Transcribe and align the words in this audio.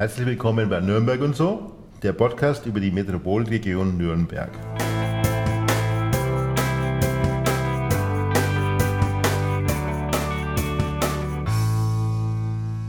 Herzlich 0.00 0.28
willkommen 0.28 0.68
bei 0.68 0.78
Nürnberg 0.78 1.20
und 1.22 1.34
so, 1.34 1.72
der 2.04 2.12
Podcast 2.12 2.66
über 2.66 2.78
die 2.78 2.92
Metropolregion 2.92 3.98
Nürnberg. 3.98 4.52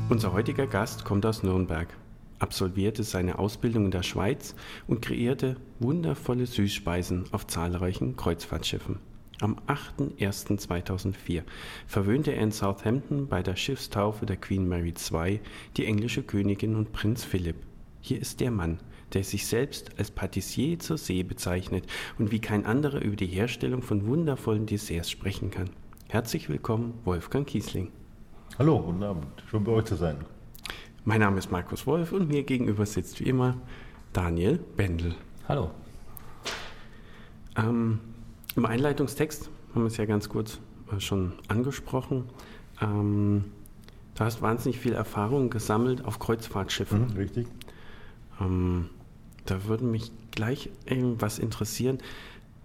Unser 0.08 0.34
heutiger 0.34 0.68
Gast 0.68 1.04
kommt 1.04 1.26
aus 1.26 1.42
Nürnberg, 1.42 1.88
absolvierte 2.38 3.02
seine 3.02 3.40
Ausbildung 3.40 3.86
in 3.86 3.92
der 3.92 4.04
Schweiz 4.04 4.54
und 4.86 5.02
kreierte 5.02 5.56
wundervolle 5.80 6.46
Süßspeisen 6.46 7.26
auf 7.32 7.48
zahlreichen 7.48 8.18
Kreuzfahrtschiffen. 8.18 9.00
Am 9.42 9.56
8.01.2004 9.68 11.44
verwöhnte 11.88 12.32
er 12.34 12.42
in 12.42 12.52
Southampton 12.52 13.28
bei 13.28 13.42
der 13.42 13.56
Schiffstaufe 13.56 14.26
der 14.26 14.36
Queen 14.36 14.68
Mary 14.68 14.94
II 14.94 15.40
die 15.78 15.86
englische 15.86 16.24
Königin 16.24 16.76
und 16.76 16.92
Prinz 16.92 17.24
Philipp. 17.24 17.56
Hier 18.02 18.20
ist 18.20 18.42
der 18.42 18.52
Mann, 18.52 18.80
der 19.14 19.24
sich 19.24 19.48
selbst 19.48 19.98
als 19.98 20.12
Patissier 20.12 20.78
zur 20.80 20.98
See 20.98 21.24
bezeichnet 21.24 21.86
und 22.18 22.32
wie 22.32 22.40
kein 22.40 22.66
anderer 22.66 23.02
über 23.02 23.16
die 23.16 23.28
Herstellung 23.28 23.82
von 23.82 24.08
wundervollen 24.08 24.66
Desserts 24.66 25.10
sprechen 25.10 25.52
kann. 25.52 25.70
Herzlich 26.10 26.50
willkommen, 26.50 26.96
Wolfgang 27.06 27.48
Kiesling. 27.48 27.92
Hallo, 28.58 28.82
guten 28.82 29.04
Abend. 29.04 29.26
Schön 29.50 29.64
bei 29.64 29.72
euch 29.72 29.86
zu 29.86 29.96
sein. 29.96 30.18
Mein 31.06 31.22
Name 31.22 31.40
ist 31.40 31.50
Markus 31.50 31.88
Wolf 31.88 32.12
und 32.12 32.28
mir 32.28 32.44
gegenüber 32.44 32.86
sitzt 32.86 33.22
wie 33.22 33.30
immer 33.30 33.56
Daniel 34.12 34.60
Bendel. 34.76 35.16
Hallo. 35.48 35.72
Ähm, 37.56 38.00
Im 38.60 38.66
Einleitungstext 38.66 39.50
haben 39.74 39.84
wir 39.84 39.88
es 39.88 39.96
ja 39.96 40.04
ganz 40.04 40.28
kurz 40.28 40.60
äh, 40.92 41.00
schon 41.00 41.32
angesprochen. 41.48 42.26
Ähm, 42.82 43.46
du 44.16 44.24
hast 44.26 44.42
wahnsinnig 44.42 44.80
viel 44.80 44.92
Erfahrung 44.92 45.50
gesammelt 45.50 46.04
auf 46.04 46.20
Kreuzfahrtschiffen. 46.20 47.08
Mhm, 47.08 47.16
richtig. 47.16 47.48
Ähm, 48.42 48.90
da 49.46 49.64
würde 49.64 49.86
mich 49.86 50.12
gleich 50.32 50.72
was 51.20 51.40
interessieren. 51.40 52.00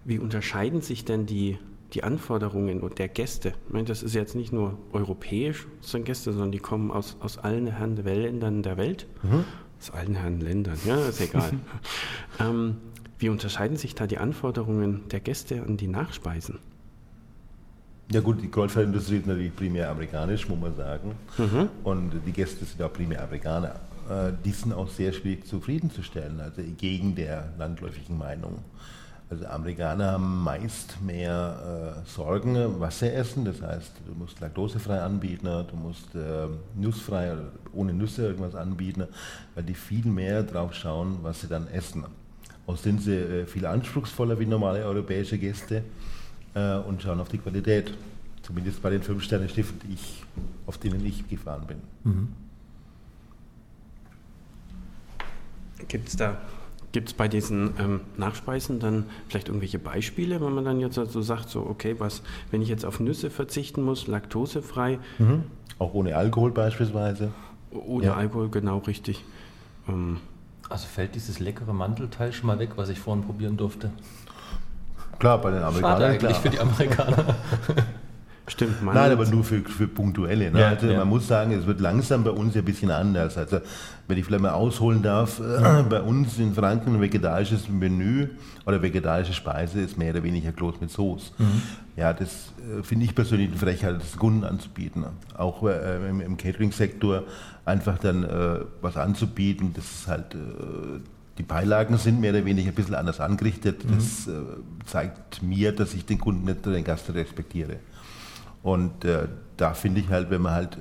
Wie 0.04 0.18
unterscheiden 0.18 0.80
sich 0.80 1.04
denn 1.04 1.26
die, 1.26 1.58
die 1.92 2.02
Anforderungen 2.02 2.82
der 2.96 3.06
Gäste? 3.06 3.54
Ich 3.68 3.72
meine, 3.72 3.84
das 3.84 4.02
ist 4.02 4.16
jetzt 4.16 4.34
nicht 4.34 4.52
nur 4.52 4.76
europäisch, 4.92 5.68
sondern 5.80 6.06
Gäste, 6.06 6.32
sondern 6.32 6.50
die 6.50 6.58
kommen 6.58 6.90
aus, 6.90 7.16
aus 7.20 7.38
allen 7.38 7.68
Herren 7.68 7.94
Ländern 7.94 8.64
der 8.64 8.76
Welt. 8.78 9.06
Mhm. 9.22 9.44
Aus 9.78 9.92
allen 9.92 10.16
Herren 10.16 10.40
Ländern, 10.40 10.76
ja, 10.84 11.06
ist 11.06 11.20
egal. 11.20 11.52
ähm, 12.40 12.78
wie 13.18 13.28
unterscheiden 13.28 13.76
sich 13.76 13.94
da 13.94 14.06
die 14.06 14.18
Anforderungen 14.18 15.08
der 15.08 15.20
Gäste 15.20 15.62
an 15.62 15.76
die 15.76 15.88
Nachspeisen? 15.88 16.58
Ja 18.12 18.20
gut, 18.20 18.42
die 18.42 18.50
Kreuzfahrtindustrie 18.50 19.16
ist 19.16 19.26
natürlich 19.26 19.56
primär 19.56 19.90
amerikanisch, 19.90 20.48
muss 20.48 20.60
man 20.60 20.76
sagen. 20.76 21.12
Mhm. 21.38 21.68
Und 21.84 22.12
die 22.26 22.32
Gäste 22.32 22.64
sind 22.64 22.82
auch 22.82 22.92
primär 22.92 23.22
Amerikaner. 23.22 23.76
Äh, 24.10 24.32
Die 24.44 24.50
sind 24.50 24.74
auch 24.74 24.88
sehr 24.88 25.12
schwierig 25.12 25.46
zufriedenzustellen, 25.46 26.40
also 26.40 26.62
gegen 26.76 27.14
der 27.14 27.48
landläufigen 27.58 28.18
Meinung. 28.18 28.58
Also 29.30 29.46
Amerikaner 29.46 30.12
haben 30.12 30.44
meist 30.44 31.00
mehr 31.00 32.04
äh, 32.04 32.08
Sorgen, 32.08 32.78
was 32.78 32.98
sie 32.98 33.10
essen. 33.10 33.46
Das 33.46 33.62
heißt, 33.62 33.92
du 34.06 34.14
musst 34.14 34.38
laktosefrei 34.40 35.00
anbieten, 35.00 35.46
du 35.46 35.76
musst 35.76 36.14
äh, 36.14 36.46
nussfrei 36.76 37.32
oder 37.32 37.52
ohne 37.72 37.94
Nüsse 37.94 38.26
irgendwas 38.26 38.54
anbieten, 38.54 39.04
weil 39.54 39.64
die 39.64 39.74
viel 39.74 40.04
mehr 40.04 40.42
drauf 40.42 40.74
schauen, 40.74 41.20
was 41.22 41.40
sie 41.40 41.48
dann 41.48 41.68
essen. 41.68 42.04
Auch 42.66 42.76
sind 42.76 43.02
sie 43.02 43.14
äh, 43.14 43.46
viel 43.46 43.66
anspruchsvoller 43.66 44.38
wie 44.38 44.46
normale 44.46 44.84
europäische 44.84 45.38
Gäste 45.38 45.82
äh, 46.54 46.76
und 46.78 47.02
schauen 47.02 47.20
auf 47.20 47.28
die 47.28 47.38
Qualität. 47.38 47.92
Zumindest 48.42 48.82
bei 48.82 48.90
den 48.90 49.02
ich, 49.02 50.24
auf 50.66 50.78
denen 50.78 51.04
ich 51.04 51.28
gefahren 51.28 51.66
bin. 51.66 52.28
Gibt 55.88 56.08
es 56.08 56.16
da 56.16 56.38
Gibt 56.94 57.08
es 57.08 57.14
bei 57.14 57.26
diesen 57.26 57.74
ähm, 57.80 58.02
Nachspeisen 58.16 58.78
dann 58.78 59.06
vielleicht 59.26 59.48
irgendwelche 59.48 59.80
Beispiele, 59.80 60.40
wenn 60.40 60.52
man 60.52 60.64
dann 60.64 60.78
jetzt 60.78 60.94
so 60.94 61.22
sagt, 61.22 61.48
so 61.48 61.66
okay, 61.66 61.96
was, 61.98 62.22
wenn 62.52 62.62
ich 62.62 62.68
jetzt 62.68 62.84
auf 62.84 63.00
Nüsse 63.00 63.30
verzichten 63.30 63.82
muss, 63.82 64.06
laktosefrei, 64.06 65.00
Auch 65.80 65.92
ohne 65.92 66.14
Alkohol 66.14 66.52
beispielsweise. 66.52 67.32
ohne 67.72 68.06
Ja. 68.06 68.14
Alkohol, 68.14 68.48
genau 68.48 68.78
richtig. 68.78 69.24
Ähm, 69.88 70.18
Also 70.74 70.88
fällt 70.88 71.14
dieses 71.14 71.38
leckere 71.38 71.72
Mantelteil 71.72 72.32
schon 72.32 72.48
mal 72.48 72.58
weg, 72.58 72.70
was 72.74 72.88
ich 72.88 72.98
vorhin 72.98 73.24
probieren 73.24 73.56
durfte. 73.56 73.92
Klar, 75.20 75.40
bei 75.40 75.52
den 75.52 75.60
Schade 75.60 75.76
Amerikanern. 75.76 76.02
eigentlich 76.02 76.18
klar. 76.18 76.34
für 76.42 76.50
die 76.50 76.58
Amerikaner. 76.58 77.36
stimmt. 78.46 78.82
Nein, 78.82 79.12
aber 79.12 79.26
nur 79.26 79.44
für, 79.44 79.60
für 79.60 79.88
punktuelle. 79.88 80.50
Ne? 80.50 80.60
Ja, 80.60 80.68
also 80.68 80.86
ja. 80.86 80.98
Man 80.98 81.08
muss 81.08 81.26
sagen, 81.26 81.52
es 81.52 81.66
wird 81.66 81.80
langsam 81.80 82.24
bei 82.24 82.30
uns 82.30 82.54
ja 82.54 82.62
ein 82.62 82.64
bisschen 82.64 82.90
anders. 82.90 83.38
Also 83.38 83.60
wenn 84.06 84.18
ich 84.18 84.24
vielleicht 84.24 84.42
mal 84.42 84.52
ausholen 84.52 85.02
darf, 85.02 85.40
äh, 85.40 85.82
bei 85.88 86.00
uns 86.00 86.38
in 86.38 86.54
Franken 86.54 86.94
ein 86.94 87.00
vegetarisches 87.00 87.68
Menü 87.68 88.28
oder 88.66 88.82
vegetarische 88.82 89.32
Speise 89.32 89.80
ist 89.80 89.96
mehr 89.96 90.12
oder 90.12 90.22
weniger 90.22 90.52
Kloß 90.52 90.80
mit 90.80 90.90
Soße. 90.90 91.32
Ja, 91.96 92.12
das 92.12 92.52
äh, 92.58 92.82
finde 92.82 93.06
ich 93.06 93.14
persönlich 93.14 93.48
eine 93.48 93.58
Frechheit, 93.58 93.96
das 94.00 94.16
Kunden 94.16 94.44
anzubieten. 94.44 95.04
Auch 95.36 95.62
äh, 95.66 96.08
im, 96.08 96.20
im 96.20 96.36
Catering-Sektor 96.36 97.24
einfach 97.64 97.98
dann 97.98 98.24
äh, 98.24 98.60
was 98.80 98.96
anzubieten, 98.96 99.72
das 99.74 99.84
ist 99.84 100.08
halt... 100.08 100.34
Äh, 100.34 101.00
die 101.36 101.42
Beilagen 101.42 101.98
sind 101.98 102.20
mehr 102.20 102.30
oder 102.30 102.44
weniger 102.44 102.68
ein 102.68 102.76
bisschen 102.76 102.94
anders 102.94 103.18
angerichtet. 103.18 103.84
Das 103.96 104.28
äh, 104.28 104.40
zeigt 104.86 105.42
mir, 105.42 105.72
dass 105.72 105.92
ich 105.92 106.06
den 106.06 106.18
Kunden 106.18 106.44
nicht 106.44 106.64
den 106.64 106.84
Gast 106.84 107.12
respektiere. 107.12 107.78
Und 108.64 109.04
äh, 109.04 109.28
da 109.56 109.74
finde 109.74 110.00
ich 110.00 110.08
halt, 110.08 110.30
wenn 110.30 110.42
man 110.42 110.54
halt 110.54 110.74
äh, 110.76 110.78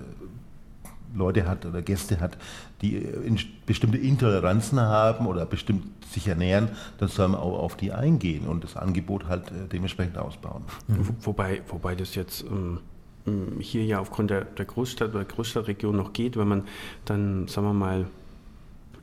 Leute 1.15 1.47
hat 1.47 1.65
oder 1.67 1.83
Gäste 1.83 2.19
hat, 2.19 2.37
die 2.81 2.95
äh, 2.95 3.21
in 3.27 3.37
bestimmte 3.67 3.97
Intoleranzen 3.99 4.79
haben 4.79 5.27
oder 5.27 5.45
bestimmt 5.45 5.83
sich 6.11 6.27
ernähren, 6.27 6.69
dann 6.97 7.09
soll 7.09 7.27
man 7.27 7.39
auch 7.39 7.59
auf 7.59 7.75
die 7.75 7.91
eingehen 7.91 8.47
und 8.47 8.63
das 8.63 8.75
Angebot 8.77 9.27
halt 9.27 9.49
äh, 9.51 9.67
dementsprechend 9.71 10.17
ausbauen. 10.17 10.63
Wo- 10.87 11.13
Wobei, 11.27 11.61
wobei 11.67 11.93
das 11.95 12.15
jetzt 12.15 12.43
ähm, 12.43 12.79
ähm, 13.27 13.59
hier 13.59 13.83
ja 13.83 13.99
aufgrund 13.99 14.29
der, 14.31 14.45
der 14.45 14.65
Großstadt 14.65 15.13
oder 15.13 15.25
Großstadtregion 15.25 15.95
noch 15.95 16.13
geht, 16.13 16.37
wenn 16.37 16.47
man 16.47 16.63
dann, 17.05 17.47
sagen 17.47 17.67
wir 17.67 17.73
mal, 17.73 18.05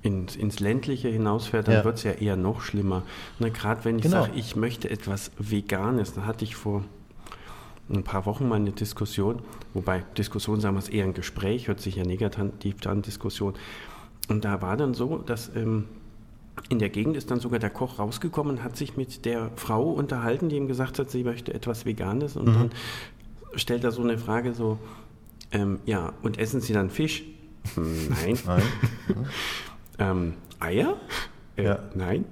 ins, 0.03 0.35
ins 0.37 0.61
Ländliche 0.61 1.09
hinausfährt, 1.09 1.69
dann 1.69 1.75
Ja. 1.75 1.85
wird 1.85 1.99
es 1.99 2.05
ja 2.05 2.13
eher 2.13 2.37
noch 2.37 2.63
schlimmer. 2.63 3.03
Gerade 3.39 3.85
wenn 3.85 3.97
ich 3.99 4.05
Genau. 4.05 4.23
sage, 4.23 4.33
ich 4.37 4.57
möchte 4.57 4.89
etwas 4.89 5.31
Veganes, 5.39 6.15
da 6.15 6.25
hatte 6.25 6.45
ich 6.45 6.57
vor 6.57 6.83
ein 7.93 8.05
paar 8.05 8.27
Wochen 8.27 8.49
mal 8.49 8.57
eine 8.57 8.73
Diskussion, 8.73 9.41
wobei 9.75 10.05
Diskussion, 10.17 10.61
sagen 10.61 10.77
wir 10.77 10.81
es 10.81 10.89
eher 10.89 11.05
ein 11.05 11.15
Gespräch, 11.15 11.69
hört 11.69 11.81
sich 11.81 11.97
ja 11.97 12.05
negativ 12.05 12.87
an, 12.87 13.03
Diskussion. 13.03 13.55
Und 14.29 14.45
da 14.45 14.63
war 14.63 14.77
dann 14.77 14.95
so, 14.95 15.19
dass 15.19 15.55
ähm, 15.57 15.87
in 16.69 16.79
der 16.79 16.89
Gegend 16.89 17.17
ist 17.17 17.31
dann 17.31 17.41
sogar 17.41 17.59
der 17.59 17.71
Koch 17.71 17.99
rausgekommen 17.99 18.59
und 18.59 18.63
hat 18.63 18.77
sich 18.77 18.97
mit 18.97 19.25
der 19.25 19.51
Frau 19.57 19.91
unterhalten, 19.91 20.49
die 20.49 20.57
ihm 20.57 20.69
gesagt 20.69 20.99
hat, 20.99 21.11
sie 21.11 21.25
möchte 21.25 21.53
etwas 21.55 21.85
Veganes. 21.85 22.37
Und 22.37 22.47
dann 22.55 22.71
stellt 23.55 23.83
er 23.85 23.93
so 23.93 24.03
eine 24.03 24.19
Frage 24.19 24.53
so, 24.55 24.79
ähm, 25.53 25.81
ja, 25.85 26.13
und 26.23 26.39
essen 26.39 26.61
Sie 26.61 26.73
dann 26.73 26.91
Fisch? 26.91 27.25
Hm, 27.75 28.09
Nein. 28.09 28.39
Nein? 28.47 28.63
ähm, 29.99 30.35
Eier? 30.61 30.97
Äh, 31.57 31.65
Ja. 31.65 31.79
Nein. 31.95 32.25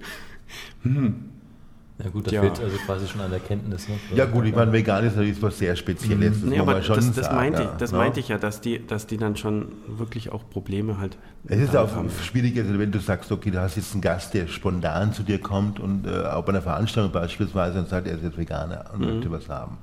Ja 2.02 2.10
gut, 2.10 2.28
da 2.28 2.30
Ja. 2.30 2.42
fehlt 2.42 2.60
also 2.60 2.76
quasi 2.78 3.08
schon 3.08 3.20
an 3.20 3.30
der 3.32 3.40
Kenntnis. 3.40 3.88
Ne? 3.88 3.96
Ja 4.14 4.24
gut, 4.26 4.44
ich 4.46 4.54
meine, 4.54 4.72
vegan 4.72 5.04
ist 5.04 5.16
natürlich 5.16 5.42
was 5.42 5.58
sehr 5.58 5.74
Spezielles. 5.74 6.40
Das 6.42 6.48
Nee, 6.48 6.58
muss 6.60 6.68
aber 6.68 6.82
schon 6.82 6.94
das, 6.96 7.12
das, 7.12 7.26
sagen, 7.26 7.36
meinte, 7.36 7.62
ich, 7.62 7.68
ja, 7.68 7.74
das 7.76 7.90
ne? 7.90 7.98
meinte 7.98 8.20
ich 8.20 8.28
ja, 8.28 8.38
dass 8.38 8.60
die, 8.60 8.86
dass 8.86 9.08
die 9.08 9.16
dann 9.16 9.34
schon 9.36 9.72
wirklich 9.88 10.30
auch 10.30 10.48
Probleme 10.48 10.98
halt 10.98 11.18
Es 11.48 11.58
ist 11.58 11.74
auch 11.74 11.92
haben. 11.96 12.08
schwierig, 12.22 12.56
also 12.56 12.78
wenn 12.78 12.92
du 12.92 13.00
sagst, 13.00 13.32
okay, 13.32 13.50
du 13.50 13.60
hast 13.60 13.74
jetzt 13.76 13.92
einen 13.94 14.00
Gast, 14.02 14.32
der 14.32 14.46
spontan 14.46 15.12
zu 15.12 15.24
dir 15.24 15.40
kommt 15.40 15.80
und 15.80 16.06
äh, 16.06 16.10
auch 16.26 16.44
bei 16.44 16.50
einer 16.50 16.62
Veranstaltung 16.62 17.10
beispielsweise 17.10 17.80
und 17.80 17.88
sagt, 17.88 18.06
er 18.06 18.14
ist 18.14 18.22
jetzt 18.22 18.38
Veganer 18.38 18.84
und 18.94 19.00
Mhm. 19.00 19.06
möchte 19.14 19.30
was 19.32 19.48
haben. 19.48 19.78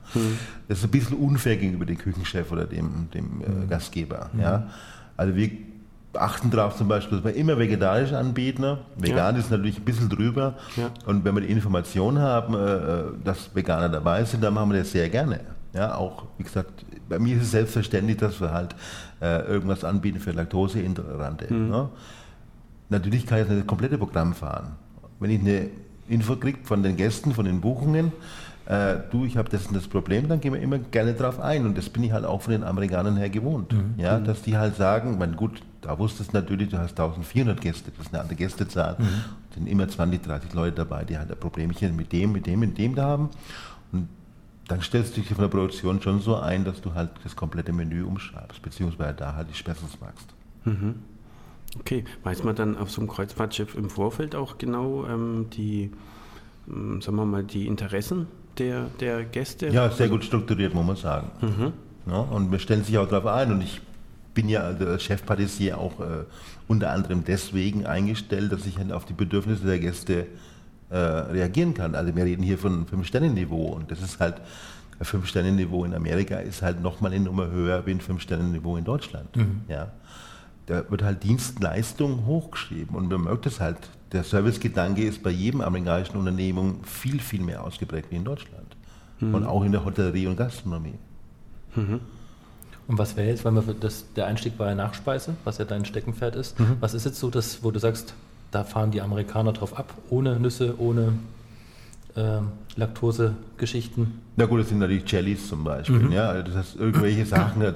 Das 0.69 0.77
ist 0.77 0.85
ein 0.85 0.91
bisschen 0.91 1.17
unfair 1.17 1.57
gegenüber 1.57 1.85
dem 1.85 1.97
Küchenchef 1.97 2.49
oder 2.49 2.63
dem, 2.63 3.09
dem 3.13 3.41
äh, 3.41 3.67
Gastgeber. 3.67 4.29
Ja? 4.39 4.69
Also 5.17 5.35
wir 5.35 5.49
achten 6.17 6.51
darauf 6.51 6.75
zum 6.75 6.87
Beispiel, 6.87 7.17
dass 7.17 7.25
wir 7.25 7.35
immer 7.35 7.57
vegetarisch 7.57 8.13
anbieten. 8.13 8.61
ne? 8.61 8.77
Vegan 8.97 9.35
ist 9.35 9.51
natürlich 9.51 9.77
ein 9.77 9.85
bisschen 9.85 10.09
drüber. 10.09 10.55
Ja. 10.75 10.89
Und 11.05 11.25
wenn 11.25 11.35
wir 11.35 11.41
die 11.41 11.51
Information 11.51 12.19
haben, 12.19 12.53
äh, 12.53 13.23
dass 13.23 13.53
Veganer 13.55 13.89
dabei 13.89 14.23
sind, 14.23 14.43
dann 14.43 14.53
machen 14.53 14.71
wir 14.71 14.79
das 14.79 14.91
sehr 14.91 15.09
gerne. 15.09 15.41
Ja, 15.73 15.95
auch, 15.95 16.23
wie 16.37 16.43
gesagt, 16.43 16.85
bei 17.09 17.19
mir 17.19 17.35
ist 17.35 17.43
es 17.43 17.51
selbstverständlich, 17.51 18.17
dass 18.17 18.39
wir 18.39 18.51
halt 18.51 18.75
äh, 19.21 19.41
irgendwas 19.45 19.83
anbieten 19.83 20.19
für 20.19 20.31
Laktoseintolerante. 20.31 21.53
Ne? 21.53 21.89
Natürlich 22.89 23.25
kann 23.25 23.41
ich 23.41 23.47
das 23.47 23.67
komplette 23.67 23.97
Programm 23.97 24.33
fahren. 24.33 24.73
Wenn 25.19 25.31
ich 25.31 25.41
eine 25.41 25.69
Info 26.07 26.35
kriege 26.35 26.59
von 26.63 26.83
den 26.83 26.95
Gästen, 26.95 27.33
von 27.33 27.45
den 27.45 27.61
Buchungen, 27.61 28.11
äh, 28.65 28.97
du, 29.11 29.25
ich 29.25 29.37
habe 29.37 29.49
das 29.49 29.67
und 29.67 29.75
das 29.75 29.87
Problem, 29.87 30.27
dann 30.27 30.41
gehen 30.41 30.53
wir 30.53 30.61
immer 30.61 30.79
gerne 30.79 31.13
drauf 31.13 31.39
ein. 31.39 31.65
Und 31.65 31.77
das 31.77 31.89
bin 31.89 32.03
ich 32.03 32.11
halt 32.11 32.25
auch 32.25 32.41
von 32.41 32.51
den 32.51 32.63
Amerikanern 32.63 33.17
her 33.17 33.29
gewohnt. 33.29 33.75
Ja, 33.97 34.19
dass 34.19 34.41
die 34.41 34.57
halt 34.57 34.75
sagen, 34.75 35.17
mein 35.19 35.35
gut, 35.35 35.61
da 35.81 35.97
wusstest 35.99 36.33
du 36.33 36.37
natürlich, 36.37 36.69
du 36.69 36.77
hast 36.77 36.91
1400 36.99 37.61
Gäste, 37.61 37.91
das 37.91 38.07
ist 38.07 38.13
eine 38.13 38.23
andere 38.23 38.35
Gästezahl. 38.35 38.97
sind 39.53 39.67
immer 39.67 39.87
20, 39.87 40.23
30 40.23 40.53
Leute 40.53 40.77
dabei, 40.77 41.05
die 41.05 41.17
halt 41.17 41.31
ein 41.31 41.39
Problemchen 41.39 41.95
mit 41.95 42.11
dem, 42.11 42.31
mit 42.31 42.47
dem, 42.47 42.59
mit 42.59 42.77
dem 42.77 42.95
da 42.95 43.03
haben. 43.03 43.29
Und 43.91 44.09
dann 44.67 44.81
stellst 44.81 45.15
du 45.15 45.21
dich 45.21 45.29
von 45.29 45.43
der 45.43 45.49
Produktion 45.49 46.01
schon 46.01 46.19
so 46.21 46.35
ein, 46.35 46.65
dass 46.65 46.81
du 46.81 46.95
halt 46.95 47.11
das 47.23 47.35
komplette 47.35 47.71
Menü 47.71 48.03
umschreibst, 48.03 48.61
beziehungsweise 48.63 49.13
da 49.13 49.35
halt 49.35 49.49
die 49.49 49.53
Specials 49.53 49.99
machst. 50.01 50.33
Okay, 51.79 52.03
weiß 52.23 52.43
man 52.43 52.55
dann 52.55 52.77
auf 52.77 52.89
so 52.89 53.01
einem 53.01 53.09
Kreuzfahrtschiff 53.09 53.75
im 53.75 53.89
Vorfeld 53.89 54.35
auch 54.35 54.57
genau 54.57 55.05
ähm, 55.05 55.47
die, 55.51 55.91
ähm, 56.67 57.01
sagen 57.01 57.17
wir 57.17 57.25
mal, 57.25 57.43
die 57.43 57.67
Interessen 57.67 58.27
der, 58.59 58.85
der 58.99 59.23
Gäste? 59.25 59.67
Ja, 59.67 59.89
sehr 59.89 60.09
gut 60.09 60.23
strukturiert, 60.23 60.73
muss 60.73 60.85
man 60.85 60.95
sagen. 60.95 61.31
Mhm. 61.41 61.73
Ja, 62.07 62.19
und 62.19 62.51
wir 62.51 62.59
stellen 62.59 62.83
sich 62.83 62.97
auch 62.97 63.07
darauf 63.07 63.25
ein 63.27 63.51
und 63.51 63.61
ich 63.61 63.81
bin 64.33 64.49
ja 64.49 64.61
als 64.61 65.03
Chefpatissier 65.03 65.77
auch 65.77 65.99
äh, 65.99 66.25
unter 66.67 66.91
anderem 66.91 67.23
deswegen 67.23 67.85
eingestellt, 67.85 68.51
dass 68.51 68.65
ich 68.65 68.77
halt 68.77 68.91
auf 68.91 69.05
die 69.05 69.13
Bedürfnisse 69.13 69.65
der 69.65 69.79
Gäste 69.79 70.27
äh, 70.89 70.97
reagieren 70.97 71.73
kann. 71.73 71.95
Also 71.95 72.15
wir 72.15 72.25
reden 72.25 72.43
hier 72.43 72.57
von 72.57 72.85
Fünf-Sterne-Niveau 72.85 73.67
und 73.73 73.89
das 73.89 74.01
ist 74.01 74.19
halt, 74.19 74.35
ein 74.99 75.05
Fünf-Sterne-Niveau 75.05 75.83
in 75.83 75.93
Amerika 75.93 76.37
ist 76.37 76.61
halt 76.61 76.81
nochmal 76.81 77.11
eine 77.13 77.23
Nummer 77.25 77.49
höher 77.49 77.85
wie 77.85 77.91
ein 77.91 78.01
Fünf-Sterne-Niveau 78.01 78.77
in 78.77 78.83
Deutschland. 78.83 79.35
Mhm. 79.35 79.61
Ja. 79.67 79.91
Da 80.67 80.89
wird 80.89 81.03
halt 81.03 81.23
Dienstleistung 81.23 82.25
hochgeschrieben 82.25 82.95
und 82.95 83.09
man 83.09 83.23
merkt 83.23 83.45
es 83.45 83.59
halt, 83.59 83.77
der 84.11 84.23
Servicegedanke 84.23 85.03
ist 85.03 85.23
bei 85.23 85.31
jedem 85.31 85.61
amerikanischen 85.61 86.17
Unternehmen 86.17 86.83
viel, 86.83 87.19
viel 87.19 87.41
mehr 87.41 87.63
ausgeprägt 87.63 88.11
wie 88.11 88.15
in 88.15 88.23
Deutschland. 88.23 88.75
Und 89.33 89.45
auch 89.45 89.63
in 89.63 89.71
der 89.71 89.85
Hotellerie 89.85 90.27
und 90.27 90.35
Gastronomie. 90.35 90.95
Und 92.87 92.97
was 92.97 93.15
wäre 93.15 93.29
jetzt, 93.29 93.45
weil 93.45 93.53
wir 93.53 93.73
das, 93.73 94.05
der 94.15 94.27
Einstieg 94.27 94.59
war 94.59 94.67
ja 94.67 94.75
Nachspeise, 94.75 95.35
was 95.43 95.57
ja 95.57 95.65
dein 95.65 95.85
Steckenpferd 95.85 96.35
ist. 96.35 96.59
Mhm. 96.59 96.77
Was 96.79 96.93
ist 96.93 97.05
jetzt 97.05 97.19
so 97.19 97.29
das, 97.29 97.63
wo 97.63 97.71
du 97.71 97.79
sagst, 97.79 98.13
da 98.51 98.63
fahren 98.63 98.91
die 98.91 99.01
Amerikaner 99.01 99.53
drauf 99.53 99.77
ab, 99.77 99.93
ohne 100.09 100.39
Nüsse, 100.39 100.75
ohne 100.79 101.13
ähm, 102.15 102.47
Laktose-Geschichten? 102.77 104.21
Na 104.37 104.45
gut, 104.45 104.61
das 104.61 104.69
sind 104.69 104.79
natürlich 104.79 105.09
Jellies 105.09 105.47
zum 105.47 105.63
Beispiel. 105.63 106.11
Ja, 106.11 106.29
also 106.29 106.43
das 106.43 106.55
heißt, 106.55 106.75
irgendwelche 106.77 107.25
Sachen, 107.25 107.61
äh, 107.61 107.73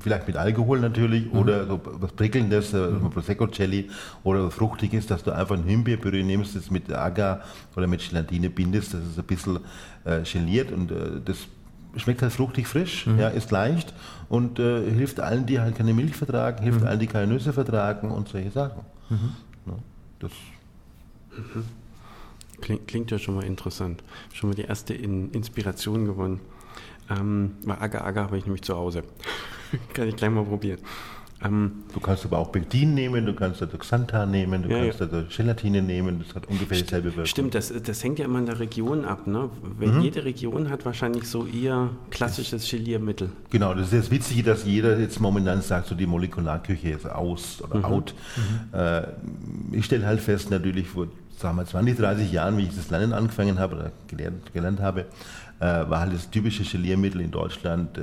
vielleicht 0.00 0.26
mit 0.26 0.36
Alkohol 0.36 0.80
natürlich 0.80 1.32
oder 1.32 1.66
so 1.66 1.80
was 1.84 2.12
Prickelndes, 2.12 2.72
äh, 2.72 2.88
Prosecco 3.12 3.46
Jelly 3.46 3.90
oder 4.22 4.46
was 4.46 4.54
Fruchtiges, 4.54 5.06
dass 5.06 5.22
du 5.22 5.32
einfach 5.32 5.56
ein 5.56 5.64
Himbeerpüree 5.64 6.22
nimmst, 6.22 6.56
das 6.56 6.70
mit 6.70 6.92
Agar 6.92 7.42
oder 7.76 7.86
mit 7.86 8.08
Gelatine 8.08 8.50
bindest, 8.50 8.94
das 8.94 9.00
ist 9.00 9.18
ein 9.18 9.24
bisschen 9.24 9.58
äh, 10.04 10.22
geliert 10.22 10.72
und 10.72 10.90
äh, 10.90 11.20
das 11.24 11.38
schmeckt 11.96 12.22
halt 12.22 12.32
fruchtig 12.32 12.66
frisch, 12.66 13.06
ja, 13.18 13.28
ist 13.28 13.52
leicht 13.52 13.94
und 14.28 14.58
äh, 14.58 14.90
hilft 14.90 15.20
allen, 15.20 15.46
die 15.46 15.60
halt 15.60 15.76
keine 15.76 15.94
Milch 15.94 16.16
vertragen, 16.16 16.62
hilft 16.62 16.84
allen, 16.84 16.98
die 16.98 17.06
keine 17.06 17.28
Nüsse 17.32 17.52
vertragen 17.52 18.10
und 18.10 18.28
solche 18.28 18.50
Sachen. 18.50 18.82
Ja, 19.10 19.74
das 20.18 20.32
Klingt, 22.64 22.88
klingt 22.88 23.10
ja 23.10 23.18
schon 23.18 23.34
mal 23.34 23.44
interessant. 23.44 24.02
Schon 24.32 24.48
mal 24.50 24.54
die 24.56 24.62
erste 24.62 24.94
in 24.94 25.30
Inspiration 25.32 26.06
gewonnen. 26.06 26.40
Ähm, 27.10 27.52
weil 27.64 27.76
Agar 27.76 28.04
Agar 28.06 28.24
habe 28.24 28.38
ich 28.38 28.46
nämlich 28.46 28.62
zu 28.62 28.74
Hause. 28.74 29.02
Kann 29.92 30.08
ich 30.08 30.16
gleich 30.16 30.30
mal 30.30 30.44
probieren. 30.44 30.78
Ähm, 31.44 31.72
Du 31.92 32.00
kannst 32.00 32.24
aber 32.24 32.38
auch 32.38 32.50
Pektin 32.50 32.94
nehmen, 32.94 33.26
du 33.26 33.34
kannst 33.34 33.60
da 33.60 33.66
Xanthan 33.66 34.30
nehmen, 34.30 34.62
du 34.62 34.70
Ja, 34.70 34.84
kannst 34.84 35.00
da 35.02 35.24
Gelatine 35.36 35.82
nehmen, 35.82 36.24
das 36.24 36.34
hat 36.34 36.46
ungefähr 36.48 36.78
dieselbe 36.80 37.08
Wirkung. 37.10 37.26
stimmt, 37.26 37.54
das, 37.54 37.70
das 37.82 38.02
hängt 38.02 38.18
ja 38.18 38.24
immer 38.24 38.38
in 38.38 38.46
der 38.46 38.58
Region 38.60 39.04
ab. 39.04 39.26
Ne? 39.26 39.50
Mhm. 39.78 40.00
Jede 40.00 40.24
Region 40.24 40.70
hat 40.70 40.86
wahrscheinlich 40.86 41.24
so 41.28 41.44
ihr 41.44 41.90
klassisches 42.10 42.70
Geliermittel. 42.70 43.28
Genau, 43.50 43.74
das 43.74 43.88
ist 43.88 43.92
jetzt 43.92 44.10
witzig, 44.10 44.42
dass 44.44 44.64
jeder 44.64 44.98
jetzt 44.98 45.20
momentan 45.20 45.60
sagt, 45.60 45.88
so 45.88 45.94
die 45.94 46.06
Molekularküche 46.06 46.90
ist 46.90 47.04
aus 47.06 47.60
oder 47.62 47.84
out. 47.84 48.14
Äh, 48.72 49.02
ich 49.72 49.84
stelle 49.84 50.06
halt 50.06 50.20
fest, 50.20 50.50
natürlich 50.50 50.88
vor 50.88 51.08
sagen 51.38 51.56
wir, 51.56 51.66
20, 51.66 51.96
30 51.96 52.32
Jahren, 52.32 52.56
wie 52.56 52.62
ich 52.62 52.74
das 52.74 52.90
Lernen 52.90 53.12
angefangen 53.12 53.58
habe 53.58 53.76
oder 53.76 53.92
gelernt, 54.06 54.52
gelernt 54.52 54.80
habe, 54.80 55.06
äh, 55.60 55.64
war 55.64 56.00
halt 56.00 56.14
das 56.14 56.30
typische 56.30 56.64
Geliermittel 56.64 57.20
in 57.20 57.30
Deutschland 57.30 57.98
äh, 57.98 58.00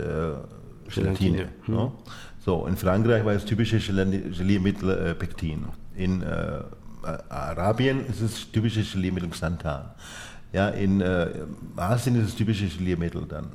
Gelatine. 0.89 1.37
Gelatine, 1.37 1.47
hm. 1.65 1.75
Ja? 1.75 1.91
So, 2.39 2.65
in 2.65 2.75
Frankreich 2.75 3.23
war 3.23 3.33
das 3.33 3.45
typische 3.45 3.79
Geliermittel 3.79 4.89
äh, 4.89 5.13
Pektin. 5.13 5.65
In 5.95 6.21
äh, 6.23 6.61
Arabien 7.29 8.05
ist 8.05 8.21
das 8.21 8.51
typische 8.51 8.83
Geliermittel 8.83 9.29
Xanthan. 9.29 9.91
Ja, 10.53 10.69
in 10.69 11.01
äh, 11.01 11.29
Asien 11.77 12.15
ist 12.15 12.29
das 12.29 12.35
typische 12.35 12.67
Geliermittel 12.67 13.25
dann 13.27 13.47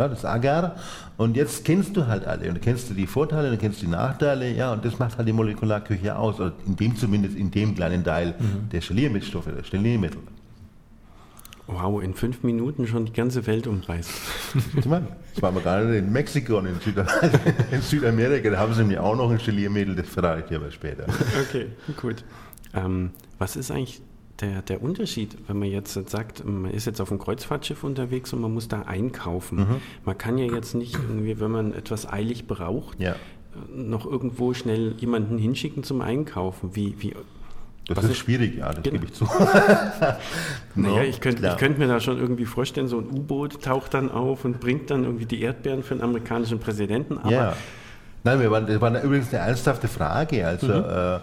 ja, 0.00 0.08
das 0.08 0.24
Agar. 0.24 0.76
Und 1.16 1.36
jetzt 1.36 1.64
kennst 1.64 1.96
du 1.96 2.06
halt 2.06 2.26
alle. 2.26 2.48
Und 2.48 2.54
du 2.54 2.60
kennst 2.60 2.88
du 2.90 2.94
die 2.94 3.06
Vorteile, 3.06 3.48
und 3.48 3.54
du 3.54 3.60
kennst 3.60 3.82
die 3.82 3.86
Nachteile. 3.86 4.50
Ja, 4.50 4.72
und 4.72 4.84
das 4.84 4.98
macht 4.98 5.18
halt 5.18 5.28
die 5.28 5.32
Molekularküche 5.32 6.16
aus. 6.16 6.40
Oder 6.40 6.52
in 6.66 6.76
dem 6.76 6.96
zumindest, 6.96 7.36
in 7.36 7.50
dem 7.50 7.74
kleinen 7.74 8.02
Teil 8.02 8.34
der 8.72 8.80
Geliermittelstoffe, 8.80 9.46
der 9.46 9.62
Geliermittel. 9.62 10.20
Wow, 11.66 12.02
in 12.02 12.14
fünf 12.14 12.42
Minuten 12.42 12.88
schon 12.88 13.04
die 13.04 13.12
ganze 13.12 13.46
Welt 13.46 13.68
umreißt. 13.68 14.10
Ich 14.76 14.84
das 14.84 15.42
waren 15.42 15.54
wir 15.54 15.60
gerade 15.60 15.96
in 15.98 16.10
Mexiko 16.10 16.58
und 16.58 16.66
in, 16.66 16.80
Süda 16.80 17.06
in 17.70 17.80
Südamerika. 17.80 18.50
Da 18.50 18.58
haben 18.58 18.74
sie 18.74 18.82
mir 18.82 19.04
auch 19.04 19.14
noch 19.14 19.30
ein 19.30 19.38
Geliermittel, 19.38 19.94
das 19.94 20.08
verrate 20.08 20.40
ich 20.40 20.46
dir 20.46 20.56
aber 20.56 20.72
später. 20.72 21.06
Okay, 21.48 21.68
gut. 21.96 22.24
Ähm, 22.74 23.10
was 23.38 23.54
ist 23.54 23.70
eigentlich 23.70 24.02
der, 24.40 24.62
der 24.62 24.82
Unterschied, 24.82 25.36
wenn 25.46 25.58
man 25.58 25.68
jetzt 25.68 25.94
sagt, 26.08 26.44
man 26.46 26.70
ist 26.70 26.86
jetzt 26.86 27.00
auf 27.00 27.10
einem 27.10 27.20
Kreuzfahrtschiff 27.20 27.84
unterwegs 27.84 28.32
und 28.32 28.40
man 28.40 28.52
muss 28.54 28.68
da 28.68 28.82
einkaufen? 28.82 29.58
Mhm. 29.58 29.76
Man 30.04 30.16
kann 30.18 30.38
ja 30.38 30.46
jetzt 30.52 30.74
nicht 30.74 30.94
irgendwie, 30.94 31.38
wenn 31.40 31.50
man 31.50 31.72
etwas 31.74 32.10
eilig 32.10 32.46
braucht, 32.46 33.00
Ja. 33.00 33.14
noch 33.74 34.06
irgendwo 34.06 34.54
schnell 34.54 34.94
jemanden 34.98 35.38
hinschicken 35.38 35.82
zum 35.84 36.00
Einkaufen. 36.00 36.74
Wie, 36.74 36.94
wie, 37.00 37.14
Das 37.86 37.96
Was 37.98 38.04
ist 38.06 38.18
schwierig, 38.18 38.56
ja, 38.58 38.72
das 38.72 38.82
Genau. 38.82 38.92
gebe 38.94 39.06
ich 39.06 39.12
zu. 39.12 39.24
naja, 40.74 41.02
ich 41.02 41.20
könnte 41.20 41.56
könnt 41.58 41.78
mir 41.78 41.88
da 41.88 42.00
schon 42.00 42.18
irgendwie 42.18 42.44
vorstellen, 42.46 42.88
so 42.88 42.98
ein 42.98 43.06
U-Boot 43.06 43.62
taucht 43.62 43.94
dann 43.94 44.10
auf 44.10 44.44
und 44.44 44.60
bringt 44.60 44.90
dann 44.90 45.04
irgendwie 45.04 45.26
die 45.26 45.42
Erdbeeren 45.42 45.82
für 45.82 45.94
den 45.94 46.02
amerikanischen 46.02 46.58
Präsidenten. 46.60 47.18
Aber 47.18 47.30
ja. 47.32 47.56
Nein, 48.22 48.38
wir 48.40 48.50
waren, 48.50 48.66
das 48.66 48.80
war 48.80 49.02
übrigens 49.02 49.32
eine 49.32 49.42
ernsthafte 49.46 49.88
Frage, 49.88 50.46
also 50.46 50.70
äh, 50.72 51.20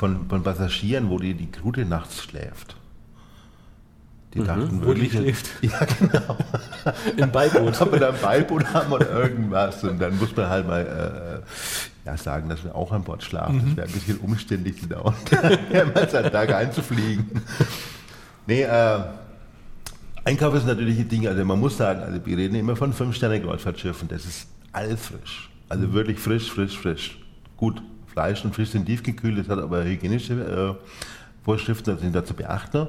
von, 0.00 0.26
von 0.30 0.42
Passagieren, 0.42 1.10
wo 1.10 1.18
die, 1.18 1.34
die 1.34 1.50
Crew 1.50 1.72
nachts 1.84 2.22
schläft. 2.22 2.74
Die 4.32 4.42
dachten 4.42 4.80
Wo 4.82 4.94
die 4.94 5.02
wirklich, 5.02 5.12
schläft? 5.12 5.50
Ja, 5.60 5.84
genau. 5.84 6.38
Im 7.18 7.30
Beiboot. 7.30 7.78
Ob 7.82 7.92
wir 7.92 8.00
da 8.00 8.08
ein 8.08 8.20
Beiboot 8.22 8.64
haben 8.72 8.90
oder 8.92 9.10
irgendwas. 9.10 9.84
Und 9.84 9.98
dann 9.98 10.16
muss 10.16 10.34
man 10.34 10.48
halt 10.48 10.66
mal 10.66 11.42
äh, 11.44 12.06
ja, 12.06 12.16
sagen, 12.16 12.48
dass 12.48 12.64
wir 12.64 12.74
auch 12.74 12.92
an 12.92 13.04
Bord 13.04 13.22
schlafen. 13.22 13.60
Das 13.66 13.76
wäre 13.76 13.86
ein 13.88 13.92
bisschen 13.92 14.18
umständlich, 14.20 14.80
die 14.80 14.88
dauernd 14.88 15.16
mehrmals 15.70 16.14
am 16.14 16.30
Tag 16.30 16.54
einzufliegen. 16.54 17.42
Nee, 18.46 18.62
äh, 18.62 19.00
Einkauf 20.24 20.54
ist 20.54 20.66
natürlich 20.66 20.98
ein 20.98 21.08
Ding. 21.10 21.28
Also 21.28 21.44
man 21.44 21.60
muss 21.60 21.76
sagen, 21.76 22.00
also 22.00 22.24
wir 22.24 22.38
reden 22.38 22.54
immer 22.54 22.74
von 22.74 22.94
fünf 22.94 23.16
Sterne 23.16 23.38
Kreuzfahrtschiffen. 23.38 24.08
Das 24.08 24.24
ist 24.24 24.46
alles 24.72 25.08
frisch. 25.08 25.50
Also 25.68 25.92
wirklich 25.92 26.18
frisch, 26.18 26.50
frisch, 26.50 26.78
frisch. 26.78 27.18
Gut, 27.58 27.82
Fleisch 28.12 28.44
und 28.44 28.54
Fisch 28.54 28.70
sind 28.70 28.86
tiefgekühlt, 28.86 29.38
das 29.38 29.48
hat 29.48 29.58
aber 29.58 29.84
hygienische 29.84 30.78
äh, 30.78 30.84
Vorschriften, 31.44 31.92
das 31.92 32.00
sind 32.00 32.14
da 32.14 32.24
zu 32.24 32.34
beachten. 32.34 32.88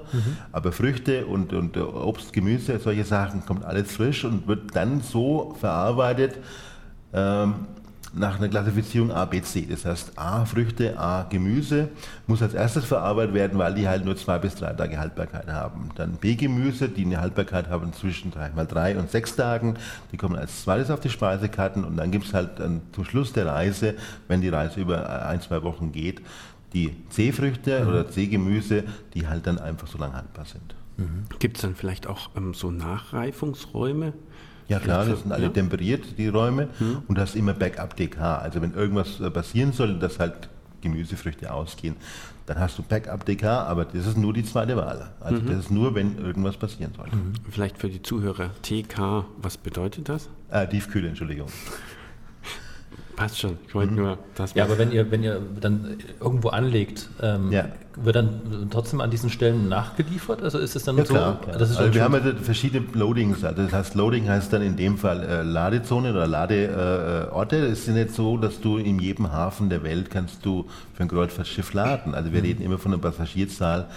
Aber 0.52 0.72
Früchte 0.72 1.26
und, 1.26 1.54
und 1.54 1.78
äh, 1.78 1.80
Obst, 1.80 2.34
Gemüse, 2.34 2.80
solche 2.80 3.06
Sachen, 3.06 3.46
kommt 3.46 3.64
alles 3.64 3.92
frisch 3.94 4.26
und 4.26 4.48
wird 4.48 4.76
dann 4.76 5.02
so 5.02 5.56
verarbeitet 5.60 6.38
ähm, 7.14 7.56
nach 8.14 8.38
einer 8.38 8.50
Klassifizierung 8.50 9.12
A, 9.12 9.26
B, 9.26 9.42
C. 9.42 9.66
Das 9.70 9.86
heißt, 9.86 10.18
A, 10.18 10.46
Früchte, 10.46 11.00
A, 11.00 11.24
Gemüse 11.30 11.90
muss 12.28 12.42
als 12.42 12.54
erstes 12.54 12.86
verarbeitet 12.86 13.34
werden, 13.34 13.58
weil 13.58 13.74
die 13.74 13.88
halt 13.88 14.04
nur 14.04 14.18
zwei 14.18 14.38
bis 14.38 14.56
drei 14.56 14.74
Tage 14.74 15.00
Haltbarkeit 15.00 15.48
haben. 15.48 15.90
Dann 15.96 16.14
B, 16.14 16.36
Gemüse, 16.36 16.90
die 16.90 17.06
eine 17.06 17.22
Haltbarkeit 17.22 17.70
haben 17.70 17.94
zwischen 17.94 18.32
drei, 18.32 18.50
mal 18.50 18.68
drei 18.68 18.98
und 18.98 19.10
sechs 19.10 19.36
Tagen. 19.36 19.76
Die 20.12 20.18
kommen 20.18 20.36
als 20.36 20.64
zweites 20.64 20.92
auf 20.92 21.00
die 21.00 21.10
Speisekarten 21.10 21.86
und 21.86 21.96
dann 21.98 22.12
gibt 22.12 22.26
es 22.26 22.34
halt 22.34 22.60
dann 22.60 22.82
zum 22.92 23.06
Schluss 23.06 23.32
der 23.34 23.46
Reise, 23.46 23.96
wenn 24.28 24.42
die 24.42 24.50
Reise 24.50 24.82
über 24.82 25.26
ein, 25.28 25.42
zwei 25.42 25.64
Wochen 25.64 25.92
geht, 25.92 26.22
die 26.74 26.96
C-Früchte 27.10 27.86
oder 27.88 28.10
C-Gemüse, 28.10 28.84
die 29.14 29.28
halt 29.28 29.48
dann 29.48 29.58
einfach 29.58 29.88
so 29.88 29.98
lange 29.98 30.16
haltbar 30.16 30.46
sind. 30.46 30.76
gibt 31.40 31.58
es 31.58 31.62
dann 31.64 31.76
vielleicht 31.76 32.08
auch 32.08 32.30
ähm, 32.36 32.54
so 32.54 32.72
Nachreifungsräume? 32.72 34.14
Ja 34.72 34.80
klar, 34.80 35.06
das 35.06 35.24
sind 35.24 35.34
alle 35.34 35.44
ja? 35.44 35.50
temperiert, 35.50 36.18
die 36.18 36.30
Räume. 36.30 36.70
Und 37.08 37.18
du 37.18 37.22
hast 37.22 37.36
immer 37.36 37.54
Backup-DK. 37.54 38.18
Also 38.18 38.62
wenn 38.62 38.74
irgendwas 38.74 39.20
äh, 39.20 39.30
passieren 39.30 39.74
soll, 39.74 40.00
dass 40.00 40.18
halt 40.18 40.48
Gemüsefrüchte 40.80 41.54
ausgehen, 41.54 41.98
dann 42.46 42.58
hast 42.58 42.78
du 42.78 42.84
Backup-DK, 42.84 43.44
aber 43.44 43.84
das 43.84 44.08
ist 44.08 44.18
nur 44.18 44.34
die 44.34 44.46
zweite 44.46 44.78
Wahl. 44.78 45.12
Also 45.20 45.40
das 45.40 45.58
ist 45.58 45.72
nur, 45.72 45.94
wenn 45.94 46.18
irgendwas 46.18 46.56
passieren 46.56 46.94
soll. 46.96 47.08
Vielleicht 47.50 47.78
für 47.78 47.90
die 47.90 48.02
Zuhörer, 48.02 48.52
TK, 48.62 49.26
was 49.42 49.58
bedeutet 49.58 50.08
das? 50.08 50.30
Äh, 50.50 50.68
Tiefkühle, 50.68 51.10
Entschuldigung. 51.10 51.50
Passt 53.22 53.40
schon, 53.40 53.58
ich 53.68 53.76
wollte 53.76 53.94
nur 53.94 54.18
das 54.36 54.54
Ja, 54.56 54.64
aber 54.66 54.78
wenn 54.78 54.92
ihr, 54.92 55.12
wenn 55.12 55.24
ihr 55.24 55.40
dann 55.60 55.98
irgendwo 56.20 56.50
anlegt, 56.50 57.08
ähm, 57.22 57.52
Ja. 57.52 57.66
wird 57.96 58.16
dann 58.16 58.68
trotzdem 58.72 59.00
an 59.02 59.12
diesen 59.12 59.30
Stellen 59.30 59.70
nachgeliefert? 59.70 60.42
Also 60.42 60.58
ist 60.58 60.76
es 60.76 60.84
dann 60.86 60.98
Ja 60.98 61.06
so? 61.06 61.14
klar. 61.14 61.40
klar. 61.42 61.58
Also 61.60 61.94
wir 61.94 62.04
haben 62.04 62.14
ja 62.16 62.34
verschiedene 62.42 62.86
Loadings. 62.94 63.44
Also 63.44 63.62
das 63.64 63.74
heißt, 63.74 63.96
Loading 63.96 64.28
heißt 64.28 64.52
dann 64.54 64.62
in 64.64 64.76
dem 64.76 64.98
Fall 64.98 65.22
äh, 65.24 65.42
Ladezone 65.44 66.12
oder 66.12 66.26
Ladeorte. 66.26 67.58
Es 67.58 67.88
ist 67.88 67.94
nicht 67.94 68.12
so, 68.16 68.38
dass 68.38 68.60
du 68.60 68.78
in 68.78 69.00
jedem 69.00 69.32
Hafen 69.32 69.70
der 69.70 69.84
Welt 69.84 70.10
kannst 70.10 70.46
du 70.46 70.66
für 70.94 71.04
ein 71.04 71.10
Kreuzfahrtschiff 71.10 71.74
laden. 71.74 72.16
Also 72.16 72.32
wir 72.34 72.42
reden 72.44 72.64
immer 72.64 72.78
von 72.78 72.94
einer 72.94 73.02
Passagierzahl 73.02 73.88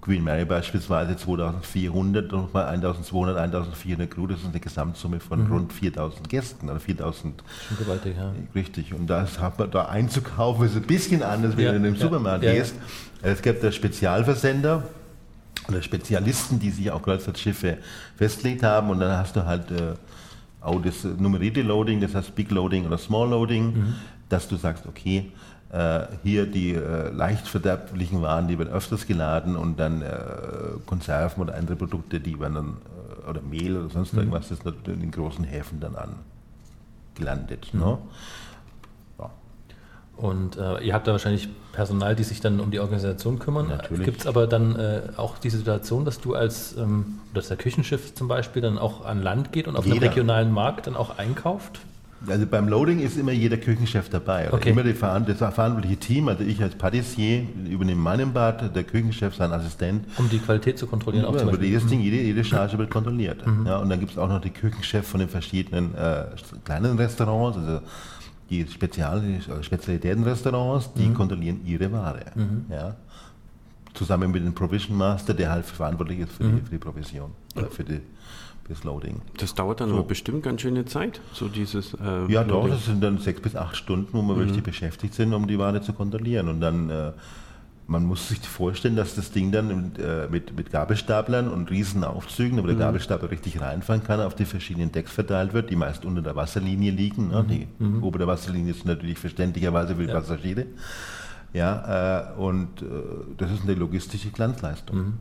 Queen 0.00 0.22
Mary 0.22 0.44
beispielsweise 0.44 1.16
2400, 1.16 2.30
nochmal 2.30 2.66
1200, 2.66 3.36
1400 3.36 4.08
Crew, 4.10 4.26
das 4.28 4.40
ist 4.40 4.46
eine 4.46 4.60
Gesamtsumme 4.60 5.18
von 5.20 5.44
Mhm. 5.44 5.52
rund 5.52 5.72
4000 5.72 6.28
Gästen 6.28 6.70
oder 6.70 6.78
4000 6.80 7.42
Schon 7.66 7.76
gewaltig, 7.76 8.16
ja. 8.16 8.32
Richtig, 8.54 8.94
und 8.94 9.08
das 9.08 9.40
hat 9.40 9.58
man 9.58 9.70
da 9.70 9.86
einzukaufen, 9.86 10.66
ist 10.66 10.76
ein 10.76 10.82
bisschen 10.82 11.22
anders, 11.22 11.56
wenn 11.56 11.64
Ja, 11.64 11.70
du 11.72 11.76
in 11.78 11.82
den 11.82 11.94
ja, 11.94 12.00
Supermarkt 12.00 12.44
ja, 12.44 12.52
gehst. 12.52 12.74
Es 13.22 13.42
gibt 13.42 13.62
da 13.64 13.72
Spezialversender 13.72 14.84
oder 15.68 15.82
Spezialisten, 15.82 16.60
die 16.60 16.70
sich 16.70 16.90
auf 16.90 17.02
Kreuzfahrtschiffe 17.02 17.78
festgelegt 18.16 18.62
haben 18.62 18.90
und 18.90 19.00
dann 19.00 19.16
hast 19.18 19.34
du 19.34 19.44
halt 19.44 19.70
äh, 19.72 19.94
auch 20.60 20.80
das 20.80 21.02
nummerierte 21.04 21.62
Loading, 21.62 22.00
das 22.00 22.14
heißt 22.14 22.34
Big 22.36 22.50
Loading 22.52 22.86
oder 22.86 22.98
Small 22.98 23.28
Loading, 23.30 23.64
Mhm. 23.74 23.94
dass 24.28 24.46
du 24.46 24.56
sagst, 24.56 24.86
okay, 24.86 25.32
hier 26.22 26.46
die 26.46 26.72
äh, 26.74 27.10
leicht 27.10 27.46
verderblichen 27.46 28.22
Waren, 28.22 28.48
die 28.48 28.58
werden 28.58 28.72
öfters 28.72 29.06
geladen 29.06 29.54
und 29.56 29.78
dann 29.78 30.00
äh, 30.00 30.08
Konserven 30.86 31.42
oder 31.42 31.54
andere 31.56 31.76
Produkte, 31.76 32.20
die 32.20 32.40
werden 32.40 32.54
dann, 32.54 32.76
äh, 33.26 33.28
oder 33.30 33.42
Mehl 33.42 33.76
oder 33.76 33.90
sonst 33.90 34.14
Mhm. 34.14 34.20
irgendwas, 34.20 34.48
das 34.48 34.64
wird 34.64 34.88
in 34.88 35.00
den 35.00 35.10
großen 35.10 35.44
Häfen 35.44 35.78
dann 35.80 35.94
angelandet. 37.14 37.68
Mhm. 37.74 37.80
Ne? 37.80 37.98
Ja. 39.18 39.30
Und 40.16 40.56
äh, 40.56 40.80
ihr 40.80 40.94
habt 40.94 41.06
da 41.06 41.12
wahrscheinlich 41.12 41.48
Personal, 41.72 42.16
die 42.16 42.24
sich 42.24 42.40
dann 42.40 42.60
um 42.60 42.70
die 42.70 42.80
Organisation 42.80 43.38
kümmern. 43.38 43.68
Natürlich. 43.68 44.04
Gibt 44.06 44.20
es 44.22 44.26
aber 44.26 44.46
dann 44.46 44.74
äh, 44.74 45.02
auch 45.18 45.36
die 45.38 45.50
Situation, 45.50 46.04
dass 46.06 46.18
du 46.18 46.34
als, 46.34 46.76
ähm, 46.78 47.18
dass 47.34 47.48
der 47.48 47.58
Küchenschiff 47.58 48.14
zum 48.14 48.26
Beispiel 48.26 48.62
dann 48.62 48.78
auch 48.78 49.04
an 49.04 49.22
Land 49.22 49.52
geht 49.52 49.68
und 49.68 49.76
auf 49.76 49.84
Jeder. 49.86 50.06
regionalen 50.06 50.50
Markt 50.50 50.86
dann 50.86 50.96
auch 50.96 51.18
einkauft? 51.18 51.80
Also 52.26 52.46
beim 52.46 52.68
Loading 52.68 52.98
ist 52.98 53.16
immer 53.16 53.30
jeder 53.32 53.56
Küchenchef 53.56 54.08
dabei. 54.08 54.52
Okay. 54.52 54.70
Immer 54.70 54.82
die 54.82 54.92
veran- 54.92 55.24
das 55.24 55.38
verantwortliche 55.38 55.96
Team, 55.98 56.28
also 56.28 56.42
ich 56.42 56.60
als 56.62 56.74
Patissier 56.74 57.46
übernehme 57.70 58.00
meinen 58.00 58.32
Bad, 58.32 58.74
der 58.74 58.82
Küchenchef 58.82 59.36
sein 59.36 59.52
Assistent. 59.52 60.04
Um 60.18 60.28
die 60.28 60.38
Qualität 60.38 60.78
zu 60.78 60.86
kontrollieren 60.88 61.24
auch 61.26 61.32
Ja, 61.34 61.38
zum 61.38 61.48
aber 61.48 61.58
Beispiel. 61.58 61.74
jedes 61.74 61.86
Ding, 61.88 62.00
jede, 62.00 62.16
jede 62.16 62.42
Charge 62.42 62.76
wird 62.76 62.90
kontrolliert. 62.90 63.44
Ja, 63.64 63.78
und 63.78 63.88
dann 63.88 64.00
gibt 64.00 64.12
es 64.12 64.18
auch 64.18 64.28
noch 64.28 64.40
die 64.40 64.50
Küchenchef 64.50 65.06
von 65.06 65.20
den 65.20 65.28
verschiedenen 65.28 65.94
äh, 65.94 66.24
kleinen 66.64 66.96
Restaurants, 66.98 67.56
also 67.58 67.80
die 68.50 68.66
Spezial 68.66 69.22
Spezialitätenrestaurants, 69.60 70.92
die 70.94 71.12
kontrollieren 71.12 71.60
ihre 71.64 71.92
Ware. 71.92 72.20
Ja. 72.70 72.96
Zusammen 73.94 74.30
mit 74.30 74.44
dem 74.44 74.54
Provision 74.54 74.96
Master, 74.96 75.34
der 75.34 75.50
halt 75.50 75.64
verantwortlich 75.66 76.20
ist 76.20 76.32
für, 76.32 76.44
die, 76.44 76.60
für 76.62 76.70
die 76.70 76.78
Provision, 76.78 77.30
oder 77.56 77.66
für 77.68 77.84
die, 77.84 78.00
das 78.68 78.84
Loading. 78.84 79.22
Das 79.38 79.54
dauert 79.54 79.80
dann 79.80 79.88
So. 79.90 79.96
aber 79.96 80.04
bestimmt 80.04 80.42
ganz 80.42 80.60
schöne 80.60 80.84
Zeit, 80.84 81.20
so 81.32 81.48
dieses. 81.48 81.94
Äh, 81.94 82.30
Ja, 82.32 82.44
doch, 82.44 82.68
das 82.68 82.84
sind 82.86 83.02
dann 83.02 83.18
sechs 83.18 83.40
bis 83.40 83.56
acht 83.56 83.76
Stunden, 83.76 84.08
wo 84.12 84.22
wir 84.22 84.34
Mhm. 84.34 84.40
wirklich 84.40 84.62
beschäftigt 84.62 85.14
sind, 85.14 85.32
um 85.34 85.46
die 85.46 85.58
Ware 85.58 85.80
zu 85.80 85.92
kontrollieren. 85.92 86.48
Und 86.48 86.60
dann, 86.60 86.90
äh, 86.90 87.12
man 87.86 88.04
muss 88.04 88.28
sich 88.28 88.38
vorstellen, 88.40 88.96
dass 88.96 89.14
das 89.14 89.30
Ding 89.30 89.50
dann 89.50 89.68
mit, 89.68 89.98
äh, 89.98 90.28
mit, 90.30 90.54
mit 90.54 90.70
Gabelstaplern 90.70 91.48
und 91.48 91.70
Riesenaufzügen, 91.70 92.58
Mhm. 92.58 92.62
wo 92.62 92.66
der 92.66 92.76
Gabelstapler 92.76 93.30
richtig 93.30 93.60
reinfahren 93.60 94.04
kann, 94.04 94.20
auf 94.20 94.34
die 94.34 94.44
verschiedenen 94.44 94.92
Decks 94.92 95.10
verteilt 95.12 95.54
wird, 95.54 95.70
die 95.70 95.76
meist 95.76 96.04
unter 96.04 96.20
der 96.20 96.36
Wasserlinie 96.36 96.90
liegen. 96.92 97.28
Ne? 97.28 97.46
Die 97.48 97.66
ober 98.02 98.18
der 98.18 98.26
Wasserlinie 98.28 98.74
sind 98.74 98.86
natürlich 98.86 99.18
verständlicherweise 99.18 99.94
für 99.94 100.02
die 100.02 100.08
Mhm. 100.08 100.08
Ja. 100.10 100.14
Passagiere. 100.20 100.66
Ja, 101.54 102.34
äh, 102.36 102.38
und 102.38 102.82
äh, 102.82 102.84
das 103.38 103.50
ist 103.50 103.62
eine 103.62 103.72
logistische 103.74 104.28
Glanzleistung. 104.28 105.14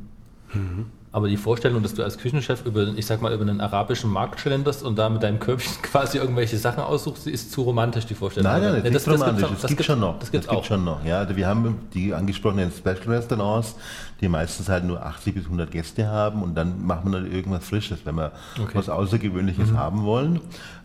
Aber 1.18 1.30
die 1.30 1.38
Vorstellung, 1.38 1.82
dass 1.82 1.96
du 1.96 2.04
als 2.04 2.20
Küchenchef 2.20 2.64
über, 2.64 2.86
ich 2.96 3.08
sag 3.08 3.24
mal, 3.24 3.34
über 3.34 3.42
einen 3.42 3.60
arabischen 3.60 4.12
Markt 4.12 4.40
schlenderst 4.40 4.84
und 4.84 5.00
da 5.00 5.10
mit 5.10 5.24
deinem 5.24 5.40
Körbchen 5.40 5.74
quasi 5.82 6.20
irgendwelche 6.20 6.58
Sachen 6.58 6.84
aussuchst, 6.84 7.26
ist 7.26 7.52
zu 7.52 7.64
romantisch, 7.64 8.06
die 8.06 8.14
Vorstellung. 8.14 8.52
Nein, 8.52 8.62
nein, 8.62 8.84
das, 8.84 8.92
Ja, 8.92 8.98
ist 8.98 9.08
nicht 9.08 9.20
romantisch. 9.22 9.46
auch- 9.46 9.64
Es 9.64 9.68
gibt 9.68 9.84
schon 9.84 10.00
noch. 10.00 10.20
Das 10.20 10.30
gibt 10.32 10.44
gibt's 10.44 10.56
auch. 10.56 10.64
schon 10.64 10.84
noch. 10.86 11.04
Ja, 11.04 11.18
also 11.18 11.36
wir 11.36 11.48
haben 11.48 11.76
die 11.96 12.14
angesprochenen 12.14 12.72
Special 12.72 13.02
Restaurants, 13.08 13.74
die 14.22 14.30
meistens 14.30 14.70
halt 14.70 14.84
nur 14.84 15.04
80 15.04 15.34
bis 15.34 15.46
100 15.46 15.72
Gäste 15.72 16.06
haben 16.08 16.44
und 16.44 16.54
dann 16.54 16.86
machen 16.86 17.12
wir 17.12 17.20
dann 17.22 17.32
irgendwas 17.32 17.66
Frisches. 17.68 17.98
Wenn 18.06 18.14
wir 18.14 18.32
Okay. 18.62 18.74
was 18.76 18.88
Außergewöhnliches 18.88 19.72
haben 19.74 20.04
wollen, 20.04 20.40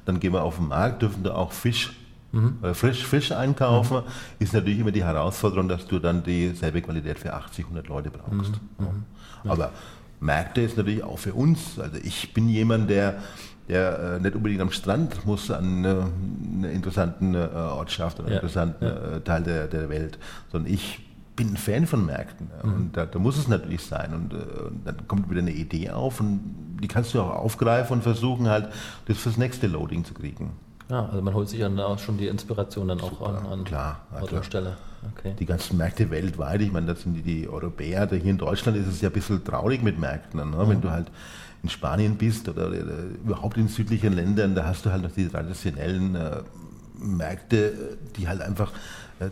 dann 0.07 0.19
gehen 0.19 0.33
wir 0.33 0.45
auf 0.45 0.57
den 0.57 0.69
Markt, 0.69 1.03
dürfen 1.03 1.25
da 1.25 1.35
auch 1.35 1.53
Fisch 1.53 1.93
oder 2.63 2.75
frisch 2.75 3.05
Fisch 3.05 3.33
einkaufen. 3.33 3.99
Ist 4.39 4.55
natürlich 4.55 4.79
immer 4.79 4.93
die 4.93 5.05
Herausforderung, 5.05 5.69
dass 5.69 5.87
du 5.87 5.99
dann 5.99 6.23
dieselbe 6.23 6.81
Qualität 6.81 7.19
für 7.19 7.35
80, 7.35 7.67
100 7.67 7.89
Leute 7.89 8.11
brauchst. 8.11 8.53
Ja. 8.79 9.51
Aber 9.53 9.71
Märkte 10.23 10.61
ist 10.63 10.77
natürlich 10.77 11.05
auch 11.05 11.19
für 11.19 11.35
uns. 11.35 11.79
Also 11.79 11.99
ich 12.03 12.33
bin 12.33 12.49
jemand, 12.49 12.89
der 12.89 13.17
der 13.69 14.17
äh, 14.17 14.21
nicht 14.21 14.35
unbedingt 14.35 14.61
am 14.61 14.71
Strand 14.71 15.25
muss 15.25 15.51
an 15.51 15.85
äh, 15.85 15.89
einer 15.89 16.71
interessanten 16.71 17.35
äh, 17.35 17.49
Ortschaft 17.55 18.19
oder 18.21 18.29
Ja, 18.31 18.35
interessanten 18.37 18.85
äh, 18.85 19.21
Teil 19.21 19.43
der, 19.45 19.67
der 19.69 19.89
Welt, 19.89 20.19
sondern 20.51 20.73
ich 20.73 21.01
bin 21.37 21.51
ein 21.51 21.57
Fan 21.57 21.87
von 21.87 22.05
Märkten. 22.05 22.49
ja. 22.57 22.71
Und 22.71 22.97
da, 22.97 23.07
da 23.07 23.19
muss 23.19 23.39
es 23.39 23.49
natürlich 23.49 23.83
sein. 23.83 24.13
Und, 24.15 24.33
äh, 24.33 24.37
und 24.37 24.87
dann 24.87 25.09
kommt 25.09 25.31
wieder 25.31 25.41
eine 25.41 25.53
Idee 25.53 25.91
auf 25.91 26.21
und 26.21 26.41
die 26.83 26.89
kannst 26.89 27.15
du 27.15 27.21
auch 27.21 27.31
aufgreifen 27.31 27.99
und 27.99 28.03
versuchen 28.03 28.49
halt, 28.49 28.69
das 29.07 29.19
fürs 29.19 29.37
nächste 29.37 29.69
Loading 29.69 30.05
zu 30.05 30.15
kriegen. 30.15 30.51
Ja, 30.89 31.07
also 31.07 31.23
man 31.23 31.35
holt 31.35 31.49
sich 31.49 31.61
dann 31.61 31.79
auch 31.81 31.99
schon 31.99 32.19
die 32.19 32.27
Inspiration 32.27 32.89
dann 32.89 33.01
auch 33.01 33.21
an, 33.23 33.47
an 33.47 33.65
klar, 33.65 34.01
Ort 34.21 34.33
und 34.33 34.45
Stelle. 34.45 34.77
Okay. 35.17 35.35
Die 35.39 35.47
ganzen 35.47 35.77
Märkte 35.77 36.11
weltweit, 36.11 36.61
ich 36.61 36.71
meine, 36.71 36.87
das 36.87 37.03
sind 37.03 37.15
die, 37.15 37.23
die 37.23 37.49
Europäer, 37.49 38.07
da 38.07 38.15
hier 38.15 38.31
in 38.31 38.39
Deutschland 38.39 38.79
ist 38.79 38.87
es 38.87 39.01
ja 39.01 39.09
ein 39.09 39.13
bisschen 39.13 39.43
traurig 39.45 39.83
mit 39.83 39.99
Märkten. 39.99 40.39
Ne? 40.51 40.69
Wenn 40.69 40.81
du 40.81 40.91
halt 40.91 41.09
in 41.63 41.69
Spanien 41.69 42.17
bist 42.17 42.49
oder, 42.49 42.69
oder 42.69 43.05
überhaupt 43.25 43.57
in 43.57 43.69
südlichen 43.69 44.13
Ländern, 44.13 44.55
da 44.55 44.65
hast 44.65 44.87
du 44.87 44.93
halt 44.93 45.03
noch 45.03 45.13
die 45.13 45.29
traditionellen 45.29 46.15
äh, 46.15 46.43
Märkte, 46.99 47.99
die 48.17 48.29
halt 48.29 48.43
einfach 48.43 48.73
äh, 49.21 49.31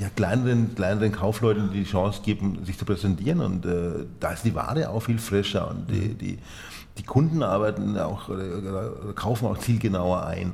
ja, 0.00 0.08
kleineren, 0.14 0.74
kleineren 0.74 1.12
Kaufleuten 1.12 1.70
die 1.72 1.84
Chance 1.84 2.22
geben, 2.22 2.64
sich 2.64 2.78
zu 2.78 2.84
präsentieren. 2.84 3.40
Und 3.40 3.66
äh, 3.66 4.06
da 4.18 4.32
ist 4.32 4.44
die 4.44 4.54
Ware 4.54 4.88
auch 4.90 5.00
viel 5.00 5.18
frischer 5.18 5.70
und 5.70 5.90
die, 5.90 6.14
die, 6.14 6.38
die 7.00 7.06
Kunden 7.06 7.42
arbeiten 7.42 7.96
auch, 7.98 8.28
kaufen 9.14 9.46
auch 9.46 9.56
zielgenauer 9.56 10.26
ein. 10.26 10.52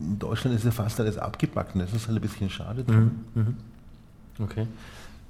In 0.00 0.18
Deutschland 0.18 0.56
ist 0.56 0.64
ja 0.64 0.72
fast 0.72 0.98
alles 0.98 1.18
abgebacken, 1.18 1.80
das 1.80 1.92
ist 1.92 2.08
halt 2.08 2.18
ein 2.18 2.20
bisschen 2.20 2.50
schade 2.50 2.82
dran. 2.82 3.24
Okay. 4.42 4.66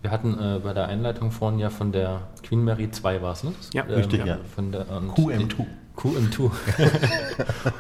Wir 0.00 0.11
hatten 0.11 0.38
äh, 0.38 0.59
bei 0.62 0.73
der 0.73 0.88
Einleitung 0.88 1.31
vorhin 1.31 1.59
ja 1.59 1.69
von 1.69 1.93
der 1.93 2.23
Queen 2.43 2.64
Mary 2.64 2.91
2 2.91 3.21
war 3.21 3.33
es, 3.33 3.45
ne? 3.45 3.53
Ja, 3.75 3.83
richtig, 3.83 4.25
ja. 4.25 4.38
Von 4.55 4.73
der, 4.73 4.91
und 4.91 5.11
QM2. 5.11 5.47
die- 5.49 5.67
QM2. 5.97 6.50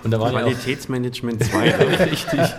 und 0.04 0.10
da 0.10 0.18
ja 0.18 0.24
auch, 0.24 0.30
Qualitätsmanagement 0.30 1.42
2. 1.42 1.70
richtig. 2.04 2.40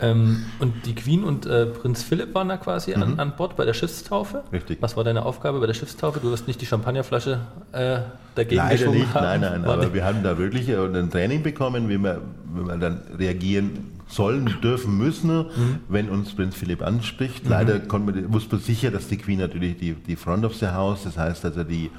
ähm, 0.00 0.44
und 0.58 0.84
die 0.86 0.94
Queen 0.94 1.24
und 1.24 1.46
äh, 1.46 1.66
Prinz 1.66 2.02
Philipp 2.02 2.34
waren 2.34 2.48
da 2.48 2.56
quasi 2.56 2.94
an, 2.94 3.18
an 3.18 3.34
Bord 3.36 3.56
bei 3.56 3.64
der 3.64 3.72
Schiffstaufe. 3.74 4.38
Mhm. 4.38 4.54
Richtig. 4.56 4.78
Was 4.82 4.96
war 4.96 5.04
deine 5.04 5.24
Aufgabe 5.24 5.58
bei 5.60 5.66
der 5.66 5.74
Schiffstaufe? 5.74 6.20
Du 6.20 6.30
wirst 6.30 6.46
nicht 6.46 6.60
die 6.60 6.66
Champagnerflasche 6.66 7.40
äh, 7.72 7.98
dagegen 8.34 8.56
Leider 8.56 8.90
nicht, 8.90 9.14
haben. 9.14 9.24
nein, 9.24 9.40
nein, 9.40 9.64
War 9.64 9.74
aber 9.74 9.86
die- 9.86 9.94
wir 9.94 10.04
haben 10.04 10.22
da 10.22 10.36
wirklich 10.38 10.68
äh, 10.68 10.76
ein 10.76 11.10
Training 11.10 11.42
bekommen, 11.42 11.88
wie 11.88 11.96
wir, 11.98 12.20
wie 12.54 12.66
wir 12.66 12.76
dann 12.76 13.00
reagieren 13.18 13.92
sollen, 14.08 14.54
dürfen, 14.62 14.96
müssen, 14.98 15.46
wenn 15.88 16.08
uns 16.10 16.32
Prinz 16.36 16.54
Philipp 16.54 16.80
anspricht. 16.80 17.48
Leider 17.48 17.80
konnten 17.80 18.14
wir, 18.14 18.32
wussten 18.32 18.52
wir 18.52 18.58
sicher, 18.60 18.92
dass 18.92 19.08
die 19.08 19.16
Queen 19.16 19.40
natürlich 19.40 19.78
die, 19.78 19.94
die 19.94 20.14
Front 20.14 20.44
of 20.44 20.54
the 20.54 20.68
House, 20.68 21.02
das 21.02 21.18
heißt 21.18 21.44
also 21.44 21.64
die, 21.64 21.90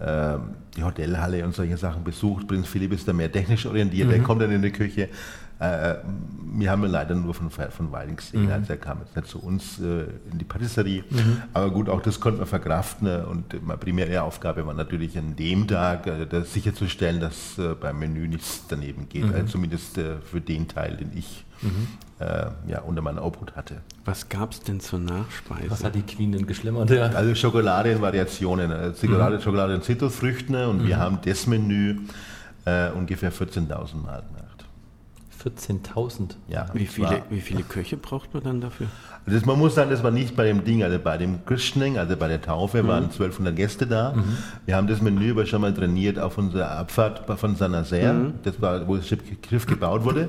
ähm, 0.00 0.40
die 0.76 0.84
Hotelhalle 0.84 1.44
und 1.44 1.52
solche 1.54 1.76
Sachen 1.78 2.04
besucht. 2.04 2.46
Prinz 2.46 2.68
Philipp 2.68 2.92
ist 2.92 3.08
da 3.08 3.12
mehr 3.12 3.32
technisch 3.32 3.66
orientiert, 3.66 4.08
der 4.10 4.20
kommt 4.20 4.40
dann 4.42 4.52
in 4.52 4.62
die 4.62 4.70
Küche. 4.70 5.08
Äh, 5.58 5.94
wir 6.58 6.70
haben 6.70 6.84
ihn 6.84 6.90
leider 6.90 7.14
nur 7.14 7.32
von, 7.34 7.50
von 7.50 7.92
Weitem 7.92 8.16
gesehen, 8.16 8.50
also 8.50 8.72
er 8.72 8.78
kam 8.78 8.98
jetzt 9.00 9.16
nicht 9.16 9.28
zu 9.28 9.38
uns 9.42 9.78
äh, 9.78 10.04
in 10.30 10.38
die 10.38 10.44
Patisserie. 10.44 11.04
Aber 11.54 11.70
gut, 11.70 11.88
auch 11.88 12.02
das 12.02 12.20
konnten 12.20 12.40
wir 12.40 12.46
verkraften 12.46 13.06
äh, 13.06 13.22
und 13.28 13.64
meine 13.66 13.78
primäre 13.78 14.22
Aufgabe 14.22 14.66
war 14.66 14.74
natürlich 14.74 15.16
an 15.18 15.34
dem 15.36 15.66
Tag 15.66 16.06
äh, 16.06 16.26
das 16.26 16.52
sicherzustellen, 16.52 17.20
dass 17.20 17.58
äh, 17.58 17.74
beim 17.74 17.98
Menü 17.98 18.28
nichts 18.28 18.64
daneben 18.68 19.08
geht, 19.08 19.32
äh, 19.34 19.46
zumindest 19.46 19.98
äh, 19.98 20.16
für 20.18 20.40
den 20.40 20.68
Teil, 20.68 20.96
den 20.96 21.16
ich 21.16 21.44
äh, 22.18 22.46
ja, 22.66 22.80
unter 22.80 23.00
meiner 23.00 23.24
Obhut 23.24 23.56
hatte. 23.56 23.76
Was 24.04 24.28
gab 24.28 24.52
es 24.52 24.60
denn 24.60 24.80
zur 24.80 24.98
Nachspeise? 24.98 25.70
Was 25.70 25.84
hat 25.84 25.94
die 25.94 26.02
Queen 26.02 26.32
denn 26.32 26.46
geschlimmert? 26.46 26.90
Ja. 26.90 27.06
Also 27.06 27.34
Schokolade 27.34 27.92
in 27.92 28.00
Variationen, 28.00 28.70
äh, 28.70 28.94
Schokolade, 28.94 29.40
Schokolade 29.40 29.74
und 29.74 29.84
Zitrusfrüchte 29.84 30.68
und 30.68 30.86
wir 30.86 30.98
haben 30.98 31.18
das 31.24 31.46
Menü 31.46 31.96
äh, 32.66 32.90
ungefähr 32.90 33.32
14.000 33.32 33.96
Mal 34.02 34.22
gemacht. 34.22 34.45
14.000. 35.44 36.36
Ja, 36.48 36.66
wie, 36.72 36.86
viele, 36.86 37.22
wie 37.30 37.40
viele 37.40 37.62
Köche 37.62 37.96
braucht 37.96 38.34
man 38.34 38.42
dann 38.42 38.60
dafür? 38.60 38.86
Das, 39.26 39.44
man 39.44 39.58
muss 39.58 39.74
sagen, 39.74 39.90
das 39.90 40.02
war 40.02 40.10
nicht 40.12 40.36
bei 40.36 40.44
dem 40.44 40.64
Ding, 40.64 40.82
also 40.84 40.98
bei 40.98 41.18
dem 41.18 41.44
Christening, 41.44 41.98
also 41.98 42.16
bei 42.16 42.28
der 42.28 42.40
Taufe 42.40 42.86
waren 42.86 43.04
1200 43.04 43.56
Gäste 43.56 43.86
da. 43.86 44.14
Wir 44.66 44.76
haben 44.76 44.86
das 44.86 45.02
Menü 45.02 45.32
aber 45.32 45.46
schon 45.46 45.60
mal 45.60 45.74
trainiert 45.74 46.18
auf 46.18 46.38
unserer 46.38 46.70
Abfahrt 46.70 47.26
von 47.38 47.56
Saint-Nazaire, 47.56 48.32
das 48.44 48.60
war, 48.62 48.86
wo 48.86 48.96
das 48.96 49.08
Schiff, 49.08 49.20
Schiff 49.48 49.66
gebaut 49.66 50.04
wurde. 50.04 50.28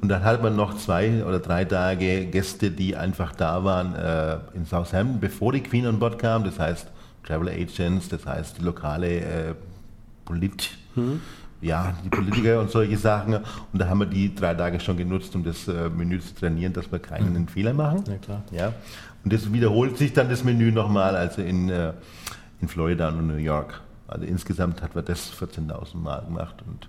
Und 0.00 0.08
dann 0.08 0.24
hat 0.24 0.42
man 0.42 0.56
noch 0.56 0.76
zwei 0.76 1.24
oder 1.24 1.40
drei 1.40 1.64
Tage 1.66 2.26
Gäste, 2.26 2.70
die 2.70 2.96
einfach 2.96 3.34
da 3.34 3.64
waren 3.64 3.94
äh, 3.94 4.38
in 4.56 4.64
Southampton, 4.64 5.20
bevor 5.20 5.52
die 5.52 5.62
Queen 5.62 5.86
an 5.86 5.98
Bord 5.98 6.18
kam. 6.18 6.44
Das 6.44 6.58
heißt 6.58 6.88
Travel 7.24 7.48
Agents, 7.50 8.08
das 8.08 8.24
heißt 8.24 8.58
die 8.58 8.62
lokale 8.64 9.20
äh, 9.20 9.54
Polit, 10.24 10.70
ja, 11.60 11.94
die 12.04 12.08
Politiker 12.08 12.60
und 12.60 12.70
solche 12.70 12.96
Sachen. 12.96 13.34
Und 13.34 13.44
da 13.72 13.88
haben 13.88 13.98
wir 13.98 14.06
die 14.06 14.34
drei 14.34 14.54
Tage 14.54 14.80
schon 14.80 14.96
genutzt, 14.96 15.34
um 15.34 15.44
das 15.44 15.68
äh, 15.68 15.88
Menü 15.88 16.20
zu 16.20 16.34
trainieren, 16.34 16.72
dass 16.72 16.90
wir 16.90 16.98
keinen 16.98 17.34
mhm. 17.34 17.48
Fehler 17.48 17.74
machen. 17.74 18.04
Ja, 18.06 18.16
klar. 18.16 18.42
Ja. 18.50 18.72
Und 19.24 19.32
das 19.32 19.52
wiederholt 19.52 19.98
sich 19.98 20.12
dann 20.12 20.28
das 20.28 20.44
Menü 20.44 20.70
nochmal, 20.70 21.16
also 21.16 21.42
in, 21.42 21.68
äh, 21.68 21.92
in 22.60 22.68
Florida 22.68 23.08
und 23.08 23.26
New 23.26 23.36
York. 23.36 23.80
Also 24.06 24.24
insgesamt 24.24 24.80
hat 24.82 24.94
wir 24.94 25.02
das 25.02 25.32
14.000 25.32 25.96
Mal 25.96 26.20
gemacht 26.24 26.56
und 26.66 26.88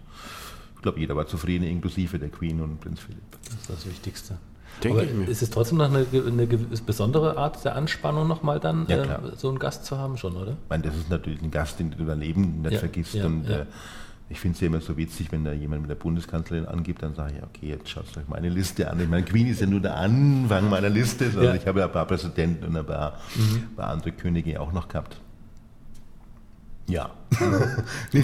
ich 0.75 0.81
glaube, 0.81 0.99
jeder 1.01 1.17
war 1.17 1.27
zufrieden, 1.27 1.65
inklusive 1.65 2.17
der 2.17 2.29
Queen 2.29 2.61
und 2.61 2.79
Prinz 2.79 3.01
Philipp. 3.01 3.19
Das 3.43 3.53
ist 3.55 3.69
das 3.69 3.85
Wichtigste. 3.85 4.37
Denke 4.81 5.01
Aber 5.01 5.29
ist 5.29 5.41
es 5.41 5.49
trotzdem 5.49 5.79
noch 5.79 5.89
eine, 5.93 6.05
eine, 6.13 6.47
besondere 6.47 7.35
Art 7.35 7.65
der 7.65 7.75
Anspannung 7.75 8.27
nochmal 8.27 8.61
dann, 8.61 8.85
ja, 8.87 9.03
äh, 9.03 9.19
so 9.35 9.49
einen 9.49 9.59
Gast 9.59 9.85
zu 9.85 9.97
haben 9.97 10.15
schon, 10.15 10.37
oder? 10.37 10.51
Ich 10.51 10.69
meine, 10.69 10.83
das 10.83 10.95
ist 10.95 11.09
natürlich 11.09 11.41
ein 11.41 11.51
Gast, 11.51 11.79
den 11.79 11.91
du 11.91 12.05
dein 12.05 12.19
Leben 12.19 12.61
nicht 12.61 12.71
ja, 12.71 12.79
vergisst. 12.79 13.15
Ja, 13.15 13.25
und 13.25 13.49
äh, 13.49 13.65
ich 14.29 14.39
finde 14.39 14.55
es 14.55 14.61
ja 14.61 14.67
immer 14.67 14.79
so 14.79 14.95
witzig, 14.95 15.31
wenn 15.31 15.43
da 15.43 15.51
jemand 15.51 15.81
mit 15.81 15.89
der 15.89 15.95
Bundeskanzlerin 15.95 16.67
angibt, 16.67 17.01
dann 17.01 17.15
sage 17.15 17.33
ich, 17.37 17.43
okay, 17.43 17.69
jetzt 17.69 17.89
schaut 17.89 18.05
euch 18.15 18.27
meine 18.27 18.49
Liste 18.49 18.89
an. 18.89 18.99
Ich 18.99 19.09
meine, 19.09 19.25
Queen 19.25 19.47
ist 19.47 19.59
ja 19.59 19.67
nur 19.67 19.79
der 19.79 19.97
Anfang 19.97 20.69
meiner 20.69 20.89
Liste. 20.89 21.25
Also 21.25 21.53
ich 21.53 21.65
habe 21.65 21.79
ja 21.79 21.87
ein 21.87 21.91
paar 21.91 22.05
Präsidenten 22.05 22.65
und 22.65 22.77
ein 22.77 22.85
paar, 22.85 23.17
mhm. 23.35 23.75
paar 23.75 23.89
andere 23.89 24.11
Könige 24.11 24.61
auch 24.61 24.71
noch 24.71 24.87
gehabt. 24.87 25.19
Ja. 26.87 27.09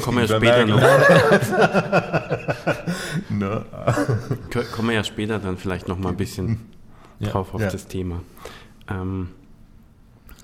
Kommen 0.04 0.18
wir 0.18 0.26
ja 0.26 0.38
später 0.38 0.66
noch. 0.66 0.80
no. 3.30 3.64
Kommen 4.76 4.90
wir 4.90 4.96
ja 4.96 5.04
später 5.04 5.40
dann 5.40 5.58
vielleicht 5.58 5.88
noch 5.88 5.98
mal 5.98 6.10
ein 6.10 6.18
bisschen 6.18 6.60
ja. 7.20 7.30
drauf 7.30 7.54
auf 7.54 7.62
ja. 7.62 7.70
das 7.70 7.88
Thema. 7.88 8.22
Ähm, 8.90 9.30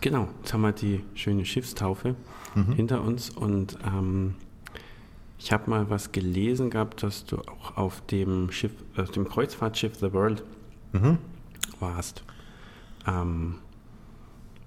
genau, 0.01 0.27
jetzt 0.41 0.53
haben 0.53 0.61
wir 0.61 0.71
die 0.71 1.03
schöne 1.13 1.45
Schiffstaufe 1.45 2.15
mhm. 2.55 2.73
hinter 2.73 3.01
uns 3.01 3.29
und 3.29 3.77
ähm, 3.85 4.35
ich 5.43 5.51
habe 5.51 5.69
mal 5.69 5.89
was 5.89 6.11
gelesen 6.11 6.69
gehabt, 6.69 7.01
dass 7.03 7.25
du 7.25 7.37
auch 7.37 7.75
auf 7.77 8.01
dem 8.07 8.51
Schiff, 8.51 8.71
auf 8.95 9.09
dem 9.11 9.27
Kreuzfahrtschiff 9.27 9.95
The 9.99 10.13
World 10.13 10.43
mhm. 10.93 11.17
warst. 11.79 12.23
Ähm, 13.07 13.55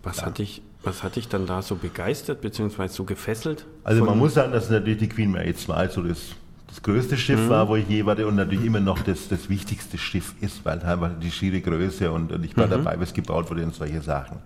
was 0.03 0.19
ja. 0.19 0.27
hat 0.27 0.39
dich 0.39 0.63
was 0.83 1.03
hat 1.03 1.17
dich 1.17 1.29
dann 1.29 1.47
da 1.47 1.63
so 1.63 1.77
begeistert 1.77 2.43
bzw. 2.43 2.89
so 2.89 3.05
gefesselt? 3.05 3.65
Also 3.85 4.05
man 4.05 4.19
muss 4.19 4.35
sagen, 4.35 4.53
dass 4.53 4.69
natürlich 4.69 4.99
die 4.99 5.09
Queen 5.09 5.31
Mary 5.31 5.55
2 5.55 5.89
so 5.89 6.03
das, 6.03 6.33
das 6.69 6.83
größte 6.83 7.17
Schiff 7.17 7.41
mhm. 7.41 7.49
war, 7.49 7.69
wo 7.69 7.77
ich 7.77 7.89
je 7.89 8.05
war 8.05 8.19
und 8.27 8.37
natürlich 8.37 8.67
immer 8.67 8.81
noch 8.81 9.01
das, 9.01 9.29
das 9.29 9.49
wichtigste 9.49 9.97
Schiff 9.97 10.35
ist, 10.43 10.65
weil 10.65 10.81
einfach 10.81 11.13
die 11.19 11.31
schiere 11.31 11.61
Größe 11.61 12.13
und, 12.13 12.33
und 12.33 12.45
ich 12.45 12.55
war 12.57 12.67
mhm. 12.67 12.73
dabei, 12.73 13.01
was 13.01 13.15
gebaut 13.15 13.49
wurde 13.49 13.65
und 13.65 13.75
solche 13.75 14.03
Sachen. 14.03 14.39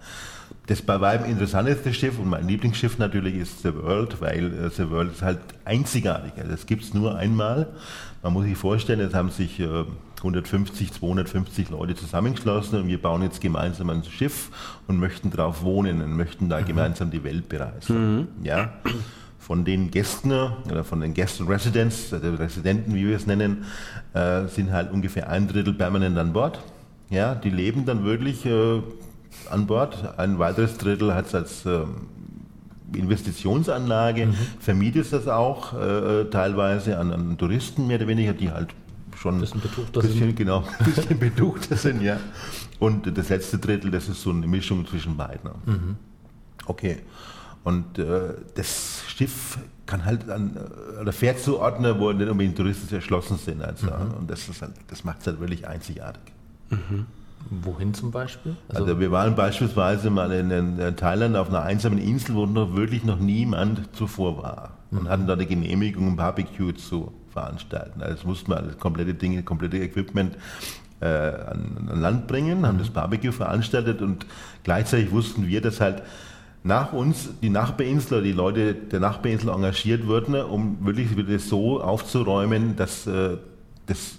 Das 0.66 0.82
bei 0.82 1.00
weitem 1.00 1.30
interessanteste 1.30 1.94
Schiff 1.94 2.18
und 2.18 2.28
mein 2.28 2.46
Lieblingsschiff 2.46 2.98
natürlich 2.98 3.36
ist 3.36 3.62
The 3.62 3.74
World, 3.74 4.20
weil 4.20 4.52
äh, 4.52 4.70
The 4.70 4.90
World 4.90 5.12
ist 5.12 5.22
halt 5.22 5.40
einzigartig. 5.64 6.32
Also 6.36 6.50
das 6.50 6.66
gibt 6.66 6.82
es 6.82 6.92
nur 6.92 7.16
einmal. 7.16 7.68
Man 8.22 8.34
muss 8.34 8.44
sich 8.44 8.56
vorstellen, 8.56 9.00
es 9.00 9.14
haben 9.14 9.30
sich 9.30 9.60
äh, 9.60 9.84
150, 10.18 10.92
250 10.92 11.70
Leute 11.70 11.94
zusammengeschlossen 11.94 12.80
und 12.82 12.88
wir 12.88 13.00
bauen 13.00 13.22
jetzt 13.22 13.40
gemeinsam 13.40 13.90
ein 13.90 14.04
Schiff 14.04 14.50
und 14.86 14.98
möchten 14.98 15.30
drauf 15.30 15.62
wohnen 15.62 16.02
und 16.02 16.16
möchten 16.16 16.48
da 16.48 16.60
mhm. 16.60 16.66
gemeinsam 16.66 17.10
die 17.10 17.24
Welt 17.24 17.48
bereisen. 17.48 18.16
Mhm. 18.16 18.28
Ja. 18.44 18.72
Von 19.38 19.64
den 19.64 19.90
Gästen 19.90 20.32
oder 20.70 20.84
von 20.84 21.00
den 21.00 21.14
Guest 21.14 21.40
Residents, 21.48 22.12
also 22.12 22.34
Residenten, 22.34 22.94
wie 22.94 23.06
wir 23.06 23.16
es 23.16 23.26
nennen, 23.26 23.64
äh, 24.12 24.46
sind 24.48 24.72
halt 24.72 24.92
ungefähr 24.92 25.30
ein 25.30 25.48
Drittel 25.48 25.72
permanent 25.72 26.18
an 26.18 26.32
Bord. 26.32 26.58
Ja, 27.08 27.34
die 27.34 27.48
leben 27.48 27.86
dann 27.86 28.04
wirklich 28.04 28.44
äh, 28.44 28.82
an 29.50 29.66
Bord. 29.66 30.18
Ein 30.18 30.38
weiteres 30.38 30.78
Drittel 30.78 31.14
hat 31.14 31.26
es 31.26 31.34
als 31.34 31.66
äh, 31.66 31.80
Investitionsanlage, 32.94 34.26
mhm. 34.26 34.34
vermietet 34.60 35.12
das 35.12 35.28
auch 35.28 35.74
äh, 35.74 36.24
teilweise 36.30 36.98
an, 36.98 37.12
an 37.12 37.38
Touristen 37.38 37.86
mehr 37.86 37.98
oder 37.98 38.08
weniger, 38.08 38.32
die 38.32 38.50
halt 38.50 38.74
schon 39.16 39.36
ein 39.36 39.40
bisschen 39.40 39.60
betuchter 39.60 40.00
bisschen, 40.00 40.18
sind. 40.18 40.36
Genau, 40.36 40.64
bisschen 40.84 41.18
betuchter 41.18 41.76
sind, 41.76 42.02
ja. 42.02 42.18
Und 42.78 43.16
das 43.16 43.28
letzte 43.28 43.58
Drittel, 43.58 43.90
das 43.90 44.08
ist 44.08 44.22
so 44.22 44.30
eine 44.30 44.46
Mischung 44.46 44.86
zwischen 44.86 45.16
beiden. 45.16 45.50
Mhm. 45.66 45.96
Okay. 46.66 46.98
Und 47.64 47.98
äh, 47.98 48.34
das 48.54 49.02
Schiff 49.08 49.58
kann 49.84 50.04
halt 50.04 50.30
an, 50.30 50.56
äh, 50.56 51.00
oder 51.00 51.12
fährt 51.12 51.40
zu 51.40 51.58
Orten, 51.58 51.84
wo 51.98 52.12
nicht 52.12 52.28
unbedingt 52.28 52.56
touristisch 52.56 52.92
erschlossen 52.92 53.36
sind. 53.36 53.62
Also, 53.62 53.86
mhm. 53.86 54.14
Und 54.20 54.30
das, 54.30 54.48
halt, 54.60 54.72
das 54.86 55.04
macht 55.04 55.20
es 55.20 55.26
halt 55.26 55.40
wirklich 55.40 55.66
einzigartig. 55.66 56.22
Mhm. 56.70 57.06
Wohin 57.50 57.94
zum 57.94 58.10
Beispiel? 58.10 58.56
Also, 58.68 58.84
also, 58.84 59.00
wir 59.00 59.10
waren 59.10 59.34
beispielsweise 59.34 60.10
mal 60.10 60.30
in, 60.32 60.50
in, 60.50 60.96
Thailand 60.96 61.36
auf 61.36 61.48
einer 61.48 61.62
einsamen 61.62 61.98
Insel, 61.98 62.34
wo 62.34 62.46
noch 62.46 62.74
wirklich 62.74 63.04
noch 63.04 63.18
niemand 63.18 63.94
zuvor 63.96 64.42
war. 64.42 64.70
Und 64.90 65.04
mhm. 65.04 65.08
hatten 65.08 65.26
da 65.26 65.32
eine 65.34 65.46
Genehmigung, 65.46 66.08
ein 66.08 66.16
Barbecue 66.16 66.72
zu 66.72 67.12
veranstalten. 67.32 68.02
Also 68.02 68.26
mussten 68.26 68.50
wir 68.50 68.60
das 68.60 68.78
komplette 68.78 69.14
Dinge, 69.14 69.42
komplette 69.42 69.78
Equipment 69.78 70.36
äh, 71.00 71.06
an, 71.06 71.88
an, 71.90 72.00
Land 72.00 72.26
bringen, 72.26 72.66
haben 72.66 72.76
mhm. 72.76 72.80
das 72.80 72.90
Barbecue 72.90 73.32
veranstaltet 73.32 74.02
und 74.02 74.26
gleichzeitig 74.64 75.10
wussten 75.10 75.46
wir, 75.46 75.60
dass 75.60 75.80
halt 75.80 76.02
nach 76.64 76.92
uns 76.92 77.30
die 77.40 77.50
Nachbarinsel 77.50 78.18
oder 78.18 78.24
die 78.24 78.32
Leute 78.32 78.74
der 78.74 79.00
Nachbarinsel 79.00 79.50
engagiert 79.50 80.06
wurden, 80.06 80.34
um 80.34 80.84
wirklich 80.84 81.08
das 81.26 81.48
so 81.48 81.80
aufzuräumen, 81.80 82.76
dass 82.76 83.06
äh, 83.06 83.36
das 83.86 84.17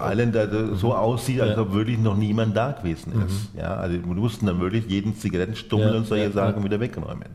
Island 0.00 0.36
so 0.76 0.94
aussieht, 0.94 1.40
als 1.40 1.58
ob 1.58 1.72
wirklich 1.72 1.98
noch 1.98 2.16
niemand 2.16 2.56
da 2.56 2.72
gewesen 2.72 3.12
ist. 3.26 3.54
Mhm. 3.54 3.60
Ja, 3.60 3.74
also 3.74 3.94
wir 3.96 4.14
mussten 4.14 4.46
dann 4.46 4.60
wirklich 4.60 4.86
jeden 4.86 5.16
Zigarettenstummel 5.16 5.90
ja, 5.90 5.96
und 5.96 6.06
solche 6.06 6.24
ja, 6.24 6.32
Sachen 6.32 6.62
wieder 6.64 6.80
wegräumen. 6.80 7.28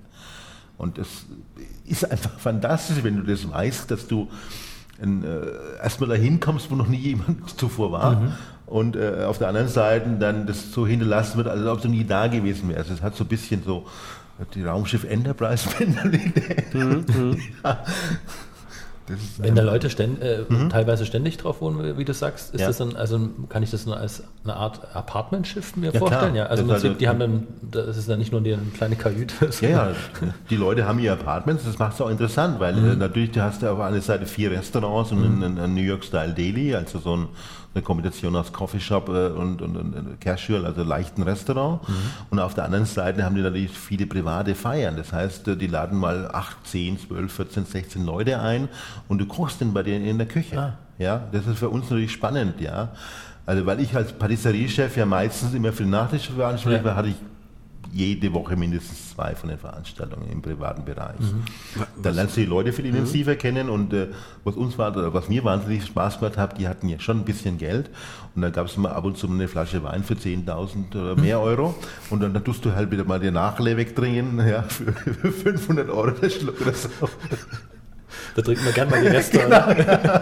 Und 0.78 0.98
das 0.98 1.08
ist 1.86 2.10
einfach 2.10 2.40
fantastisch, 2.40 3.04
wenn 3.04 3.18
du 3.18 3.24
das 3.24 3.50
weißt, 3.50 3.92
dass 3.92 4.08
du 4.08 4.30
ein, 5.02 5.24
äh, 5.24 5.84
erstmal 5.84 6.10
dahin 6.10 6.40
kommst, 6.40 6.72
wo 6.72 6.76
noch 6.76 6.88
nie 6.88 6.98
jemand 6.98 7.50
zuvor 7.60 7.92
war. 7.92 8.20
Mhm. 8.20 8.32
Und 8.66 8.96
äh, 8.96 9.26
auf 9.26 9.38
der 9.38 9.50
anderen 9.50 9.68
Seite 9.68 10.10
dann 10.20 10.48
das 10.48 10.72
so 10.72 10.88
hinterlassen 10.88 11.38
wird, 11.38 11.48
als 11.48 11.66
ob 11.66 11.82
du 11.82 11.90
nie 11.90 12.06
da 12.06 12.28
gewesen 12.28 12.70
wärst. 12.70 12.90
Es 12.90 13.02
hat 13.02 13.16
so 13.16 13.26
ein 13.26 13.28
bisschen 13.28 13.64
so 13.64 13.86
die 14.54 14.64
Raumschiff 14.64 15.04
Enterprise-Mentalität. 15.04 16.74
Mhm. 16.74 17.06
mhm. 17.08 17.38
ja. 17.64 17.84
Wenn 19.38 19.56
da 19.56 19.64
Leute 19.64 19.90
ständ, 19.90 20.22
äh, 20.22 20.46
mhm. 20.48 20.70
teilweise 20.70 21.06
ständig 21.06 21.38
drauf 21.38 21.62
wohnen, 21.62 21.98
wie 21.98 22.06
du 22.06 22.14
sagst, 22.14 22.54
ist 22.54 22.62
ja. 22.62 22.68
das 22.68 22.78
dann, 22.78 22.96
also 22.96 23.20
kann 23.50 23.64
ich 23.64 23.72
das 23.72 23.86
nur 23.86 23.98
als 23.98 24.24
eine 24.44 24.56
Art 24.56 24.96
Apartmentschiff 24.96 25.76
mir 25.76 25.92
ja, 25.92 26.00
vorstellen? 26.00 26.34
Klar. 26.34 26.46
Ja, 26.46 26.46
also, 26.46 26.72
also 26.72 26.90
die 26.94 27.08
haben 27.08 27.20
dann, 27.20 27.48
das 27.62 27.98
ist 27.98 28.10
dann 28.10 28.20
nicht 28.20 28.32
nur 28.32 28.42
eine 28.42 28.58
kleine 28.76 28.96
Kajüte. 28.96 29.50
Ja, 29.62 29.70
ja, 29.70 29.92
die 30.50 30.56
Leute 30.56 30.86
haben 30.86 31.00
ihr 31.00 31.14
Apartments, 31.14 31.64
das 31.66 31.78
macht 31.78 31.94
es 31.94 32.02
auch 32.02 32.10
interessant, 32.10 32.60
weil 32.60 32.76
mhm. 32.76 32.92
äh, 32.92 32.96
natürlich 32.96 33.32
du 33.32 33.42
hast 33.42 33.62
ja 33.62 33.74
auf 33.74 33.80
einer 33.80 34.02
Seite 34.02 34.26
vier 34.26 34.52
Restaurants 34.52 35.12
und 35.12 35.20
mhm. 35.20 35.44
ein, 35.44 35.60
ein 35.60 35.74
New 35.74 35.82
York 35.82 36.04
Style 36.04 36.34
Daily, 36.34 36.74
also 36.76 37.00
so 37.00 37.18
ein 37.18 37.28
eine 37.74 37.84
Kombination 37.84 38.36
aus 38.36 38.52
Coffeeshop 38.52 39.10
äh, 39.10 39.28
und, 39.28 39.62
und, 39.62 39.78
und 39.78 40.22
Casual, 40.22 40.66
also 40.66 40.84
leichten 40.84 41.24
Restaurant. 41.24 41.88
Mhm. 41.88 41.94
Und 42.30 42.40
auf 42.40 42.54
der 42.54 42.66
anderen 42.66 42.86
Seite 42.86 43.24
haben 43.24 43.36
die 43.36 43.42
natürlich 43.42 43.72
viele 43.72 44.06
private 44.06 44.56
Feiern. 44.56 44.98
Das 44.98 45.14
heißt, 45.14 45.48
äh, 45.48 45.56
die 45.56 45.68
laden 45.68 45.98
mal 45.98 46.30
8, 46.32 46.58
10, 46.68 47.00
12, 47.08 47.32
14, 47.32 47.66
16 47.66 48.06
Leute 48.06 48.40
ein 48.40 48.68
und 49.08 49.20
du 49.20 49.26
kochst 49.26 49.62
dann 49.62 49.74
bei 49.74 49.84
denen 49.84 50.06
in 50.06 50.18
der 50.18 50.28
Küche. 50.28 50.60
Ah. 50.60 50.74
Ja, 50.98 51.24
das 51.32 51.48
ist 51.48 51.60
für 51.60 51.70
uns 51.70 51.90
natürlich 51.90 52.12
spannend, 52.12 52.60
ja. 52.62 52.90
Also 53.46 53.66
weil 53.66 53.80
ich 53.80 53.96
als 53.96 54.14
Patisserie-Chef 54.14 54.96
ja 54.98 55.06
meistens 55.06 55.54
immer 55.54 55.74
für 55.74 55.84
den 55.84 55.90
Nachtisch 55.92 56.30
verantwortlich 56.30 56.84
war, 56.84 56.96
hatte 56.96 57.10
ich 57.10 57.16
jede 57.92 58.34
Woche 58.34 58.56
mindestens 58.56 59.12
zwei 59.12 59.36
von 59.36 59.50
den 59.50 59.58
Veranstaltungen 59.58 60.30
im 60.32 60.42
privaten 60.42 60.86
Bereich. 60.86 61.20
Mhm. 61.20 61.44
Da 62.02 62.10
lernst 62.12 62.38
du 62.38 62.42
die 62.42 62.48
Leute 62.48 62.74
viel 62.74 62.86
intensiver 62.86 63.34
mhm. 63.34 63.38
kennen 63.38 63.70
und 63.70 63.94
äh, 63.94 64.08
was 64.44 64.56
uns 64.56 64.78
war, 64.78 64.96
oder 64.96 65.14
was 65.14 65.30
mir 65.30 65.44
wahnsinnig 65.44 65.86
Spaß 65.86 66.20
gemacht 66.20 66.38
hat, 66.38 66.58
die 66.58 66.68
hatten 66.68 66.88
ja 66.88 67.00
schon 67.00 67.20
ein 67.20 67.26
bisschen 67.26 67.58
Geld 67.58 67.90
und 68.36 68.42
dann 68.42 68.52
gab 68.52 68.68
es 68.68 68.78
immer 68.78 68.96
ab 68.96 69.04
und 69.04 69.18
zu 69.18 69.28
eine 69.28 69.48
Flasche 69.48 69.84
Wein 69.84 70.04
für 70.04 70.14
10.000 70.14 70.96
oder 70.96 71.16
mehr 71.16 71.40
mhm. 71.40 71.44
Euro 71.44 71.76
und 72.10 72.22
dann, 72.22 72.34
dann 72.34 72.44
tust 72.44 72.64
du 72.66 72.74
halt 72.74 72.92
wieder 72.92 73.04
mal 73.04 73.20
die 73.20 73.32
Nachle 73.32 73.76
wegdringen, 73.78 74.40
ja, 74.48 74.64
für, 74.64 74.94
für 74.94 75.32
500 75.32 75.90
Euro 75.90 76.12
der 76.12 76.30
Schluck 76.30 76.62
oder 76.62 76.74
so. 76.74 76.90
Da 78.36 78.42
trinkt 78.42 78.64
man 78.64 78.74
gerne 78.74 78.92
mal 78.92 79.02
die 79.02 79.08
Reste. 79.08 79.40
genau, 79.40 79.72
ja. 79.72 80.22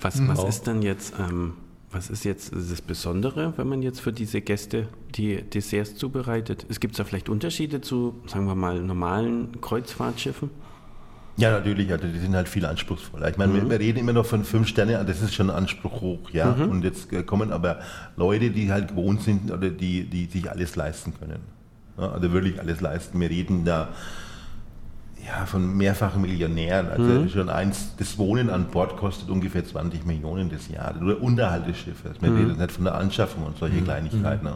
was, 0.00 0.28
was 0.28 0.44
ist 0.44 0.66
dann 0.66 0.82
jetzt... 0.82 1.14
Ähm 1.18 1.54
was 1.94 2.10
ist 2.10 2.24
jetzt 2.24 2.52
das 2.52 2.82
Besondere, 2.82 3.54
wenn 3.56 3.68
man 3.68 3.82
jetzt 3.82 4.00
für 4.00 4.12
diese 4.12 4.40
Gäste 4.40 4.88
die 5.14 5.42
Desserts 5.42 5.94
zubereitet? 5.94 6.66
Es 6.68 6.80
gibt 6.80 6.98
da 6.98 7.04
vielleicht 7.04 7.28
Unterschiede 7.28 7.80
zu, 7.80 8.20
sagen 8.26 8.46
wir 8.46 8.54
mal, 8.54 8.80
normalen 8.80 9.60
Kreuzfahrtschiffen? 9.60 10.50
Ja, 11.36 11.50
natürlich, 11.50 11.90
also 11.90 12.06
die 12.06 12.18
sind 12.18 12.34
halt 12.34 12.48
viel 12.48 12.64
anspruchsvoller. 12.64 13.28
Ich 13.28 13.36
meine, 13.36 13.54
mhm. 13.54 13.70
wir, 13.70 13.80
reden 13.80 13.98
immer 13.98 14.12
noch 14.12 14.26
von 14.26 14.44
fünf 14.44 14.68
Sternen, 14.68 15.06
das 15.06 15.20
ist 15.20 15.34
schon 15.34 15.50
Anspruch 15.50 16.00
hoch, 16.00 16.30
ja. 16.30 16.54
Mhm. 16.54 16.70
Und 16.70 16.84
jetzt 16.84 17.12
äh, 17.12 17.22
kommen 17.22 17.52
aber 17.52 17.80
Leute, 18.16 18.50
die 18.50 18.70
halt 18.70 18.88
gewohnt 18.88 19.22
sind 19.22 19.50
oder 19.50 19.70
die, 19.70 20.04
die 20.04 20.26
sich 20.26 20.50
alles 20.50 20.76
leisten 20.76 21.14
können. 21.18 21.40
Ja, 21.98 22.10
also 22.10 22.32
wirklich 22.32 22.60
alles 22.60 22.80
leisten. 22.80 23.20
Wir 23.20 23.30
reden 23.30 23.64
da 23.64 23.88
ja, 25.26 25.46
von 25.46 25.76
mehrfachen 25.76 26.20
Millionären. 26.20 26.88
Also 26.88 27.02
mhm. 27.02 27.28
schon 27.28 27.48
eins, 27.48 27.94
das 27.98 28.18
Wohnen 28.18 28.50
an 28.50 28.66
Bord 28.66 28.96
kostet 28.96 29.30
ungefähr 29.30 29.64
20 29.64 30.04
Millionen 30.04 30.50
des 30.50 30.68
Jahres. 30.68 31.00
Oder 31.00 31.20
Unterhalt 31.20 31.66
des 31.66 31.78
Schiffes. 31.78 32.20
Man 32.20 32.32
mhm. 32.32 32.38
redet 32.38 32.58
nicht 32.58 32.72
von 32.72 32.84
der 32.84 32.94
Anschaffung 32.94 33.44
und 33.44 33.56
solche 33.56 33.76
mhm. 33.76 33.84
Kleinigkeiten. 33.84 34.48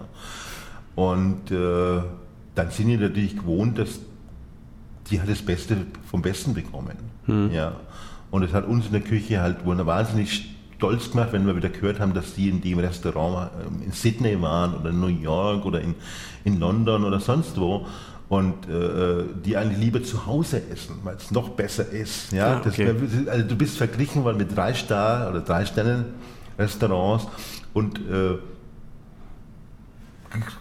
Und 0.95 1.51
äh, 1.51 2.01
dann 2.55 2.71
sind 2.71 2.89
die 2.89 2.97
natürlich 2.97 3.37
gewohnt, 3.37 3.79
dass 3.79 4.01
die 5.11 5.21
hat 5.21 5.29
das 5.29 5.41
Beste 5.41 5.77
vom 6.11 6.21
Besten 6.21 6.55
bekommen. 6.55 6.97
Mhm. 7.27 7.51
Ja. 7.53 7.73
Und 8.31 8.43
es 8.43 8.53
hat 8.53 8.67
uns 8.67 8.87
in 8.87 8.93
der 8.93 9.01
Küche 9.01 9.41
halt 9.41 9.65
wahnsinnig 9.65 10.51
stolz 10.77 11.11
gemacht, 11.11 11.31
wenn 11.33 11.47
wir 11.47 11.57
wieder 11.57 11.71
gehört 11.71 11.99
haben, 11.99 12.13
dass 12.13 12.35
die 12.35 12.49
in 12.49 12.61
dem 12.61 12.79
Restaurant 12.79 13.51
ähm, 13.67 13.83
in 13.83 13.93
Sydney 13.93 14.41
waren 14.43 14.75
oder 14.75 14.91
in 14.91 15.01
New 15.01 15.07
York 15.07 15.65
oder 15.65 15.81
in, 15.81 15.95
in 16.45 16.61
London 16.61 17.05
oder 17.05 17.21
sonst 17.21 17.59
wo 17.59 17.87
und 18.29 18.69
äh, 18.69 19.25
die 19.45 19.57
eigentlich 19.57 19.79
lieber 19.79 20.03
zu 20.03 20.27
Hause 20.27 20.63
essen, 20.71 20.97
weil 21.03 21.17
es 21.17 21.31
noch 21.31 21.51
besser 21.51 21.89
ist. 21.91 22.33
Ja, 22.33 22.55
ah, 22.55 22.63
okay. 22.67 22.95
das, 22.95 23.29
also 23.29 23.47
du 23.47 23.57
bist 23.57 23.79
verglichen 23.79 24.25
worden 24.25 24.37
mit 24.37 24.55
drei 24.55 24.75
Star 24.75 25.31
oder 25.31 25.41
drei 25.41 25.65
Sternen 25.65 26.07
Restaurants 26.59 27.27
und 27.73 27.99
äh, 27.99 28.37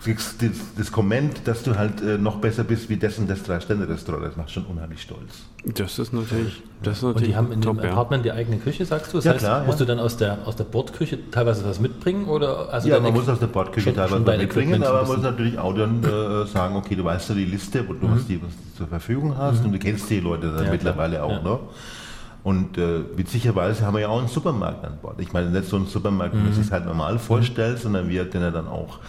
kriegst 0.04 0.42
das, 0.42 0.52
das 0.78 0.92
Komment, 0.92 1.42
dass 1.46 1.64
du 1.64 1.76
halt 1.76 2.02
äh, 2.02 2.18
noch 2.18 2.38
besser 2.38 2.64
bist 2.64 2.90
wie 2.90 2.98
dessen 2.98 3.28
das 3.28 3.44
Drei-Sterne-Restaurant. 3.44 4.26
Das 4.26 4.38
macht 4.38 4.52
schon 4.52 4.66
unheimlich 4.66 5.02
stolz. 5.02 5.46
Das 5.66 6.00
ist 6.00 6.14
natürlich. 6.14 6.62
Das 6.82 6.98
ist 6.98 7.04
natürlich 7.04 7.22
Und 7.22 7.28
die 7.28 7.36
haben 7.36 7.52
in 7.52 7.62
top, 7.62 7.82
dem 7.82 7.92
Apartment 7.92 8.24
die 8.24 8.32
eigene 8.32 8.58
Küche, 8.58 8.86
sagst 8.86 9.14
du? 9.14 9.18
Das 9.18 9.26
ja, 9.26 9.34
heißt, 9.34 9.44
klar, 9.44 9.64
musst 9.66 9.80
ja. 9.80 9.86
du 9.86 9.92
dann 9.94 10.00
aus 10.00 10.18
der, 10.18 10.40
aus 10.46 10.56
der 10.56 10.64
Bordküche 10.64 11.30
teilweise 11.32 11.66
was 11.66 11.80
mitbringen? 11.80 12.26
Oder, 12.26 12.72
also 12.72 12.88
ja, 12.88 13.00
man 13.00 13.14
muss 13.14 13.28
aus 13.28 13.40
der 13.40 13.48
Bordküche 13.48 13.94
teilweise 13.94 14.26
was 14.26 14.38
mitbringen, 14.38 14.84
aber 14.84 15.02
man 15.02 15.08
muss 15.08 15.22
natürlich 15.22 15.58
auch 15.60 15.76
dann 15.76 16.04
äh, 16.04 16.46
sagen, 16.46 16.76
okay, 16.76 16.96
du 16.96 17.04
weißt 17.04 17.30
ja 17.30 17.36
die 17.36 17.46
Liste, 17.46 17.88
wo 17.88 17.94
du 17.94 18.08
mhm. 18.08 18.16
was, 18.16 18.28
die, 18.28 18.42
was 18.42 18.52
du 18.52 18.78
zur 18.78 18.88
Verfügung 18.88 19.38
hast 19.38 19.60
mhm. 19.60 19.68
und 19.68 19.72
du 19.74 19.80
kennst 19.80 20.10
die 20.10 20.20
Leute 20.20 20.48
ja, 20.48 20.72
mittlerweile 20.72 21.18
klar. 21.18 21.28
auch. 21.28 21.44
Ne? 21.44 21.60
Und 22.44 22.78
äh, 22.78 23.02
witzigerweise 23.18 23.86
haben 23.86 23.96
wir 23.96 24.02
ja 24.02 24.08
auch 24.08 24.20
einen 24.20 24.30
Supermarkt 24.30 24.86
an 24.86 25.00
Bord. 25.02 25.20
Ich 25.20 25.34
meine, 25.34 25.50
nicht 25.50 25.68
so 25.68 25.76
einen 25.76 25.88
Supermarkt, 25.88 26.34
wie 26.34 26.40
man 26.40 26.52
mhm. 26.52 26.54
sich 26.54 26.72
halt 26.72 26.86
normal 26.86 27.20
vorstellt, 27.20 27.80
sondern 27.80 28.08
wir 28.08 28.24
den 28.24 28.42
ja 28.42 28.52
dann 28.52 28.68
auch 28.68 29.00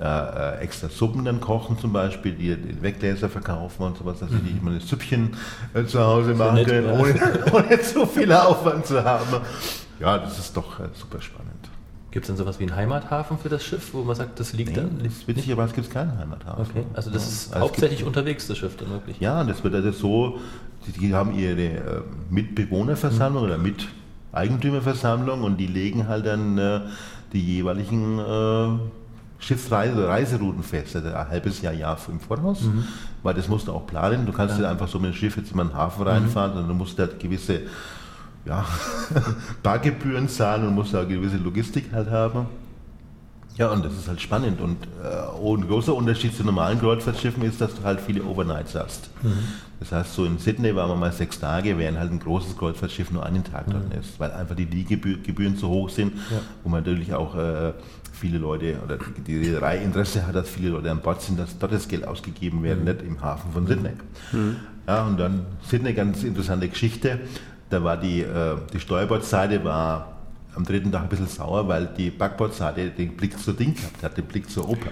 äh, 0.00 0.04
äh, 0.04 0.58
extra 0.60 0.88
Suppen 0.88 1.24
dann 1.24 1.40
kochen 1.40 1.76
zum 1.76 1.92
Beispiel, 1.92 2.32
die 2.32 2.54
den 2.54 2.82
Weggläser 2.82 3.28
verkaufen 3.28 3.82
und 3.82 3.96
sowas, 3.96 4.20
dass 4.20 4.30
sie 4.30 4.36
nicht 4.36 4.62
immer 4.62 4.70
ein 4.70 4.80
Süppchen 4.80 5.36
äh, 5.74 5.84
zu 5.84 6.00
Hause 6.00 6.34
machen 6.34 6.64
können, 6.64 6.90
ohne, 6.90 7.14
ohne 7.52 7.80
zu 7.80 8.06
viel 8.06 8.32
Aufwand 8.32 8.86
zu 8.86 9.02
haben. 9.02 9.38
Ja, 9.98 10.18
das 10.18 10.38
ist 10.38 10.56
doch 10.56 10.78
äh, 10.78 10.84
super 10.94 11.20
spannend. 11.20 11.48
Gibt 12.12 12.24
es 12.24 12.28
denn 12.28 12.36
sowas 12.36 12.60
wie 12.60 12.64
einen 12.64 12.76
Heimathafen 12.76 13.38
für 13.38 13.48
das 13.48 13.64
Schiff, 13.64 13.92
wo 13.92 14.04
man 14.04 14.14
sagt, 14.14 14.38
das 14.38 14.52
liegt 14.52 14.70
nee, 14.70 14.76
dann? 14.76 15.00
Das 15.02 15.26
witzigerweise 15.26 15.74
gibt 15.74 15.88
es 15.88 15.92
keinen 15.92 16.16
Heimathafen. 16.16 16.64
Okay, 16.64 16.84
also 16.94 17.10
das 17.10 17.28
ist 17.28 17.52
also 17.52 17.66
hauptsächlich 17.66 18.04
unterwegs, 18.04 18.46
das 18.46 18.56
Schiff 18.56 18.76
dann 18.76 18.90
wirklich? 18.90 19.18
Ja, 19.18 19.42
das 19.42 19.64
wird 19.64 19.74
also 19.74 19.90
so, 19.90 20.38
die 20.86 21.12
haben 21.12 21.36
ihre 21.36 21.60
äh, 21.60 21.80
Mitbewohnerversammlung 22.30 23.42
mhm. 23.42 23.50
oder 23.50 23.58
Miteigentümerversammlung 23.58 25.42
und 25.42 25.56
die 25.56 25.66
legen 25.66 26.06
halt 26.06 26.24
dann 26.24 26.56
äh, 26.56 26.80
die 27.32 27.56
jeweiligen 27.56 28.20
äh, 28.20 28.78
Schiffsreise, 29.38 30.08
Reiserouten 30.08 30.62
fest, 30.62 30.96
also 30.96 31.08
ein 31.08 31.28
halbes 31.28 31.62
Jahr, 31.62 31.72
Jahr 31.72 31.96
im 32.08 32.18
Voraus, 32.18 32.62
mhm. 32.62 32.84
weil 33.22 33.34
das 33.34 33.48
musst 33.48 33.68
du 33.68 33.72
auch 33.72 33.86
planen. 33.86 34.26
Du 34.26 34.32
kannst 34.32 34.54
ja. 34.54 34.62
nicht 34.62 34.70
einfach 34.70 34.88
so 34.88 34.98
mit 34.98 35.12
dem 35.12 35.16
Schiff 35.16 35.36
jetzt 35.36 35.52
in 35.52 35.58
den 35.58 35.74
Hafen 35.74 36.02
reinfahren, 36.06 36.50
mhm. 36.50 36.54
sondern 36.54 36.68
du 36.68 36.74
musst 36.74 36.98
halt 36.98 37.20
gewisse 37.20 37.62
ja, 38.44 38.64
Bargebühren 39.62 40.28
zahlen 40.28 40.66
und 40.66 40.74
musst 40.74 40.94
da 40.94 41.04
gewisse 41.04 41.36
Logistik 41.36 41.92
halt 41.92 42.10
haben. 42.10 42.46
Ja, 43.58 43.72
und 43.72 43.84
das 43.84 43.92
ist 43.92 44.06
halt 44.06 44.20
spannend. 44.20 44.60
Und 44.60 44.76
äh, 45.02 45.08
ein 45.08 45.66
großer 45.66 45.92
Unterschied 45.92 46.34
zu 46.34 46.44
normalen 46.44 46.78
Kreuzfahrtschiffen 46.78 47.42
ist, 47.42 47.60
dass 47.60 47.74
du 47.74 47.82
halt 47.82 48.00
viele 48.00 48.22
Overnights 48.22 48.76
hast. 48.76 49.10
Mhm. 49.22 49.32
Das 49.80 49.90
heißt, 49.90 50.14
so 50.14 50.24
in 50.24 50.38
Sydney 50.38 50.74
waren 50.76 50.88
wir 50.88 50.96
mal 50.96 51.12
sechs 51.12 51.40
Tage, 51.40 51.76
während 51.76 51.98
halt 51.98 52.12
ein 52.12 52.20
großes 52.20 52.56
Kreuzfahrtschiff 52.56 53.10
nur 53.10 53.26
einen 53.26 53.42
Tag 53.42 53.66
mhm. 53.66 53.72
drin 53.72 53.92
ist, 54.00 54.18
weil 54.20 54.30
einfach 54.30 54.54
die 54.54 54.64
Liegegebühren 54.64 55.56
zu 55.56 55.68
hoch 55.68 55.90
sind, 55.90 56.14
ja. 56.30 56.38
wo 56.62 56.68
man 56.68 56.84
natürlich 56.84 57.12
auch 57.14 57.34
äh, 57.36 57.72
viele 58.12 58.38
Leute 58.38 58.78
oder 58.84 58.98
die 59.26 59.36
Reederei 59.36 59.78
Interesse 59.78 60.24
hat, 60.24 60.36
dass 60.36 60.48
viele 60.48 60.70
Leute 60.70 60.90
an 60.92 61.00
Bord 61.00 61.20
sind, 61.20 61.38
dass 61.38 61.58
dort 61.58 61.72
das 61.72 61.88
Geld 61.88 62.06
ausgegeben 62.06 62.62
werden, 62.62 62.80
mhm. 62.80 62.84
nicht 62.86 63.02
im 63.02 63.20
Hafen 63.20 63.50
von 63.52 63.66
Sydney. 63.66 63.90
Mhm. 64.30 64.56
Ja, 64.86 65.04
und 65.04 65.18
dann 65.18 65.46
Sydney, 65.68 65.94
ganz 65.94 66.22
interessante 66.22 66.68
Geschichte. 66.68 67.18
Da 67.70 67.82
war 67.82 67.96
die, 67.96 68.20
äh, 68.20 68.56
die 68.72 68.78
Steuerbordseite 68.78 69.64
war 69.64 70.17
am 70.58 70.64
dritten 70.64 70.90
Tag 70.90 71.04
ein 71.04 71.08
bisschen 71.08 71.28
sauer, 71.28 71.68
weil 71.68 71.86
die 71.96 72.10
Backbordseite 72.10 72.90
den 72.90 73.16
Blick 73.16 73.38
zur 73.38 73.54
Ding 73.54 73.74
gehabt 73.74 74.02
hat, 74.02 74.16
den 74.16 74.24
Blick 74.24 74.50
zur 74.50 74.68
Oper. 74.68 74.90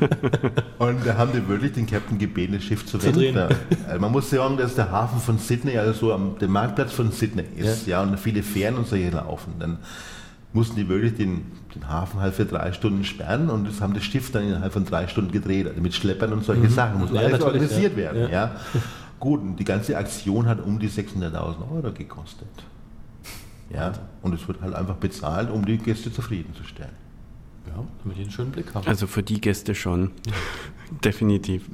und 0.78 1.06
da 1.06 1.16
haben 1.16 1.30
die 1.32 1.46
wirklich 1.46 1.72
den 1.72 1.86
Captain 1.86 2.18
gebeten, 2.18 2.54
das 2.54 2.64
Schiff 2.64 2.84
zu, 2.84 2.98
zu 2.98 3.14
wenden. 3.14 3.54
Also 3.86 4.00
man 4.00 4.10
muss 4.10 4.28
sagen, 4.28 4.56
dass 4.56 4.74
der 4.74 4.90
Hafen 4.90 5.20
von 5.20 5.38
Sydney, 5.38 5.78
also 5.78 5.92
so 5.92 6.12
am 6.12 6.38
der 6.40 6.48
Marktplatz 6.48 6.92
von 6.92 7.12
Sydney 7.12 7.44
ist, 7.56 7.86
ja, 7.86 8.02
ja 8.02 8.10
und 8.10 8.18
viele 8.18 8.42
Fähren 8.42 8.74
und 8.74 8.88
solche 8.88 9.10
laufen. 9.10 9.54
Dann 9.60 9.78
mussten 10.52 10.74
die 10.74 10.88
wirklich 10.88 11.14
den, 11.14 11.46
den 11.76 11.88
Hafen 11.88 12.20
halt 12.20 12.34
für 12.34 12.44
drei 12.44 12.72
Stunden 12.72 13.04
sperren 13.04 13.50
und 13.50 13.68
das 13.68 13.80
haben 13.80 13.94
das 13.94 14.02
Schiff 14.02 14.32
dann 14.32 14.42
innerhalb 14.42 14.72
von 14.72 14.84
drei 14.84 15.06
Stunden 15.06 15.30
gedreht. 15.30 15.68
Also 15.68 15.80
mit 15.80 15.94
Schleppern 15.94 16.32
und 16.32 16.44
solche 16.44 16.62
mhm. 16.62 16.70
Sachen 16.70 16.98
muss 16.98 17.12
ja, 17.12 17.20
alles 17.20 17.42
organisiert 17.42 17.92
ja. 17.92 17.96
werden. 17.96 18.22
Ja. 18.22 18.28
ja. 18.28 18.56
Gut, 19.20 19.40
und 19.40 19.56
die 19.56 19.64
ganze 19.64 19.96
Aktion 19.96 20.46
hat 20.46 20.60
um 20.60 20.80
die 20.80 20.88
600.000 20.88 21.32
Euro 21.70 21.92
gekostet. 21.92 22.48
Ja, 23.70 23.92
und 24.22 24.34
es 24.34 24.46
wird 24.48 24.60
halt 24.60 24.74
einfach 24.74 24.96
bezahlt, 24.96 25.50
um 25.50 25.64
die 25.64 25.78
Gäste 25.78 26.12
zufriedenzustellen. 26.12 26.94
Ja, 27.66 27.84
damit 28.02 28.16
die 28.16 28.22
einen 28.22 28.30
schönen 28.30 28.50
Blick 28.50 28.74
haben. 28.74 28.86
Also 28.86 29.06
für 29.06 29.22
die 29.22 29.40
Gäste 29.40 29.74
schon. 29.74 30.12
Definitiv. 31.04 31.68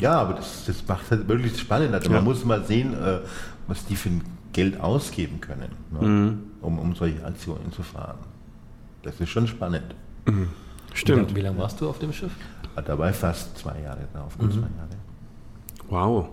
Ja, 0.00 0.20
aber 0.20 0.34
das, 0.34 0.64
das 0.66 0.86
macht 0.86 1.10
halt 1.10 1.28
wirklich 1.28 1.58
spannend. 1.58 1.94
Also 1.94 2.08
ja. 2.08 2.16
man 2.16 2.24
muss 2.24 2.44
mal 2.44 2.64
sehen, 2.64 2.92
äh, 2.94 3.20
was 3.68 3.84
die 3.86 3.94
für 3.94 4.08
ein 4.08 4.22
Geld 4.52 4.80
ausgeben 4.80 5.40
können, 5.40 5.70
ne, 5.92 6.06
mhm. 6.06 6.42
um, 6.60 6.78
um 6.78 6.94
solche 6.94 7.24
Aktionen 7.24 7.72
zu 7.72 7.82
fahren. 7.82 8.18
Das 9.02 9.20
ist 9.20 9.30
schon 9.30 9.46
spannend. 9.46 9.94
Mhm. 10.26 10.48
Stimmt. 10.92 11.30
Wie, 11.30 11.36
wie 11.36 11.40
lange 11.40 11.58
warst 11.58 11.80
du 11.80 11.88
auf 11.88 11.98
dem 11.98 12.12
Schiff? 12.12 12.32
Dabei 12.84 13.12
fast 13.12 13.58
zwei 13.58 13.80
Jahre 13.80 14.08
drauf, 14.12 14.36
mhm. 14.38 14.50
zwei 14.50 14.60
Jahre. 14.60 14.96
Wow. 15.88 16.28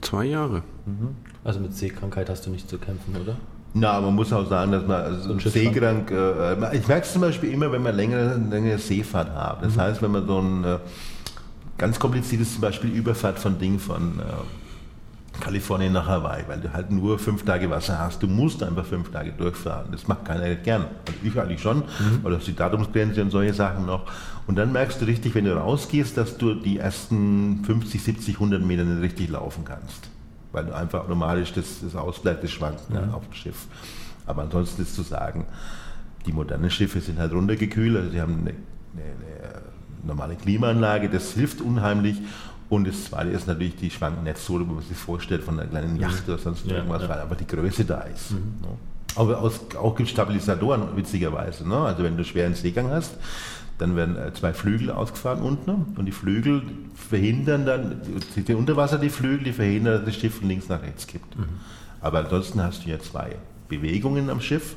Zwei 0.00 0.24
Jahre. 0.26 0.62
Mhm. 0.86 1.16
Also 1.44 1.60
mit 1.60 1.74
Seekrankheit 1.74 2.28
hast 2.28 2.46
du 2.46 2.50
nicht 2.50 2.68
zu 2.68 2.78
kämpfen, 2.78 3.16
oder? 3.16 3.36
Na, 3.74 4.00
man 4.00 4.14
muss 4.14 4.32
auch 4.32 4.48
sagen, 4.48 4.72
dass 4.72 4.86
man 4.86 5.02
also 5.02 5.38
so 5.38 5.50
seekrank, 5.50 6.10
äh, 6.10 6.76
ich 6.76 6.88
merke 6.88 7.04
es 7.04 7.12
zum 7.12 7.20
Beispiel 7.20 7.52
immer, 7.52 7.70
wenn 7.70 7.82
man 7.82 7.94
längere, 7.94 8.36
längere 8.50 8.78
Seefahrt 8.78 9.30
hat. 9.34 9.62
Das 9.62 9.76
mhm. 9.76 9.80
heißt, 9.80 10.02
wenn 10.02 10.10
man 10.10 10.26
so 10.26 10.38
ein 10.40 10.64
äh, 10.64 10.78
ganz 11.76 11.98
kompliziertes 11.98 12.52
zum 12.52 12.62
Beispiel 12.62 12.90
Überfahrt 12.90 13.38
von 13.38 13.58
Ding 13.58 13.78
von 13.78 14.18
äh, 14.18 15.40
Kalifornien 15.40 15.92
nach 15.92 16.06
Hawaii, 16.06 16.44
weil 16.48 16.60
du 16.60 16.72
halt 16.72 16.90
nur 16.90 17.18
fünf 17.18 17.44
Tage 17.44 17.70
Wasser 17.70 17.98
hast. 17.98 18.22
Du 18.22 18.26
musst 18.26 18.62
einfach 18.62 18.86
fünf 18.86 19.12
Tage 19.12 19.32
durchfahren. 19.32 19.88
Das 19.92 20.08
macht 20.08 20.24
keiner 20.24 20.52
gern. 20.56 20.86
Also 21.06 21.20
ich 21.22 21.38
eigentlich 21.38 21.60
schon, 21.60 21.78
mhm. 21.78 22.20
weil 22.22 22.32
das 22.32 22.44
die 22.44 22.56
Datumsgrenze 22.56 23.22
und 23.22 23.30
solche 23.30 23.54
Sachen 23.54 23.86
noch. 23.86 24.06
Und 24.46 24.56
dann 24.56 24.72
merkst 24.72 25.00
du 25.00 25.04
richtig, 25.04 25.34
wenn 25.34 25.44
du 25.44 25.54
rausgehst, 25.54 26.16
dass 26.16 26.38
du 26.38 26.54
die 26.54 26.78
ersten 26.78 27.62
50, 27.64 28.02
70, 28.02 28.34
100 28.36 28.62
Meter 28.62 28.84
nicht 28.84 29.02
richtig 29.02 29.28
laufen 29.28 29.64
kannst 29.64 30.08
weil 30.58 30.72
einfach 30.72 31.00
automatisch 31.04 31.52
das, 31.52 31.80
das 31.82 31.94
ausbleibt, 31.94 32.42
das 32.42 32.50
Schwanken 32.50 32.94
ja. 32.94 33.12
auf 33.12 33.24
dem 33.24 33.34
Schiff. 33.34 33.66
Aber 34.26 34.42
ansonsten 34.42 34.82
ist 34.82 34.94
zu 34.94 35.02
sagen, 35.02 35.46
die 36.26 36.32
modernen 36.32 36.70
Schiffe 36.70 37.00
sind 37.00 37.18
halt 37.18 37.32
runtergekühlt, 37.32 37.96
also 37.96 38.10
sie 38.10 38.20
haben 38.20 38.40
eine, 38.40 38.50
eine, 38.50 39.02
eine 39.02 39.62
normale 40.06 40.36
Klimaanlage, 40.36 41.08
das 41.08 41.32
hilft 41.32 41.60
unheimlich. 41.60 42.18
Und 42.68 42.86
das 42.86 43.04
zweite 43.04 43.30
ist 43.30 43.46
natürlich, 43.46 43.76
die 43.76 43.90
schwanken 43.90 44.24
nicht 44.24 44.36
so, 44.36 44.60
wie 44.60 44.64
man 44.64 44.82
sich 44.82 44.96
vorstellt, 44.96 45.42
von 45.42 45.58
einer 45.58 45.68
kleinen 45.68 45.96
Yacht 45.96 46.28
oder 46.28 46.36
sonst 46.36 46.66
ja, 46.66 46.76
irgendwas, 46.76 47.02
ja. 47.02 47.08
weil 47.08 47.20
einfach 47.20 47.36
die 47.36 47.46
Größe 47.46 47.86
da 47.86 48.02
ist. 48.02 48.32
Mhm. 48.32 48.36
Ne? 48.60 48.68
Aber 49.16 49.42
auch 49.42 49.96
gibt 49.96 50.10
Stabilisatoren, 50.10 50.94
witzigerweise. 50.94 51.66
Ne? 51.66 51.76
Also 51.76 52.04
wenn 52.04 52.16
du 52.16 52.24
schweren 52.24 52.54
Seegang 52.54 52.90
hast, 52.90 53.14
dann 53.78 53.96
werden 53.96 54.16
äh, 54.16 54.32
zwei 54.34 54.52
Flügel 54.52 54.90
ausgefahren 54.90 55.42
unten 55.42 55.70
und 55.96 56.04
die 56.04 56.12
Flügel 56.12 56.62
verhindern 56.94 57.64
dann, 57.64 58.00
die 58.36 58.54
unter 58.54 58.76
Wasser 58.76 58.98
die 58.98 59.08
Flügel, 59.08 59.44
die 59.44 59.52
verhindern, 59.52 59.94
dass 59.94 60.04
das 60.04 60.16
Schiff 60.16 60.38
von 60.38 60.48
links 60.48 60.68
nach 60.68 60.82
rechts 60.82 61.06
kippt. 61.06 61.38
Mhm. 61.38 61.44
Aber 62.00 62.18
ansonsten 62.18 62.62
hast 62.62 62.84
du 62.84 62.90
ja 62.90 62.98
zwei 62.98 63.36
Bewegungen 63.68 64.30
am 64.30 64.40
Schiff. 64.40 64.76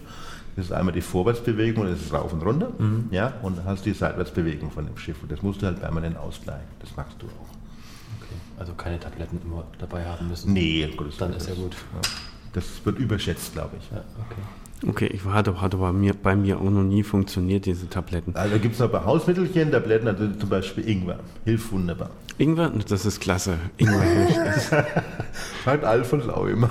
Das 0.55 0.65
ist 0.65 0.71
einmal 0.71 0.93
die 0.93 1.01
Vorwärtsbewegung, 1.01 1.85
das 1.85 2.01
ist 2.01 2.13
rauf 2.13 2.33
und 2.33 2.41
runter, 2.43 2.71
mhm. 2.77 3.07
ja, 3.09 3.33
und 3.41 3.57
dann 3.57 3.65
hast 3.65 3.85
du 3.85 3.89
die 3.89 3.95
Seitwärtsbewegung 3.95 4.69
von 4.69 4.85
dem 4.85 4.97
Schiff. 4.97 5.21
Und 5.23 5.31
das 5.31 5.41
musst 5.41 5.61
du 5.61 5.65
halt 5.65 5.79
permanent 5.79 6.17
ausgleichen. 6.17 6.67
Das 6.79 6.95
machst 6.97 7.15
du 7.19 7.27
auch. 7.27 8.19
Okay. 8.19 8.35
Also 8.59 8.73
keine 8.73 8.99
Tabletten 8.99 9.39
immer 9.45 9.63
dabei 9.79 10.03
haben 10.05 10.27
müssen. 10.27 10.51
Nee, 10.51 10.93
Gottes 10.95 11.17
dann 11.17 11.33
ist 11.33 11.47
ja 11.47 11.55
gut. 11.55 11.73
Ja. 11.73 12.09
Das 12.53 12.65
wird 12.83 12.99
überschätzt, 12.99 13.53
glaube 13.53 13.77
ich. 13.79 13.89
Ja, 13.91 14.03
okay. 14.29 14.41
Okay, 14.87 15.05
ich 15.13 15.23
hatte, 15.25 15.61
hat 15.61 15.75
aber 15.75 15.93
mir, 15.93 16.13
bei 16.15 16.35
mir 16.35 16.59
auch 16.59 16.69
noch 16.69 16.83
nie 16.83 17.03
funktioniert, 17.03 17.67
diese 17.67 17.87
Tabletten. 17.87 18.35
Also 18.35 18.57
gibt 18.57 18.75
es 18.75 18.81
aber 18.81 19.05
Hausmittelchen, 19.05 19.71
Tabletten, 19.71 20.07
also 20.07 20.27
zum 20.31 20.49
Beispiel 20.49 20.87
Ingwer. 20.87 21.19
Hilft 21.45 21.71
wunderbar. 21.71 22.09
Ingwer? 22.39 22.71
Das 22.87 23.05
ist 23.05 23.19
klasse. 23.19 23.59
Ingwer 23.77 24.01
hilft. 24.01 24.69
Sagt 25.65 25.83
Alfons 25.83 26.27
auch 26.29 26.47
immer. 26.47 26.69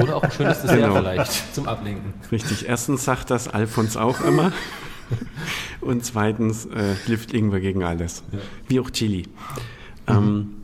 Oder 0.00 0.16
auch 0.16 0.22
ein 0.22 0.30
schönes 0.30 0.62
Dessert 0.62 0.78
genau. 0.78 0.94
vielleicht 0.94 1.54
zum 1.54 1.66
Ablenken. 1.66 2.14
Richtig. 2.30 2.68
Erstens 2.68 3.04
sagt 3.04 3.30
das 3.30 3.48
Alfons 3.48 3.96
auch 3.96 4.20
immer. 4.20 4.52
Und 5.80 6.04
zweitens 6.04 6.66
äh, 6.66 6.94
hilft 7.06 7.34
Ingwer 7.34 7.58
gegen 7.58 7.82
alles. 7.82 8.22
Ja. 8.30 8.38
Wie 8.68 8.78
auch 8.78 8.90
Chili. 8.90 9.24
Mhm. 10.06 10.14
Ähm, 10.14 10.54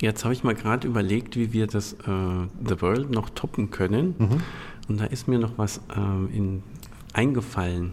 jetzt 0.00 0.24
habe 0.24 0.34
ich 0.34 0.44
mal 0.44 0.54
gerade 0.54 0.86
überlegt, 0.86 1.36
wie 1.36 1.52
wir 1.52 1.66
das 1.66 1.92
äh, 1.94 1.96
The 2.66 2.80
World 2.80 3.10
noch 3.10 3.30
toppen 3.30 3.70
können. 3.70 4.14
Mhm. 4.18 4.40
Und 4.88 5.00
da 5.00 5.04
ist 5.04 5.28
mir 5.28 5.38
noch 5.38 5.52
was 5.56 5.78
äh, 5.78 6.36
in, 6.36 6.62
eingefallen. 7.12 7.92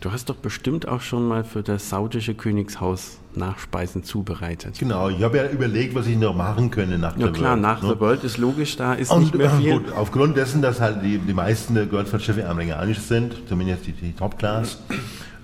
Du 0.00 0.10
hast 0.12 0.30
doch 0.30 0.36
bestimmt 0.36 0.88
auch 0.88 1.02
schon 1.02 1.28
mal 1.28 1.44
für 1.44 1.62
das 1.62 1.90
saudische 1.90 2.34
Königshaus 2.34 3.18
Nachspeisen 3.34 4.02
zubereitet. 4.02 4.78
Genau, 4.78 5.10
ich 5.10 5.22
habe 5.22 5.36
ja 5.36 5.48
überlegt, 5.48 5.94
was 5.94 6.06
ich 6.06 6.16
noch 6.16 6.34
machen 6.34 6.70
könnte 6.70 6.96
nach 6.98 7.16
ja, 7.18 7.24
der 7.26 7.32
klar, 7.32 7.50
World. 7.50 7.62
nach 7.62 7.82
ne? 7.82 7.88
The 7.90 8.00
World 8.00 8.24
ist 8.24 8.38
logisch, 8.38 8.76
da 8.76 8.94
ist 8.94 9.10
Und, 9.10 9.20
nicht 9.20 9.34
mehr 9.34 9.50
viel. 9.50 9.68
äh, 9.68 9.72
Gut, 9.74 9.92
aufgrund 9.92 10.36
dessen, 10.38 10.62
dass 10.62 10.80
halt 10.80 11.02
die, 11.04 11.18
die 11.18 11.34
meisten 11.34 11.74
der 11.74 11.84
Goldfahrtschiffe 11.86 12.48
amerikanisch 12.48 12.98
sind, 12.98 13.34
zumindest 13.46 13.86
die, 13.86 13.92
die 13.92 14.12
Top-Class, 14.12 14.82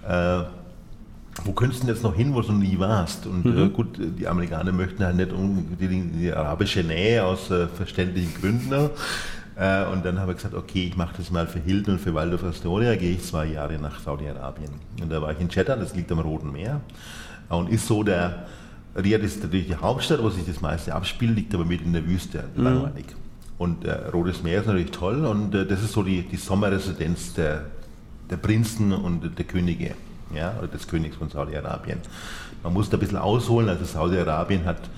äh, 0.08 0.42
wo 1.44 1.52
könntest 1.52 1.82
du 1.82 1.86
denn 1.86 1.94
jetzt 1.94 2.02
noch 2.02 2.14
hin, 2.14 2.34
wo 2.34 2.40
du 2.40 2.52
nie 2.52 2.78
warst? 2.78 3.26
Und 3.26 3.44
Mhm. 3.44 3.58
äh, 3.58 3.68
gut, 3.68 3.98
die 3.98 4.26
Amerikaner 4.26 4.72
möchten 4.72 5.04
halt 5.04 5.16
nicht 5.16 5.32
unbedingt 5.32 6.20
die, 6.20 6.32
arabische 6.32 6.82
Nähe 6.82 7.24
aus 7.24 7.50
äh, 7.50 7.66
verständlichen 7.68 8.34
Gründen. 8.40 8.90
Äh, 9.58 9.86
und 9.86 10.04
dann 10.04 10.18
habe 10.18 10.32
ich 10.32 10.38
gesagt, 10.38 10.54
okay, 10.54 10.86
ich 10.86 10.96
mache 10.96 11.14
das 11.16 11.30
mal 11.30 11.46
für 11.46 11.58
Hilton 11.60 11.94
und 11.94 12.00
für 12.00 12.14
Waldorf 12.14 12.44
Astoria, 12.44 12.94
gehe 12.96 13.12
ich 13.12 13.22
zwei 13.24 13.46
Jahre 13.46 13.78
nach 13.78 14.00
Saudi-Arabien. 14.00 14.70
Und 15.00 15.10
da 15.10 15.20
war 15.22 15.32
ich 15.32 15.40
in 15.40 15.48
Jeddah, 15.48 15.76
das 15.76 15.94
liegt 15.94 16.10
am 16.12 16.18
Roten 16.18 16.52
Meer. 16.52 16.80
Und 17.48 17.70
ist 17.70 17.86
so 17.86 18.02
der, 18.02 18.46
Riyadh 18.96 19.22
ist 19.24 19.42
natürlich 19.42 19.66
die 19.68 19.76
Hauptstadt, 19.76 20.22
wo 20.22 20.30
sich 20.30 20.44
das 20.46 20.60
meiste 20.60 20.94
abspielt, 20.94 21.36
liegt 21.36 21.54
aber 21.54 21.64
mitten 21.64 21.86
in 21.86 21.92
der 21.92 22.06
Wüste, 22.06 22.44
langweilig. 22.56 23.06
Und 23.58 23.84
äh, 23.84 23.92
Rotes 24.12 24.42
Meer 24.42 24.60
ist 24.60 24.66
natürlich 24.66 24.90
toll 24.90 25.24
und 25.24 25.54
äh, 25.54 25.64
das 25.64 25.82
ist 25.82 25.92
so 25.92 26.02
die, 26.02 26.22
die 26.22 26.36
Sommerresidenz 26.36 27.32
der, 27.34 27.64
der 28.28 28.36
Prinzen 28.36 28.92
und 28.92 29.38
der 29.38 29.44
Könige, 29.46 29.92
ja, 30.34 30.54
oder 30.58 30.68
des 30.68 30.86
Königs 30.88 31.16
von 31.16 31.28
Saudi-Arabien. 31.28 31.98
Man 32.62 32.72
muss 32.72 32.90
da 32.90 32.96
ein 32.96 33.00
bisschen 33.00 33.18
ausholen, 33.18 33.68
also 33.68 33.84
Saudi-Arabien 33.84 34.64
hat 34.64 34.88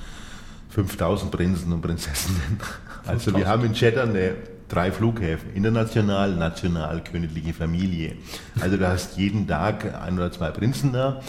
5000 0.71 1.31
Prinzen 1.31 1.73
und 1.73 1.81
Prinzessinnen. 1.81 2.61
Also 3.07 3.35
wir 3.35 3.47
haben 3.49 3.65
in 3.65 3.73
Jeddah 3.73 4.03
eine, 4.03 4.35
drei 4.69 4.93
Flughäfen, 4.93 5.55
international, 5.55 6.37
national, 6.37 7.03
königliche 7.03 7.55
Familie. 7.55 8.17
Also 8.61 8.77
du 8.77 8.87
hast 8.87 9.17
jeden 9.17 9.47
Tag 9.49 9.95
ein 10.03 10.19
oder 10.19 10.31
zwei 10.31 10.51
Prinzen 10.51 10.93
da. 10.93 11.23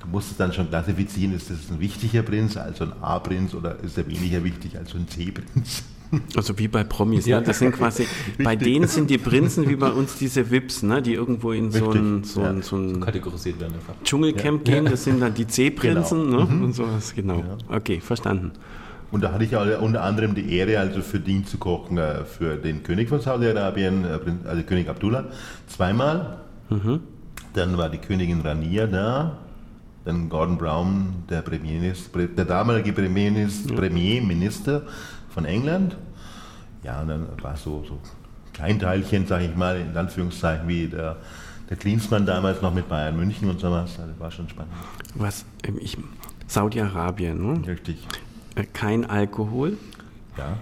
Du 0.00 0.08
musst 0.08 0.30
es 0.30 0.36
dann 0.38 0.52
schon 0.54 0.70
klassifizieren, 0.70 1.34
ist 1.34 1.50
das 1.50 1.70
ein 1.70 1.78
wichtiger 1.78 2.22
Prinz, 2.22 2.56
also 2.56 2.84
ein 2.84 2.92
A-Prinz 3.02 3.52
oder 3.54 3.78
ist 3.80 3.98
er 3.98 4.06
weniger 4.06 4.42
wichtig 4.44 4.78
als 4.78 4.94
ein 4.94 5.06
C-Prinz? 5.08 5.82
Also 6.36 6.58
wie 6.58 6.68
bei 6.68 6.84
Promis, 6.84 7.26
Ja. 7.26 7.40
ne? 7.40 7.46
Das 7.46 7.58
sind 7.58 7.72
quasi, 7.72 8.06
bei 8.42 8.56
denen 8.56 8.86
sind 8.88 9.10
die 9.10 9.18
Prinzen 9.18 9.68
wie 9.68 9.76
bei 9.76 9.90
uns 9.90 10.16
diese 10.16 10.50
Vips, 10.50 10.82
ne? 10.82 11.02
Die 11.02 11.14
irgendwo 11.14 11.52
in 11.52 11.70
so 11.70 11.90
ein, 11.90 12.22
so 12.24 12.40
ein, 12.42 12.56
ja. 12.56 12.62
so 12.62 12.76
ein 12.76 13.00
Kategorisiert 13.00 13.58
werden 13.60 13.74
einfach. 13.74 13.94
Dschungelcamp 14.04 14.64
gehen, 14.64 14.84
das 14.86 15.04
sind 15.04 15.20
dann 15.20 15.34
die 15.34 15.46
C-Prinzen, 15.46 16.30
Genau. 16.30 16.44
ne? 16.44 16.64
Und 16.64 16.72
sowas, 16.74 17.12
genau. 17.14 17.42
Okay, 17.68 18.00
verstanden. 18.00 18.52
Und 19.12 19.22
da 19.22 19.32
hatte 19.32 19.44
ich 19.44 19.54
auch 19.56 19.80
unter 19.80 20.02
anderem 20.02 20.34
die 20.34 20.52
Ehre, 20.56 20.78
also 20.80 21.00
für 21.00 21.20
Ding 21.20 21.44
zu 21.46 21.58
kochen, 21.58 21.96
äh, 21.96 22.24
für 22.24 22.56
den 22.56 22.82
König 22.82 23.08
von 23.08 23.20
Saudi-Arabien, 23.20 24.04
äh, 24.04 24.18
also 24.48 24.62
König 24.64 24.88
Abdullah, 24.88 25.24
zweimal. 25.68 26.38
Dann 27.54 27.78
war 27.78 27.88
die 27.88 27.98
Königin 27.98 28.40
Rania 28.40 28.86
da, 28.88 29.38
dann 30.04 30.28
Gordon 30.28 30.58
Brown, 30.58 31.14
der, 31.30 31.42
Premierminister, 31.42 32.26
der 32.26 32.44
damalige 32.44 32.92
Premierminister, 32.92 33.74
Premierminister 33.74 34.82
von 35.36 35.44
England. 35.44 35.98
Ja, 36.82 37.02
und 37.02 37.08
dann 37.08 37.26
war 37.42 37.56
so, 37.58 37.84
so 37.86 37.98
Kleinteilchen, 38.54 39.26
sage 39.26 39.44
ich 39.44 39.54
mal, 39.54 39.78
in 39.78 39.94
Anführungszeichen, 39.94 40.66
wie 40.66 40.86
der, 40.86 41.16
der 41.68 41.76
Klinsmann 41.76 42.24
damals 42.24 42.62
noch 42.62 42.72
mit 42.72 42.88
Bayern 42.88 43.14
München 43.16 43.50
und 43.50 43.60
sowas. 43.60 43.98
Also 44.00 44.18
war 44.18 44.30
schon 44.30 44.48
spannend. 44.48 44.72
Was, 45.14 45.44
ähm, 45.62 45.76
ich, 45.78 45.98
Saudi-Arabien, 46.46 47.52
ne? 47.52 47.66
Richtig. 47.68 47.98
Äh, 48.54 48.64
Kein 48.64 49.04
Alkohol 49.04 49.76
Ja. 50.38 50.56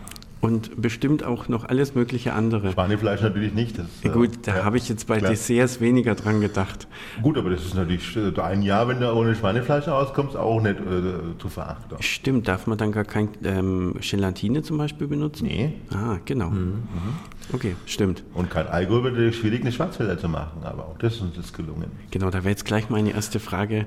Und 0.45 0.81
bestimmt 0.81 1.25
auch 1.25 1.49
noch 1.49 1.65
alles 1.65 1.95
mögliche 1.95 2.33
andere. 2.35 2.73
Schweinefleisch 2.73 3.23
natürlich 3.23 3.55
nicht. 3.55 3.79
Das, 3.79 3.87
äh, 4.03 4.09
Gut, 4.11 4.31
da 4.43 4.57
ja, 4.59 4.65
habe 4.65 4.77
ich 4.77 4.89
jetzt 4.89 5.07
bei 5.07 5.19
klar. 5.19 5.31
Desserts 5.31 5.81
weniger 5.81 6.15
dran 6.15 6.41
gedacht. 6.41 6.87
Gut, 7.23 7.39
aber 7.39 7.51
das 7.51 7.65
ist 7.65 7.75
natürlich 7.75 8.17
äh, 8.17 8.41
ein 8.41 8.63
Jahr, 8.63 8.87
wenn 8.89 9.01
du 9.01 9.13
ohne 9.13 9.35
Schweinefleisch 9.35 9.89
auskommst, 9.89 10.37
auch 10.37 10.61
nicht 10.61 10.79
äh, 10.81 11.39
zu 11.39 11.49
verachten. 11.49 11.97
Stimmt, 12.01 12.49
darf 12.49 12.67
man 12.67 12.79
dann 12.79 12.93
gar 12.93 13.05
kein 13.05 13.29
ähm, 13.45 13.95
Gelatine 14.01 14.63
zum 14.63 14.79
Beispiel 14.79 15.07
benutzen? 15.07 15.47
Nee. 15.47 15.75
Ah, 15.91 16.19
genau. 16.25 16.53
Okay, 17.53 17.77
stimmt. 17.87 18.25
Und 18.35 18.51
kein 18.51 18.67
Alkohol 18.67 19.05
wird 19.05 19.15
natürlich 19.15 19.37
schwierig, 19.39 19.61
eine 19.63 19.73
Schwarzwälder 19.73 20.19
zu 20.19 20.29
machen, 20.29 20.63
aber 20.65 20.87
auch 20.89 20.99
das 20.99 21.15
ist 21.15 21.21
uns 21.23 21.37
jetzt 21.37 21.55
gelungen. 21.55 21.91
Genau, 22.11 22.31
da 22.31 22.39
wäre 22.39 22.51
jetzt 22.51 22.65
gleich 22.65 22.91
meine 22.91 23.11
erste 23.13 23.41
Frage. 23.41 23.87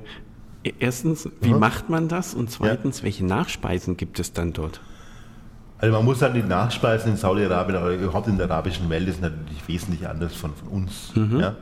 E- 0.63 0.74
Erstens, 0.80 1.30
wie 1.41 1.54
Mhm. 1.54 1.60
macht 1.60 1.89
man 1.89 2.08
das? 2.08 2.34
Und 2.34 2.50
zweitens, 2.52 3.04
welche 3.04 3.26
Nachspeisen 3.26 3.98
gibt 3.98 4.20
es 4.20 4.34
dann 4.34 4.54
dort? 4.54 4.82
Also 5.80 5.94
man 5.94 6.06
muss 6.06 6.20
sagen, 6.20 6.34
die 6.34 6.44
Nachspeisen 6.44 7.12
in 7.12 7.18
Saudi-Arabien 7.18 7.82
oder 7.82 7.92
überhaupt 7.94 8.28
in 8.28 8.38
der 8.38 8.50
arabischen 8.50 8.90
Welt 8.90 9.08
ist 9.08 9.22
natürlich 9.22 9.68
wesentlich 9.68 10.08
anders 10.08 10.34
von, 10.34 10.56
von 10.56 10.68
uns. 10.70 11.12
Ja? 11.40 11.56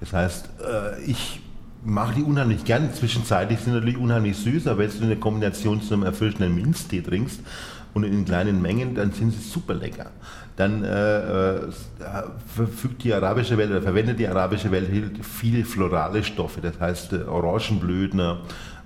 Das 0.00 0.12
heißt, 0.12 0.48
äh, 0.60 1.02
ich 1.02 1.40
mache 1.84 2.14
die 2.14 2.22
unheimlich 2.22 2.64
gern. 2.64 2.92
Zwischenzeitlich 2.92 3.60
sind 3.60 3.74
natürlich 3.74 3.96
unheimlich 3.96 4.36
süß, 4.36 4.66
aber 4.66 4.80
wenn 4.80 4.90
du 4.90 5.04
eine 5.04 5.16
Kombination 5.16 5.80
zu 5.80 5.94
einem 5.94 6.02
erfrischenden 6.02 6.54
Minztee 6.54 7.00
trinkst 7.00 7.40
und 7.94 8.04
in 8.04 8.24
kleinen 8.24 8.60
Mengen, 8.60 8.94
dann 8.94 9.12
sind 9.12 9.32
sie 9.32 9.40
super 9.40 9.74
lecker. 9.74 10.10
Dann 10.56 10.84
äh, 10.84 11.56
äh, 11.56 11.60
verfügt 12.54 13.02
die 13.02 13.12
arabische 13.12 13.56
Welt 13.56 13.70
oder 13.70 13.82
verwendet 13.82 14.18
die 14.18 14.28
arabische 14.28 14.70
Welt 14.70 14.88
viele 15.22 15.64
florale 15.64 16.22
Stoffe, 16.22 16.60
das 16.60 16.78
heißt 16.78 17.12
äh, 17.12 17.22
Orangenblüten 17.22 18.38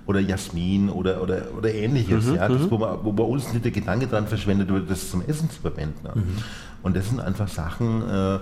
oder 0.09 0.19
Jasmin 0.19 0.89
oder, 0.89 1.21
oder, 1.21 1.43
oder 1.55 1.71
ähnliches, 1.71 2.25
ja, 2.35 2.47
das, 2.47 2.71
wo, 2.71 2.77
man, 2.79 2.97
wo 3.03 3.11
bei 3.11 3.23
uns 3.23 3.53
nicht 3.53 3.63
der 3.63 3.71
Gedanke 3.71 4.07
dran 4.07 4.25
verschwendet 4.25 4.67
wird, 4.69 4.89
das 4.89 5.11
zum 5.11 5.21
Essen 5.27 5.49
zu 5.51 5.61
verwenden. 5.61 5.99
ja. 6.03 6.13
Und 6.81 6.95
das 6.95 7.09
sind 7.09 7.19
einfach 7.19 7.47
Sachen, 7.47 8.01
äh, 8.09 8.39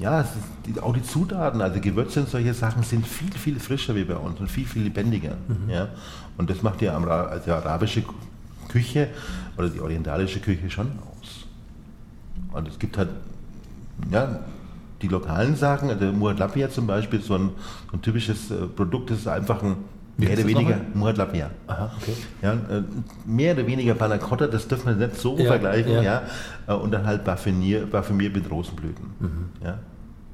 ja, 0.00 0.24
die, 0.66 0.80
auch 0.80 0.92
die 0.92 1.02
Zutaten, 1.04 1.60
also 1.60 1.78
Gewürze 1.80 2.20
und 2.20 2.28
solche 2.28 2.52
Sachen 2.54 2.82
sind 2.82 3.06
viel, 3.06 3.30
viel 3.32 3.60
frischer 3.60 3.94
wie 3.94 4.02
bei 4.02 4.16
uns 4.16 4.40
und 4.40 4.50
viel, 4.50 4.66
viel 4.66 4.82
lebendiger. 4.82 5.36
Ja? 5.68 5.88
Und 6.38 6.50
das 6.50 6.62
macht 6.62 6.80
die, 6.80 6.88
Amra- 6.90 7.26
also 7.26 7.44
die 7.44 7.50
arabische 7.52 8.02
Küche 8.68 9.08
oder 9.56 9.68
die 9.68 9.78
orientalische 9.80 10.40
Küche 10.40 10.68
schon 10.70 10.88
aus. 10.88 11.46
Und 12.52 12.66
es 12.66 12.78
gibt 12.80 12.98
halt, 12.98 13.10
ja, 14.10 14.40
die 15.02 15.06
lokalen 15.08 15.54
Sachen, 15.54 15.88
also 15.90 16.06
Muad 16.06 16.38
Lapia 16.40 16.68
zum 16.68 16.86
Beispiel, 16.88 17.20
so 17.20 17.34
ein, 17.36 17.50
so 17.90 17.96
ein 17.96 18.02
typisches 18.02 18.50
äh, 18.50 18.66
Produkt, 18.66 19.10
das 19.10 19.18
ist 19.20 19.28
einfach 19.28 19.62
ein 19.62 19.76
mehr 20.16 20.32
oder 20.32 20.46
weniger? 20.46 20.80
Muad 20.94 21.16
Lapia. 21.16 21.50
Aha, 21.66 21.92
okay. 22.00 22.12
Ja, 22.42 22.52
äh, 22.52 22.82
mehr 23.26 23.54
oder 23.54 23.66
weniger 23.66 23.94
Panna 23.94 24.18
Cotta, 24.18 24.46
das 24.46 24.68
dürfen 24.68 24.98
wir 24.98 25.06
nicht 25.06 25.18
so 25.20 25.36
Ja, 25.38 25.46
vergleichen, 25.46 25.92
ja. 25.92 26.02
ja. 26.02 26.22
Äh, 26.66 26.74
Und 26.74 26.92
dann 26.92 27.06
halt 27.06 27.24
Parfümier, 27.24 27.86
Parfümier 27.86 28.30
mit 28.30 28.50
Rosenblüten. 28.50 29.04
Mhm. 29.20 29.48
Ja. 29.64 29.78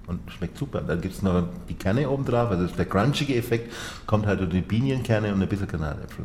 Und 0.06 0.20
schmeckt 0.32 0.58
super. 0.58 0.80
Dann 0.80 1.00
gibt 1.00 1.14
es 1.14 1.22
noch 1.22 1.44
die 1.68 1.74
Kerne 1.74 2.08
oben 2.10 2.24
drauf, 2.24 2.50
also 2.50 2.66
der 2.66 2.84
crunchige 2.84 3.36
Effekt 3.36 3.72
kommt 4.06 4.26
halt 4.26 4.40
durch 4.40 4.50
die 4.50 4.60
Pinienkerne 4.62 5.32
und 5.32 5.40
ein 5.40 5.48
bisschen 5.48 5.68
Granatäpfel. 5.68 6.24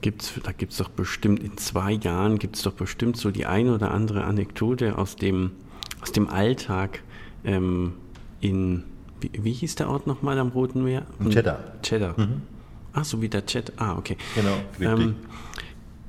Gibt's, 0.00 0.32
da 0.42 0.52
gibt 0.52 0.72
es 0.72 0.78
doch 0.78 0.88
bestimmt, 0.88 1.40
in 1.42 1.58
zwei 1.58 1.92
Jahren 1.92 2.38
gibt 2.38 2.56
es 2.56 2.62
doch 2.62 2.72
bestimmt 2.72 3.18
so 3.18 3.30
die 3.30 3.44
eine 3.44 3.74
oder 3.74 3.90
andere 3.90 4.24
Anekdote 4.24 4.96
aus 4.96 5.16
dem, 5.16 5.50
aus 6.00 6.12
dem 6.12 6.28
Alltag 6.30 7.02
ähm, 7.44 7.92
in, 8.40 8.84
wie, 9.20 9.30
wie 9.32 9.52
hieß 9.52 9.76
der 9.76 9.88
Ort 9.88 10.06
nochmal 10.06 10.38
am 10.38 10.48
Roten 10.48 10.84
Meer? 10.84 11.02
Cheddar. 11.30 11.58
Cheddar. 11.82 12.14
Ach, 12.92 13.04
so 13.04 13.22
wie 13.22 13.28
der 13.28 13.46
Chat. 13.46 13.72
Ah, 13.76 13.96
okay. 13.96 14.16
Genau, 14.34 14.54
richtig. 14.78 15.06
Ähm, 15.06 15.14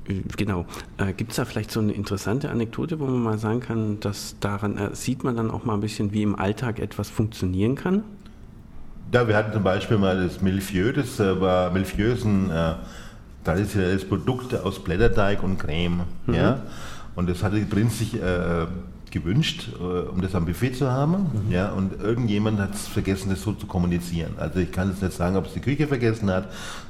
äh, 0.08 0.14
genau. 0.36 0.66
Äh, 0.98 1.12
Gibt 1.12 1.30
es 1.30 1.36
da 1.36 1.44
vielleicht 1.44 1.70
so 1.70 1.80
eine 1.80 1.92
interessante 1.92 2.50
Anekdote, 2.50 2.98
wo 2.98 3.06
man 3.06 3.22
mal 3.22 3.38
sagen 3.38 3.60
kann, 3.60 4.00
dass 4.00 4.36
daran 4.40 4.76
äh, 4.78 4.94
sieht 4.94 5.24
man 5.24 5.36
dann 5.36 5.50
auch 5.50 5.64
mal 5.64 5.74
ein 5.74 5.80
bisschen, 5.80 6.12
wie 6.12 6.22
im 6.22 6.34
Alltag 6.34 6.80
etwas 6.80 7.08
funktionieren 7.08 7.76
kann? 7.76 8.02
Ja, 9.12 9.28
wir 9.28 9.36
hatten 9.36 9.52
zum 9.52 9.62
Beispiel 9.62 9.98
mal 9.98 10.24
das 10.24 10.40
Milfieu, 10.40 10.92
das 10.92 11.20
äh, 11.20 11.40
war 11.40 11.70
Milfieu 11.70 12.12
ist 12.12 12.24
ein 12.24 12.50
äh, 12.50 12.74
traditionelles 13.44 14.08
Produkt 14.08 14.54
aus 14.54 14.82
Blätterteig 14.82 15.42
und 15.42 15.58
Creme. 15.58 16.04
Ja? 16.26 16.62
Und 17.14 17.28
das 17.28 17.42
hatte 17.42 17.56
die 17.56 17.66
Prinz 17.66 17.98
sich 17.98 18.14
äh, 18.14 18.66
gewünscht, 19.12 19.68
äh, 19.78 19.82
um 20.08 20.20
das 20.20 20.34
am 20.34 20.46
Buffet 20.46 20.72
zu 20.72 20.90
haben. 20.90 21.26
Ja? 21.50 21.70
Und 21.70 22.00
irgendjemand 22.00 22.58
hat 22.58 22.74
es 22.74 22.88
vergessen, 22.88 23.30
das 23.30 23.42
so 23.42 23.52
zu 23.52 23.66
kommunizieren. 23.66 24.32
Also 24.38 24.58
ich 24.58 24.72
kann 24.72 24.90
jetzt 24.90 25.02
nicht 25.02 25.14
sagen, 25.14 25.36
ob 25.36 25.46
es 25.46 25.52
die 25.52 25.60
Küche 25.60 25.86
vergessen 25.86 26.30
hat, 26.30 26.48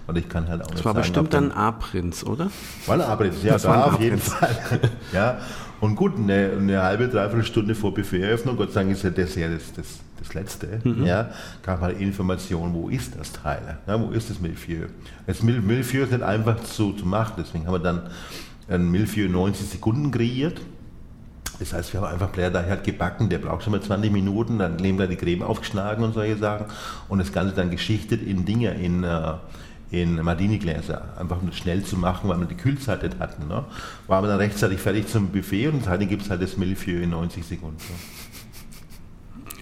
oder 0.08 0.18
ich 0.18 0.28
kann 0.28 0.48
halt 0.48 0.62
auch 0.62 0.66
Das 0.68 0.76
nicht 0.76 0.84
war 0.84 0.94
sagen, 0.94 1.02
bestimmt 1.02 1.26
ob 1.26 1.30
dann 1.30 1.52
A-Prinz, 1.52 2.24
oder? 2.24 2.50
War 2.86 2.94
ein 2.94 3.00
Abriss, 3.02 3.42
ja, 3.42 3.52
Das 3.54 3.64
war 3.66 3.86
auf 3.86 4.00
jeden. 4.00 4.18
Fall. 4.18 4.56
ja. 5.12 5.38
Und 5.80 5.96
gut, 5.96 6.16
eine, 6.16 6.52
eine 6.58 6.82
halbe, 6.82 7.08
dreiviertel 7.08 7.44
Stunde 7.44 7.74
vor 7.74 7.92
Buffeteröffnung, 7.92 8.56
Gott 8.56 8.72
sei 8.72 8.82
Dank 8.82 8.92
ist 8.92 9.02
ja 9.02 9.10
Dessert 9.10 9.52
das, 9.52 9.72
das, 9.74 9.86
das 10.20 10.34
Letzte, 10.34 10.80
Mhm. 10.84 11.04
ja, 11.04 11.30
gab 11.64 11.80
halt 11.80 12.00
Information, 12.00 12.72
wo 12.72 12.88
ist 12.88 13.18
das 13.18 13.32
Teil, 13.32 13.78
ja, 13.88 14.00
wo 14.00 14.10
ist 14.12 14.30
das 14.30 14.40
Milfieu. 14.40 14.86
Das 15.26 15.42
Mil 15.42 15.60
Milfieu 15.60 16.04
ist 16.04 16.12
nicht 16.12 16.22
einfach 16.22 16.62
zu, 16.62 16.92
zu 16.92 17.04
machen, 17.04 17.32
deswegen 17.38 17.66
haben 17.66 17.74
wir 17.74 17.80
dann 17.80 18.02
ein 18.68 18.90
Milfieu 18.92 19.28
90 19.28 19.68
Sekunden 19.70 20.12
kreiert. 20.12 20.60
Das 21.62 21.72
heißt, 21.72 21.92
wir 21.92 22.00
haben 22.00 22.12
einfach 22.12 22.30
Blätter 22.30 22.66
halt 22.66 22.82
gebacken, 22.82 23.28
der 23.28 23.38
braucht 23.38 23.62
schon 23.62 23.70
mal 23.70 23.80
20 23.80 24.10
Minuten, 24.10 24.58
dann 24.58 24.76
nehmen 24.76 24.98
wir 24.98 25.06
die 25.06 25.14
Creme 25.14 25.42
aufgeschlagen 25.42 26.04
und 26.04 26.12
solche 26.12 26.36
Sachen 26.36 26.66
und 27.08 27.20
das 27.20 27.32
Ganze 27.32 27.54
dann 27.54 27.70
geschichtet 27.70 28.20
in 28.20 28.44
Dinge, 28.44 28.74
in, 28.74 29.04
äh, 29.04 29.34
in 29.92 30.16
Martini-Gläser, 30.16 31.16
einfach 31.18 31.40
um 31.40 31.48
das 31.48 31.56
schnell 31.56 31.84
zu 31.84 31.96
machen, 31.96 32.28
weil 32.28 32.40
wir 32.40 32.46
die 32.46 32.56
Kühlzeit 32.56 33.04
nicht 33.04 33.20
hatten. 33.20 33.46
Ne? 33.46 33.64
Waren 34.08 34.24
wir 34.24 34.28
dann 34.28 34.38
rechtzeitig 34.38 34.80
fertig 34.80 35.06
zum 35.06 35.28
Buffet 35.28 35.68
und 35.68 35.84
seitdem 35.84 36.08
gibt 36.08 36.22
es 36.22 36.30
halt 36.30 36.42
das 36.42 36.56
Milfieu 36.56 37.00
in 37.00 37.10
90 37.10 37.44
Sekunden. 37.44 37.78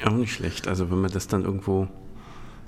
Auch 0.06 0.12
nicht 0.12 0.32
schlecht. 0.32 0.68
Also 0.68 0.90
wenn 0.90 1.02
man 1.02 1.10
das 1.10 1.26
dann 1.26 1.44
irgendwo 1.44 1.86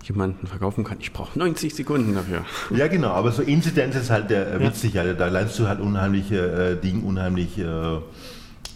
jemanden 0.04 0.46
verkaufen 0.46 0.84
kann. 0.84 0.98
Ich 1.00 1.12
brauche 1.12 1.38
90 1.38 1.74
Sekunden 1.74 2.14
dafür. 2.14 2.44
Ja, 2.76 2.88
genau, 2.88 3.10
aber 3.10 3.32
so 3.32 3.42
Inzidenz 3.42 3.94
ist 3.94 4.10
halt 4.10 4.30
äh, 4.30 4.60
witzig. 4.60 4.94
Ja. 4.94 5.10
Da 5.14 5.28
lernst 5.28 5.58
du 5.58 5.68
halt 5.68 5.80
unheimliche 5.80 6.72
äh, 6.72 6.76
Dinge, 6.76 7.02
unheimlich 7.02 7.58
äh, 7.58 7.98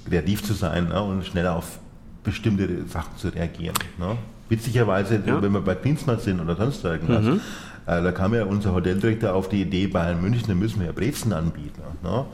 kreativ 0.09 0.43
zu 0.43 0.55
sein 0.55 0.89
ne? 0.89 1.03
und 1.03 1.25
schneller 1.25 1.57
auf 1.57 1.79
bestimmte 2.25 2.87
Sachen 2.89 3.17
zu 3.17 3.29
reagieren. 3.29 3.77
Ne? 3.99 4.17
Witzigerweise, 4.49 5.21
ja. 5.25 5.43
wenn 5.43 5.53
wir 5.53 5.61
bei 5.61 5.75
Klinsmann 5.75 6.19
sind 6.19 6.41
oder 6.41 6.55
sonst 6.55 6.85
irgendwas, 6.85 7.25
mhm. 7.25 7.41
äh, 7.87 8.03
da 8.03 8.13
kam 8.13 8.33
ja 8.35 8.45
unser 8.45 8.73
Hoteldirektor 8.73 9.35
auf 9.35 9.49
die 9.49 9.63
Idee, 9.63 9.89
Bayern 9.89 10.21
München, 10.21 10.45
da 10.47 10.55
müssen 10.55 10.81
wir 10.81 10.87
ja 10.87 10.93
Brezen 10.93 11.33
anbieten. 11.33 11.83
Ne? 12.03 12.25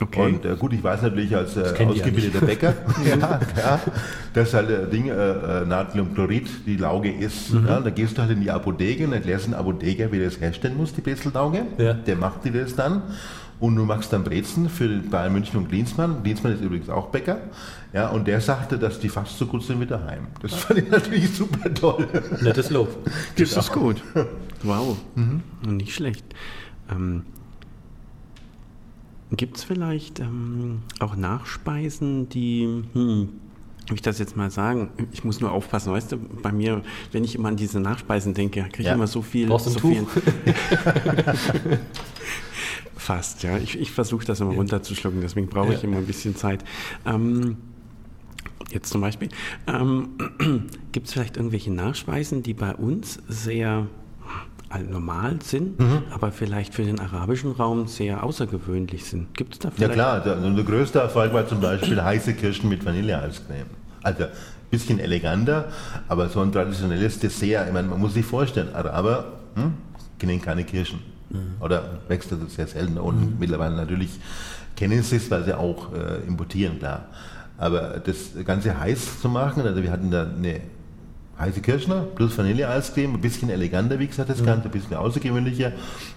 Okay. 0.00 0.20
Und 0.20 0.44
äh, 0.44 0.56
gut, 0.56 0.72
ich 0.72 0.82
weiß 0.82 1.02
natürlich 1.02 1.36
als 1.36 1.56
äh, 1.56 1.60
ausgebildeter 1.84 2.44
Bäcker, 2.44 2.74
ja, 3.04 3.40
ja, 3.56 3.80
dass 4.34 4.54
halt 4.54 4.70
äh, 4.70 4.86
Ding, 4.88 5.08
äh, 5.08 5.12
äh, 5.12 5.66
Natriumchlorid 5.66 6.48
die 6.66 6.76
Lauge 6.76 7.12
ist. 7.12 7.52
Mhm. 7.52 7.66
Ja, 7.68 7.80
da 7.80 7.90
gehst 7.90 8.18
du 8.18 8.22
halt 8.22 8.32
in 8.32 8.40
die 8.40 8.50
Apotheke 8.50 9.04
und 9.04 9.12
erklärst 9.12 9.46
den 9.46 9.54
Apotheker, 9.54 10.10
wie 10.10 10.18
er 10.18 10.24
das 10.24 10.40
herstellen 10.40 10.76
muss, 10.76 10.92
die 10.92 11.02
Brezeltauge. 11.02 11.66
Ja. 11.78 11.92
Der 11.92 12.16
macht 12.16 12.44
dir 12.44 12.52
das 12.52 12.74
dann. 12.74 13.02
Und 13.60 13.76
du 13.76 13.84
machst 13.84 14.12
dann 14.12 14.24
Brezen 14.24 14.70
für 14.70 14.88
Bayern 14.88 15.34
München 15.34 15.58
und 15.58 15.68
Klinsmann. 15.68 16.22
Klinsmann 16.22 16.54
ist 16.54 16.62
übrigens 16.62 16.88
auch 16.88 17.08
Bäcker. 17.08 17.42
Ja, 17.92 18.08
und 18.08 18.26
der 18.26 18.40
sagte, 18.40 18.78
dass 18.78 18.98
die 18.98 19.10
fast 19.10 19.36
so 19.36 19.46
gut 19.46 19.62
sind 19.62 19.80
wie 19.80 19.86
daheim. 19.86 20.28
Das 20.40 20.54
fand 20.54 20.80
ich 20.80 20.90
natürlich 20.90 21.30
super 21.34 21.72
toll. 21.74 22.08
Nettes 22.40 22.70
Lob. 22.70 22.88
Das 23.36 23.56
ist 23.56 23.72
gut. 23.72 24.02
Wow. 24.62 24.96
Mhm. 25.14 25.42
Nicht 25.76 25.94
schlecht. 25.94 26.24
Ähm, 26.90 27.24
Gibt 29.32 29.58
es 29.58 29.64
vielleicht 29.64 30.20
ähm, 30.20 30.80
auch 30.98 31.14
Nachspeisen, 31.14 32.28
die, 32.28 32.82
hm, 32.92 33.28
wie 33.88 33.94
ich 33.94 34.02
das 34.02 34.18
jetzt 34.18 34.36
mal 34.36 34.50
sagen, 34.50 34.90
ich 35.12 35.22
muss 35.22 35.40
nur 35.40 35.52
aufpassen, 35.52 35.92
weißt 35.92 36.12
du, 36.12 36.16
bei 36.18 36.50
mir, 36.50 36.82
wenn 37.12 37.22
ich 37.24 37.36
immer 37.36 37.48
an 37.48 37.56
diese 37.56 37.78
Nachspeisen 37.78 38.34
denke, 38.34 38.62
kriege 38.62 38.80
ich 38.80 38.86
ja. 38.86 38.94
immer 38.94 39.06
so 39.06 39.22
viel. 39.22 39.46
Brauchst 39.46 39.66
so 39.66 39.78
Tuch? 39.78 39.94
Fast, 43.00 43.42
ja. 43.44 43.56
Ich, 43.56 43.80
ich 43.80 43.90
versuche 43.92 44.26
das 44.26 44.40
immer 44.40 44.52
ja. 44.52 44.58
runterzuschlucken, 44.58 45.22
deswegen 45.22 45.48
brauche 45.48 45.72
ich 45.72 45.82
immer 45.82 45.96
ein 45.96 46.06
bisschen 46.06 46.36
Zeit. 46.36 46.62
Ähm, 47.06 47.56
jetzt 48.70 48.90
zum 48.90 49.00
Beispiel. 49.00 49.30
Ähm, 49.66 50.10
Gibt 50.92 51.06
es 51.06 51.14
vielleicht 51.14 51.38
irgendwelche 51.38 51.72
Nachspeisen, 51.72 52.42
die 52.42 52.52
bei 52.52 52.74
uns 52.74 53.18
sehr 53.26 53.86
normal 54.90 55.38
sind, 55.42 55.80
mhm. 55.80 56.02
aber 56.10 56.30
vielleicht 56.30 56.74
für 56.74 56.84
den 56.84 57.00
arabischen 57.00 57.52
Raum 57.52 57.86
sehr 57.86 58.22
außergewöhnlich 58.22 59.06
sind. 59.06 59.34
Gibt 59.34 59.54
es 59.54 59.58
da 59.60 59.70
vielleicht? 59.70 59.96
Ja 59.96 60.20
klar, 60.20 60.20
der, 60.20 60.36
der 60.36 60.64
größte 60.64 60.98
Erfolg 60.98 61.32
war 61.32 61.48
zum 61.48 61.60
Beispiel 61.60 62.00
heiße 62.02 62.34
Kirschen 62.34 62.68
mit 62.68 62.84
Vanilleeiscreme. 62.84 63.66
Also 64.02 64.24
ein 64.24 64.30
bisschen 64.70 64.98
eleganter, 64.98 65.72
aber 66.06 66.28
so 66.28 66.40
ein 66.40 66.52
traditionelles 66.52 67.18
Dessert, 67.18 67.66
ich 67.66 67.72
meine, 67.72 67.88
man 67.88 67.98
muss 67.98 68.12
sich 68.12 68.26
vorstellen, 68.26 68.74
Araber 68.74 69.38
hm, 69.54 69.72
kennen 70.18 70.40
keine 70.40 70.64
Kirschen. 70.64 71.00
Mhm. 71.30 71.54
Oder 71.60 72.00
wächst 72.08 72.32
das 72.32 72.38
sehr 72.54 72.66
selten 72.66 72.98
und 72.98 73.20
mhm. 73.20 73.36
mittlerweile 73.38 73.76
natürlich 73.76 74.10
kennen 74.76 75.02
sie 75.02 75.16
es, 75.16 75.30
weil 75.30 75.44
sie 75.44 75.56
auch 75.56 75.92
äh, 75.92 76.26
importieren, 76.26 76.78
klar. 76.78 77.06
Aber 77.58 78.00
das 78.04 78.32
Ganze 78.44 78.78
heiß 78.78 79.20
zu 79.20 79.28
machen, 79.28 79.62
also 79.62 79.82
wir 79.82 79.90
hatten 79.90 80.10
da 80.10 80.22
eine 80.22 80.60
heiße 81.38 81.60
Kirschner 81.60 82.02
plus 82.14 82.36
Vanille-Eiscreme, 82.36 83.14
ein 83.14 83.20
bisschen 83.20 83.50
eleganter, 83.50 83.98
wie 83.98 84.06
gesagt, 84.06 84.30
das 84.30 84.40
mhm. 84.40 84.46
Ganze, 84.46 84.68
ein 84.68 84.70
bisschen 84.70 84.96
außergewöhnlicher 84.96 85.72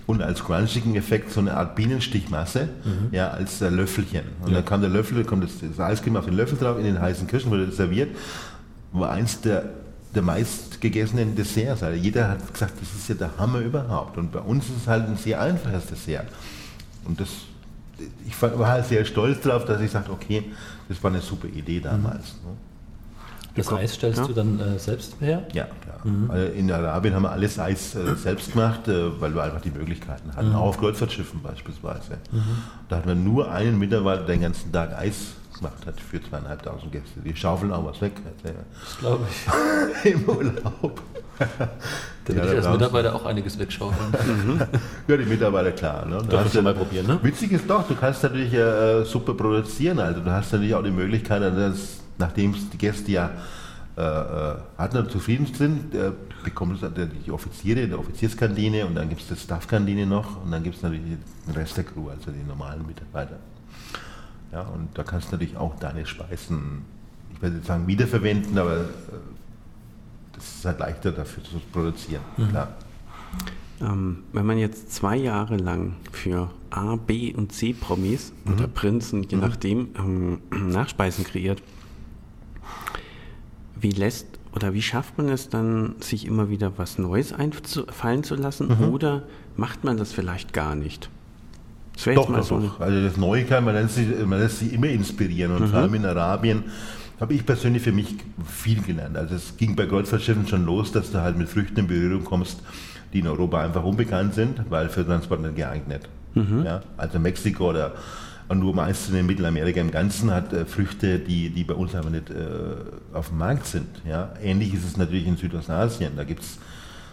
und 0.06 0.22
als 0.22 0.44
crunchigen 0.44 0.96
Effekt 0.96 1.32
so 1.32 1.40
eine 1.40 1.56
Art 1.56 1.76
Bienenstichmasse, 1.76 2.70
mhm. 2.84 3.08
ja, 3.12 3.30
als 3.30 3.62
äh, 3.62 3.70
Löffelchen. 3.70 4.24
Und 4.42 4.50
ja. 4.50 4.56
dann 4.56 4.66
kam 4.66 4.82
der 4.82 4.90
Löffel, 4.90 5.24
kommt 5.24 5.44
das, 5.44 5.52
das 5.60 5.80
Eiscreme 5.80 6.18
auf 6.18 6.26
den 6.26 6.36
Löffel 6.36 6.58
drauf, 6.58 6.78
in 6.78 6.86
den 6.86 7.00
heißen 7.00 7.28
Kirschen 7.28 7.52
wurde 7.52 7.68
das 7.68 7.78
serviert, 7.78 8.16
war 8.92 9.12
eins 9.12 9.42
der 9.42 9.70
der 10.16 10.22
meist 10.22 10.80
gegessenen 10.82 11.36
Desserts. 11.36 11.84
Also 11.84 11.98
jeder 11.98 12.30
hat 12.30 12.54
gesagt, 12.54 12.74
das 12.80 12.94
ist 12.94 13.10
ja 13.10 13.16
der 13.16 13.38
Hammer 13.38 13.60
überhaupt. 13.60 14.18
Und 14.18 14.32
bei 14.32 14.40
uns 14.40 14.66
ist 14.66 14.78
es 14.82 14.88
halt 14.88 15.08
ein 15.08 15.18
sehr 15.18 15.42
einfaches 15.42 15.88
Dessert. 15.88 16.28
Und 17.06 17.20
das, 17.20 17.30
ich 18.28 18.42
war 18.42 18.68
halt 18.68 18.86
sehr 18.86 19.06
stolz 19.06 19.42
darauf, 19.42 19.66
dass 19.66 19.82
ich 19.82 19.92
sagte, 19.92 20.12
okay, 20.12 20.52
das 20.88 21.04
war 21.04 21.12
eine 21.12 21.22
super 21.22 21.48
Idee 21.48 21.80
damals. 21.80 22.36
Mhm. 22.44 22.74
Das 23.56 23.72
Eis 23.72 23.94
stellst 23.94 24.20
ja. 24.20 24.28
du 24.28 24.34
dann 24.34 24.60
äh, 24.60 24.80
selbst 24.80 25.16
her? 25.20 25.46
Ja, 25.54 25.68
klar. 25.82 26.00
Mhm. 26.04 26.32
Also 26.32 26.54
in 26.54 26.72
Arabien 26.72 27.14
haben 27.14 27.22
wir 27.22 27.32
alles 27.32 27.60
Eis 27.60 27.94
äh, 27.94 28.16
selbst 28.16 28.52
gemacht, 28.52 28.88
äh, 28.88 29.22
weil 29.22 29.36
wir 29.36 29.44
einfach 29.44 29.62
die 29.62 29.70
Möglichkeiten 29.70 30.36
hatten. 30.36 30.50
Mhm. 30.50 30.56
Auch 30.56 30.70
auf 30.70 30.80
Kreuzfahrtschiffen 30.80 31.42
beispielsweise. 31.44 32.18
Mhm. 32.32 32.42
Da 32.90 32.98
hatten 32.98 33.08
wir 33.10 33.16
nur 33.16 33.52
einen 33.52 33.78
Mitarbeiter, 33.78 34.24
der 34.24 34.36
den 34.36 34.42
ganzen 34.42 34.72
Tag 34.72 34.98
Eis 34.98 35.36
gemacht 35.54 35.86
hat 35.86 36.00
für 36.00 36.22
zweieinhalbtausend 36.22 36.92
Gäste. 36.92 37.20
Die 37.24 37.36
schaufeln 37.36 37.72
auch 37.72 37.86
was 37.86 38.02
weg. 38.02 38.14
Das 38.44 39.00
glaube 39.00 39.26
ich. 39.30 40.12
Im 40.14 40.26
Urlaub. 40.28 41.02
Da 42.26 42.34
würde 42.34 42.48
ja, 42.48 42.54
ich 42.54 42.66
als 42.66 42.78
Mitarbeiter 42.78 43.16
auch 43.16 43.26
einiges 43.26 43.60
wegschaufeln. 43.60 44.14
Mhm. 44.46 44.62
ja, 45.08 45.18
die 45.18 45.26
Mitarbeiter, 45.26 45.72
klar. 45.72 46.06
Ne? 46.06 46.20
Du 46.20 46.38
kannst 46.38 46.56
ja 46.56 46.62
mal 46.62 46.74
probieren, 46.74 47.06
ne? 47.06 47.20
Witzig 47.22 47.52
ist 47.52 47.70
doch, 47.70 47.86
du 47.86 47.96
kannst 47.96 48.24
natürlich 48.24 48.54
äh, 48.54 49.04
super 49.04 49.34
produzieren. 49.34 50.00
Also 50.00 50.22
du 50.22 50.32
hast 50.32 50.54
natürlich 50.54 50.74
auch 50.74 50.84
die 50.84 50.92
Möglichkeit, 50.92 51.42
dass 51.42 52.00
nachdem 52.18 52.56
die 52.72 52.78
Gäste 52.78 53.12
ja 53.12 53.32
äh, 53.98 54.02
äh 54.02 54.56
Partner 54.78 55.08
zufrieden 55.10 55.48
sind, 55.54 55.94
äh, 55.94 56.12
bekommen 56.44 56.80
die 57.26 57.32
Offiziere 57.32 57.82
in 57.82 57.90
der 57.90 58.00
Offizierskantine 58.00 58.86
und 58.86 58.96
dann 58.96 59.10
gibt 59.10 59.22
es 59.22 59.28
die 59.28 59.36
Staffkantine 59.36 60.06
noch 60.06 60.44
und 60.44 60.52
dann 60.52 60.64
gibt 60.64 60.78
es 60.78 60.82
natürlich 60.82 61.04
den 61.48 61.56
Rest 61.56 61.78
der 61.78 61.84
Crew, 61.84 62.10
also 62.10 62.32
die 62.32 62.44
normalen 62.48 62.86
Mitarbeiter. 62.86 63.38
Ja, 64.54 64.62
und 64.62 64.90
da 64.94 65.04
kannst 65.04 65.30
du 65.30 65.32
natürlich 65.32 65.58
auch 65.58 65.76
deine 65.80 66.06
Speisen, 66.06 66.84
ich 67.34 67.42
werde 67.42 67.56
nicht 67.56 67.66
sagen 67.66 67.88
wiederverwenden, 67.88 68.56
aber 68.58 68.82
äh, 68.82 68.86
das 70.34 70.58
ist 70.58 70.66
halt 70.66 70.80
leichter 70.80 71.12
dafür 71.12 71.44
zu 71.44 71.60
produzieren, 71.72 72.22
mhm. 72.38 72.58
Ähm, 73.82 74.20
wenn 74.32 74.46
man 74.46 74.60
jetzt 74.60 74.94
zwei 74.94 75.18
Jahre 75.18 75.58
lang 75.58 75.96
für 76.12 76.52
A, 76.70 76.96
B 76.96 77.34
und 77.34 77.52
C 77.52 77.74
Promis 77.74 78.32
mhm. 78.46 78.54
oder 78.54 78.68
Prinzen, 78.68 79.24
je 79.24 79.36
mhm. 79.36 79.42
nachdem, 79.42 79.90
ähm, 79.98 80.40
Nachspeisen 80.72 81.26
kreiert, 81.26 81.62
wie 83.76 83.90
lässt 83.90 84.28
oder 84.56 84.74
wie 84.74 84.84
schafft 84.84 85.18
man 85.18 85.30
es 85.30 85.50
dann, 85.50 85.96
sich 86.00 86.28
immer 86.28 86.50
wieder 86.50 86.78
was 86.78 87.00
Neues 87.00 87.34
einfallen 87.34 88.24
zu 88.24 88.36
lassen 88.36 88.68
mhm. 88.68 88.90
oder 88.90 89.24
macht 89.58 89.84
man 89.84 89.98
das 89.98 90.14
vielleicht 90.14 90.54
gar 90.54 90.76
nicht? 90.76 91.10
Das 91.94 92.16
doch, 92.16 92.28
doch, 92.28 92.44
so 92.44 92.60
doch. 92.60 92.80
Also 92.80 93.02
das 93.02 93.18
Neue 93.18 93.46
kann, 93.46 93.66
man 93.66 93.76
lässt, 93.76 93.96
sich, 93.96 94.08
man 94.26 94.40
lässt 94.40 94.60
sich 94.60 94.74
immer 94.74 94.88
inspirieren 94.88 95.56
und 95.56 95.62
mhm. 95.62 95.68
vor 95.68 95.80
allem 95.80 95.94
in 95.94 96.06
Arabien 96.06 96.64
habe 97.20 97.34
ich 97.36 97.46
persönlich 97.46 97.84
für 97.84 97.92
mich 97.92 98.16
viel 98.46 98.82
gelernt. 98.82 99.16
Also 99.16 99.36
es 99.36 99.56
ging 99.58 99.76
bei 99.76 99.86
Kreuzfahrtschiffen 99.86 100.48
schon 100.48 100.66
los, 100.66 100.92
dass 100.92 101.12
du 101.12 101.22
halt 101.22 101.38
mit 101.38 101.50
Früchten 101.50 101.80
in 101.80 101.88
Berührung 101.88 102.24
kommst, 102.24 102.62
die 103.14 103.20
in 103.20 103.28
Europa 103.28 103.62
einfach 103.64 103.84
unbekannt 103.84 104.34
sind, 104.34 104.62
weil 104.70 104.90
für 104.90 105.06
Transport 105.06 105.42
nicht 105.42 105.56
geeignet. 105.56 106.10
Mhm. 106.34 106.64
Ja, 106.66 106.82
also 106.98 107.20
Mexiko 107.20 107.70
oder 107.70 107.94
und 108.50 108.60
nur 108.60 108.76
meistens 108.76 109.16
in 109.16 109.26
Mittelamerika 109.26 109.80
im 109.80 109.92
Ganzen 109.92 110.32
hat 110.32 110.54
äh, 110.54 110.66
Früchte, 110.66 111.20
die, 111.20 111.50
die 111.50 111.64
bei 111.64 111.74
uns 111.74 111.96
einfach 111.96 112.10
nicht 112.10 112.30
äh, 112.30 112.36
auf 113.14 113.30
dem 113.30 113.38
Markt 113.38 113.66
sind. 113.66 113.88
Ja? 114.06 114.34
Ähnlich 114.42 114.74
ist 114.74 114.86
es 114.86 114.98
natürlich 114.98 115.26
in 115.26 115.38
Südostasien. 115.38 116.12
Da 116.16 116.24
gibt 116.24 116.42
es 116.42 116.60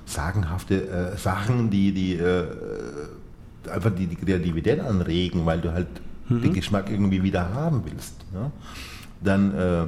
sagenhafte 0.07 0.89
äh, 0.89 1.17
Sachen, 1.17 1.71
die, 1.71 1.93
die 1.93 2.15
äh, 2.15 2.47
einfach 3.69 3.91
die, 3.95 4.07
die, 4.07 4.17
Kreativität 4.17 4.81
anregen, 4.81 5.45
weil 5.47 5.61
du 5.61 5.73
halt 5.73 5.89
mhm. 6.29 6.43
den 6.43 6.55
Geschmack 6.55 6.91
irgendwie 6.91 7.23
wieder 7.23 7.53
haben 7.53 7.83
willst. 7.85 8.15
Ja? 8.33 8.51
Dann 9.23 9.55
äh, 9.55 9.87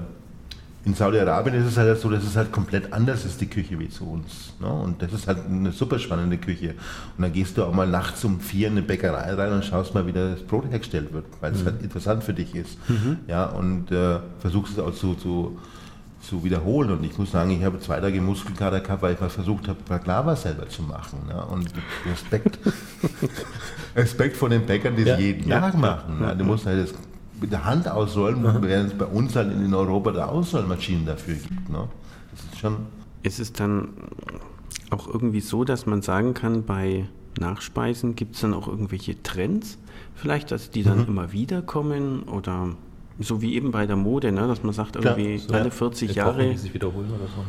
in 0.84 0.94
Saudi-Arabien 0.94 1.54
ist 1.54 1.66
es 1.66 1.76
halt 1.76 1.98
so, 2.00 2.10
dass 2.10 2.24
es 2.24 2.36
halt 2.36 2.50
komplett 2.50 2.92
anders 2.92 3.24
ist, 3.24 3.40
die 3.40 3.46
Küche 3.46 3.78
wie 3.78 3.88
zu 3.88 4.04
uns. 4.04 4.54
Ne? 4.60 4.66
Und 4.66 5.00
das 5.00 5.12
ist 5.12 5.28
halt 5.28 5.46
eine 5.46 5.70
super 5.70 5.98
spannende 5.98 6.38
Küche. 6.38 6.74
Und 7.16 7.22
dann 7.22 7.32
gehst 7.32 7.56
du 7.56 7.64
auch 7.64 7.72
mal 7.72 7.86
nachts 7.86 8.24
um 8.24 8.40
vier 8.40 8.66
in 8.66 8.74
eine 8.74 8.82
Bäckerei 8.82 9.32
rein 9.34 9.52
und 9.52 9.64
schaust 9.64 9.94
mal, 9.94 10.06
wie 10.06 10.12
das 10.12 10.40
Brot 10.40 10.64
hergestellt 10.68 11.12
wird, 11.12 11.26
weil 11.40 11.52
mhm. 11.52 11.58
es 11.58 11.64
halt 11.64 11.82
interessant 11.82 12.24
für 12.24 12.34
dich 12.34 12.54
ist. 12.54 12.78
Mhm. 12.88 13.18
Ja, 13.28 13.46
und 13.46 13.92
äh, 13.92 14.18
versuchst 14.40 14.72
es 14.72 14.78
auch 14.80 14.92
zu, 14.92 15.14
zu, 15.14 15.58
zu 16.22 16.44
wiederholen. 16.44 16.90
Und 16.90 17.04
ich 17.04 17.18
muss 17.18 17.32
sagen, 17.32 17.50
ich 17.50 17.64
habe 17.64 17.80
zwei 17.80 18.00
Tage 18.00 18.20
Muskelkater 18.20 18.80
gehabt, 18.80 19.02
weil 19.02 19.14
ich 19.14 19.20
mal 19.20 19.28
versucht 19.28 19.68
habe, 19.68 19.78
Baklava 19.88 20.36
selber 20.36 20.68
zu 20.68 20.82
machen. 20.82 21.26
Ne? 21.26 21.44
Und 21.46 21.68
Respekt, 22.10 22.58
Respekt 23.96 24.36
von 24.36 24.50
den 24.50 24.64
Bäckern, 24.64 24.96
die 24.96 25.02
es 25.02 25.08
ja, 25.08 25.18
jeden 25.18 25.48
ja, 25.48 25.60
Tag 25.60 25.76
machen. 25.76 26.18
Ja, 26.20 26.34
du 26.34 26.44
musst 26.44 26.66
halt 26.66 26.82
das 26.82 26.94
mit 27.40 27.50
der 27.50 27.64
Hand 27.64 27.88
ausrollen, 27.88 28.42
während 28.62 28.92
es 28.92 28.98
bei 28.98 29.04
uns 29.04 29.34
halt 29.34 29.52
in 29.52 29.74
Europa 29.74 30.12
da 30.12 30.26
Ausrollmaschinen 30.26 31.06
dafür 31.06 31.34
gibt. 31.34 31.68
Ne? 31.68 31.88
Das 32.30 32.40
ist 32.44 32.58
schon. 32.60 32.76
Ist 33.24 33.40
es 33.40 33.52
dann 33.52 33.88
auch 34.90 35.08
irgendwie 35.08 35.40
so, 35.40 35.64
dass 35.64 35.86
man 35.86 36.02
sagen 36.02 36.34
kann, 36.34 36.64
bei 36.64 37.06
Nachspeisen 37.38 38.14
gibt 38.14 38.36
es 38.36 38.42
dann 38.42 38.54
auch 38.54 38.68
irgendwelche 38.68 39.22
Trends? 39.22 39.78
Vielleicht, 40.14 40.50
dass 40.50 40.70
die 40.70 40.82
dann 40.82 40.98
mhm. 40.98 41.08
immer 41.08 41.32
wieder 41.32 41.62
kommen 41.62 42.24
oder 42.24 42.70
so 43.20 43.42
wie 43.42 43.54
eben 43.54 43.70
bei 43.70 43.86
der 43.86 43.96
Mode, 43.96 44.32
ne? 44.32 44.46
dass 44.46 44.62
man 44.62 44.72
sagt, 44.72 44.96
irgendwie 44.96 45.38
Klar, 45.38 45.60
alle 45.60 45.70
40 45.70 46.14
ja. 46.14 46.26
Jahre. 46.26 46.56
sich 46.56 46.72
wiederholen 46.72 47.08
oder 47.08 47.26
so. 47.26 47.44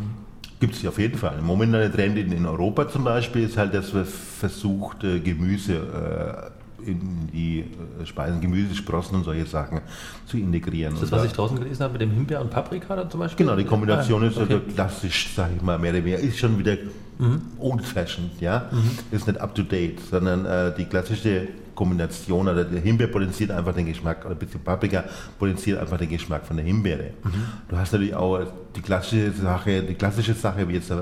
Gibt 0.59 0.75
es 0.75 0.85
auf 0.87 0.97
jeden 0.97 1.17
Fall. 1.17 1.39
Im 1.39 1.45
Moment 1.45 1.75
eine 1.75 1.91
Trend 1.91 2.17
in, 2.17 2.31
in, 2.31 2.45
Europa 2.45 2.87
zum 2.87 3.03
Beispiel 3.03 3.43
ist 3.43 3.57
halt, 3.57 3.73
dass 3.73 3.93
wir 3.93 4.05
versucht, 4.05 5.03
äh, 5.03 5.19
Gemüse 5.19 5.73
äh, 5.73 6.89
in 6.89 7.29
die 7.33 7.59
äh, 7.59 8.05
Speisen, 8.05 8.39
Gemüse, 8.39 8.75
Sprossen 8.75 9.15
und 9.15 9.23
solche 9.23 9.45
Sachen 9.45 9.81
zu 10.25 10.37
integrieren. 10.37 10.93
Das 10.93 11.03
ist 11.03 11.11
das, 11.11 11.19
was 11.19 11.27
ich 11.27 11.33
draußen 11.33 11.57
gelesen 11.57 11.83
habe 11.83 11.93
mit 11.93 12.01
dem 12.01 12.11
Himbeer 12.11 12.41
und 12.41 12.49
Paprika 12.49 13.09
zum 13.09 13.19
Beispiel? 13.19 13.45
Genau, 13.45 13.57
die 13.57 13.65
Kombination 13.65 14.23
ah, 14.23 14.27
ist 14.27 14.37
okay. 14.37 14.61
klassisch, 14.73 15.33
sage 15.35 15.53
ich 15.57 15.61
mal, 15.61 15.77
mehr 15.77 15.91
oder 15.91 16.05
weniger, 16.05 16.19
ist 16.19 16.37
schon 16.37 16.57
wieder 16.57 16.77
mhm. 17.17 17.41
old-fashioned, 17.59 18.39
ja, 18.39 18.69
mhm. 18.71 18.91
ist 19.11 19.27
nicht 19.27 19.39
up-to-date, 19.39 19.99
sondern 19.99 20.45
äh, 20.45 20.73
die 20.75 20.85
klassische 20.85 21.47
Kombination, 21.75 22.47
oder 22.47 22.63
der 22.63 22.81
Himbeer 22.81 23.07
potenziert 23.07 23.51
einfach 23.51 23.73
den 23.73 23.85
Geschmack, 23.85 24.25
oder 24.25 24.35
beziehungsweise 24.35 24.63
Paprika 24.63 25.03
potenziert 25.39 25.79
einfach 25.79 25.97
den 25.97 26.09
Geschmack 26.09 26.45
von 26.45 26.57
der 26.57 26.65
Himbeere. 26.65 27.11
Mhm. 27.23 27.29
Du 27.69 27.77
hast 27.77 27.91
natürlich 27.91 28.15
auch 28.15 28.39
die 28.75 28.81
klassische 28.81 29.31
Sache, 29.31 29.83
die 29.83 29.95
klassische 29.95 30.33
Sache 30.33 30.67
wie 30.67 30.73
jetzt 30.73 30.91
äh, 30.91 30.95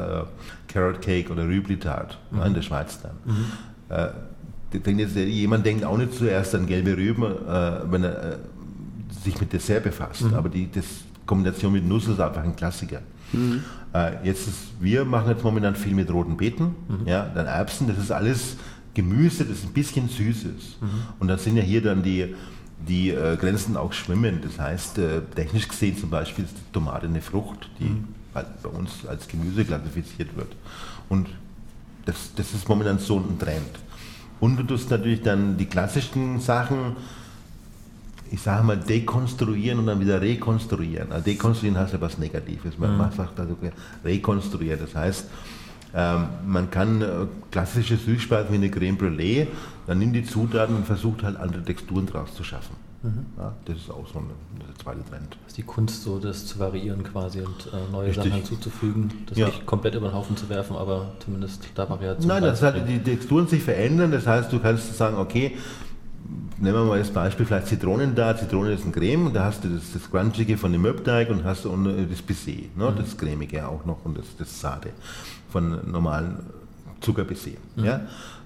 Carrot 0.68 1.02
Cake 1.02 1.32
oder 1.32 1.44
Rüblitat 1.44 2.18
mhm. 2.32 2.42
in 2.44 2.54
der 2.54 2.62
Schweiz 2.62 3.00
dann. 3.02 3.12
Mhm. 3.26 3.46
Äh, 3.90 5.00
jetzt, 5.00 5.16
jemand 5.16 5.66
denkt 5.66 5.84
auch 5.84 5.98
nicht 5.98 6.14
zuerst 6.14 6.56
an 6.56 6.66
gelbe 6.66 6.96
Rüben, 6.96 7.24
äh, 7.24 7.92
wenn 7.92 8.04
er 8.04 8.34
äh, 8.34 8.38
sich 9.24 9.40
mit 9.40 9.52
Dessert 9.54 9.84
befasst, 9.84 10.24
mhm. 10.24 10.34
aber 10.34 10.50
die 10.50 10.72
das 10.72 10.86
Kombination 11.26 11.74
mit 11.74 11.88
Nuss 11.88 12.08
ist 12.08 12.20
einfach 12.20 12.44
ein 12.44 12.56
Klassiker. 12.56 13.02
Mhm. 13.34 13.64
Äh, 13.94 14.12
jetzt 14.24 14.48
ist, 14.48 14.58
wir 14.80 15.06
machen 15.06 15.30
jetzt 15.30 15.44
momentan 15.44 15.76
viel 15.76 15.94
mit 15.94 16.12
roten 16.12 16.38
Beeten, 16.38 16.76
mhm. 16.88 17.08
ja, 17.08 17.30
dann 17.34 17.46
Erbsen, 17.46 17.88
das 17.88 17.98
ist 17.98 18.12
alles 18.12 18.56
Gemüse, 18.94 19.46
das 19.46 19.64
ein 19.64 19.74
bisschen 19.74 20.10
süß 20.10 20.44
ist. 20.44 20.82
Mhm. 20.82 20.90
Und 21.20 21.28
dann 21.28 21.40
sind 21.40 21.58
ja 21.58 21.64
hier 21.64 21.82
dann 21.82 22.04
die, 22.04 22.36
die 22.88 23.12
äh, 23.12 23.38
Grenzen 23.38 23.78
auch 23.78 23.94
schwimmen. 23.94 24.40
Das 24.42 24.60
heißt, 24.60 24.98
äh, 24.98 25.22
technisch 25.36 25.68
gesehen 25.68 25.98
zum 25.98 26.10
Beispiel 26.10 26.46
ist 26.46 26.56
die 26.56 26.74
Tomate 26.74 27.08
eine 27.08 27.22
Frucht, 27.22 27.70
die 27.80 27.86
mhm. 27.86 28.08
halt 28.34 28.48
bei 28.62 28.70
uns 28.70 29.06
als 29.08 29.28
Gemüse 29.28 29.64
klassifiziert 29.64 30.36
wird. 30.36 30.56
Und 31.10 31.30
das, 32.06 32.32
das 32.36 32.54
ist 32.54 32.68
momentan 32.68 33.00
so 33.00 33.18
ein 33.18 33.38
Trend. 33.40 33.80
Und 34.40 34.58
du 34.58 34.64
tust 34.64 34.90
natürlich 34.90 35.22
dann 35.22 35.56
die 35.58 35.68
klassischen 35.68 36.40
Sachen, 36.40 36.96
ich 38.32 38.42
sage 38.42 38.64
mal, 38.64 38.78
dekonstruieren 38.78 39.80
und 39.80 39.86
dann 39.86 40.00
wieder 40.00 40.20
rekonstruieren. 40.20 41.12
Also 41.12 41.26
dekonstruieren 41.26 41.78
heißt 41.78 41.94
ja 41.94 42.02
was 42.02 42.18
Negatives. 42.18 42.78
Man 42.78 42.98
mhm. 42.98 43.12
sagt 43.16 43.40
also 43.40 43.56
rekonstruieren. 44.04 44.80
Das 44.80 44.96
heißt, 44.96 45.28
ähm, 45.94 46.28
man 46.46 46.72
kann 46.72 47.02
äh, 47.02 47.08
klassische 47.52 47.98
Süßspeisen 47.98 48.52
wie 48.52 48.56
eine 48.56 48.70
Creme 48.70 48.98
Brûlée, 48.98 49.48
dann 49.88 50.00
nimmt 50.00 50.16
die 50.16 50.24
Zutaten 50.24 50.76
und 50.76 50.86
versucht 50.86 51.24
halt 51.24 51.38
andere 51.38 51.64
Texturen 51.64 52.06
draus 52.06 52.34
zu 52.34 52.44
schaffen. 52.44 52.76
Mhm. 53.04 53.26
Ja, 53.38 53.54
das 53.66 53.78
ist 53.78 53.90
auch 53.90 54.06
so 54.08 54.20
ein 54.20 54.30
zweiter 54.82 55.04
Trend. 55.10 55.36
Das 55.42 55.48
ist 55.48 55.58
die 55.58 55.64
Kunst, 55.64 56.04
so 56.04 56.20
das 56.20 56.46
zu 56.46 56.60
variieren 56.60 57.04
quasi 57.04 57.42
und 57.42 57.68
äh, 57.74 57.92
neue 57.92 58.08
Richtig. 58.08 58.26
Sachen 58.26 58.36
hinzuzufügen, 58.36 59.12
das 59.26 59.38
ja. 59.38 59.48
nicht 59.48 59.66
komplett 59.66 59.96
über 59.96 60.10
den 60.10 60.14
Haufen 60.14 60.38
zu 60.38 60.48
werfen, 60.50 60.76
aber 60.76 61.12
zumindest 61.24 61.68
da 61.74 61.90
Variationen. 61.90 62.28
Nein, 62.28 62.44
das 62.44 62.62
halt 62.62 62.88
die 62.88 63.00
Texturen 63.00 63.48
sich 63.48 63.64
verändern, 63.64 64.12
das 64.12 64.28
heißt, 64.28 64.54
du 64.54 64.60
kannst 64.60 64.96
sagen, 64.96 65.18
okay, 65.18 65.58
nehmen 66.60 66.76
wir 66.76 66.86
mal 66.86 67.00
das 67.00 67.10
Beispiel, 67.10 67.46
vielleicht 67.46 67.68
Zitronen 67.68 68.14
da, 68.14 68.38
Zitrone 68.38 68.72
ist 68.74 68.86
ein 68.86 68.92
Creme, 68.92 69.34
da 69.34 69.46
hast 69.46 69.64
du 69.64 69.70
das, 69.70 69.94
das 69.94 70.10
Crunchige 70.10 70.58
von 70.58 70.72
dem 70.72 70.84
Möbteig 70.84 71.32
und 71.32 71.44
hast 71.44 71.66
du 71.66 71.70
das 71.70 72.22
Baiser, 72.22 72.52
ne, 72.76 72.92
mhm. 72.92 72.96
das 72.98 73.18
Cremige 73.18 73.68
auch 73.68 73.84
noch 73.84 74.06
und 74.06 74.20
das, 74.20 74.26
das 74.38 74.62
Sade 74.62 74.92
von 75.52 75.92
normalen 75.92 76.38
Zuckerbaiser. 77.02 77.52
Mhm. 77.76 77.84
Ja? 77.84 78.02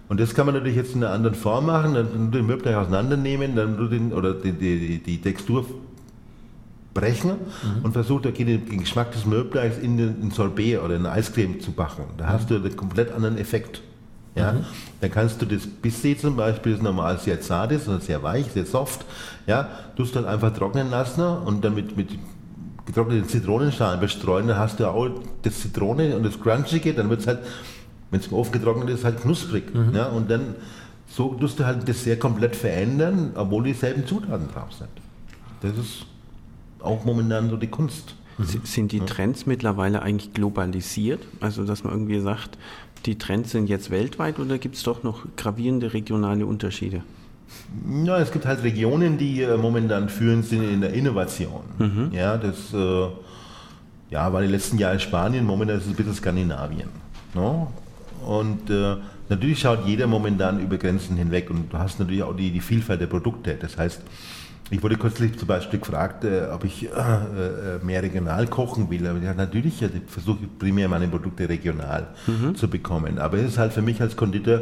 Und 0.07 0.19
das 0.19 0.35
kann 0.35 0.45
man 0.45 0.55
natürlich 0.55 0.75
jetzt 0.75 0.93
in 0.93 1.03
einer 1.03 1.13
anderen 1.13 1.35
Form 1.35 1.65
machen, 1.65 1.95
dann 1.95 2.31
den 2.31 2.45
Möbelteig 2.45 2.75
auseinandernehmen, 2.75 3.55
dann 3.55 3.89
den, 3.89 4.13
oder 4.13 4.33
die, 4.33 4.51
die, 4.51 4.99
die 4.99 5.21
Textur 5.21 5.65
brechen 6.93 7.31
mhm. 7.31 7.83
und 7.83 7.91
versucht, 7.91 8.25
okay, 8.25 8.45
den 8.45 8.79
Geschmack 8.79 9.11
des 9.11 9.25
Möbelteigs 9.25 9.77
in 9.77 9.97
den 9.97 10.31
Sorbet 10.31 10.79
oder 10.79 10.95
in 10.95 11.05
eine 11.05 11.11
Eiscreme 11.11 11.59
zu 11.59 11.71
backen. 11.71 12.03
Da 12.17 12.27
hast 12.27 12.49
du 12.49 12.55
einen 12.55 12.75
komplett 12.75 13.11
anderen 13.11 13.37
Effekt. 13.37 13.81
Ja? 14.35 14.53
Mhm. 14.53 14.65
Dann 15.01 15.11
kannst 15.11 15.41
du 15.41 15.45
das 15.45 15.65
Bisset 15.65 16.19
zum 16.19 16.35
Beispiel, 16.35 16.73
das 16.73 16.81
normal 16.81 17.17
sehr 17.19 17.41
zart 17.41 17.71
ist 17.71 17.87
und 17.87 18.03
sehr 18.03 18.21
weich, 18.21 18.45
sehr 18.51 18.65
soft, 18.65 19.05
ja, 19.47 19.69
tust 19.95 20.15
dann 20.15 20.25
einfach 20.25 20.53
trocknen 20.53 20.89
lassen 20.89 21.21
und 21.21 21.63
dann 21.65 21.73
mit, 21.73 21.97
mit 21.97 22.09
getrockneten 22.85 23.27
Zitronenschalen 23.27 23.99
bestreuen, 23.99 24.47
dann 24.47 24.57
hast 24.57 24.79
du 24.79 24.87
auch 24.87 25.09
das 25.41 25.61
Zitrone 25.61 26.15
und 26.15 26.23
das 26.23 26.39
Crunchige, 26.39 26.93
dann 26.93 27.09
wird 27.09 27.21
es 27.21 27.27
halt 27.27 27.39
wenn 28.11 28.19
es 28.19 28.27
im 28.27 28.33
Ofen 28.33 28.53
getrocknet 28.53 28.89
ist, 28.89 29.03
halt 29.03 29.21
knusprig. 29.21 29.73
Mhm. 29.73 29.93
Ja, 29.93 30.07
und 30.07 30.29
dann 30.29 30.55
so 31.07 31.33
tust 31.33 31.59
du 31.59 31.65
halt 31.65 31.79
das 31.79 31.85
Dessert 31.85 32.19
komplett 32.19 32.55
verändern, 32.55 33.31
obwohl 33.35 33.63
dieselben 33.63 34.05
Zutaten 34.05 34.47
drauf 34.51 34.71
sind. 34.73 34.89
Das 35.61 35.77
ist 35.77 36.05
auch 36.79 37.05
momentan 37.05 37.49
so 37.49 37.57
die 37.57 37.67
Kunst. 37.67 38.15
Mhm. 38.37 38.61
Sind 38.63 38.91
die 38.91 38.99
Trends 39.01 39.45
mittlerweile 39.45 40.01
eigentlich 40.01 40.33
globalisiert? 40.33 41.25
Also, 41.39 41.63
dass 41.63 41.83
man 41.83 41.93
irgendwie 41.93 42.19
sagt, 42.19 42.57
die 43.05 43.17
Trends 43.17 43.51
sind 43.51 43.69
jetzt 43.69 43.91
weltweit 43.91 44.39
oder 44.39 44.57
gibt 44.57 44.75
es 44.75 44.83
doch 44.83 45.03
noch 45.03 45.25
gravierende 45.37 45.93
regionale 45.93 46.45
Unterschiede? 46.45 47.03
Ja, 48.03 48.19
es 48.19 48.31
gibt 48.31 48.45
halt 48.45 48.63
Regionen, 48.63 49.17
die 49.17 49.41
äh, 49.41 49.57
momentan 49.57 50.09
führend 50.09 50.45
sind 50.45 50.63
in 50.63 50.81
der 50.81 50.93
Innovation. 50.93 51.61
Mhm. 51.77 52.09
Ja, 52.11 52.37
das 52.37 52.73
äh, 52.73 53.07
ja, 54.09 54.31
war 54.31 54.41
die 54.41 54.47
letzten 54.47 54.77
Jahre 54.77 54.99
Spanien, 54.99 55.45
momentan 55.45 55.77
ist 55.77 55.85
es 55.85 55.89
ein 55.89 55.95
bisschen 55.95 56.13
Skandinavien. 56.13 56.89
No? 57.33 57.71
Und 58.25 58.69
äh, 58.69 58.95
natürlich 59.29 59.59
schaut 59.59 59.85
jeder 59.85 60.07
momentan 60.07 60.59
über 60.59 60.77
Grenzen 60.77 61.17
hinweg 61.17 61.49
und 61.49 61.71
du 61.71 61.77
hast 61.77 61.99
natürlich 61.99 62.23
auch 62.23 62.35
die, 62.35 62.51
die 62.51 62.61
Vielfalt 62.61 63.01
der 63.01 63.07
Produkte. 63.07 63.55
Das 63.59 63.77
heißt, 63.77 64.01
ich 64.71 64.81
wurde 64.81 64.95
kürzlich 64.95 65.37
zum 65.37 65.47
Beispiel 65.47 65.79
gefragt, 65.79 66.23
äh, 66.23 66.47
ob 66.51 66.63
ich 66.63 66.85
äh, 66.85 66.87
äh 66.87 67.83
mehr 67.83 68.01
regional 68.01 68.47
kochen 68.47 68.89
will. 68.89 69.05
Aber 69.05 69.19
ja, 69.19 69.33
natürlich, 69.33 69.83
also 69.83 69.95
ich 69.95 70.09
versuche 70.11 70.47
primär 70.59 70.87
meine 70.87 71.07
Produkte 71.07 71.47
regional 71.47 72.07
mhm. 72.25 72.55
zu 72.55 72.67
bekommen. 72.67 73.19
Aber 73.19 73.37
es 73.37 73.49
ist 73.49 73.57
halt 73.57 73.73
für 73.73 73.81
mich 73.81 74.01
als 74.01 74.15
Konditor 74.15 74.61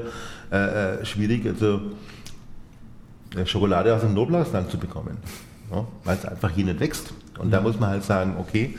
schwierig, 1.02 1.48
also 1.48 1.82
Schokolade 3.46 3.94
aus 3.96 4.02
dem 4.02 4.14
Nobelausland 4.14 4.70
zu 4.70 4.78
bekommen. 4.78 5.18
Ja, 5.72 5.86
weil 6.04 6.18
es 6.18 6.26
einfach 6.26 6.52
hier 6.52 6.66
nicht 6.66 6.80
wächst. 6.80 7.14
Und 7.40 7.48
mhm. 7.48 7.52
da 7.52 7.62
muss 7.62 7.80
man 7.80 7.90
halt 7.90 8.04
sagen, 8.04 8.36
okay, 8.40 8.78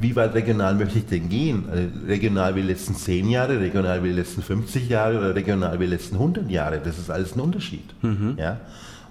wie 0.00 0.16
weit 0.16 0.34
regional 0.34 0.74
möchte 0.74 0.98
ich 0.98 1.06
denn 1.06 1.28
gehen? 1.28 1.64
Also 1.70 1.88
regional 2.06 2.54
wie 2.54 2.62
die 2.62 2.68
letzten 2.68 2.94
10 2.94 3.28
Jahre, 3.28 3.60
regional 3.60 4.02
wie 4.02 4.08
die 4.08 4.14
letzten 4.14 4.42
50 4.42 4.88
Jahre 4.88 5.18
oder 5.18 5.34
regional 5.34 5.78
wie 5.78 5.84
die 5.84 5.90
letzten 5.90 6.16
100 6.16 6.50
Jahre? 6.50 6.80
Das 6.82 6.98
ist 6.98 7.10
alles 7.10 7.36
ein 7.36 7.40
Unterschied. 7.40 7.94
Mhm. 8.02 8.36
Ja? 8.38 8.60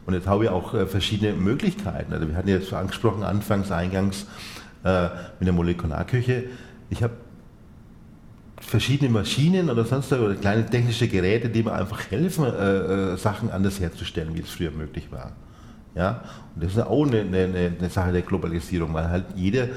Und 0.05 0.13
jetzt 0.13 0.27
habe 0.27 0.45
ich 0.45 0.49
auch 0.49 0.73
äh, 0.73 0.85
verschiedene 0.85 1.33
Möglichkeiten. 1.33 2.13
Also 2.13 2.27
wir 2.27 2.35
hatten 2.35 2.49
jetzt 2.49 2.71
angesprochen, 2.73 3.23
anfangs, 3.23 3.71
eingangs 3.71 4.25
äh, 4.83 5.05
mit 5.39 5.47
der 5.47 5.53
Molekularküche. 5.53 6.45
Ich 6.89 7.03
habe 7.03 7.13
verschiedene 8.57 9.09
Maschinen 9.09 9.69
oder 9.69 9.85
sonst 9.85 10.11
oder 10.13 10.35
kleine 10.35 10.65
technische 10.65 11.07
Geräte, 11.07 11.49
die 11.49 11.63
mir 11.63 11.73
einfach 11.73 12.09
helfen, 12.09 12.45
äh, 12.45 13.13
äh, 13.13 13.17
Sachen 13.17 13.51
anders 13.51 13.79
herzustellen, 13.79 14.35
wie 14.35 14.41
es 14.41 14.49
früher 14.49 14.71
möglich 14.71 15.11
war. 15.11 15.31
Ja? 15.93 16.23
Und 16.55 16.63
das 16.63 16.73
ist 16.73 16.79
auch 16.79 17.05
eine, 17.05 17.21
eine, 17.21 17.73
eine 17.79 17.89
Sache 17.89 18.11
der 18.11 18.21
Globalisierung, 18.21 18.93
weil 18.93 19.09
halt 19.09 19.25
jeder 19.35 19.67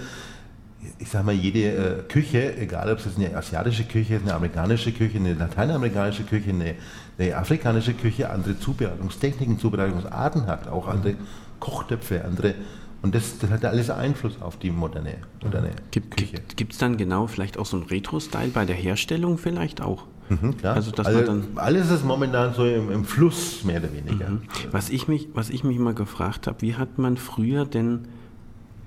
ich 0.98 1.08
sage 1.08 1.24
mal, 1.24 1.34
jede 1.34 1.58
äh, 1.58 2.02
Küche, 2.08 2.56
egal 2.56 2.90
ob 2.92 2.98
es 2.98 3.16
eine 3.16 3.36
asiatische 3.36 3.84
Küche 3.84 4.14
ist, 4.14 4.22
eine 4.22 4.34
amerikanische 4.34 4.92
Küche, 4.92 5.18
eine 5.18 5.34
lateinamerikanische 5.34 6.22
Küche, 6.22 6.50
eine, 6.50 6.74
eine 7.18 7.36
afrikanische 7.36 7.94
Küche, 7.94 8.30
andere 8.30 8.58
Zubereitungstechniken, 8.58 9.58
Zubereitungsarten 9.58 10.46
hat, 10.46 10.68
auch 10.68 10.86
andere 10.86 11.14
Kochtöpfe, 11.58 12.24
andere 12.24 12.54
und 13.02 13.14
das, 13.14 13.38
das, 13.38 13.50
hat 13.50 13.64
alles 13.64 13.90
Einfluss 13.90 14.40
auf 14.42 14.58
die 14.58 14.70
moderne, 14.70 15.14
moderne 15.42 15.70
Gibt, 15.90 16.16
Küche. 16.16 16.36
Gibt 16.56 16.72
es 16.72 16.78
dann 16.78 16.96
genau 16.96 17.26
vielleicht 17.26 17.58
auch 17.58 17.66
so 17.66 17.76
einen 17.76 17.86
Retro-Style 17.86 18.48
bei 18.48 18.64
der 18.64 18.76
Herstellung 18.76 19.38
vielleicht 19.38 19.80
auch? 19.80 20.04
Mhm, 20.28 20.56
also, 20.62 20.90
dass 20.90 21.06
also, 21.06 21.18
man 21.20 21.26
dann 21.26 21.46
alles 21.56 21.90
ist 21.90 22.04
momentan 22.04 22.52
so 22.52 22.66
im, 22.66 22.90
im 22.90 23.04
Fluss, 23.04 23.64
mehr 23.64 23.78
oder 23.78 23.92
weniger. 23.92 24.28
Mhm. 24.28 24.42
Was, 24.72 24.90
ich 24.90 25.08
mich, 25.08 25.28
was 25.32 25.48
ich 25.48 25.64
mich 25.64 25.78
mal 25.78 25.94
gefragt 25.94 26.46
habe, 26.46 26.60
wie 26.60 26.74
hat 26.74 26.98
man 26.98 27.16
früher 27.16 27.64
denn 27.64 28.08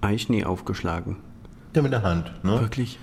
Eischnee 0.02 0.44
aufgeschlagen? 0.44 1.18
Ja, 1.76 1.82
mit 1.82 1.94
der 1.94 2.04
Hand. 2.04 2.32
Ne? 2.44 2.60
Wirklich? 2.60 3.00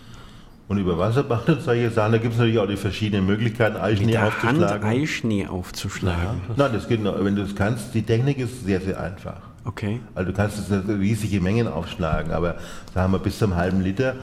Und 0.68 0.76
über 0.76 0.98
Wasserbade, 0.98 1.60
soll 1.60 1.76
ich 1.76 1.94
sagen, 1.94 2.12
da 2.12 2.18
gibt 2.18 2.34
es 2.34 2.38
natürlich 2.38 2.58
auch 2.58 2.68
die 2.68 2.76
verschiedenen 2.76 3.26
Möglichkeiten, 3.26 3.76
Eischnee 3.76 4.06
mit 4.06 4.14
der 4.14 4.26
aufzuschlagen. 4.26 4.70
Hand 4.70 4.84
Eischnee 4.84 5.46
aufzuschlagen? 5.46 6.40
Ja. 6.48 6.54
Nein, 6.56 6.72
das 6.74 6.86
geht 6.86 7.02
noch. 7.02 7.24
Wenn 7.24 7.34
du 7.34 7.42
es 7.42 7.56
kannst, 7.56 7.94
die 7.94 8.02
Technik 8.02 8.38
ist 8.38 8.64
sehr, 8.66 8.80
sehr 8.80 9.00
einfach. 9.00 9.47
Okay. 9.64 10.00
Also 10.14 10.30
du 10.30 10.36
kannst 10.36 10.70
es 10.70 10.88
riesige 10.88 11.40
Mengen 11.40 11.68
aufschlagen, 11.68 12.32
aber 12.32 12.56
sagen 12.94 13.12
wir 13.12 13.18
bis 13.18 13.38
zum 13.38 13.56
halben 13.56 13.80
Liter 13.80 14.14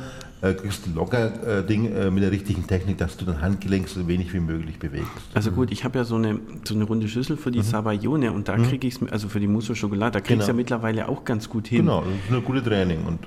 äh, 0.42 0.54
kriegst 0.54 0.86
du 0.86 0.92
locker 0.94 1.60
äh, 1.60 1.64
Ding 1.66 1.92
äh, 1.94 2.12
mit 2.12 2.24
der 2.24 2.32
richtigen 2.32 2.68
Technik, 2.68 2.98
dass 2.98 3.18
du 3.18 3.26
dein 3.26 3.42
Handgelenk 3.42 3.88
so 3.88 4.08
wenig 4.08 4.34
wie 4.34 4.40
möglich 4.40 4.80
bewegst. 4.80 5.10
Also 5.34 5.52
gut, 5.52 5.72
ich 5.72 5.84
habe 5.84 5.98
ja 5.98 6.04
so 6.04 6.16
eine, 6.16 6.40
so 6.64 6.76
eine 6.76 6.84
runde 6.84 7.08
Schüssel 7.08 7.38
für 7.38 7.52
die 7.52 7.60
mhm. 7.60 7.64
Sabayone 7.64 8.32
und 8.32 8.48
da 8.48 8.58
mhm. 8.58 8.64
kriege 8.64 8.88
ich 8.88 9.02
es, 9.02 9.12
also 9.12 9.30
für 9.30 9.40
die 9.40 9.48
Mousse 9.48 9.76
Schokolade, 9.76 10.12
da 10.12 10.22
kriege 10.22 10.36
ich 10.36 10.40
es 10.42 10.46
genau. 10.46 10.56
ja 10.56 10.58
mittlerweile 10.58 11.10
auch 11.10 11.24
ganz 11.26 11.50
gut 11.50 11.68
hin. 11.68 11.80
Genau, 11.80 12.02
das 12.02 12.10
ist 12.10 12.36
ein 12.36 12.44
gutes 12.44 12.64
Training 12.64 13.06
und 13.06 13.20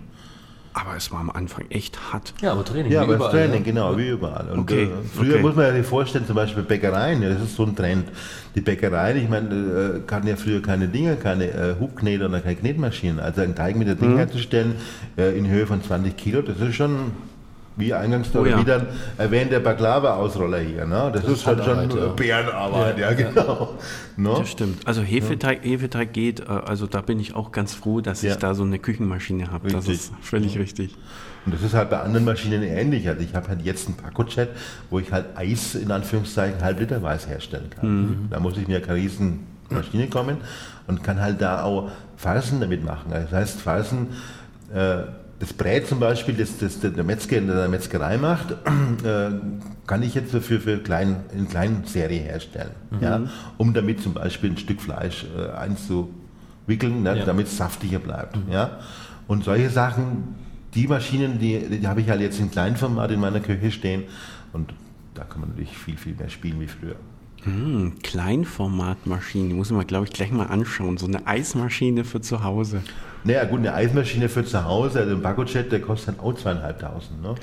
aber 0.81 0.97
es 0.97 1.11
war 1.11 1.20
am 1.20 1.31
Anfang 1.31 1.64
echt 1.70 2.12
hart. 2.12 2.35
Ja, 2.41 2.53
aber 2.53 2.64
Training. 2.64 2.93
Ja, 2.93 3.03
aber 3.03 3.16
überall, 3.16 3.31
Training, 3.31 3.59
ja. 3.59 3.61
genau, 3.61 3.97
wie 3.97 4.09
überall. 4.09 4.49
Und 4.51 4.61
okay, 4.61 4.85
äh, 4.85 4.89
früher 5.14 5.35
okay. 5.35 5.43
muss 5.43 5.57
man 5.57 5.74
sich 5.74 5.87
vorstellen, 5.87 6.26
zum 6.26 6.37
Beispiel 6.37 6.62
Bäckereien, 6.62 7.22
ja, 7.22 7.31
das 7.31 7.43
ist 7.43 7.57
so 7.57 7.64
ein 7.64 7.74
Trend. 7.74 8.09
Die 8.55 8.61
Bäckereien, 8.61 9.16
ich 9.16 9.29
meine, 9.29 10.03
äh, 10.07 10.12
hatten 10.12 10.26
ja 10.26 10.37
früher 10.37 10.62
keine 10.62 10.89
Dinger, 10.89 11.16
keine 11.16 11.51
äh, 11.51 11.74
Hubkneter 11.81 12.26
oder 12.26 12.41
keine 12.41 12.57
Knetmaschinen. 12.57 13.18
Also 13.20 13.41
einen 13.41 13.55
Teig 13.55 13.76
mit 13.76 13.89
der 13.89 13.97
Ding 13.97 14.12
mhm. 14.12 14.18
herzustellen 14.18 14.74
äh, 15.16 15.37
in 15.37 15.49
Höhe 15.49 15.66
von 15.66 15.83
20 15.83 16.16
Kilo, 16.16 16.43
das 16.43 16.61
ist 16.61 16.76
schon 16.76 17.12
wie 17.79 17.95
eingangs 17.95 18.29
oh, 18.35 18.45
ja. 18.45 18.59
wieder 18.59 18.87
erwähnt, 19.16 19.53
der 19.53 19.61
Baklava-Ausroller 19.61 20.59
hier. 20.59 20.85
Ne? 20.85 21.11
Das, 21.14 21.22
das 21.22 21.33
ist 21.33 21.47
halt 21.47 21.64
schon 21.64 21.91
ja. 21.91 22.09
Bärenarbeit, 22.09 22.99
ja, 22.99 23.11
ja 23.11 23.14
genau. 23.14 23.74
No? 24.16 24.41
Das 24.41 24.51
stimmt. 24.51 24.87
Also 24.87 25.03
Hefeteig, 25.03 25.64
Hefeteig 25.64 26.12
geht, 26.12 26.41
äh, 26.41 26.45
also 26.49 26.87
da 26.87 27.01
bin 27.01 27.20
ich 27.20 27.35
auch 27.35 27.53
ganz 27.53 27.74
froh, 27.74 28.01
dass 28.01 28.22
ich 28.22 28.35
da 28.35 28.55
so 28.55 28.64
eine 28.64 28.79
Küchenmaschine 28.79 29.51
habe. 29.51 29.68
Das 29.68 29.89
ist 29.89 30.12
völlig 30.20 30.59
richtig. 30.59 30.97
Und 31.47 31.55
das 31.55 31.62
ist 31.62 31.72
halt 31.72 31.89
bei 31.89 32.01
anderen 32.01 32.26
Maschinen 32.26 32.62
ähnlich. 32.62 33.09
Also 33.09 33.22
ich 33.22 33.35
habe 33.35 33.49
halt 33.49 33.62
jetzt 33.62 33.87
einen 33.87 33.97
Paco-Chat, 33.97 34.51
wo 34.91 34.99
ich 34.99 35.12
halt 35.12 35.37
Eis 35.37 35.76
in 35.76 35.91
Anführungszeichen 35.91 36.62
halb 36.62 36.81
Liter 36.81 37.01
Weiß 37.01 37.29
herstellen 37.29 37.70
kann. 37.70 38.01
Mhm. 38.01 38.26
Da 38.29 38.41
muss 38.41 38.59
ich 38.59 38.66
mir 38.68 38.83
keine 38.83 38.99
riesen 38.99 39.47
Maschine 39.70 40.09
kommen 40.09 40.39
und 40.89 41.03
kann 41.05 41.20
halt 41.20 41.41
da 41.41 41.62
auch 41.62 41.91
Farsen 42.16 42.61
damit 42.61 42.85
machen. 42.85 43.12
Also 43.12 43.29
das 43.31 43.41
heißt, 43.41 43.61
Farsen 43.61 44.09
äh, 44.74 45.05
das 45.39 45.53
Brät 45.53 45.86
zum 45.86 46.01
Beispiel, 46.01 46.34
das, 46.34 46.59
das 46.59 46.80
der 46.80 47.05
Metzger 47.05 47.39
in 47.39 47.47
der 47.47 47.68
Metzgerei 47.68 48.18
macht, 48.18 48.51
äh, 49.05 49.30
kann 49.86 50.03
ich 50.03 50.14
jetzt 50.14 50.32
für, 50.32 50.61
für 50.61 50.78
klein, 50.78 51.24
in 51.36 51.49
kleinen 51.49 51.84
Serie 51.84 52.20
herstellen, 52.20 52.72
mhm. 52.91 52.99
ja, 53.01 53.20
um 53.57 53.72
damit 53.72 54.03
zum 54.03 54.14
Beispiel 54.14 54.51
ein 54.51 54.57
Stück 54.57 54.80
Fleisch 54.80 55.26
äh, 55.36 55.57
einzuwickeln, 55.57 57.03
ne, 57.03 57.18
ja. 57.18 57.24
damit 57.24 57.47
es 57.47 57.57
saftiger 57.57 58.01
bleibt. 58.01 58.36
Mhm. 58.36 58.53
Ja. 58.53 58.78
Und 59.28 59.45
solche 59.45 59.70
Sachen, 59.70 60.34
die 60.74 60.89
Maschinen, 60.89 61.39
die, 61.39 61.78
die 61.78 61.86
habe 61.86 62.01
ich 62.01 62.11
halt 62.11 62.20
jetzt 62.20 62.41
in 62.41 62.51
Kleinformat 62.51 63.11
in 63.12 63.20
meiner 63.20 63.41
Küche 63.41 63.70
stehen 63.70 64.05
und 64.53 64.74
da 65.14 65.24
kann 65.24 65.41
man 65.41 65.51
natürlich 65.51 65.76
viel, 65.76 65.97
viel 65.97 66.14
mehr 66.14 66.28
spielen 66.28 66.61
wie 66.61 66.68
früher. 66.68 66.97
Hm, 67.49 67.92
Kleinformatmaschine, 68.03 69.55
muss 69.55 69.70
man 69.70 69.86
glaube 69.86 70.07
ich 70.07 70.12
gleich 70.12 70.30
mal 70.30 70.46
anschauen. 70.46 70.99
So 70.99 71.07
eine 71.07 71.26
Eismaschine 71.26 72.05
für 72.05 72.20
zu 72.20 72.44
Hause. 72.44 72.82
Naja, 73.24 73.44
gut, 73.44 73.59
eine 73.59 73.74
Eismaschine 73.74 74.28
für 74.28 74.44
zu 74.44 74.64
Hause, 74.64 75.01
also 75.01 75.14
ein 75.14 75.22
Backochet, 75.22 75.72
der 75.72 75.80
kostet 75.80 76.16
dann 76.16 76.24
auch 76.24 76.34
zweieinhalbtausend. 76.34 77.20
Ne? 77.20 77.34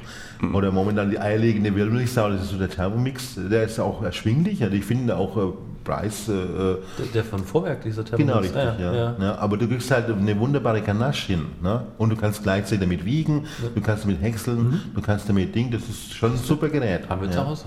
Mhm. 0.42 0.56
Oder 0.56 0.72
momentan 0.72 1.10
die 1.10 1.20
eierlegende 1.20 1.76
Wildmilchsau, 1.76 2.30
das 2.30 2.44
ist 2.44 2.52
so 2.52 2.58
der 2.58 2.70
Thermomix, 2.70 3.36
der 3.38 3.64
ist 3.64 3.80
auch 3.80 4.02
erschwinglich. 4.02 4.64
Also 4.64 4.76
ich 4.76 4.86
finde 4.86 5.18
auch 5.18 5.36
äh, 5.38 5.52
Preis. 5.84 6.30
Äh, 6.30 6.34
der, 6.34 6.78
der, 7.14 7.24
von 7.24 7.44
Vorwerk, 7.44 7.84
dieser 7.84 8.06
Thermomix. 8.06 8.28
Genau, 8.28 8.40
richtig, 8.40 8.62
ah, 8.62 8.76
ja, 8.80 8.94
ja. 8.94 9.16
ja. 9.18 9.24
ja. 9.24 9.36
Aber 9.36 9.58
du 9.58 9.68
kriegst 9.68 9.92
halt 9.92 10.10
eine 10.10 10.40
wunderbare 10.40 10.82
Ganache 10.82 11.28
hin. 11.28 11.46
Ne? 11.62 11.84
Und 11.98 12.10
du 12.10 12.16
kannst 12.16 12.42
gleichzeitig 12.44 12.80
damit 12.80 13.06
wiegen, 13.06 13.46
du 13.76 13.82
kannst 13.82 14.06
damit 14.06 14.22
häckseln, 14.22 14.58
mhm. 14.58 14.82
du 14.96 15.02
kannst 15.02 15.28
damit 15.28 15.54
Ding, 15.54 15.72
das 15.72 15.82
ist 15.84 16.14
schon 16.14 16.32
ein 16.32 16.38
super 16.38 16.70
Gerät. 16.70 17.10
Haben 17.10 17.22
wir 17.22 17.32
zu 17.32 17.46
Hause. 17.46 17.66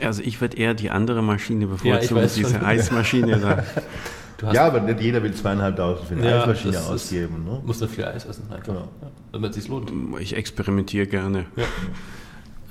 Also 0.00 0.22
ich 0.22 0.40
würde 0.40 0.56
eher 0.56 0.74
die 0.74 0.90
andere 0.90 1.22
Maschine 1.22 1.66
bevorzugen, 1.66 2.20
ja, 2.20 2.26
diese 2.26 2.50
schon. 2.50 2.64
Eismaschine 2.64 3.38
da. 4.40 4.52
ja, 4.52 4.66
aber 4.66 4.80
nicht 4.80 5.00
jeder 5.00 5.22
will 5.22 5.32
zweieinhalbtausend 5.32 6.08
für 6.08 6.14
eine 6.14 6.28
ja, 6.28 6.40
Eismaschine 6.40 6.80
ausgeben. 6.80 7.44
Ne? 7.44 7.60
Muss 7.64 7.78
dann 7.78 7.88
viel 7.88 8.04
Eis 8.04 8.24
essen, 8.24 8.44
einfach, 8.50 8.64
genau. 8.64 8.88
ja, 9.00 9.08
damit 9.32 9.50
es 9.50 9.56
sich 9.56 9.68
lohnt. 9.68 9.92
Ich 10.20 10.36
experimentiere 10.36 11.06
gerne. 11.06 11.46
Ja. 11.56 11.64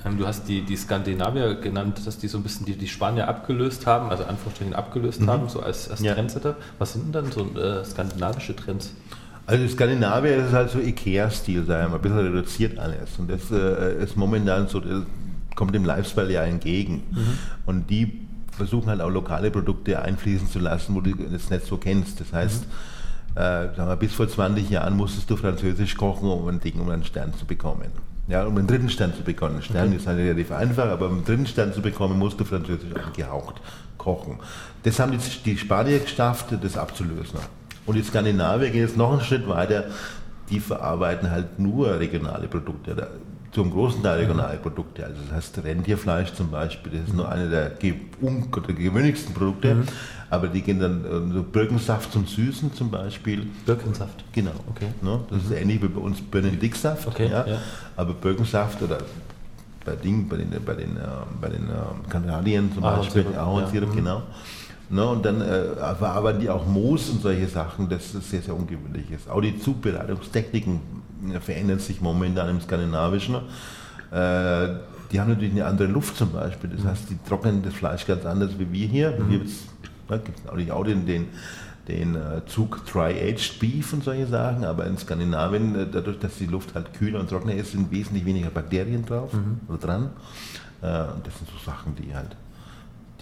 Ähm, 0.04 0.18
du 0.18 0.26
hast 0.26 0.48
die, 0.48 0.62
die 0.62 0.76
Skandinavier 0.76 1.54
genannt, 1.54 2.00
dass 2.04 2.18
die 2.18 2.28
so 2.28 2.38
ein 2.38 2.42
bisschen 2.42 2.66
die, 2.66 2.76
die 2.76 2.88
Spanier 2.88 3.26
abgelöst 3.28 3.86
haben, 3.86 4.10
also 4.10 4.24
Anführungsstrichen 4.24 4.74
abgelöst 4.74 5.22
mhm. 5.22 5.30
haben, 5.30 5.48
so 5.48 5.60
als, 5.60 5.90
als 5.90 6.00
ja. 6.00 6.14
Trendsetter. 6.14 6.56
Was 6.78 6.92
sind 6.92 7.06
denn 7.06 7.24
dann 7.24 7.32
so 7.32 7.58
äh, 7.58 7.84
skandinavische 7.84 8.54
Trends? 8.54 8.92
Also 9.46 9.68
Skandinavier 9.68 10.36
ist 10.36 10.52
halt 10.52 10.70
so 10.70 10.78
Ikea-Stil, 10.78 11.64
sagen 11.64 11.92
wir, 11.92 11.96
ein 11.96 12.02
bisschen 12.02 12.18
reduziert 12.18 12.78
alles. 12.78 13.18
Und 13.18 13.30
das 13.30 13.50
äh, 13.50 14.02
ist 14.02 14.16
momentan 14.16 14.68
so, 14.68 14.80
das 14.80 15.02
kommt 15.54 15.74
dem 15.74 15.84
Lifestyle 15.84 16.32
ja 16.32 16.44
entgegen. 16.44 17.02
Mhm. 17.10 17.38
Und 17.66 17.90
die 17.90 18.26
versuchen 18.52 18.88
halt 18.88 19.00
auch 19.00 19.10
lokale 19.10 19.50
Produkte 19.50 20.00
einfließen 20.00 20.48
zu 20.48 20.58
lassen, 20.58 20.94
wo 20.94 21.00
du 21.00 21.12
das 21.14 21.50
nicht 21.50 21.66
so 21.66 21.76
kennst. 21.76 22.20
Das 22.20 22.32
heißt, 22.32 22.66
mhm. 23.34 23.40
äh, 23.40 23.76
wir, 23.76 23.96
bis 23.96 24.14
vor 24.14 24.28
20 24.28 24.70
Jahren 24.70 24.96
musstest 24.96 25.28
du 25.30 25.36
Französisch 25.36 25.96
kochen, 25.96 26.28
um 26.28 26.46
ein 26.48 26.60
Ding, 26.60 26.80
um 26.80 26.88
einen 26.90 27.04
Stern 27.04 27.34
zu 27.34 27.46
bekommen. 27.46 27.90
Ja, 28.26 28.46
um 28.46 28.56
einen 28.56 28.66
dritten 28.66 28.88
Stern 28.88 29.12
zu 29.12 29.22
bekommen. 29.22 29.56
Ein 29.56 29.62
Stern 29.62 29.88
okay. 29.88 29.96
ist 29.96 30.06
halt 30.06 30.18
relativ 30.18 30.50
einfach, 30.50 30.88
aber 30.88 31.08
um 31.08 31.16
einen 31.16 31.24
dritten 31.24 31.46
Stern 31.46 31.74
zu 31.74 31.82
bekommen, 31.82 32.18
musst 32.18 32.40
du 32.40 32.44
Französisch 32.44 32.94
angehaucht 32.94 33.60
kochen. 34.04 34.38
Das 34.82 35.00
haben 35.00 35.12
die, 35.12 35.18
die 35.44 35.56
Spanier 35.56 35.98
geschafft, 35.98 36.46
das 36.60 36.76
abzulösen. 36.76 37.38
Und 37.86 37.96
die 37.96 38.02
Skandinavier 38.02 38.70
gehen 38.70 38.82
jetzt 38.82 38.96
noch 38.96 39.12
einen 39.12 39.20
Schritt 39.20 39.48
weiter, 39.48 39.84
die 40.50 40.60
verarbeiten 40.60 41.30
halt 41.30 41.58
nur 41.58 41.98
regionale 41.98 42.48
Produkte 42.48 42.94
zum 43.54 43.70
großen 43.70 44.02
Teil 44.02 44.18
regionale 44.18 44.58
Produkte. 44.58 45.04
Also 45.04 45.16
das 45.28 45.36
heißt 45.36 45.64
Rentierfleisch 45.64 46.32
zum 46.34 46.50
Beispiel, 46.50 46.92
das 46.92 47.08
ist 47.08 47.14
nur 47.14 47.28
eine 47.28 47.48
der, 47.48 47.70
gewöhnlichsten 47.70 49.32
Produkte. 49.32 49.76
Mhm. 49.76 49.84
Aber 50.28 50.48
die 50.48 50.62
gehen 50.62 50.80
dann 50.80 51.04
äh, 51.04 51.32
so 51.32 51.42
Birkensaft 51.44 52.12
zum 52.12 52.26
Süßen 52.26 52.74
zum 52.74 52.90
Beispiel. 52.90 53.46
Birkensaft? 53.64 54.24
Genau. 54.32 54.50
Okay. 54.70 54.88
Ne? 55.00 55.20
Das 55.30 55.44
mhm. 55.44 55.52
ist 55.52 55.60
ähnlich 55.60 55.82
wie 55.82 55.88
bei 55.88 56.00
uns 56.00 56.20
Birnendicksaft. 56.20 57.06
Okay. 57.06 57.28
Ja? 57.30 57.46
ja. 57.46 57.58
Aber 57.96 58.12
Birkensaft 58.12 58.82
oder 58.82 58.98
bei, 59.84 59.94
Ding, 59.94 60.28
bei 60.28 60.38
den, 60.38 60.50
bei 60.64 60.74
den, 60.74 60.96
äh, 60.96 61.00
bei 61.40 61.48
den 61.48 61.68
äh, 61.68 62.10
Kanadien 62.10 62.72
zum 62.72 62.82
Beispiel, 62.82 63.26
Ahornsirup, 63.36 63.90
ja. 63.90 63.92
Mhm. 63.92 63.96
genau. 63.96 64.22
Ne, 64.90 65.06
und 65.06 65.24
dann 65.24 65.40
äh, 65.40 65.74
verarbeiten 65.98 66.40
die 66.40 66.50
auch 66.50 66.66
Moos 66.66 67.08
und 67.08 67.22
solche 67.22 67.48
Sachen, 67.48 67.88
das 67.88 68.14
ist 68.14 68.30
sehr, 68.30 68.42
sehr 68.42 68.54
ungewöhnlich 68.54 69.10
ist. 69.10 69.30
Auch 69.30 69.40
die 69.40 69.58
Zubereitungstechniken 69.58 71.03
verändern 71.40 71.78
sich 71.78 72.00
momentan 72.00 72.48
im 72.48 72.60
Skandinavischen. 72.60 73.36
Äh, 74.10 74.68
die 75.10 75.20
haben 75.20 75.28
natürlich 75.28 75.52
eine 75.52 75.66
andere 75.66 75.88
Luft 75.88 76.16
zum 76.16 76.32
Beispiel. 76.32 76.70
Das 76.70 76.84
heißt, 76.84 77.10
die 77.10 77.18
trocknen 77.28 77.62
das 77.62 77.74
Fleisch 77.74 78.06
ganz 78.06 78.24
anders 78.26 78.58
wie 78.58 78.70
wir 78.72 78.86
hier. 78.86 79.10
Mhm. 79.10 79.28
Hier 79.28 79.38
gibt 79.38 79.50
es 79.50 79.64
natürlich 80.44 80.72
auch 80.72 80.84
den, 80.84 81.06
den, 81.06 81.26
den 81.88 82.14
äh, 82.14 82.44
Zug 82.46 82.84
Dry-Aged 82.86 83.60
Beef 83.60 83.92
und 83.92 84.04
solche 84.04 84.26
Sachen, 84.26 84.64
aber 84.64 84.86
in 84.86 84.98
Skandinavien, 84.98 85.74
äh, 85.74 85.86
dadurch, 85.90 86.18
dass 86.18 86.36
die 86.38 86.46
Luft 86.46 86.74
halt 86.74 86.94
kühler 86.94 87.20
und 87.20 87.30
trockener 87.30 87.54
ist, 87.54 87.72
sind 87.72 87.90
wesentlich 87.90 88.24
weniger 88.24 88.50
Bakterien 88.50 89.04
drauf 89.04 89.32
mhm. 89.32 89.60
oder 89.68 89.78
dran. 89.78 90.10
Äh, 90.82 90.86
das 91.22 91.38
sind 91.38 91.48
so 91.50 91.64
Sachen, 91.64 91.94
die 91.96 92.14
halt 92.14 92.36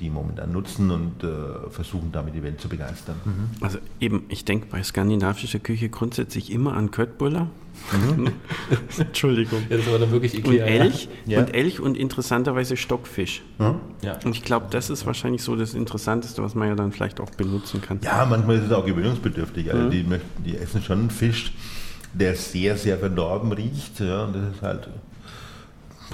die 0.02 0.10
momentan 0.10 0.52
nutzen 0.52 0.90
und 0.90 1.22
äh, 1.22 1.70
versuchen 1.70 2.10
damit 2.12 2.34
die 2.34 2.42
Welt 2.42 2.60
zu 2.60 2.68
begeistern. 2.68 3.14
Mhm. 3.24 3.48
Also 3.60 3.78
eben, 4.00 4.24
ich 4.28 4.44
denke 4.44 4.66
bei 4.68 4.82
skandinavischer 4.82 5.60
Küche 5.60 5.88
grundsätzlich 5.88 6.50
immer 6.50 6.74
an 6.74 6.90
Köttbullar. 6.90 7.48
Mhm. 7.92 8.32
Entschuldigung. 8.98 9.62
Ja, 9.70 9.76
das 9.76 9.90
war 9.90 9.98
dann 9.98 10.10
wirklich 10.10 10.34
Ikea, 10.34 10.64
und 10.64 10.70
Elch 10.70 11.08
ja. 11.26 11.38
und 11.38 11.54
Elch 11.54 11.80
und 11.80 11.96
interessanterweise 11.96 12.76
Stockfisch. 12.76 13.42
Mhm. 13.58 13.76
Ja. 14.02 14.18
Und 14.24 14.34
ich 14.36 14.42
glaube, 14.42 14.66
das 14.70 14.90
ist 14.90 15.06
wahrscheinlich 15.06 15.42
so 15.42 15.54
das 15.54 15.72
Interessanteste, 15.72 16.42
was 16.42 16.54
man 16.56 16.68
ja 16.68 16.74
dann 16.74 16.90
vielleicht 16.90 17.20
auch 17.20 17.30
benutzen 17.30 17.80
kann. 17.80 18.00
Ja, 18.02 18.26
manchmal 18.26 18.56
ist 18.56 18.64
es 18.64 18.72
auch 18.72 18.84
gewöhnungsbedürftig. 18.84 19.72
Also 19.72 19.86
mhm. 19.86 19.90
die, 19.90 20.02
möchten, 20.02 20.44
die 20.44 20.56
essen 20.56 20.82
schon 20.82 20.98
einen 20.98 21.10
Fisch, 21.10 21.52
der 22.12 22.34
sehr, 22.34 22.76
sehr 22.76 22.98
verdorben 22.98 23.52
riecht. 23.52 24.00
Ja, 24.00 24.24
und 24.24 24.34
das 24.34 24.42
ist 24.54 24.62
halt 24.62 24.88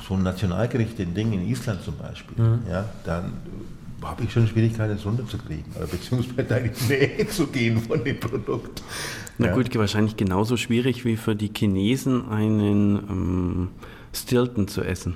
so 0.07 0.15
ein 0.15 0.23
Nationalgericht, 0.23 0.99
den 0.99 1.15
Ding 1.15 1.33
in 1.33 1.49
Island 1.49 1.83
zum 1.83 1.97
Beispiel. 1.97 2.45
Mhm. 2.45 2.61
Ja, 2.71 2.85
dann 3.05 3.33
habe 4.03 4.25
ich 4.25 4.33
schon 4.33 4.47
Schwierigkeiten, 4.47 4.95
es 4.95 5.05
runterzukriegen, 5.05 5.65
beziehungsweise 5.91 6.57
in 6.57 6.71
die 6.73 6.85
Nähe 6.93 7.29
zu 7.29 7.47
gehen 7.47 7.81
von 7.81 8.03
dem 8.03 8.19
Produkt. 8.19 8.83
Na 9.39 9.49
ja. 9.49 9.55
gut, 9.55 9.75
wahrscheinlich 9.77 10.17
genauso 10.17 10.57
schwierig 10.57 11.05
wie 11.05 11.17
für 11.17 11.37
die 11.37 11.51
Chinesen 11.55 12.29
einen 12.29 12.97
ähm, 12.97 13.69
Stilton 14.13 14.69
zu 14.69 14.83
essen. 14.83 15.15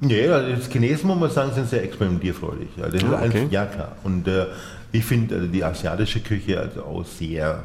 Ja, 0.00 0.36
also 0.36 0.62
die 0.62 0.72
Chinesen, 0.72 1.08
muss 1.08 1.18
man 1.18 1.30
sagen, 1.30 1.52
sind 1.54 1.68
sehr 1.68 1.82
experimentierfreudig. 1.82 2.68
Also 2.82 3.06
ah, 3.06 3.22
okay. 3.24 3.46
ja, 3.50 3.66
klar. 3.66 3.96
Und 4.04 4.28
äh, 4.28 4.46
ich 4.92 5.04
finde 5.04 5.36
also 5.36 5.46
die 5.46 5.64
asiatische 5.64 6.20
Küche 6.20 6.60
also 6.60 6.82
auch 6.82 7.04
sehr 7.04 7.64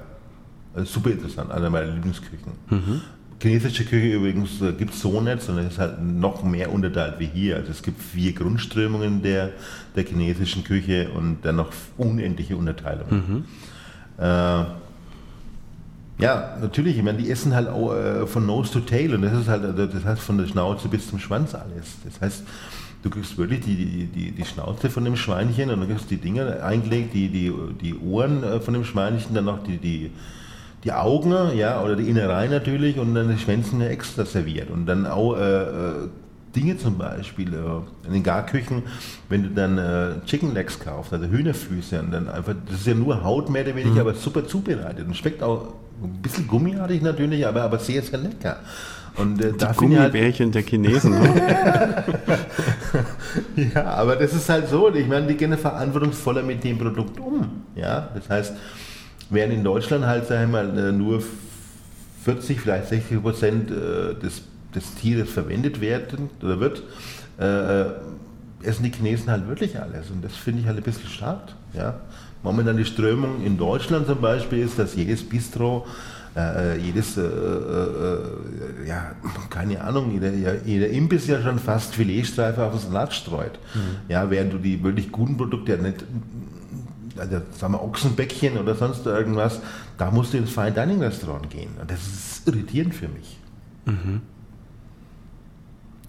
also 0.74 0.86
super 0.86 1.12
interessant, 1.12 1.52
eine 1.52 1.70
meiner 1.70 1.91
Lieblingsküchen. 1.91 2.54
Mhm. 2.70 3.02
Chinesische 3.41 3.85
Küche 3.85 4.13
übrigens 4.13 4.61
äh, 4.61 4.71
gibt 4.73 4.93
es 4.93 5.01
so 5.01 5.19
nicht, 5.19 5.41
sondern 5.41 5.65
es 5.65 5.73
ist 5.73 5.79
halt 5.79 6.01
noch 6.01 6.43
mehr 6.43 6.71
unterteilt 6.71 7.15
wie 7.17 7.25
hier. 7.25 7.55
Also 7.55 7.71
es 7.71 7.81
gibt 7.81 7.99
vier 7.99 8.33
Grundströmungen 8.33 9.23
der, 9.23 9.49
der 9.95 10.03
chinesischen 10.05 10.63
Küche 10.63 11.09
und 11.09 11.39
dann 11.41 11.55
noch 11.55 11.71
unendliche 11.97 12.55
Unterteilungen. 12.55 13.23
Mhm. 13.27 14.23
Äh, 14.23 14.65
ja, 16.19 16.57
natürlich, 16.61 16.97
ich 16.97 17.03
meine, 17.03 17.17
die 17.17 17.31
essen 17.31 17.55
halt 17.55 17.67
äh, 17.67 18.27
von 18.27 18.45
Nose 18.45 18.73
to 18.73 18.81
Tail 18.81 19.15
und 19.15 19.23
das 19.23 19.33
ist 19.33 19.47
halt, 19.47 19.65
also 19.65 19.87
das 19.87 20.05
heißt 20.05 20.21
von 20.21 20.37
der 20.37 20.45
Schnauze 20.45 20.87
bis 20.87 21.09
zum 21.09 21.17
Schwanz 21.17 21.55
alles. 21.55 21.97
Das 22.05 22.21
heißt, 22.21 22.43
du 23.01 23.09
kriegst 23.09 23.39
wirklich 23.39 23.61
die, 23.61 24.05
die, 24.05 24.31
die 24.31 24.45
Schnauze 24.45 24.91
von 24.91 25.03
dem 25.03 25.15
Schweinchen 25.15 25.71
und 25.71 25.79
dann 25.79 25.89
kriegst 25.89 26.11
du 26.11 26.15
die 26.15 26.21
Dinger 26.21 26.63
eingelegt, 26.63 27.15
die, 27.15 27.29
die, 27.29 27.51
die 27.81 27.97
Ohren 27.97 28.43
äh, 28.43 28.59
von 28.59 28.75
dem 28.75 28.83
Schweinchen, 28.83 29.33
dann 29.33 29.45
noch 29.45 29.63
die, 29.63 29.77
die 29.77 30.11
die 30.84 30.91
Augen, 30.91 31.55
ja, 31.55 31.84
oder 31.84 31.95
die 31.95 32.09
Innereien 32.09 32.51
natürlich 32.51 32.97
und 32.97 33.13
dann 33.13 33.29
die 33.29 33.38
Schwänzen 33.38 33.82
extra 33.82 34.25
serviert. 34.25 34.69
Und 34.69 34.86
dann 34.86 35.05
auch 35.05 35.38
äh, 35.38 35.61
äh, 35.61 36.09
Dinge 36.55 36.77
zum 36.77 36.97
Beispiel 36.97 37.53
äh, 37.53 38.07
in 38.07 38.13
den 38.13 38.23
Garküchen, 38.23 38.84
wenn 39.29 39.43
du 39.43 39.49
dann 39.49 39.77
äh, 39.77 40.25
Chicken 40.25 40.53
Legs 40.53 40.79
kaufst, 40.79 41.13
also 41.13 41.27
Hühnerfüße, 41.27 41.99
und 41.99 42.11
dann 42.11 42.29
einfach, 42.29 42.55
das 42.65 42.79
ist 42.79 42.88
ja 42.88 42.95
nur 42.95 43.23
Haut 43.23 43.49
mehr 43.49 43.63
oder 43.63 43.75
weniger, 43.75 43.95
mhm. 43.95 44.01
aber 44.01 44.13
super 44.15 44.45
zubereitet 44.45 45.05
und 45.07 45.15
schmeckt 45.15 45.43
auch 45.43 45.73
ein 46.03 46.21
bisschen 46.21 46.47
gummiartig 46.47 47.01
natürlich, 47.01 47.45
aber, 47.45 47.61
aber 47.61 47.77
sehr, 47.77 48.01
sehr 48.01 48.19
lecker. 48.19 48.57
Und, 49.17 49.41
äh, 49.41 49.51
die 49.51 49.65
halt 49.65 49.77
Gummibärchen 49.77 50.45
halt, 50.45 50.55
der 50.55 50.61
Chinesen. 50.63 51.11
Ne? 51.11 52.03
ja, 53.75 53.84
aber 53.86 54.15
das 54.15 54.34
ist 54.34 54.47
halt 54.47 54.69
so. 54.69 54.89
Ich 54.93 55.07
meine, 55.07 55.27
die 55.27 55.36
gehen 55.36 55.55
verantwortungsvoller 55.57 56.43
mit 56.43 56.63
dem 56.63 56.77
Produkt 56.77 57.19
um. 57.19 57.63
Ja, 57.75 58.09
das 58.15 58.29
heißt, 58.29 58.53
Während 59.32 59.53
in 59.53 59.63
Deutschland 59.63 60.05
halt, 60.05 60.27
sagen 60.27 60.51
wir 60.51 60.63
mal, 60.63 60.77
äh, 60.77 60.91
nur 60.91 61.23
40, 62.23 62.61
vielleicht 62.61 62.89
60 62.89 63.21
Prozent 63.21 63.71
äh, 63.71 64.13
des 64.13 64.43
des 64.75 64.95
Tieres 64.95 65.29
verwendet 65.29 65.82
werden 65.82 66.29
oder 66.41 66.59
wird, 66.59 66.84
äh, 67.39 67.82
äh, 67.82 67.86
essen 68.63 68.84
die 68.84 68.91
Chinesen 68.91 69.29
halt 69.29 69.47
wirklich 69.47 69.79
alles. 69.79 70.09
Und 70.09 70.23
das 70.23 70.36
finde 70.36 70.61
ich 70.61 70.67
halt 70.67 70.77
ein 70.77 70.84
bisschen 70.84 71.09
schade. 71.09 71.53
Ja? 71.73 72.01
Momentan 72.43 72.77
die 72.77 72.86
Strömung 72.86 73.43
in 73.45 73.57
Deutschland 73.57 74.07
zum 74.07 74.21
Beispiel 74.21 74.59
ist, 74.59 74.77
dass 74.79 74.95
jedes 74.95 75.27
Bistro 75.27 75.86
äh, 76.36 76.75
äh 76.75 76.77
jedes, 76.77 77.17
äh, 77.17 77.21
äh, 77.21 78.88
ja, 78.88 79.11
keine 79.49 79.82
Ahnung, 79.82 80.11
jeder, 80.11 80.32
jeder 80.63 80.88
Imbiss 80.88 81.27
ja 81.27 81.41
schon 81.41 81.59
fast 81.59 81.93
Filetstreife 81.93 82.63
auf 82.63 82.71
den 82.71 82.79
Salat 82.79 83.13
streut. 83.13 83.59
Mhm. 83.73 83.79
Ja, 84.07 84.29
während 84.29 84.53
du 84.53 84.57
die 84.57 84.82
wirklich 84.82 85.11
guten 85.11 85.36
Produkte 85.36 85.73
ja 85.73 85.77
nicht, 85.77 86.05
also 87.18 87.41
sagen 87.57 87.74
wir 87.74 87.84
Ochsenbäckchen 87.84 88.57
oder 88.57 88.76
sonst 88.76 89.05
irgendwas, 89.05 89.59
da 89.97 90.12
musst 90.12 90.34
du 90.34 90.38
ins 90.38 90.51
Fine 90.51 90.72
Dining 90.72 91.01
Restaurant 91.01 91.49
gehen. 91.49 91.70
Und 91.80 91.89
das 91.89 91.99
ist 92.05 92.47
irritierend 92.47 92.93
für 92.93 93.07
mich. 93.07 93.38
Mhm. 93.86 94.22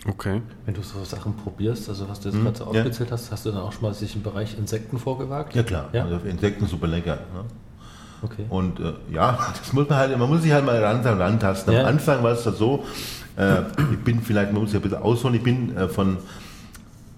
Okay. 0.06 0.42
Wenn 0.66 0.74
du 0.74 0.82
so 0.82 1.04
Sachen 1.04 1.34
probierst, 1.36 1.88
also 1.88 2.08
was 2.08 2.20
du 2.20 2.28
jetzt 2.28 2.38
mhm. 2.38 2.44
gerade 2.44 2.58
so 2.58 2.64
aufgezählt 2.64 3.10
ja. 3.10 3.14
hast, 3.14 3.30
hast 3.30 3.46
du 3.46 3.50
dann 3.52 3.60
auch 3.60 3.72
schon 3.72 3.82
mal 3.82 3.94
sich 3.94 4.16
im 4.16 4.22
Bereich 4.22 4.58
Insekten 4.58 4.98
vorgewagt? 4.98 5.54
Ja 5.54 5.62
klar, 5.62 5.90
ja? 5.92 6.04
Also 6.04 6.16
Insekten 6.26 6.66
super 6.66 6.88
lecker. 6.88 7.16
Ne? 7.34 7.44
Okay. 8.22 8.46
Und 8.48 8.80
äh, 8.80 8.94
ja, 9.12 9.38
das 9.58 9.72
muss 9.72 9.88
man 9.88 9.98
halt, 9.98 10.18
man 10.18 10.28
muss 10.28 10.42
sich 10.42 10.52
halt 10.52 10.64
mal 10.64 10.82
ran, 10.82 11.04
rantasten. 11.04 11.74
Am 11.74 11.80
ja. 11.80 11.86
Anfang 11.86 12.22
war 12.22 12.32
es 12.32 12.42
da 12.42 12.52
so, 12.52 12.84
äh, 13.36 13.62
ich 13.92 13.98
bin 14.00 14.20
vielleicht, 14.20 14.52
man 14.52 14.62
muss 14.62 14.72
ja 14.72 14.78
ein 14.78 14.82
bisschen 14.82 15.02
ausholen, 15.02 15.36
ich 15.36 15.42
bin 15.42 15.76
äh, 15.76 15.88
von, 15.88 16.18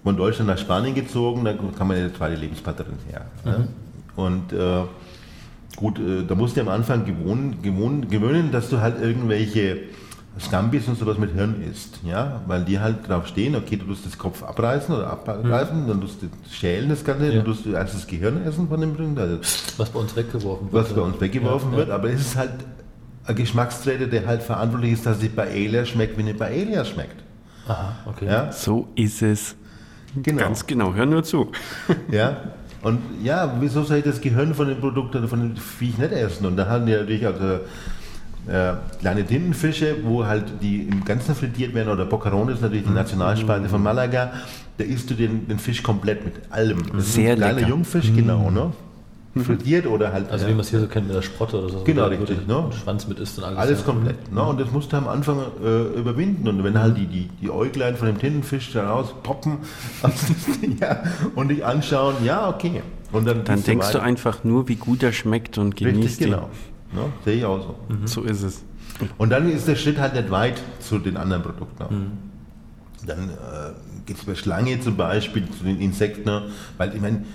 von 0.05 0.15
Deutschland 0.15 0.47
nach 0.47 0.59
Spanien 0.59 0.93
gezogen, 0.93 1.43
da 1.43 1.53
kam 1.53 1.87
meine 1.87 2.13
zweite 2.13 2.35
Lebenspartnerin 2.35 2.99
her. 3.09 3.25
Mhm. 3.43 3.51
Ne? 3.51 3.67
Und 4.15 4.53
äh, 4.53 4.83
gut, 5.75 5.97
äh, 5.97 6.23
da 6.27 6.35
musst 6.35 6.55
du 6.55 6.61
am 6.61 6.67
Anfang 6.67 7.05
gewohnen, 7.05 7.59
gewohnen, 7.63 8.07
gewöhnen, 8.07 8.51
dass 8.51 8.69
du 8.69 8.79
halt 8.79 9.01
irgendwelche 9.01 9.79
Scambis 10.39 10.87
und 10.87 10.99
sowas 10.99 11.17
mit 11.17 11.31
Hirn 11.31 11.59
isst, 11.59 12.01
ja, 12.03 12.41
weil 12.45 12.63
die 12.65 12.79
halt 12.79 13.09
drauf 13.09 13.25
stehen, 13.25 13.55
okay, 13.55 13.77
du 13.77 13.85
musst 13.85 14.05
das 14.05 14.15
Kopf 14.15 14.43
abreißen 14.43 14.93
oder 14.93 15.09
abgreifen, 15.09 15.83
mhm. 15.83 15.87
dann 15.87 15.99
musst 16.01 16.21
du 16.21 16.27
schälen 16.51 16.87
das 16.89 17.03
Ganze, 17.03 17.25
ja. 17.25 17.37
dann 17.37 17.47
musst 17.47 17.65
du 17.65 17.71
erst 17.71 17.95
das 17.95 18.05
Gehirn 18.05 18.45
essen 18.45 18.67
von 18.67 18.79
dem 18.79 18.93
Rind. 18.93 19.17
Also 19.17 19.39
was 19.77 19.89
bei 19.89 19.99
uns 19.99 20.15
weggeworfen 20.15 20.71
wird. 20.71 20.83
Was 20.83 20.93
bei 20.93 21.01
uns 21.01 21.19
weggeworfen 21.19 21.71
ja, 21.71 21.77
wird, 21.77 21.89
ja. 21.89 21.95
aber 21.95 22.11
es 22.11 22.21
ist 22.21 22.35
halt 22.35 22.51
ein 23.25 23.35
Geschmacksträger, 23.35 24.05
der 24.05 24.27
halt 24.27 24.43
verantwortlich 24.43 24.91
ist, 24.91 25.07
dass 25.07 25.17
die 25.17 25.29
Paella 25.29 25.83
schmeckt, 25.83 26.15
wie 26.15 26.21
eine 26.21 26.35
Paella 26.35 26.85
schmeckt. 26.85 27.23
Aha, 27.67 27.95
okay. 28.05 28.27
Ja? 28.27 28.51
So 28.51 28.87
ist 28.93 29.23
es. 29.23 29.55
Genau. 30.23 30.39
Ganz 30.39 30.65
genau, 30.65 30.93
hör 30.93 31.05
nur 31.05 31.23
zu. 31.23 31.51
ja, 32.11 32.37
und 32.81 32.99
ja, 33.23 33.55
wieso 33.59 33.83
soll 33.83 33.97
ich 33.97 34.03
das 34.03 34.21
Gehirn 34.21 34.53
von 34.53 34.67
den 34.67 34.79
Produkten, 34.79 35.27
von 35.27 35.39
den 35.39 35.57
Viech 35.57 35.97
nicht 35.97 36.11
essen? 36.11 36.45
Und 36.45 36.55
da 36.55 36.67
haben 36.67 36.85
die 36.85 36.93
natürlich 36.93 37.25
also 37.25 37.59
äh, 38.47 38.73
kleine 38.99 39.25
Tintenfische, 39.25 39.97
wo 40.03 40.25
halt 40.25 40.45
die 40.61 40.83
im 40.83 41.03
Ganzen 41.03 41.33
frittiert 41.33 41.73
werden, 41.73 41.89
oder 41.89 42.05
Boccarone 42.05 42.51
ist 42.51 42.61
natürlich 42.61 42.83
die 42.83 42.89
mhm. 42.89 42.95
Nationalspeise 42.95 43.69
von 43.69 43.81
Malaga, 43.81 44.33
da 44.77 44.83
isst 44.83 45.09
du 45.09 45.15
den, 45.15 45.47
den 45.47 45.57
Fisch 45.57 45.81
komplett 45.81 46.23
mit 46.23 46.33
allem. 46.51 46.83
Das 46.93 47.13
Sehr 47.13 47.25
ist 47.25 47.31
ein 47.31 47.37
kleiner 47.37 47.55
lecker. 47.55 47.69
Jungfisch, 47.69 48.11
mhm. 48.11 48.17
genau, 48.17 48.51
ne? 48.51 48.71
Mhm. 49.35 49.41
Frittiert 49.43 49.85
oder 49.85 50.13
halt. 50.13 50.31
Also, 50.31 50.47
wie 50.47 50.51
man 50.51 50.61
es 50.61 50.69
hier 50.69 50.79
so 50.79 50.87
kennt 50.87 51.07
mit 51.07 51.15
der 51.15 51.21
Sprotte 51.21 51.59
oder 51.59 51.69
so. 51.69 51.83
Genau, 51.83 52.05
richtig. 52.05 52.47
Ne? 52.47 52.69
Schwanz 52.81 53.05
mit 53.05 53.19
isst 53.19 53.37
und 53.37 53.43
alles. 53.43 53.59
Alles 53.59 53.79
ja. 53.79 53.85
komplett. 53.85 54.31
Ne? 54.31 54.41
Und 54.41 54.61
das 54.61 54.71
musst 54.71 54.93
du 54.93 54.97
am 54.97 55.09
Anfang 55.09 55.39
äh, 55.61 55.99
überwinden. 55.99 56.47
Und 56.47 56.63
wenn 56.63 56.79
halt 56.79 56.97
die, 56.97 57.05
die, 57.05 57.29
die 57.41 57.49
Äuglein 57.51 57.97
von 57.97 58.07
dem 58.07 58.17
Tintenfisch 58.17 58.71
da 58.71 58.89
raus 58.89 59.13
poppen 59.23 59.57
ja, 60.79 61.03
und 61.35 61.49
dich 61.49 61.65
anschauen, 61.65 62.15
ja, 62.23 62.47
okay. 62.47 62.81
Und 63.11 63.27
dann, 63.27 63.43
dann 63.43 63.61
denkst 63.61 63.91
du, 63.91 63.97
du, 63.97 64.03
einfach 64.03 64.45
nur, 64.45 64.69
wie 64.69 64.77
gut 64.77 65.03
er 65.03 65.11
schmeckt 65.11 65.57
und 65.57 65.75
genießt 65.75 66.21
Richtig, 66.21 66.27
genau. 66.27 66.49
Ne? 66.93 67.01
Sehe 67.25 67.35
ich 67.35 67.45
auch 67.45 67.61
so. 67.61 67.93
Mhm. 67.93 68.07
So 68.07 68.21
ist 68.23 68.41
es. 68.41 68.63
Und 69.17 69.31
dann 69.31 69.51
ist 69.51 69.67
der 69.67 69.75
Schritt 69.75 69.99
halt 69.99 70.13
nicht 70.13 70.31
weit 70.31 70.61
zu 70.79 70.97
den 70.97 71.17
anderen 71.17 71.43
Produkten. 71.43 71.83
Mhm. 71.93 72.11
Dann 73.05 73.29
äh, 73.29 73.73
geht 74.05 74.17
es 74.17 74.23
bei 74.23 74.35
Schlange 74.35 74.79
zum 74.79 74.95
Beispiel, 74.95 75.49
zu 75.49 75.65
den 75.65 75.81
Insekten, 75.81 76.43
weil 76.77 76.95
ich 76.95 77.01
meine, 77.01 77.25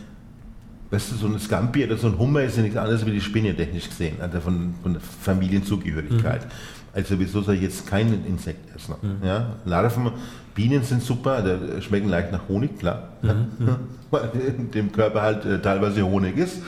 weißt 0.91 1.13
du, 1.13 1.17
so 1.17 1.27
ein 1.27 1.39
Scampi 1.39 1.85
oder 1.85 1.97
so 1.97 2.09
ein 2.09 2.19
Hummer 2.19 2.43
ist 2.43 2.57
ja 2.57 2.63
nichts 2.63 2.77
anderes 2.77 3.07
wie 3.07 3.13
die 3.13 3.21
Spinne 3.21 3.55
technisch 3.55 3.89
gesehen, 3.89 4.17
also 4.21 4.41
von, 4.41 4.75
von 4.83 4.95
der 4.95 5.03
Familienzugehörigkeit. 5.03 6.45
Mhm. 6.45 6.51
Also 6.93 7.19
wieso 7.21 7.41
soll 7.43 7.55
ich 7.55 7.63
jetzt 7.63 7.87
keinen 7.87 8.27
Insekt 8.27 8.75
essen? 8.75 8.95
Mhm. 9.01 9.27
Ja? 9.27 9.57
Larven, 9.65 10.11
Bienen 10.55 10.83
sind 10.83 11.03
super, 11.03 11.43
da 11.43 11.81
schmecken 11.81 12.09
leicht 12.09 12.33
nach 12.33 12.49
Honig, 12.49 12.79
klar. 12.79 13.11
Mhm. 13.23 13.47
Weil 14.11 14.31
in 14.59 14.71
dem 14.73 14.91
Körper 14.91 15.23
halt 15.23 15.45
äh, 15.45 15.61
teilweise 15.61 16.05
Honig 16.05 16.37
ist. 16.37 16.63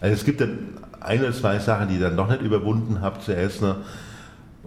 Also 0.00 0.14
es 0.14 0.24
gibt 0.24 0.40
dann 0.40 0.58
ein 1.00 1.20
oder 1.20 1.32
zwei 1.32 1.58
Sachen, 1.58 1.88
die 1.88 1.94
ich 1.96 2.00
dann 2.00 2.14
noch 2.14 2.30
nicht 2.30 2.40
überwunden 2.40 3.02
habe 3.02 3.20
zu 3.20 3.36
essen. 3.36 3.74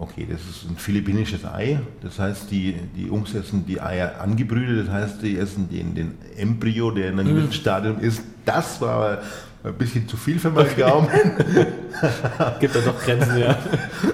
Okay, 0.02 0.26
das 0.28 0.40
ist 0.40 0.68
ein 0.68 0.76
philippinisches 0.76 1.44
Ei. 1.44 1.78
Das 2.02 2.18
heißt, 2.18 2.50
die, 2.50 2.74
die 2.96 3.06
Jungs 3.06 3.32
essen 3.34 3.64
die 3.64 3.80
Eier 3.80 4.20
angebrütet. 4.20 4.88
Das 4.88 4.92
heißt, 4.92 5.22
die 5.22 5.38
essen 5.38 5.68
den, 5.68 5.94
den 5.94 6.14
Embryo, 6.36 6.90
der 6.90 7.10
in 7.10 7.20
einem 7.20 7.30
mhm. 7.30 7.36
gewissen 7.36 7.52
Stadium 7.52 8.00
ist. 8.00 8.20
Das 8.44 8.80
war 8.80 9.18
ein 9.62 9.74
bisschen 9.74 10.08
zu 10.08 10.16
viel 10.16 10.40
für 10.40 10.50
meinen 10.50 10.76
Gaumen. 10.76 11.08
Gibt 12.58 12.74
da 12.74 12.80
doch 12.80 13.00
Grenzen, 13.00 13.38
ja. 13.38 13.56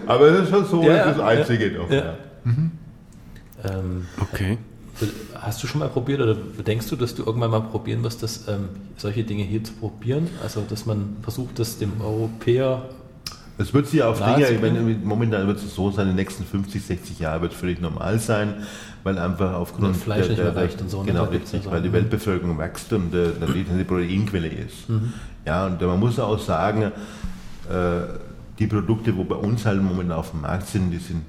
Aber 0.07 0.27
es 0.27 0.43
ist 0.43 0.51
schon 0.51 0.67
so 0.67 0.83
ja, 0.83 1.07
das 1.07 1.21
Einzige 1.21 1.73
ja. 1.73 1.79
doch. 1.79 1.91
Ja. 1.91 2.15
Mhm. 2.45 2.71
Ähm, 3.65 4.07
okay. 4.21 4.59
Hast 5.37 5.63
du 5.63 5.67
schon 5.67 5.79
mal 5.79 5.89
probiert 5.89 6.21
oder 6.21 6.35
denkst 6.35 6.91
du, 6.91 6.97
dass 6.97 7.15
du 7.15 7.25
irgendwann 7.25 7.51
mal 7.51 7.63
probieren 7.63 8.05
wirst, 8.05 8.23
das, 8.23 8.47
ähm, 8.47 8.69
solche 8.99 9.25
Dinge 9.25 9.45
hier 9.45 9.65
zu 9.65 9.73
probieren? 9.73 10.29
Also, 10.43 10.61
dass 10.69 10.85
man 10.85 11.17
versucht, 11.23 11.59
das 11.59 11.79
dem 11.79 11.99
Europäer. 12.03 12.91
Es 13.59 13.75
wird 13.75 13.89
sich 13.89 14.03
auf 14.03 14.19
Dinge, 14.19 14.49
ich 14.49 14.61
meine, 14.61 14.81
momentan 15.03 15.47
wird 15.49 15.59
es 15.59 15.75
so 15.75 15.91
sein, 15.91 16.05
in 16.05 16.11
den 16.11 16.17
nächsten 16.17 16.45
50, 16.45 16.81
60 16.83 17.19
Jahren 17.19 17.43
wird 17.43 17.53
es 17.53 17.59
völlig 17.59 17.81
normal 17.81 18.19
sein, 18.21 18.55
weil 19.03 19.19
einfach 19.19 19.55
aufgrund 19.55 19.89
und 19.89 19.97
Fleisch 19.97 20.29
der, 20.29 20.37
der, 20.37 20.51
der, 20.53 20.65
nicht 20.65 20.81
und 20.81 20.91
so. 20.91 21.01
Genau, 21.03 21.25
richtig, 21.25 21.69
weil 21.69 21.83
die 21.83 21.93
Weltbevölkerung 21.93 22.57
wächst 22.59 22.93
und 22.93 23.13
äh, 23.13 23.31
dann 23.39 23.53
die 23.53 23.85
Proteinquelle 23.85 24.49
ist. 24.49 24.89
Mhm. 24.89 25.13
Ja, 25.45 25.67
und 25.67 25.81
man 25.81 25.99
muss 25.99 26.19
auch 26.21 26.39
sagen, 26.39 26.83
äh, 26.83 26.93
die 28.59 28.67
Produkte, 28.67 29.17
wo 29.17 29.25
bei 29.25 29.37
uns 29.37 29.67
halt 29.67 29.83
momentan 29.83 30.19
auf 30.19 30.31
dem 30.31 30.43
Markt 30.43 30.69
sind, 30.69 30.91
die 30.91 30.99
sind 30.99 31.23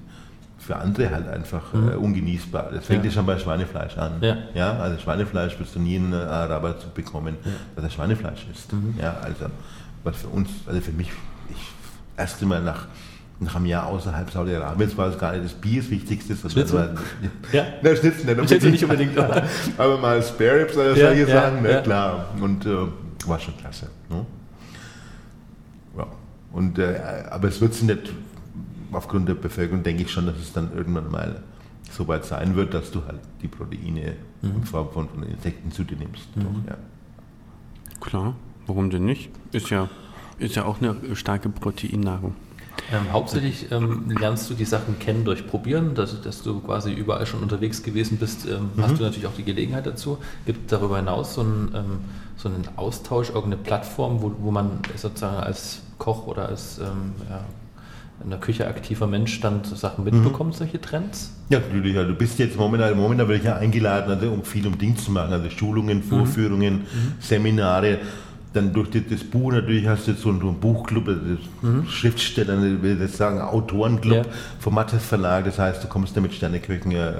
für 0.60 0.76
andere 0.76 1.10
halt 1.10 1.28
einfach 1.28 1.74
mhm. 1.74 1.90
äh, 1.90 1.96
ungenießbar. 1.96 2.70
Das 2.72 2.86
fängt 2.86 3.06
ja. 3.06 3.12
schon 3.12 3.26
bei 3.26 3.40
Schweinefleisch 3.40 3.98
an. 3.98 4.14
Ja. 4.22 4.38
ja. 4.54 4.74
also 4.74 5.00
Schweinefleisch 5.00 5.60
wirst 5.60 5.76
du 5.76 5.80
nie 5.80 5.96
einen 5.96 6.14
Araber 6.14 6.78
zu 6.78 6.90
bekommen, 6.90 7.38
ja. 7.44 7.52
dass 7.76 7.86
er 7.86 7.90
Schweinefleisch 7.90 8.46
isst. 8.54 8.72
Mhm. 8.74 8.94
Ja, 9.02 9.18
also 9.24 9.46
was 10.04 10.18
für 10.18 10.28
uns, 10.28 10.50
also 10.68 10.80
für 10.80 10.92
mich, 10.92 11.08
ich 11.08 11.14
erst 12.20 12.42
einmal 12.42 12.62
nach 12.62 12.88
nach 13.42 13.56
einem 13.56 13.68
Jahr 13.68 13.88
außerhalb 13.88 14.30
Saudi-Arabiens 14.30 14.98
war 14.98 15.08
es 15.08 15.18
gar 15.18 15.32
nicht 15.32 15.46
das 15.46 15.54
Bier 15.54 15.82
das 15.82 15.90
Wichtigste. 15.90 16.36
Das 16.36 16.52
Schnitzel? 16.52 16.78
War, 16.78 16.90
ja, 17.54 17.66
ne, 17.82 17.96
Schnitzel 17.96 18.26
nicht 18.26 18.40
unbedingt. 18.40 18.72
nicht 18.72 18.84
unbedingt 18.84 19.18
aber, 19.18 19.44
aber 19.78 19.98
mal 19.98 20.22
Spare 20.22 20.62
Ribs 20.62 20.76
oder 20.76 20.96
solche 20.96 21.22
ja, 21.22 21.28
Sachen, 21.28 21.62
ne, 21.62 21.82
klar. 21.82 22.26
Und 22.42 22.66
äh, 22.66 22.76
war 23.26 23.40
schon 23.40 23.56
klasse. 23.58 23.88
Ne? 24.10 24.26
Ja. 25.98 26.08
Und, 26.52 26.80
äh, 26.80 27.00
aber 27.30 27.48
es 27.48 27.62
wird 27.62 27.74
sich 27.74 27.84
nicht 27.84 28.12
aufgrund 28.92 29.30
der 29.30 29.36
Bevölkerung 29.36 29.84
denke 29.84 30.04
ich 30.04 30.12
schon, 30.12 30.26
dass 30.26 30.38
es 30.38 30.52
dann 30.52 30.74
irgendwann 30.76 31.10
mal 31.10 31.42
so 31.92 32.08
weit 32.08 32.26
sein 32.26 32.56
wird, 32.56 32.74
dass 32.74 32.92
du 32.92 33.04
halt 33.06 33.20
die 33.42 33.48
Proteine 33.48 34.16
mhm. 34.42 34.56
in 34.56 34.64
Form 34.64 34.90
von, 34.92 35.10
von, 35.10 35.24
Insekten 35.24 35.72
zu 35.72 35.84
dir 35.84 35.98
nimmst. 35.98 36.36
Mhm. 36.36 36.42
Doch, 36.42 36.72
ja. 36.72 36.78
Klar, 38.00 38.36
warum 38.68 38.90
denn 38.90 39.06
nicht? 39.06 39.30
Ist 39.52 39.70
ja, 39.70 39.90
ist 40.40 40.56
ja 40.56 40.66
auch 40.66 40.82
eine 40.82 40.96
starke 41.16 41.50
Proteinnahrung. 41.50 42.36
Ähm, 42.92 43.12
hauptsächlich 43.12 43.72
ähm, 43.72 44.10
lernst 44.20 44.50
du 44.50 44.54
die 44.54 44.66
Sachen 44.66 45.00
kennen 45.00 45.26
durch 45.26 45.46
Probieren, 45.46 45.96
dass, 45.96 46.22
dass 46.22 46.42
du 46.42 46.60
quasi 46.60 46.92
überall 46.94 47.26
schon 47.26 47.42
unterwegs 47.42 47.84
gewesen 47.84 48.18
bist, 48.18 48.46
ähm, 48.46 48.72
mhm. 48.76 48.82
hast 48.82 49.00
du 49.00 49.04
natürlich 49.04 49.28
auch 49.28 49.36
die 49.38 49.44
Gelegenheit 49.44 49.86
dazu. 49.86 50.18
Gibt 50.46 50.72
darüber 50.72 50.98
hinaus 50.98 51.36
so 51.36 51.42
einen, 51.42 51.72
ähm, 51.76 52.00
so 52.38 52.50
einen 52.50 52.68
Austausch, 52.78 53.30
irgendeine 53.30 53.58
Plattform, 53.58 54.22
wo, 54.22 54.34
wo 54.40 54.52
man 54.52 54.80
sozusagen 54.96 55.38
als 55.38 55.82
Koch 55.98 56.26
oder 56.26 56.50
als 56.50 56.80
ähm, 56.80 57.14
ja, 57.30 57.44
in 58.24 58.30
der 58.30 58.40
Küche 58.40 58.68
aktiver 58.68 59.08
Mensch 59.08 59.40
dann 59.42 59.64
Sachen 59.64 60.04
mitbekommt, 60.04 60.54
mhm. 60.54 60.58
solche 60.58 60.82
Trends? 60.82 61.34
Ja, 61.50 61.60
natürlich. 61.60 61.98
Also 61.98 62.12
du 62.12 62.18
bist 62.18 62.40
jetzt 62.40 62.58
momentan, 62.58 62.98
momentan 62.98 63.28
werde 63.28 63.40
ich 63.40 63.46
ja 63.46 63.56
eingeladen, 63.56 64.12
also 64.12 64.32
um 64.32 64.44
viel 64.44 64.66
um 64.68 64.78
Dinge 64.78 64.96
zu 64.96 65.12
machen, 65.12 65.34
also 65.34 65.50
Schulungen, 65.50 65.98
mhm. 65.98 66.04
Vorführungen, 66.04 66.74
mhm. 66.80 67.14
Seminare. 67.20 68.00
Dann 68.52 68.74
durch 68.74 68.90
das 68.90 69.24
Buch 69.24 69.52
natürlich 69.52 69.86
hast 69.86 70.08
du 70.08 70.12
jetzt 70.12 70.24
so 70.24 70.30
einen 70.30 70.60
Buchclub, 70.60 71.08
also 71.08 71.20
mhm. 71.62 71.88
Schriftsteller, 71.88 72.60
will 72.60 73.00
ich 73.00 73.16
sagen, 73.16 73.40
Autorenclub 73.42 74.26
ja. 74.26 74.32
vom 74.60 74.74
Mattes 74.74 75.06
Verlag. 75.06 75.46
Das 75.46 75.60
heißt, 75.60 75.84
du 75.84 75.88
kommst 75.88 76.18
da 76.18 76.22
mit 76.22 76.34
Sterneköchen 76.34 76.92
äh, 76.94 77.14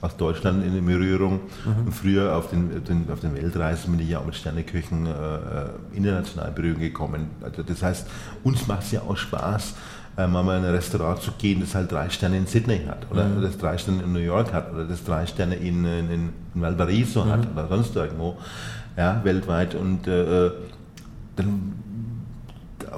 aus 0.00 0.16
Deutschland 0.16 0.64
in 0.64 0.86
Berührung. 0.86 1.40
Mhm. 1.64 1.86
Und 1.86 1.92
früher 1.92 2.36
auf 2.36 2.50
den, 2.50 2.84
den, 2.84 3.10
auf 3.10 3.18
den 3.18 3.34
Weltreisen 3.34 3.90
bin 3.90 4.00
ich 4.00 4.10
ja 4.10 4.20
auch 4.20 4.26
mit 4.26 4.36
Sterneköchen 4.36 5.06
äh, 5.06 5.10
äh 5.10 5.96
international 5.96 6.48
in 6.50 6.54
Berührung 6.54 6.80
gekommen. 6.80 7.30
Also 7.42 7.64
das 7.64 7.82
heißt, 7.82 8.06
uns 8.44 8.66
macht 8.68 8.82
es 8.84 8.92
ja 8.92 9.00
auch 9.00 9.16
Spaß, 9.16 9.74
äh, 10.16 10.26
mal 10.26 10.42
in 10.58 10.64
ein 10.64 10.70
Restaurant 10.74 11.20
zu 11.20 11.32
gehen, 11.32 11.60
das 11.60 11.74
halt 11.74 11.90
drei 11.92 12.08
Sterne 12.10 12.38
in 12.38 12.46
Sydney 12.46 12.82
hat 12.88 13.10
oder 13.10 13.24
mhm. 13.24 13.42
das 13.42 13.58
drei 13.58 13.76
Sterne 13.76 14.02
in 14.02 14.12
New 14.12 14.18
York 14.18 14.52
hat 14.52 14.72
oder 14.72 14.84
das 14.84 15.04
drei 15.04 15.26
Sterne 15.26 15.56
in, 15.56 15.84
in, 15.84 16.10
in 16.10 16.32
Valparaiso 16.54 17.24
mhm. 17.24 17.30
hat 17.30 17.52
oder 17.52 17.68
sonst 17.68 17.94
irgendwo, 17.96 18.36
ja, 18.96 19.20
weltweit 19.24 19.74
und 19.74 20.06
äh, 20.06 20.50
dann 21.36 21.74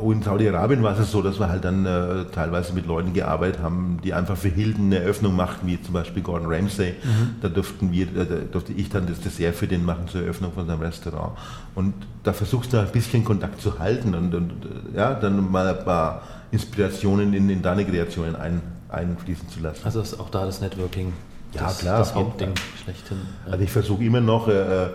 in 0.03 0.23
Saudi-Arabien 0.23 0.83
war 0.83 0.99
es 0.99 1.11
so, 1.11 1.23
dass 1.23 1.39
wir 1.39 1.49
halt 1.49 1.65
dann 1.65 1.87
äh, 1.87 2.25
teilweise 2.33 2.73
mit 2.73 2.87
Leuten 2.87 3.13
gearbeitet 3.13 3.63
haben, 3.63 3.99
die 4.05 4.15
einfach 4.15 4.37
für 4.37 4.49
Hilden 4.49 4.87
eine 4.87 5.01
Eröffnung 5.01 5.35
machten, 5.35 5.67
wie 5.67 5.81
zum 5.81 5.95
Beispiel 5.95 6.23
Gordon 6.23 6.53
Ramsay. 6.53 6.93
Mhm. 7.03 7.37
Da 7.41 7.49
durften 7.49 7.93
wir, 7.93 8.07
äh, 8.07 8.27
da 8.27 8.37
durfte 8.53 8.73
ich 8.73 8.89
dann 8.91 9.07
das 9.07 9.21
Dessert 9.21 9.55
für 9.55 9.67
den 9.67 9.85
machen 9.85 10.09
zur 10.09 10.23
Eröffnung 10.23 10.53
von 10.53 10.67
seinem 10.67 10.81
Restaurant. 10.81 11.33
Und 11.75 11.95
da 12.23 12.33
versuchst 12.33 12.73
du 12.73 12.79
ein 12.79 12.89
bisschen 12.89 13.25
Kontakt 13.25 13.61
zu 13.61 13.79
halten 13.79 14.15
und, 14.15 14.35
und 14.35 14.53
ja, 14.95 15.15
dann 15.15 15.51
mal 15.51 15.67
ein 15.67 15.85
paar 15.85 16.23
Inspirationen 16.51 17.33
in, 17.35 17.49
in 17.51 17.63
deine 17.63 17.85
Kreationen 17.85 18.37
ein, 18.37 18.61
einfließen 18.89 19.49
zu 19.49 19.61
lassen. 19.61 19.81
Also 19.85 20.01
ist 20.01 20.19
auch 20.19 20.31
da 20.31 20.47
das 20.47 20.61
Networking 20.61 21.13
ja, 21.55 21.63
das, 21.63 21.79
klar, 21.79 21.99
das 21.99 22.15
Hauptding 22.15 22.53
schlechthin. 22.83 23.19
Ja. 23.47 23.53
Also 23.53 23.65
ich 23.65 23.71
versuche 23.71 24.05
immer 24.05 24.21
noch 24.21 24.49
äh, 24.49 24.53
äh 24.53 24.89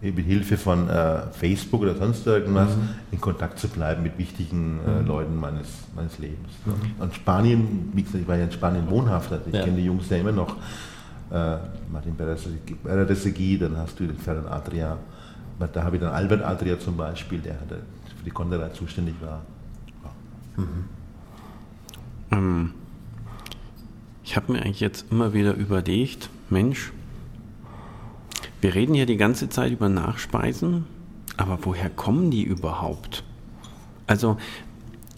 mit 0.00 0.26
Hilfe 0.26 0.56
von 0.56 0.88
äh, 0.88 1.22
Facebook 1.32 1.82
oder 1.82 1.94
sonst 1.94 2.26
irgendwas 2.26 2.76
mhm. 2.76 2.88
in 3.12 3.20
Kontakt 3.20 3.58
zu 3.58 3.68
bleiben 3.68 4.02
mit 4.02 4.18
wichtigen 4.18 4.80
äh, 4.86 5.00
mhm. 5.00 5.06
Leuten 5.06 5.36
meines, 5.36 5.68
meines 5.94 6.18
Lebens. 6.18 6.50
Mhm. 6.64 7.02
Und 7.02 7.14
Spanien, 7.14 7.90
wie 7.94 8.02
gesagt, 8.02 8.22
ich 8.22 8.28
war 8.28 8.36
ja 8.36 8.44
in 8.44 8.52
Spanien 8.52 8.88
wohnhaft, 8.90 9.32
also 9.32 9.44
ich 9.46 9.54
ja. 9.54 9.64
kenne 9.64 9.76
die 9.76 9.84
Jungs 9.84 10.08
ja 10.10 10.18
immer 10.18 10.32
noch. 10.32 10.56
Äh, 11.30 11.56
Martin 11.90 12.14
Beresegui, 12.16 13.58
dann 13.58 13.76
hast 13.76 13.98
du 13.98 14.06
den 14.06 14.18
Ferran 14.18 14.46
Adria. 14.46 14.98
Da 15.58 15.82
habe 15.82 15.96
ich 15.96 16.02
dann 16.02 16.12
Albert 16.12 16.44
Adria 16.44 16.78
zum 16.78 16.96
Beispiel, 16.96 17.40
der 17.40 17.54
für 17.54 18.24
die 18.24 18.30
Konrad 18.30 18.76
zuständig 18.76 19.14
war. 19.20 19.40
Ja. 20.04 20.62
Mhm. 20.62 20.84
Ähm, 22.30 22.74
ich 24.22 24.36
habe 24.36 24.52
mir 24.52 24.62
eigentlich 24.62 24.80
jetzt 24.80 25.06
immer 25.10 25.32
wieder 25.32 25.54
überlegt, 25.54 26.28
Mensch, 26.50 26.92
wir 28.60 28.74
reden 28.74 28.94
hier 28.94 29.06
die 29.06 29.16
ganze 29.16 29.48
Zeit 29.48 29.72
über 29.72 29.88
Nachspeisen, 29.88 30.86
aber 31.36 31.58
woher 31.62 31.90
kommen 31.90 32.30
die 32.30 32.42
überhaupt? 32.42 33.24
Also 34.06 34.36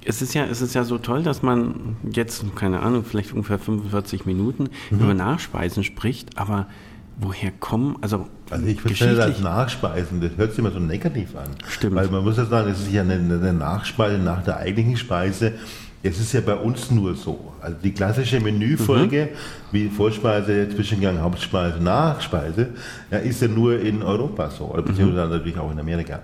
es 0.04 0.22
ist 0.22 0.34
ja, 0.34 0.44
es 0.44 0.62
ist 0.62 0.74
ja 0.74 0.84
so 0.84 0.98
toll, 0.98 1.22
dass 1.22 1.42
man 1.42 1.96
jetzt, 2.10 2.44
keine 2.56 2.80
Ahnung, 2.80 3.04
vielleicht 3.04 3.32
ungefähr 3.32 3.58
45 3.58 4.24
Minuten 4.26 4.70
mhm. 4.90 5.00
über 5.00 5.14
Nachspeisen 5.14 5.84
spricht, 5.84 6.38
aber 6.38 6.66
woher 7.20 7.50
kommen, 7.50 7.96
also 8.00 8.26
also 8.50 8.66
ich 8.66 8.80
verstehe 8.80 9.14
das 9.14 9.40
Nachspeisen, 9.40 10.20
das 10.20 10.36
hört 10.36 10.52
sich 10.52 10.60
immer 10.60 10.70
so 10.70 10.78
negativ 10.78 11.36
an. 11.36 11.50
Stimmt. 11.68 11.96
Weil 11.96 12.08
man 12.08 12.24
muss 12.24 12.38
ja 12.38 12.46
sagen, 12.46 12.70
es 12.70 12.80
ist 12.80 12.92
ja 12.92 13.02
eine, 13.02 13.14
eine 13.14 13.52
Nachspeise 13.52 14.18
nach 14.18 14.42
der 14.42 14.56
eigentlichen 14.56 14.96
Speise 14.96 15.54
es 16.02 16.20
ist 16.20 16.32
ja 16.32 16.40
bei 16.40 16.54
uns 16.54 16.90
nur 16.90 17.14
so. 17.14 17.52
Also 17.60 17.76
die 17.82 17.92
klassische 17.92 18.40
Menüfolge, 18.40 19.30
mhm. 19.32 19.74
wie 19.74 19.88
Vorspeise, 19.88 20.68
Zwischengang, 20.68 21.20
Hauptspeise, 21.20 21.82
Nachspeise, 21.82 22.68
ja, 23.10 23.18
ist 23.18 23.42
ja 23.42 23.48
nur 23.48 23.80
in 23.80 24.02
Europa 24.02 24.50
so, 24.50 24.66
oder 24.66 24.82
beziehungsweise 24.82 25.26
mhm. 25.26 25.32
natürlich 25.32 25.58
auch 25.58 25.72
in 25.72 25.80
Amerika. 25.80 26.20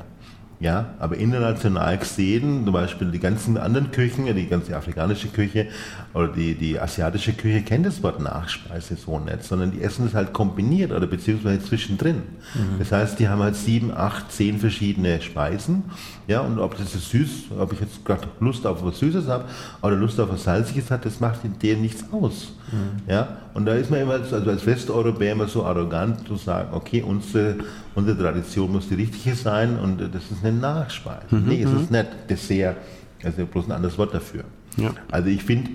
Ja, 0.61 0.95
aber 0.99 1.16
international 1.16 1.99
gesehen, 1.99 2.64
zum 2.64 2.72
Beispiel 2.72 3.11
die 3.11 3.18
ganzen 3.18 3.59
anderen 3.59 3.91
Küchen, 3.91 4.25
die 4.35 4.47
ganze 4.47 4.77
afrikanische 4.77 5.29
Küche 5.29 5.66
oder 6.14 6.29
die, 6.29 6.55
die 6.55 6.79
asiatische 6.79 7.33
Küche 7.33 7.62
kennt 7.62 7.85
das 7.85 8.03
Wort 8.03 8.20
Nachspeise 8.20 8.97
so 8.97 9.18
nicht, 9.18 9.43
sondern 9.43 9.72
die 9.72 9.83
essen 9.83 10.07
es 10.07 10.14
halt 10.14 10.33
kombiniert 10.33 10.93
oder 10.93 11.07
beziehungsweise 11.07 11.62
zwischendrin. 11.62 12.22
Mhm. 12.55 12.79
Das 12.79 12.93
heißt, 12.93 13.18
die 13.18 13.29
haben 13.29 13.43
halt 13.43 13.57
sieben, 13.57 13.93
acht, 13.93 14.31
zehn 14.31 14.59
verschiedene 14.59 15.20
Speisen. 15.20 15.83
Ja, 16.27 16.41
und 16.41 16.59
ob 16.59 16.77
das 16.79 16.95
ist 16.95 17.11
süß, 17.11 17.31
ob 17.59 17.72
ich 17.72 17.81
jetzt 17.81 18.05
gerade 18.05 18.27
Lust 18.41 18.66
auf 18.66 18.83
was 18.85 18.99
Süßes 18.99 19.29
habe 19.29 19.45
oder 19.83 19.95
Lust 19.95 20.18
auf 20.18 20.31
was 20.31 20.45
Salziges 20.45 20.91
hat, 20.91 21.05
das 21.05 21.20
macht 21.20 21.45
in 21.45 21.59
denen 21.59 21.83
nichts 21.83 22.05
aus. 22.12 22.53
Mhm. 22.72 23.11
Ja, 23.11 23.37
und 23.53 23.66
da 23.66 23.75
ist 23.75 23.91
man 23.91 24.01
immer 24.01 24.14
also 24.14 24.37
als 24.37 24.64
Westeuropäer 24.64 25.33
immer 25.33 25.49
so 25.49 25.64
arrogant 25.64 26.27
zu 26.27 26.37
sagen, 26.37 26.70
okay, 26.72 27.03
unsere, 27.03 27.57
unsere 27.95 28.16
Tradition 28.16 28.72
muss 28.72 28.89
die 28.89 28.95
richtige 28.95 29.35
sein 29.35 29.79
und 29.79 30.01
das 30.01 30.31
ist 30.31 30.43
eine 30.43 30.57
Nachspeise. 30.57 31.27
Mhm. 31.31 31.45
Nee, 31.47 31.62
es 31.62 31.70
ist 31.70 31.91
nicht 31.91 32.07
Dessert, 32.31 32.77
also 33.22 33.45
bloß 33.45 33.66
ein 33.66 33.72
anderes 33.72 33.99
Wort 33.99 34.14
dafür. 34.14 34.45
Ja. 34.79 34.91
Also 35.11 35.29
ich 35.29 35.43
finde, 35.43 35.72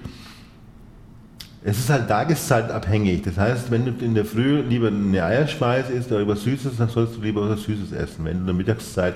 es 1.63 1.77
ist 1.77 1.89
halt 1.89 2.07
tageszeitabhängig. 2.07 3.21
Das 3.23 3.37
heißt, 3.37 3.69
wenn 3.69 3.85
du 3.85 4.03
in 4.03 4.15
der 4.15 4.25
Früh 4.25 4.61
lieber 4.61 4.87
eine 4.87 5.23
Eierspeise 5.23 5.91
isst 5.93 6.11
oder 6.11 6.27
was 6.27 6.43
Süßes, 6.43 6.77
dann 6.77 6.89
sollst 6.89 7.17
du 7.17 7.21
lieber 7.21 7.49
was 7.49 7.63
Süßes 7.63 7.91
essen. 7.91 8.25
Wenn 8.25 8.33
du 8.33 8.39
in 8.39 8.45
der 8.45 8.55
Mittagszeit 8.55 9.15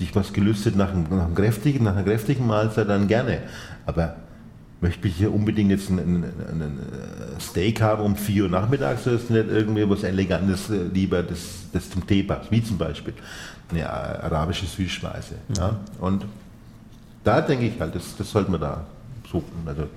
dich 0.00 0.14
was 0.14 0.32
gelüstet 0.32 0.76
nach, 0.76 0.92
einem, 0.92 1.04
nach, 1.10 1.26
einem 1.26 1.34
kräftigen, 1.34 1.84
nach 1.84 1.92
einer 1.92 2.04
kräftigen 2.04 2.46
Mahlzeit, 2.46 2.88
dann 2.88 3.08
gerne. 3.08 3.40
Aber 3.86 4.16
möchte 4.80 5.08
ich 5.08 5.16
hier 5.16 5.32
unbedingt 5.32 5.70
jetzt 5.70 5.90
ein, 5.90 6.24
Steak 7.40 7.80
haben 7.80 8.02
um 8.02 8.16
4 8.16 8.44
Uhr 8.44 8.48
nachmittags, 8.48 9.06
oder 9.06 9.16
ist 9.16 9.30
nicht 9.30 9.48
irgendwie 9.48 9.88
was 9.88 10.02
Elegantes 10.02 10.70
äh, 10.70 10.84
lieber, 10.92 11.22
das, 11.22 11.66
das 11.72 11.90
zum 11.90 12.06
Tee 12.06 12.22
passt, 12.22 12.50
wie 12.50 12.62
zum 12.62 12.78
Beispiel 12.78 13.14
eine 13.70 13.88
arabische 13.88 14.66
Süßspeise. 14.66 15.36
Ja? 15.56 15.80
Und 16.00 16.24
da 17.24 17.40
denke 17.40 17.66
ich 17.66 17.80
halt, 17.80 17.94
das, 17.94 18.16
das 18.16 18.30
sollte 18.30 18.50
man 18.50 18.60
da 18.60 18.86
suchen. 19.30 19.52
Also, 19.66 19.88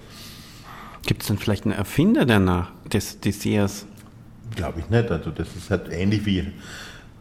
Gibt 1.06 1.22
es 1.22 1.28
denn 1.28 1.38
vielleicht 1.38 1.66
einen 1.66 1.74
Erfinder 1.74 2.26
danach 2.26 2.72
des 2.92 3.20
Desserts? 3.20 3.86
Glaube 4.56 4.80
ich 4.80 4.90
nicht. 4.90 5.12
Also 5.12 5.30
das 5.32 5.48
ist 5.56 5.70
halt 5.70 5.90
ähnlich 5.92 6.26
wie 6.26 6.52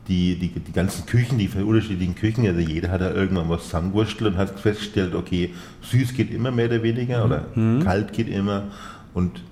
die, 0.08 0.36
die, 0.36 0.48
die 0.48 0.72
ganzen 0.72 1.06
Küchen, 1.06 1.38
die 1.38 1.48
unterschiedlichen 1.48 2.14
Küchen, 2.14 2.46
also 2.46 2.60
jeder 2.60 2.90
hat 2.90 3.02
da 3.02 3.12
irgendwann 3.12 3.48
was 3.48 3.64
zusammengewurstelt 3.64 4.32
und 4.32 4.38
hat 4.38 4.58
festgestellt, 4.58 5.14
okay, 5.14 5.50
süß 5.82 6.14
geht 6.14 6.32
immer 6.32 6.50
mehr 6.50 6.66
oder 6.66 6.82
weniger 6.82 7.24
oder 7.24 7.46
mhm. 7.54 7.84
kalt 7.84 8.12
geht 8.12 8.28
immer 8.28 8.64
und 9.14 9.42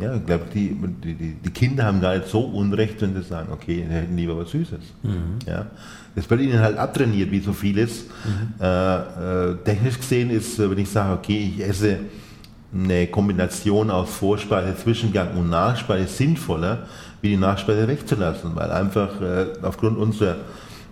ja, 0.00 0.14
ich 0.14 0.24
glaube, 0.24 0.46
die, 0.52 0.74
die, 1.04 1.34
die, 1.34 1.50
Kinder 1.50 1.84
haben 1.84 2.00
gar 2.00 2.16
nicht 2.16 2.28
so 2.28 2.40
Unrecht, 2.40 3.02
wenn 3.02 3.14
sie 3.14 3.22
sagen, 3.22 3.52
okay, 3.52 3.84
sie 3.86 3.94
hätten 3.94 4.16
lieber 4.16 4.34
was 4.34 4.50
Süßes. 4.50 4.80
Mhm. 5.02 5.38
Ja, 5.46 5.66
das 6.14 6.28
wird 6.30 6.40
ihnen 6.40 6.58
halt 6.58 6.78
abtrainiert, 6.78 7.30
wie 7.30 7.40
so 7.40 7.52
vieles. 7.52 8.06
Mhm. 8.24 8.64
Äh, 8.64 9.50
äh, 9.50 9.56
technisch 9.62 9.98
gesehen 9.98 10.30
ist, 10.30 10.58
wenn 10.58 10.78
ich 10.78 10.88
sage, 10.88 11.12
okay, 11.12 11.52
ich 11.54 11.62
esse 11.62 11.98
eine 12.72 13.08
Kombination 13.08 13.90
aus 13.90 14.10
Vorspeise, 14.10 14.74
Zwischengang 14.76 15.36
und 15.36 15.50
Nachspeise 15.50 16.06
sinnvoller, 16.06 16.86
wie 17.20 17.30
die 17.30 17.36
Nachspeise 17.36 17.86
wegzulassen, 17.86 18.54
weil 18.54 18.70
einfach 18.70 19.20
äh, 19.20 19.46
aufgrund 19.62 19.98
unserer, 19.98 20.36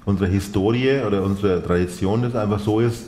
unserer 0.05 0.29
Historie 0.29 1.01
oder 1.07 1.23
unserer 1.23 1.63
Tradition 1.63 2.23
das 2.23 2.35
einfach 2.35 2.61
so 2.61 2.81
ist, 2.81 3.07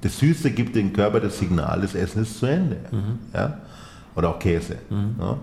das 0.00 0.18
Süße 0.18 0.50
gibt 0.50 0.76
dem 0.76 0.92
Körper 0.92 1.20
das 1.20 1.38
Signal, 1.38 1.80
das 1.80 1.94
Essen 1.94 2.22
ist 2.22 2.38
zu 2.38 2.46
Ende. 2.46 2.76
Mhm. 2.90 3.18
Ja? 3.32 3.58
Oder 4.14 4.28
auch 4.28 4.38
Käse. 4.38 4.76
Mhm. 4.90 5.14
Ja? 5.18 5.38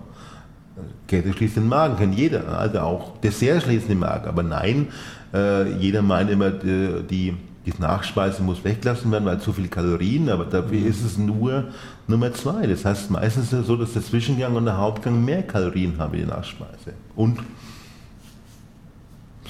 Käse 1.06 1.32
schließt 1.32 1.56
den 1.56 1.68
Magen, 1.68 1.96
kennt 1.96 2.14
jeder. 2.14 2.48
Also 2.58 2.80
auch 2.80 3.18
Dessert 3.20 3.62
schließt 3.62 3.88
den 3.88 3.98
Magen. 3.98 4.28
Aber 4.28 4.42
nein, 4.42 4.88
äh, 5.34 5.70
jeder 5.78 6.00
meint 6.02 6.30
immer, 6.30 6.50
die, 6.50 7.02
die 7.10 7.36
die 7.64 7.72
Nachspeise 7.78 8.42
muss 8.42 8.64
weggelassen 8.64 9.10
werden, 9.12 9.24
weil 9.24 9.40
zu 9.40 9.52
viel 9.52 9.68
Kalorien, 9.68 10.28
aber 10.28 10.44
dafür 10.44 10.80
mhm. 10.80 10.86
ist 10.86 11.04
es 11.04 11.16
nur 11.16 11.68
Nummer 12.08 12.32
zwei. 12.32 12.66
Das 12.66 12.84
heißt, 12.84 13.10
meistens 13.10 13.52
ist 13.52 13.52
es 13.52 13.66
so, 13.66 13.76
dass 13.76 13.92
der 13.92 14.02
Zwischengang 14.02 14.56
und 14.56 14.64
der 14.64 14.76
Hauptgang 14.78 15.24
mehr 15.24 15.42
Kalorien 15.42 15.96
haben 15.98 16.12
wie 16.12 16.18
die 16.18 16.26
Nachspeise. 16.26 16.94
Und 17.14 17.38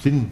Sinn, 0.02 0.26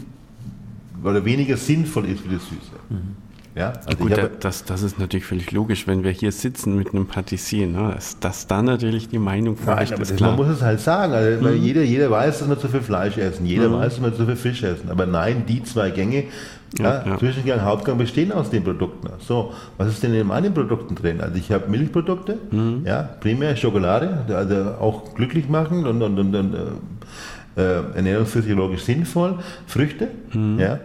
oder 1.02 1.24
weniger 1.24 1.56
sinnvoll 1.56 2.06
ist 2.06 2.28
wie 2.28 2.34
das 2.34 2.42
Süße. 2.44 2.72
Mhm. 2.90 3.16
Ja, 3.56 3.72
also 3.84 3.98
Gut, 3.98 4.12
das, 4.40 4.64
das 4.64 4.82
ist 4.82 4.98
natürlich 5.00 5.26
völlig 5.26 5.50
logisch, 5.50 5.88
wenn 5.88 6.04
wir 6.04 6.12
hier 6.12 6.30
sitzen 6.30 6.76
mit 6.76 6.94
einem 6.94 7.06
Patissier, 7.06 7.66
ne, 7.66 7.92
dass, 7.94 8.18
dass 8.20 8.46
da 8.46 8.62
natürlich 8.62 9.08
die 9.08 9.18
Meinung 9.18 9.56
vielleicht 9.56 9.98
ist 9.98 10.16
klar. 10.16 10.36
Man 10.36 10.46
muss 10.46 10.56
es 10.56 10.62
halt 10.62 10.80
sagen, 10.80 11.12
also 11.12 11.48
mhm. 11.48 11.60
jeder, 11.60 11.82
jeder 11.82 12.10
weiß, 12.10 12.38
dass 12.38 12.48
wir 12.48 12.58
zu 12.58 12.68
viel 12.68 12.80
Fleisch 12.80 13.18
essen, 13.18 13.46
jeder 13.46 13.68
mhm. 13.68 13.74
weiß, 13.74 13.96
dass 13.96 14.02
wir 14.02 14.14
zu 14.14 14.26
viel 14.26 14.36
Fisch 14.36 14.62
essen, 14.62 14.88
aber 14.88 15.06
nein, 15.06 15.44
die 15.48 15.64
zwei 15.64 15.90
Gänge, 15.90 16.24
ja, 16.78 17.04
ja. 17.04 17.18
Zwischengang, 17.18 17.62
Hauptgang 17.62 17.98
bestehen 17.98 18.30
aus 18.30 18.50
den 18.50 18.62
Produkten. 18.62 19.08
So, 19.18 19.52
was 19.76 19.88
ist 19.88 20.04
denn 20.04 20.14
in 20.14 20.28
meinen 20.28 20.54
Produkten 20.54 20.94
drin? 20.94 21.20
Also 21.20 21.34
ich 21.36 21.50
habe 21.50 21.68
Milchprodukte, 21.68 22.38
mhm. 22.52 22.82
ja, 22.86 23.02
primär 23.02 23.56
Schokolade, 23.56 24.24
also 24.28 24.54
auch 24.80 25.14
glücklich 25.14 25.48
machen 25.48 25.84
und, 25.86 26.00
und, 26.00 26.18
und, 26.18 26.36
und 26.36 26.54
äh, 27.56 27.96
ernährungsphysiologisch 27.96 28.82
sinnvoll, 28.82 29.40
Früchte, 29.66 30.08
mhm. 30.32 30.58
ja, 30.60 30.78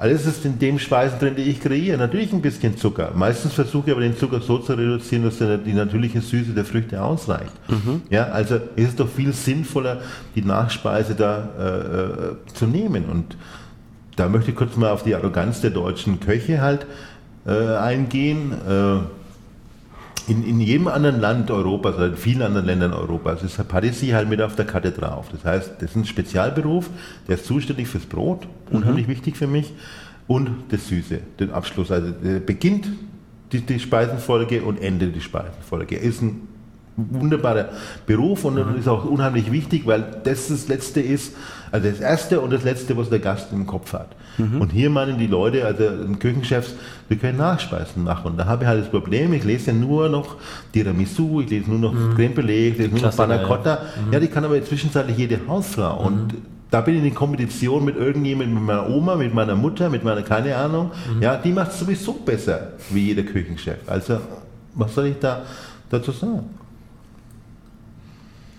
alles 0.00 0.24
ist 0.24 0.46
in 0.46 0.58
dem 0.58 0.78
Speisen 0.78 1.18
drin, 1.18 1.34
die 1.36 1.42
ich 1.42 1.60
kreiere. 1.60 1.98
Natürlich 1.98 2.32
ein 2.32 2.40
bisschen 2.40 2.74
Zucker. 2.78 3.12
Meistens 3.14 3.52
versuche 3.52 3.88
ich 3.88 3.92
aber 3.92 4.00
den 4.00 4.16
Zucker 4.16 4.40
so 4.40 4.56
zu 4.56 4.72
reduzieren, 4.72 5.24
dass 5.24 5.36
die 5.36 5.74
natürliche 5.74 6.22
Süße 6.22 6.52
der 6.52 6.64
Früchte 6.64 7.02
ausreicht. 7.02 7.52
Mhm. 7.68 8.00
Ja, 8.08 8.28
also 8.28 8.56
ist 8.76 8.88
es 8.88 8.96
doch 8.96 9.10
viel 9.10 9.34
sinnvoller, 9.34 10.00
die 10.34 10.40
Nachspeise 10.40 11.14
da 11.14 11.50
äh, 11.58 11.68
äh, 12.30 12.54
zu 12.54 12.66
nehmen. 12.66 13.04
Und 13.10 13.36
da 14.16 14.30
möchte 14.30 14.52
ich 14.52 14.56
kurz 14.56 14.74
mal 14.76 14.88
auf 14.88 15.02
die 15.02 15.14
Arroganz 15.14 15.60
der 15.60 15.70
deutschen 15.70 16.18
Köche 16.18 16.62
halt 16.62 16.86
äh, 17.46 17.76
eingehen. 17.76 18.52
Äh, 18.52 19.19
in, 20.30 20.44
in 20.44 20.60
jedem 20.60 20.86
anderen 20.86 21.20
Land 21.20 21.50
Europas, 21.50 21.96
oder 21.96 22.06
in 22.06 22.16
vielen 22.16 22.42
anderen 22.42 22.64
Ländern 22.64 22.92
Europas, 22.92 23.42
ist 23.42 23.56
Pâtisserie 23.66 24.14
halt 24.14 24.28
mit 24.28 24.40
auf 24.40 24.54
der 24.54 24.64
Karte 24.64 24.92
drauf. 24.92 25.26
Das 25.32 25.44
heißt, 25.44 25.72
das 25.80 25.90
ist 25.90 25.96
ein 25.96 26.04
Spezialberuf, 26.04 26.88
der 27.26 27.34
ist 27.34 27.46
zuständig 27.46 27.88
fürs 27.88 28.06
Brot, 28.06 28.46
unheimlich 28.70 29.08
mhm. 29.08 29.10
wichtig 29.10 29.36
für 29.36 29.48
mich, 29.48 29.72
und 30.28 30.50
das 30.68 30.86
Süße, 30.86 31.18
den 31.40 31.50
Abschluss. 31.50 31.90
Also 31.90 32.12
beginnt 32.46 32.88
die, 33.50 33.60
die 33.60 33.80
Speisenfolge 33.80 34.62
und 34.62 34.80
endet 34.80 35.16
die 35.16 35.20
Speisenfolge. 35.20 35.96
Ist 35.96 36.22
ein 36.22 36.46
wunderbarer 36.96 37.70
Beruf 38.06 38.44
und 38.44 38.54
mhm. 38.54 38.78
ist 38.78 38.86
auch 38.86 39.04
unheimlich 39.04 39.50
wichtig, 39.50 39.84
weil 39.86 40.04
das 40.22 40.46
das 40.46 40.68
Letzte 40.68 41.00
ist, 41.00 41.34
also 41.72 41.88
das 41.90 41.98
Erste 41.98 42.40
und 42.40 42.52
das 42.52 42.62
Letzte, 42.62 42.96
was 42.96 43.10
der 43.10 43.18
Gast 43.18 43.52
im 43.52 43.66
Kopf 43.66 43.92
hat. 43.92 44.14
Mhm. 44.40 44.60
Und 44.60 44.72
hier 44.72 44.90
meinen 44.90 45.18
die 45.18 45.26
Leute, 45.26 45.64
also 45.64 45.84
Küchenchefs, 46.18 46.74
wir 47.08 47.16
können 47.16 47.38
Nachspeisen 47.38 48.04
machen. 48.04 48.32
Und 48.32 48.36
da 48.38 48.46
habe 48.46 48.64
ich 48.64 48.68
halt 48.68 48.82
das 48.82 48.90
Problem, 48.90 49.32
ich 49.32 49.44
lese 49.44 49.70
ja 49.70 49.76
nur 49.76 50.08
noch 50.08 50.36
Tiramisu, 50.72 51.40
ich 51.42 51.50
lese 51.50 51.70
nur 51.70 51.78
noch 51.78 51.92
mhm. 51.92 52.14
Creme 52.14 52.34
Brûlée, 52.34 52.68
ich 52.70 52.78
lese 52.78 52.90
nur 52.90 53.02
noch 53.02 53.16
Panna 53.16 53.38
Cotta. 53.38 53.74
Ja. 53.74 53.80
Mhm. 54.06 54.12
ja, 54.12 54.20
die 54.20 54.28
kann 54.28 54.44
aber 54.44 54.62
zwischenzeitlich 54.64 55.16
jede 55.16 55.38
Hausfrau. 55.46 56.06
Und 56.06 56.32
mhm. 56.32 56.38
da 56.70 56.80
bin 56.80 56.96
ich 56.98 57.04
in 57.04 57.14
Kompetition 57.14 57.84
mit 57.84 57.96
irgendjemandem, 57.96 58.54
mit 58.54 58.64
meiner 58.64 58.88
Oma, 58.88 59.16
mit 59.16 59.34
meiner 59.34 59.54
Mutter, 59.54 59.90
mit 59.90 60.04
meiner, 60.04 60.22
keine 60.22 60.56
Ahnung. 60.56 60.90
Mhm. 61.14 61.22
Ja, 61.22 61.36
die 61.36 61.52
macht 61.52 61.72
es 61.72 61.80
sowieso 61.80 62.12
besser 62.12 62.72
wie 62.90 63.06
jeder 63.06 63.22
Küchenchef. 63.22 63.78
Also, 63.86 64.20
was 64.74 64.94
soll 64.94 65.06
ich 65.06 65.18
da 65.18 65.42
dazu 65.90 66.12
sagen? 66.12 66.44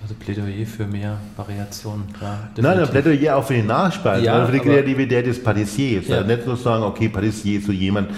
Also 0.02 0.16
Plädoyer 0.16 0.66
für 0.66 0.88
mehr 0.88 1.18
Variation, 1.38 2.06
klar. 2.18 2.49
Definitiv. 2.56 2.64
Nein, 2.64 2.80
ein 2.80 2.89
Plädoyer 2.89 3.36
auch 3.36 3.43
für 3.43 3.54
die 3.54 3.64
Nachspeise, 3.64 4.26
ja, 4.26 4.34
also 4.34 4.47
für 4.47 4.54
die 4.54 4.60
Kreativität 4.60 5.28
des 5.28 5.43
Patissiers. 5.43 6.08
Ja. 6.08 6.18
Also 6.18 6.28
nicht 6.28 6.47
nur 6.47 6.58
sagen, 6.58 6.84
okay, 6.84 7.10
Patissier 7.10 7.60
ist 7.60 7.68
so 7.68 7.72
jemand, 7.72 8.10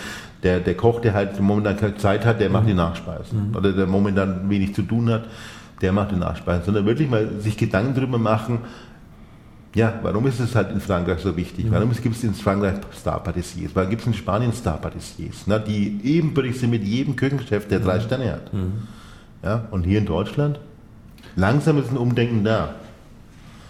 der, 0.43 0.59
der 0.59 0.75
Koch, 0.75 1.01
der 1.01 1.13
halt 1.13 1.39
momentan 1.39 1.77
keine 1.77 1.97
Zeit 1.97 2.25
hat, 2.25 2.39
der 2.39 2.49
mhm. 2.49 2.53
macht 2.53 2.67
die 2.67 2.73
Nachspeisen. 2.73 3.49
Mhm. 3.49 3.55
Oder 3.55 3.73
der 3.73 3.85
momentan 3.85 4.49
wenig 4.49 4.73
zu 4.75 4.83
tun 4.83 5.09
hat, 5.09 5.25
der 5.81 5.91
macht 5.91 6.11
die 6.11 6.15
Nachspeisen. 6.15 6.63
Sondern 6.65 6.85
wirklich 6.85 7.09
mal 7.09 7.29
sich 7.39 7.57
Gedanken 7.57 7.95
darüber 7.95 8.17
machen, 8.17 8.59
ja, 9.75 9.99
warum 10.03 10.27
ist 10.27 10.39
es 10.39 10.55
halt 10.55 10.71
in 10.71 10.79
Frankreich 10.79 11.19
so 11.19 11.35
wichtig? 11.35 11.65
Mhm. 11.65 11.71
Warum 11.71 11.91
gibt 11.91 12.15
es 12.15 12.23
in 12.23 12.33
Frankreich 12.33 12.75
Star-Patissiers? 12.95 13.71
Warum 13.73 13.89
gibt 13.89 14.03
es 14.03 14.07
in 14.07 14.13
Spanien 14.13 14.53
Star-Patissiers? 14.53 15.45
Die 15.67 15.99
ebenbürtig 16.03 16.59
sind 16.59 16.69
mit 16.69 16.83
jedem 16.83 17.15
Küchenchef, 17.15 17.67
der 17.67 17.79
drei 17.79 17.97
mhm. 17.97 18.01
Sterne 18.01 18.31
hat. 18.31 18.53
Mhm. 18.53 18.73
Ja, 19.43 19.67
und 19.71 19.83
hier 19.83 19.97
in 19.97 20.05
Deutschland? 20.05 20.59
Langsam 21.35 21.79
ist 21.79 21.91
ein 21.91 21.97
Umdenken 21.97 22.43
da. 22.43 22.75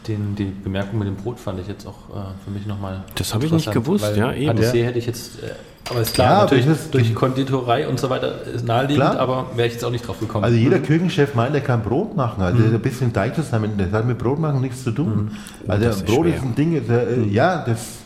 Den, 0.08 0.36
die 0.36 0.46
Bemerkung 0.46 1.00
mit 1.00 1.08
dem 1.08 1.16
Brot 1.16 1.40
fand 1.40 1.62
ich 1.62 1.68
jetzt 1.68 1.88
auch 1.88 2.10
äh, 2.10 2.20
für 2.44 2.52
mich 2.52 2.66
nochmal. 2.66 3.04
Das 3.16 3.34
habe 3.34 3.46
ich 3.46 3.52
nicht 3.54 3.72
gewusst, 3.72 4.16
ja, 4.18 4.34
eben. 4.34 4.48
Patissier 4.48 4.86
hätte 4.86 5.00
ich 5.00 5.06
jetzt. 5.06 5.42
Äh, 5.42 5.52
aber 5.90 6.02
ist 6.02 6.14
klar, 6.14 6.32
ja, 6.32 6.42
natürlich 6.42 6.66
ist 6.66 6.94
durch 6.94 7.14
Konditorei 7.14 7.88
und 7.88 8.00
so 8.00 8.10
weiter 8.10 8.42
ist 8.48 8.66
naheliegend, 8.66 9.04
klar. 9.04 9.20
aber 9.20 9.48
wäre 9.56 9.68
ich 9.68 9.74
jetzt 9.74 9.84
auch 9.84 9.92
nicht 9.92 10.08
drauf 10.08 10.20
gekommen. 10.20 10.44
Also 10.44 10.58
jeder 10.58 10.80
mhm. 10.80 10.84
Küchenchef 10.84 11.36
meint, 11.36 11.56
er 11.56 11.62
kann 11.62 11.84
Brot 11.84 12.16
machen. 12.16 12.42
Also 12.42 12.60
mhm. 12.60 12.74
ein 12.74 12.82
bisschen 12.82 13.14
Teig 13.14 13.36
zusammen, 13.36 13.74
das 13.78 13.92
hat 13.92 14.06
mit 14.06 14.18
Brot 14.18 14.40
machen 14.40 14.62
nichts 14.62 14.84
zu 14.84 14.92
tun. 14.92 15.32
Mhm. 15.66 15.70
Also 15.70 15.90
ist 15.90 16.06
Brot 16.06 16.26
schwer. 16.26 16.36
ist 16.36 16.44
ein 16.44 16.56
Ding, 16.56 16.74
ist, 16.74 16.90
äh, 16.90 17.18
mhm. 17.18 17.32
ja, 17.32 17.64
das 17.66 18.03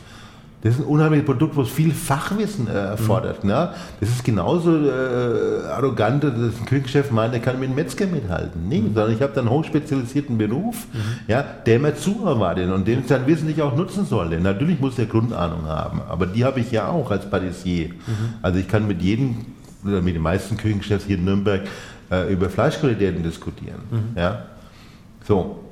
das 0.62 0.74
ist 0.74 0.82
ein 0.82 0.88
unheimliches 0.88 1.26
Produkt, 1.26 1.56
was 1.56 1.70
viel 1.70 1.94
Fachwissen 1.94 2.68
äh, 2.68 2.72
erfordert. 2.72 3.44
Mhm. 3.44 3.52
Ne? 3.52 3.74
Das 4.00 4.10
ist 4.10 4.24
genauso 4.24 4.72
äh, 4.72 5.66
arrogant, 5.68 6.24
dass 6.24 6.34
ein 6.34 6.66
Küchenchef 6.66 7.12
meint, 7.12 7.34
er 7.36 7.40
kann 7.40 7.60
mit 7.60 7.68
einem 7.68 7.76
Metzger 7.76 8.08
mithalten. 8.08 8.68
Nee, 8.68 8.80
mhm. 8.80 8.96
sondern 8.96 9.14
ich 9.14 9.22
habe 9.22 9.34
dann 9.34 9.48
einen 9.48 9.56
hochspezialisierten 9.56 10.38
Beruf, 10.38 10.88
mhm. 10.92 11.00
ja, 11.28 11.44
der 11.44 11.80
mir 11.80 11.96
zuarbeitet 11.96 12.72
und 12.72 12.88
den 12.88 13.02
ich 13.02 13.06
dann 13.06 13.28
wissentlich 13.28 13.62
auch 13.62 13.76
nutzen 13.76 14.06
sollte. 14.06 14.40
Natürlich 14.40 14.80
muss 14.80 14.98
er 14.98 15.06
Grundahnung 15.06 15.66
haben, 15.66 16.02
aber 16.10 16.26
die 16.26 16.44
habe 16.44 16.60
ich 16.60 16.72
ja 16.72 16.88
auch 16.88 17.12
als 17.12 17.30
Patissier. 17.30 17.90
Mhm. 17.90 17.94
Also 18.42 18.58
ich 18.58 18.68
kann 18.68 18.88
mit 18.88 19.02
jedem, 19.02 19.46
oder 19.86 20.02
mit 20.02 20.16
den 20.16 20.24
meisten 20.24 20.58
Küchenchefs 20.58 21.06
hier 21.06 21.18
in 21.18 21.26
Nürnberg 21.26 21.62
äh, 22.10 22.34
über 22.34 22.50
Fleischqualitäten 22.50 23.22
diskutieren. 23.22 23.82
Mhm. 23.92 24.18
Ja? 24.20 24.46
So, 25.28 25.67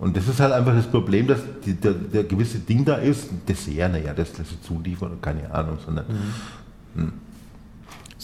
und 0.00 0.16
das 0.16 0.26
ist 0.26 0.40
halt 0.40 0.52
einfach 0.52 0.74
das 0.74 0.86
Problem, 0.86 1.26
dass 1.26 1.40
die, 1.64 1.74
der, 1.74 1.92
der, 1.92 2.24
gewisse 2.24 2.58
Ding 2.58 2.84
da 2.84 2.96
ist, 2.96 3.28
Dessert, 3.46 3.92
naja, 3.92 4.14
das, 4.14 4.32
das 4.32 4.50
ist 4.50 4.64
zuliefern, 4.64 5.18
keine 5.20 5.52
Ahnung, 5.52 5.78
sondern. 5.84 6.06
Mhm. 6.08 7.00
Hm. 7.02 7.12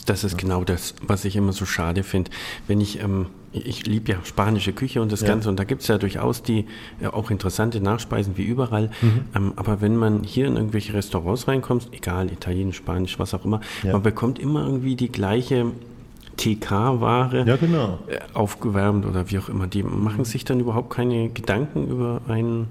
Das 0.07 0.23
ist 0.23 0.39
genau 0.39 0.63
das, 0.63 0.95
was 1.03 1.25
ich 1.25 1.35
immer 1.35 1.53
so 1.53 1.67
schade 1.67 2.05
finde. 2.05 2.31
Wenn 2.69 2.81
ich, 2.81 3.03
ähm, 3.03 3.27
ich 3.53 3.87
liebe 3.87 4.13
ja 4.13 4.19
spanische 4.25 4.73
Küche 4.73 5.03
und 5.03 5.11
das 5.11 5.23
ja. 5.23 5.29
Ganze, 5.29 5.49
und 5.49 5.59
da 5.59 5.65
gibt 5.65 5.83
es 5.83 5.89
ja 5.89 5.99
durchaus 5.99 6.43
die 6.43 6.67
äh, 7.01 7.09
auch 7.09 7.31
interessante 7.31 7.81
Nachspeisen 7.81 8.37
wie 8.37 8.45
überall. 8.45 8.91
Mhm. 9.03 9.25
Ähm, 9.35 9.53
aber 9.57 9.81
wenn 9.81 9.97
man 9.97 10.23
hier 10.23 10.47
in 10.47 10.57
irgendwelche 10.57 10.95
Restaurants 10.95 11.49
reinkommt, 11.49 11.89
egal, 11.93 12.31
Italienisch, 12.31 12.77
Spanisch, 12.77 13.19
was 13.19 13.35
auch 13.35 13.45
immer, 13.45 13.61
ja. 13.83 13.93
man 13.93 14.03
bekommt 14.03 14.39
immer 14.39 14.65
irgendwie 14.65 14.95
die 14.95 15.11
gleiche 15.11 15.73
TK-Ware 16.37 17.45
ja, 17.47 17.57
genau. 17.57 17.99
Äh, 18.07 18.19
aufgewärmt 18.35 19.07
oder 19.07 19.31
wie 19.31 19.39
auch 19.39 19.49
immer. 19.49 19.67
Die 19.67 19.83
machen 19.83 20.25
sich 20.25 20.45
dann 20.45 20.61
überhaupt 20.61 20.91
keine 20.91 21.29
Gedanken 21.31 21.89
über 21.89 22.21
ein, 22.29 22.67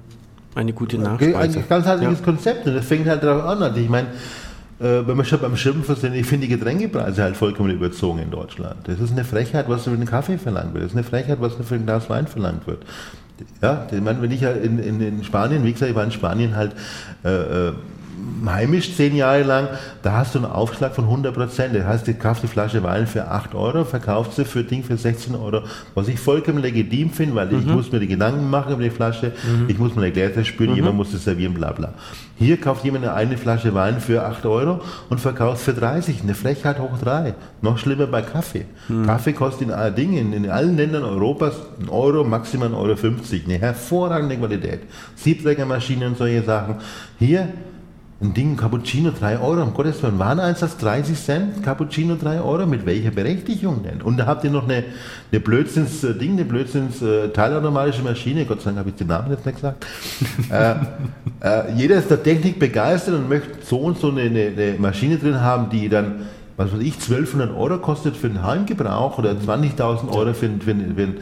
eine 0.54 0.74
gute 0.74 0.98
Nachspeise. 0.98 1.60
Ein 1.60 1.70
ganz 1.70 1.86
heiliges 1.86 2.20
ja. 2.20 2.26
Konzept 2.26 2.68
und 2.68 2.76
das 2.76 2.86
fängt 2.86 3.08
halt 3.08 3.24
darauf 3.24 3.44
an. 3.46 3.64
Also 3.64 3.80
ich 3.80 3.90
meine, 3.90 4.08
äh, 4.80 5.08
wenn 5.08 5.18
wir 5.18 5.24
schon 5.24 5.40
beim 5.40 5.56
Schimpfen 5.56 5.96
sind, 5.96 6.14
ich 6.14 6.26
finde 6.26 6.48
die 6.48 6.54
Getränkepreise 6.54 7.24
halt 7.24 7.38
vollkommen 7.38 7.72
überzogen 7.72 8.20
in 8.20 8.32
Deutschland. 8.32 8.88
Das 8.88 9.00
ist 9.00 9.12
eine 9.12 9.24
Frechheit, 9.24 9.70
was 9.70 9.84
für 9.84 9.92
einen 9.92 10.06
Kaffee 10.06 10.38
verlangt 10.38 10.74
wird. 10.74 10.84
Das 10.84 10.92
ist 10.92 10.98
eine 10.98 11.06
Frechheit, 11.06 11.40
was 11.42 11.56
für 11.56 11.76
ein 11.76 11.86
Glas 11.86 12.10
Wein 12.10 12.28
verlangt 12.28 12.68
wird. 12.68 12.84
Ja, 13.62 13.86
ich 13.92 14.02
meine, 14.02 14.22
wenn 14.22 14.32
ich 14.32 14.42
in, 14.44 14.80
in, 14.80 15.02
in 15.02 15.24
Spanien, 15.24 15.64
wie 15.66 15.74
gesagt, 15.74 15.90
ich 15.90 15.96
war 15.96 16.04
in 16.04 16.12
Spanien 16.12 16.56
halt 16.56 16.74
äh, 17.24 17.30
äh 17.30 17.74
heimisch 18.46 18.96
zehn 18.96 19.16
Jahre 19.16 19.44
lang, 19.44 19.68
da 20.02 20.14
hast 20.14 20.36
du 20.36 20.40
einen 20.40 20.52
Aufschlag 20.52 20.94
von 20.94 21.06
100 21.06 21.34
Prozent. 21.34 21.76
Das 21.76 21.86
heißt, 21.86 22.08
du 22.08 22.14
kaufst 22.14 22.44
die 22.44 22.48
Flasche 22.48 22.84
Wein 22.84 23.08
für 23.08 23.28
8 23.28 23.56
Euro, 23.56 23.86
verkaufst 23.86 24.36
sie 24.36 24.46
für 24.46 24.64
Ding 24.64 24.84
für 24.84 24.98
16 24.98 25.36
Euro, 25.36 25.62
was 25.94 26.08
ich 26.08 26.20
vollkommen 26.20 26.60
legitim 26.60 27.10
finde, 27.10 27.36
weil 27.36 27.48
mhm. 27.48 27.60
ich 27.60 27.66
muss 27.66 27.92
mir 27.92 28.00
die 28.00 28.08
Gedanken 28.08 28.50
machen 28.50 28.74
über 28.74 28.84
die 28.84 28.90
Flasche, 28.90 29.28
mhm. 29.28 29.66
ich 29.68 29.78
muss 29.78 29.96
meine 29.96 30.12
Gläser 30.12 30.44
spüren, 30.44 30.72
mhm. 30.72 30.76
jemand 30.76 30.98
muss 30.98 31.14
es 31.14 31.24
servieren, 31.24 31.54
bla 31.54 31.72
bla. 31.72 31.94
Hier 32.38 32.60
kauft 32.60 32.84
jemand 32.84 33.06
eine 33.08 33.38
Flasche 33.38 33.74
Wein 33.74 34.00
für 34.00 34.26
8 34.26 34.46
Euro 34.46 34.82
und 35.10 35.20
verkauft 35.20 35.64
für 35.64 35.74
30, 35.74 36.22
eine 36.22 36.36
Frechheit 36.36 36.80
hoch 36.80 36.98
3. 37.02 37.34
Noch 37.62 37.78
schlimmer 37.78 38.08
bei 38.08 38.22
Kaffee. 38.22 38.66
Mhm. 38.90 39.06
Kaffee 39.06 39.34
kostet 39.34 39.70
in, 39.70 39.74
allen 39.74 39.96
Dingen, 39.96 40.34
in 40.34 40.50
allen 40.50 40.78
Ländern 40.78 41.04
Europas 41.04 41.56
1 41.80 41.90
Euro, 41.90 42.24
maximal 42.24 42.70
1,50 42.70 42.76
Euro. 42.76 42.96
Eine 43.46 43.60
hervorragende 43.60 44.38
Qualität. 44.38 44.82
Siebträgermaschinen 45.16 46.10
und 46.10 46.18
solche 46.18 46.44
Sachen. 46.44 46.76
Hier 47.20 47.50
ein 48.22 48.34
Ding, 48.34 48.56
Cappuccino 48.56 49.12
3 49.12 49.40
Euro, 49.40 49.62
um 49.62 49.74
Gottes 49.74 50.02
Willen, 50.02 50.18
Wareneinsatz 50.18 50.78
30 50.78 51.18
Cent, 51.18 51.64
Cappuccino 51.64 52.16
3 52.16 52.40
Euro, 52.40 52.66
mit 52.66 52.86
welcher 52.86 53.12
Berechtigung 53.12 53.84
denn? 53.84 54.02
Und 54.02 54.18
da 54.18 54.26
habt 54.26 54.46
ihr 54.46 54.52
noch 54.52 54.64
eine, 54.64 54.86
eine 55.32 55.40
Blödsinns-Ding, 55.42 56.32
eine 56.32 56.46
Blödsinns-teilautomatische 56.46 58.04
Maschine, 58.04 58.46
Gott 58.46 58.62
sei 58.62 58.70
Dank 58.70 58.80
habe 58.80 58.90
ich 58.90 58.96
den 58.96 59.08
Namen 59.08 59.32
jetzt 59.32 59.46
nicht 59.46 59.56
gesagt. 59.56 59.86
äh, 60.50 60.76
äh, 61.42 61.74
jeder 61.76 61.98
ist 61.98 62.10
der 62.10 62.24
Technik 62.24 62.58
begeistert 62.58 63.16
und 63.16 63.28
möchte 63.28 63.58
so 63.66 63.80
und 63.80 64.00
so 64.00 64.10
eine, 64.10 64.22
eine, 64.22 64.48
eine 64.48 64.76
Maschine 64.80 65.18
drin 65.18 65.42
haben, 65.42 65.70
die 65.70 65.90
dann 65.90 66.28
was 66.58 66.72
weiß 66.72 66.80
ich, 66.80 66.94
1200 66.94 67.54
Euro 67.54 67.80
kostet 67.80 68.16
für 68.16 68.30
den 68.30 68.42
Heimgebrauch 68.42 69.18
oder 69.18 69.32
20.000 69.32 70.10
Euro 70.16 70.34
für, 70.34 70.48
für, 70.48 70.74
für, 70.74 70.74
für 70.74 71.14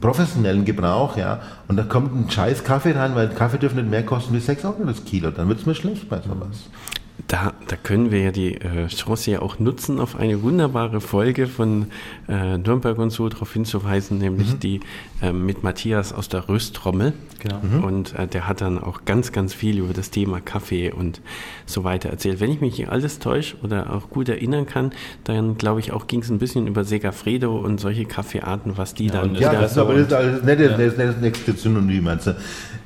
professionellen 0.00 0.64
Gebrauch, 0.64 1.16
ja, 1.16 1.40
und 1.68 1.76
da 1.76 1.82
kommt 1.82 2.14
ein 2.14 2.30
scheiß 2.30 2.64
Kaffee 2.64 2.92
rein, 2.92 3.14
weil 3.14 3.28
Kaffee 3.28 3.58
dürfen 3.58 3.76
nicht 3.76 3.90
mehr 3.90 4.04
kosten 4.04 4.34
wie 4.34 4.40
6 4.40 4.64
Euro 4.64 4.84
das 4.84 5.04
Kilo, 5.04 5.30
dann 5.30 5.48
wird 5.48 5.60
es 5.60 5.66
mir 5.66 5.74
schlecht 5.74 6.08
bei 6.08 6.20
sowas. 6.20 6.68
Da, 7.28 7.54
da 7.66 7.76
können 7.76 8.10
wir 8.10 8.20
ja 8.20 8.30
die 8.30 8.56
äh, 8.56 8.88
Chance 8.88 9.30
ja 9.30 9.40
auch 9.40 9.58
nutzen, 9.58 10.00
auf 10.00 10.16
eine 10.16 10.42
wunderbare 10.42 11.00
Folge 11.00 11.46
von 11.46 11.86
äh, 12.28 12.58
Nürnberg 12.58 12.98
und 12.98 13.10
so 13.10 13.28
darauf 13.28 13.52
hinzuweisen, 13.52 14.18
nämlich 14.18 14.54
mhm. 14.54 14.60
die 14.60 14.80
äh, 15.22 15.32
mit 15.32 15.62
Matthias 15.62 16.12
aus 16.12 16.28
der 16.28 16.48
Röstrommel. 16.48 17.14
Genau. 17.38 17.60
Mhm. 17.62 17.84
Und 17.84 18.14
äh, 18.18 18.26
der 18.26 18.48
hat 18.48 18.60
dann 18.60 18.78
auch 18.78 19.04
ganz, 19.04 19.32
ganz 19.32 19.54
viel 19.54 19.78
über 19.78 19.94
das 19.94 20.10
Thema 20.10 20.40
Kaffee 20.40 20.92
und 20.92 21.20
so 21.64 21.84
weiter 21.84 22.10
erzählt. 22.10 22.40
Wenn 22.40 22.50
ich 22.50 22.60
mich 22.60 22.88
alles 22.88 23.18
täusche 23.18 23.56
oder 23.62 23.94
auch 23.94 24.10
gut 24.10 24.28
erinnern 24.28 24.66
kann, 24.66 24.92
dann 25.24 25.56
glaube 25.56 25.80
ich 25.80 25.92
auch 25.92 26.06
ging 26.06 26.20
es 26.20 26.30
ein 26.30 26.38
bisschen 26.38 26.66
über 26.66 26.84
Segafredo 26.84 27.56
und 27.56 27.80
solche 27.80 28.04
Kaffeearten, 28.04 28.76
was 28.76 28.94
die 28.94 29.06
ja, 29.06 29.12
dann. 29.12 29.34
Ja, 29.34 29.52
das 29.52 29.72
ist 29.72 29.78
aber 29.78 29.94
das, 29.94 30.08
das, 30.08 30.42
nicht, 30.42 30.60
ja. 30.60 30.76
das, 30.76 30.96
das 30.96 31.16
nächste 31.16 31.52
Synonym. 31.52 32.08
Also, 32.08 32.32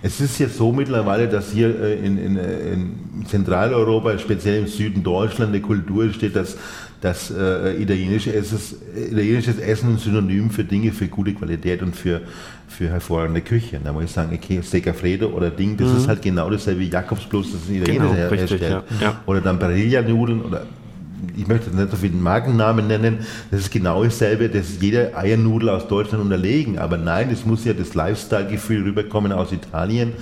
es 0.07 0.21
ist 0.21 0.39
jetzt 0.39 0.57
so 0.57 0.73
mittlerweile, 0.73 1.29
dass 1.29 1.53
hier 1.53 1.69
äh, 1.81 1.95
in, 1.97 2.17
in, 2.17 2.37
äh, 2.37 2.73
in 2.73 3.27
Zentraleuropa, 3.27 4.19
speziell 4.19 4.61
im 4.61 4.67
Süden 4.69 5.03
Deutschland, 5.03 5.53
eine 5.53 5.61
Kultur 5.61 6.13
steht, 6.13 6.37
dass 6.37 6.57
dass 7.01 7.31
äh, 7.31 7.81
italienische 7.81 8.35
Essens, 8.35 8.75
italienisches 8.97 9.59
Essen 9.59 9.95
ein 9.95 9.99
Synonym 9.99 10.51
für 10.51 10.65
Dinge 10.65 10.93
für 10.93 11.09
gute 11.09 11.35
Qualität 11.35 11.83
und 11.83 11.95
für, 11.95 12.23
für 12.67 12.89
hervorragende 12.89 13.43
Küche. 13.43 13.79
Da 13.85 13.93
muss 13.93 14.05
ich 14.05 14.11
sagen, 14.13 14.33
okay, 14.35 14.61
Steak 14.63 14.89
Alfredo 14.89 15.29
oder 15.29 15.51
Ding, 15.51 15.77
das 15.77 15.91
mhm. 15.91 15.97
ist 15.99 16.09
halt 16.09 16.23
genau 16.23 16.49
dasselbe 16.49 16.81
wie 16.81 16.89
Jakobsblues, 16.89 17.53
das 17.53 17.69
ein 17.69 17.83
Italiener 17.83 18.09
genau, 18.09 18.15
herstellt. 18.15 18.63
Ja. 18.63 18.83
Ja. 19.01 19.21
Oder 19.27 19.43
dann 19.43 19.59
Barilla-Nudeln 19.59 20.41
oder 20.41 20.67
ich 21.37 21.47
möchte 21.47 21.71
nicht 21.71 21.91
so 21.91 21.97
viele 21.97 22.17
Markennamen 22.17 22.87
nennen, 22.87 23.19
das 23.51 23.61
ist 23.61 23.71
genau 23.71 24.05
dasselbe, 24.05 24.49
das 24.49 24.69
ist 24.69 24.83
jede 24.83 25.17
Eiernudel 25.17 25.71
aus 25.71 25.89
Deutschland 25.89 26.23
unterlegen. 26.23 26.79
Aber 26.79 26.97
nein, 26.97 27.31
es 27.31 27.45
muss 27.47 27.65
ja 27.65 27.73
das 27.73 27.95
Lifestyle-Gefühl 27.95 28.83
rüberkommen 28.83 29.33
aus 29.33 29.53
Italien. 29.53 30.13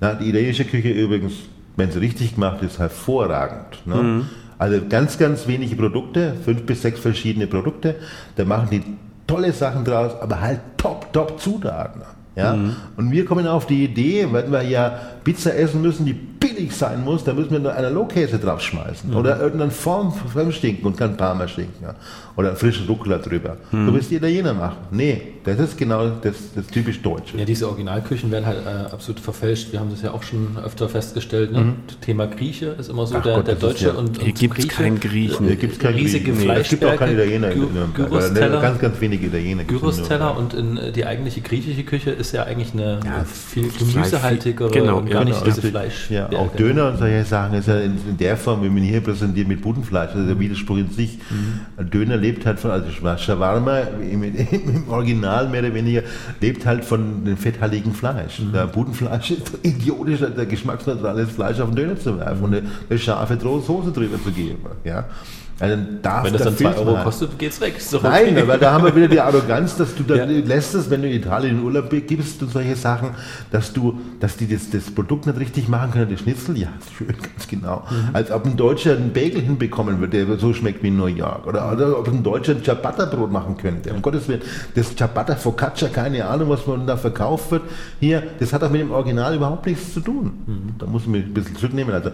Na, 0.00 0.14
die 0.14 0.28
italienische 0.28 0.64
Küche 0.64 0.90
übrigens, 0.90 1.32
wenn 1.76 1.90
sie 1.90 1.98
richtig 2.00 2.34
gemacht 2.34 2.62
ist, 2.62 2.78
hervorragend. 2.78 3.86
Ne? 3.86 3.94
Mhm. 3.94 4.26
Also 4.58 4.80
ganz, 4.88 5.18
ganz 5.18 5.46
wenige 5.46 5.76
Produkte, 5.76 6.34
fünf 6.44 6.62
bis 6.64 6.82
sechs 6.82 7.00
verschiedene 7.00 7.46
Produkte. 7.46 7.96
Da 8.36 8.44
machen 8.44 8.68
die 8.70 8.82
tolle 9.26 9.52
Sachen 9.52 9.84
draus, 9.84 10.12
aber 10.20 10.40
halt 10.40 10.60
top, 10.76 11.12
top 11.12 11.40
Zutaten. 11.40 12.02
Ja? 12.40 12.56
Mhm. 12.56 12.76
Und 12.96 13.10
wir 13.10 13.24
kommen 13.24 13.46
auf 13.46 13.66
die 13.66 13.84
Idee, 13.84 14.26
wenn 14.30 14.50
wir 14.50 14.62
ja 14.62 14.98
Pizza 15.24 15.54
essen 15.54 15.82
müssen, 15.82 16.06
die 16.06 16.12
billig 16.12 16.74
sein 16.74 17.04
muss, 17.04 17.22
dann 17.24 17.36
müssen 17.36 17.52
wir 17.52 17.58
nur 17.58 17.74
Analogkäse 17.74 18.38
draufschmeißen. 18.38 19.10
Mhm. 19.10 19.16
Oder 19.16 19.40
irgendeine 19.40 19.70
Form 19.70 20.12
von 20.12 20.52
Stinken 20.52 20.86
und 20.86 20.96
kein 20.96 21.16
Parma 21.16 21.46
stinken. 21.46 21.84
Ja? 21.84 21.94
Oder 22.36 22.56
frischen 22.56 22.86
Rucola 22.86 23.18
drüber. 23.18 23.56
Wie 23.70 23.96
es 23.96 24.08
die 24.08 24.16
Italiener 24.16 24.54
machen. 24.54 24.78
Nee, 24.90 25.22
das 25.44 25.58
ist 25.58 25.78
genau 25.78 26.08
das, 26.22 26.36
das 26.54 26.66
typisch 26.66 27.00
Deutsche. 27.00 27.36
Ja, 27.38 27.44
diese 27.44 27.66
Originalküchen 27.68 28.30
werden 28.30 28.46
halt 28.46 28.58
äh, 28.64 28.92
absolut 28.92 29.20
verfälscht. 29.20 29.72
Wir 29.72 29.80
haben 29.80 29.90
das 29.90 30.02
ja 30.02 30.12
auch 30.12 30.22
schon 30.22 30.58
öfter 30.62 30.88
festgestellt. 30.88 31.52
Ne? 31.52 31.60
Mhm. 31.60 31.74
Thema 32.00 32.26
Grieche 32.26 32.76
ist 32.78 32.90
immer 32.90 33.06
so 33.06 33.16
Ach 33.16 33.22
der, 33.22 33.36
Gott, 33.36 33.46
der 33.48 33.54
Deutsche 33.54 33.86
ja, 33.86 33.92
und, 33.92 34.18
und 34.18 34.22
Hier 34.22 34.32
gibt 34.32 34.58
es 34.58 34.68
keinen 34.68 35.00
Griechen. 35.00 35.46
Hier 35.46 35.56
gibt 35.56 35.74
es 35.74 35.78
keinen 35.78 35.94
riesige 35.94 36.32
Griechen. 36.32 36.48
Nee, 36.48 36.60
es 36.60 36.68
gibt 36.68 36.84
auch 36.84 36.96
keine 36.96 37.12
Italiener. 37.14 37.50
Gyros-Teller. 37.94 38.60
Ganz, 38.60 38.78
ganz 38.80 39.00
wenige 39.00 39.26
Italiener. 39.26 39.64
Gyros-Teller 39.64 40.36
und 40.36 40.54
in, 40.54 40.76
äh, 40.76 40.92
die 40.92 41.06
eigentliche 41.06 41.40
griechische 41.40 41.84
Küche 41.84 42.10
ist 42.10 42.32
ja 42.32 42.44
eigentlich 42.44 42.72
eine 42.74 43.00
ja, 43.04 43.24
viel 43.24 43.70
gemüsehaltigere 43.70 44.70
genau, 44.70 44.98
und 44.98 45.10
gar 45.10 45.22
ja, 45.22 45.28
nicht 45.28 45.46
diese 45.46 45.62
Fleisch. 45.62 46.10
Ja, 46.10 46.28
auch 46.32 46.54
Döner 46.54 46.88
und 46.88 46.98
solche 46.98 47.24
Sachen 47.24 47.54
ist 47.54 47.68
ja 47.68 47.78
in, 47.78 47.98
in, 48.08 48.16
der 48.18 48.36
Form, 48.36 48.62
wie 48.62 48.68
man 48.68 48.82
hier 48.82 49.00
präsentiert 49.00 49.48
mit 49.48 49.62
Putenfleisch, 49.62 50.10
das 50.12 50.20
ist 50.20 50.28
der 50.28 50.36
mhm. 50.36 50.40
Widerspruch 50.40 50.76
in 50.76 50.90
sich. 50.90 51.18
Mhm. 51.30 51.90
Döner 51.90 52.16
lebt 52.20 52.46
halt 52.46 52.60
von, 52.60 52.70
also 52.70 52.90
Shawarma 52.90 53.80
im, 54.00 54.22
im, 54.22 54.88
Original 54.88 55.48
mehr 55.48 55.60
oder 55.60 55.74
weniger, 55.74 56.02
lebt 56.40 56.64
halt 56.66 56.84
von 56.84 57.24
dem 57.24 57.36
fetthaltigen 57.36 57.92
Fleisch. 57.92 58.40
Mhm. 58.40 58.52
Der 58.52 58.66
Putenfleisch 58.66 59.32
ist 59.32 59.58
idiotisch, 59.62 60.20
der 60.20 60.46
geschmacksneutrales 60.46 61.30
Fleisch 61.30 61.60
auf 61.60 61.70
den 61.70 61.76
Döner 61.76 61.98
zu 61.98 62.18
werfen 62.18 62.44
und 62.44 62.54
eine, 62.54 62.68
eine 62.88 62.98
scharfe 62.98 63.38
Soße 63.40 63.92
drüber 63.92 64.22
zu 64.22 64.30
geben. 64.30 64.58
Ja. 64.84 65.06
Also 65.60 65.76
darf, 66.00 66.24
wenn 66.24 66.32
das 66.32 66.44
dann 66.44 66.56
2 66.56 66.74
Euro 66.78 67.04
kostet, 67.04 67.38
geht 67.38 67.52
es 67.52 67.60
weg. 67.60 67.74
Okay. 67.92 68.00
Nein, 68.02 68.38
aber 68.38 68.56
da 68.56 68.72
haben 68.72 68.84
wir 68.84 68.96
wieder 68.96 69.08
die 69.08 69.20
Arroganz, 69.20 69.76
dass 69.76 69.94
du 69.94 70.02
dann 70.04 70.30
ja. 70.30 70.40
lässt 70.42 70.74
es, 70.74 70.88
wenn 70.88 71.02
du 71.02 71.08
in 71.08 71.14
Italien 71.14 71.58
in 71.58 71.64
Urlaub 71.64 71.90
gibst 71.90 72.40
und 72.40 72.50
solche 72.50 72.74
Sachen, 72.76 73.10
dass 73.50 73.74
du, 73.74 74.00
dass 74.20 74.38
die 74.38 74.48
das, 74.48 74.70
das 74.70 74.90
Produkt 74.90 75.26
nicht 75.26 75.38
richtig 75.38 75.68
machen 75.68 75.90
können, 75.90 76.10
das 76.10 76.20
Schnitzel, 76.20 76.56
ja, 76.56 76.68
schön, 76.96 77.08
ganz 77.08 77.46
genau. 77.46 77.84
Mhm. 77.90 78.14
Als 78.14 78.30
ob 78.30 78.46
ein 78.46 78.56
Deutscher 78.56 78.92
einen 78.92 79.12
Bagel 79.12 79.42
hinbekommen 79.42 80.00
würde, 80.00 80.24
der 80.24 80.38
so 80.38 80.54
schmeckt 80.54 80.82
wie 80.82 80.88
in 80.88 80.96
New 80.96 81.06
York. 81.06 81.46
Oder, 81.46 81.70
oder 81.70 81.98
ob 81.98 82.08
ein 82.08 82.22
Deutscher 82.22 82.52
ein 82.52 82.64
Ciabatta-Brot 82.64 83.30
machen 83.30 83.58
könnte. 83.58 83.92
Um 83.92 84.00
Gottes 84.00 84.28
Willen, 84.28 84.40
das 84.74 84.96
Ciabatta 84.96 85.36
Focaccia, 85.36 85.88
keine 85.88 86.24
Ahnung, 86.24 86.48
was 86.48 86.66
man 86.66 86.86
da 86.86 86.96
verkauft 86.96 87.50
wird. 87.50 87.62
Hier, 88.00 88.22
das 88.38 88.54
hat 88.54 88.62
auch 88.62 88.70
mit 88.70 88.80
dem 88.80 88.92
Original 88.92 89.34
überhaupt 89.34 89.66
nichts 89.66 89.92
zu 89.92 90.00
tun. 90.00 90.32
Mhm. 90.46 90.74
Da 90.78 90.86
muss 90.86 91.06
man 91.06 91.16
ein 91.16 91.34
bisschen 91.34 91.54
zurücknehmen. 91.56 91.94
Also, 91.94 92.12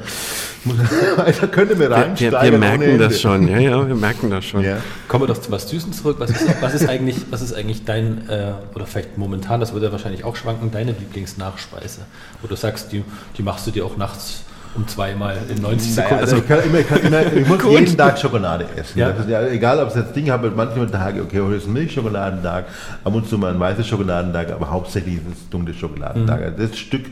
da 1.40 1.46
könnte 1.46 1.76
man 1.76 1.92
reinsteigen. 1.92 2.42
Wir, 2.42 2.50
wir 2.50 2.58
merken 2.58 2.98
das 2.98 3.20
schon 3.20 3.35
schon, 3.36 3.48
ja, 3.48 3.58
ja, 3.58 3.88
wir 3.88 3.94
merken 3.94 4.30
das 4.30 4.44
schon. 4.44 4.62
Ja. 4.62 4.78
Kommen 5.08 5.24
wir 5.24 5.28
doch 5.28 5.40
zu 5.40 5.50
was 5.50 5.68
Süßen 5.68 5.92
zurück. 5.92 6.16
Was 6.18 6.30
ist, 6.30 6.62
was 6.62 6.74
ist 6.74 6.88
eigentlich, 6.88 7.16
was 7.30 7.42
ist 7.42 7.54
eigentlich 7.54 7.84
dein, 7.84 8.28
äh, 8.28 8.52
oder 8.74 8.86
vielleicht 8.86 9.18
momentan, 9.18 9.60
das 9.60 9.72
würde 9.72 9.86
ja 9.86 9.92
wahrscheinlich 9.92 10.24
auch 10.24 10.36
schwanken, 10.36 10.70
deine 10.70 10.92
Lieblingsnachspeise? 10.92 12.02
Wo 12.42 12.48
du 12.48 12.56
sagst, 12.56 12.92
die, 12.92 13.04
die 13.36 13.42
machst 13.42 13.66
du 13.66 13.70
dir 13.70 13.84
auch 13.84 13.96
nachts 13.96 14.44
um 14.76 14.86
zweimal 14.86 15.38
in 15.48 15.62
90 15.62 15.94
Sekunden. 15.94 16.20
Also 16.20 16.36
ich, 16.36 16.46
kann 16.46 16.62
immer, 16.62 16.78
ich, 16.78 16.88
kann 16.88 17.00
immer, 17.00 17.32
ich 17.32 17.48
muss 17.48 17.58
jeden 17.70 17.96
Tag 17.96 18.18
Schokolade 18.18 18.66
essen. 18.76 18.98
Ja. 18.98 19.14
Ja, 19.26 19.46
egal, 19.46 19.80
ob 19.80 19.88
es 19.88 19.94
jetzt 19.94 20.14
Ding 20.14 20.30
habe, 20.30 20.52
manchmal 20.54 20.88
Tage, 20.88 21.22
okay, 21.22 21.40
heute 21.40 21.56
ist 21.56 21.66
ein 21.66 21.72
Milchschekoladentag, 21.72 22.66
ab 23.02 23.14
und 23.14 23.28
zu 23.28 23.38
mal 23.38 23.52
ein 23.52 23.60
weißer 23.60 23.84
Schokoladentag, 23.84 24.52
aber 24.52 24.70
hauptsächlich 24.70 25.16
ist 25.16 25.22
es 25.32 25.48
dunkle 25.48 25.74
Schokoladentag. 25.74 26.58
Mhm. 26.58 26.62
Das 26.62 26.78
Stück 26.78 27.06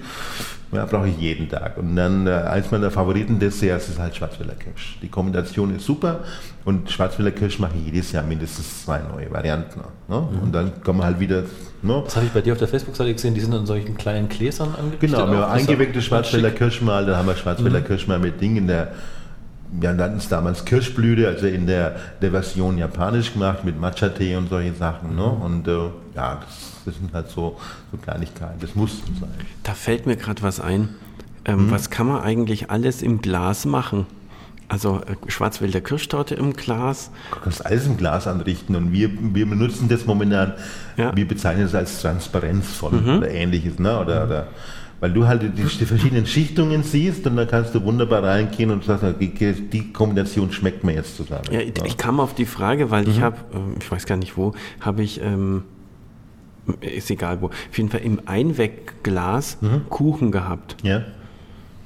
ja, 0.74 0.84
brauche 0.86 1.08
ich 1.08 1.18
jeden 1.18 1.48
Tag. 1.48 1.78
Und 1.78 1.96
dann 1.96 2.26
äh, 2.26 2.30
eins 2.30 2.70
meiner 2.70 2.90
Favoriten-Desserts 2.90 3.88
ist 3.88 3.98
halt 3.98 4.16
Schwarzwälder 4.16 4.54
Kirsch. 4.54 4.98
Die 5.02 5.08
Kombination 5.08 5.74
ist 5.74 5.84
super 5.84 6.20
und 6.64 6.90
Schwarzwälder 6.90 7.32
Kirsch 7.32 7.58
mache 7.58 7.72
ich 7.76 7.86
jedes 7.86 8.12
Jahr 8.12 8.24
mindestens 8.24 8.84
zwei 8.84 9.00
neue 9.00 9.30
Varianten. 9.30 9.80
Ne? 10.08 10.28
Mhm. 10.30 10.42
Und 10.42 10.52
dann 10.52 10.82
kommen 10.82 11.00
wir 11.00 11.04
halt 11.04 11.20
wieder. 11.20 11.42
Ne? 11.82 12.02
Das 12.04 12.16
habe 12.16 12.26
ich 12.26 12.32
bei 12.32 12.40
dir 12.40 12.52
auf 12.52 12.58
der 12.58 12.68
Facebook-Seite 12.68 13.12
gesehen, 13.12 13.34
die 13.34 13.40
sind 13.40 13.54
in 13.54 13.66
solchen 13.66 13.96
kleinen 13.96 14.28
Gläsern 14.28 14.68
angerichtet. 14.74 15.00
Genau, 15.00 15.30
wir 15.30 15.38
haben 15.38 15.52
eingeweckte 15.52 16.02
Schwarzwälder 16.02 16.50
Kirschmal, 16.50 17.06
dann 17.06 17.16
haben 17.16 17.28
wir 17.28 17.36
Schwarzwälder 17.36 17.80
mhm. 17.80 17.84
Kirschmal 17.84 18.18
mit 18.18 18.40
Ding 18.40 18.56
in 18.56 18.66
der 18.66 18.92
wir 19.80 19.92
nannten 19.92 20.18
es 20.18 20.28
damals 20.28 20.64
Kirschblüte, 20.64 21.26
also 21.26 21.46
in 21.46 21.66
der, 21.66 21.96
der 22.22 22.30
Version 22.30 22.78
japanisch 22.78 23.32
gemacht 23.32 23.64
mit 23.64 23.80
Matcha-Tee 23.80 24.36
und 24.36 24.48
solche 24.48 24.72
Sachen. 24.74 25.16
Ne? 25.16 25.22
Mhm. 25.22 25.42
Und 25.42 25.68
äh, 25.68 25.90
ja, 26.14 26.40
das 26.40 26.73
das 26.84 26.96
sind 26.96 27.12
halt 27.12 27.28
so, 27.28 27.58
so 27.90 27.98
Kleinigkeiten. 27.98 28.58
Das 28.60 28.74
muss 28.74 29.02
sein. 29.20 29.30
Da 29.62 29.72
fällt 29.72 30.06
mir 30.06 30.16
gerade 30.16 30.42
was 30.42 30.60
ein. 30.60 30.90
Ähm, 31.44 31.58
hm? 31.58 31.70
Was 31.70 31.90
kann 31.90 32.06
man 32.06 32.22
eigentlich 32.22 32.70
alles 32.70 33.02
im 33.02 33.20
Glas 33.20 33.64
machen? 33.64 34.06
Also 34.68 35.00
äh, 35.02 35.30
Schwarzwälder 35.30 35.80
Kirschtorte 35.80 36.34
im 36.34 36.54
Glas. 36.54 37.10
Du 37.32 37.40
kannst 37.40 37.64
alles 37.64 37.86
im 37.86 37.96
Glas 37.96 38.26
anrichten 38.26 38.74
und 38.76 38.92
wir, 38.92 39.10
wir 39.34 39.48
benutzen 39.48 39.88
das 39.88 40.06
momentan, 40.06 40.54
ja. 40.96 41.14
wir 41.14 41.28
bezeichnen 41.28 41.66
es 41.66 41.74
als 41.74 42.00
transparenzvoll 42.00 42.92
mhm. 42.92 43.18
oder 43.18 43.30
ähnliches. 43.30 43.78
Ne? 43.78 43.98
Oder, 43.98 44.24
oder, 44.24 44.46
weil 45.00 45.12
du 45.12 45.26
halt 45.26 45.42
die, 45.42 45.48
die, 45.50 45.84
verschiedenen 45.84 46.24
Schichtungen 46.24 46.82
siehst 46.82 47.26
und 47.26 47.36
dann 47.36 47.46
kannst 47.46 47.74
du 47.74 47.82
wunderbar 47.82 48.22
reingehen 48.22 48.70
und 48.70 48.84
sagst, 48.84 49.04
okay, 49.04 49.52
die 49.52 49.92
Kombination 49.92 50.50
schmeckt 50.50 50.82
mir 50.82 50.94
jetzt 50.94 51.18
zusammen. 51.18 51.44
Ja, 51.50 51.60
ich, 51.60 51.74
ich 51.84 51.96
kam 51.98 52.20
auf 52.20 52.34
die 52.34 52.46
Frage, 52.46 52.90
weil 52.90 53.04
mhm. 53.04 53.10
ich 53.10 53.20
habe, 53.20 53.36
ähm, 53.52 53.74
ich 53.78 53.90
weiß 53.90 54.06
gar 54.06 54.16
nicht 54.16 54.38
wo, 54.38 54.54
habe 54.80 55.02
ich 55.02 55.20
ähm, 55.20 55.64
ist 56.80 57.10
egal 57.10 57.40
wo, 57.40 57.46
auf 57.46 57.76
jeden 57.76 57.90
Fall 57.90 58.00
im 58.00 58.20
Einwegglas 58.26 59.58
mhm. 59.60 59.88
Kuchen 59.88 60.32
gehabt. 60.32 60.76
Ja. 60.82 61.02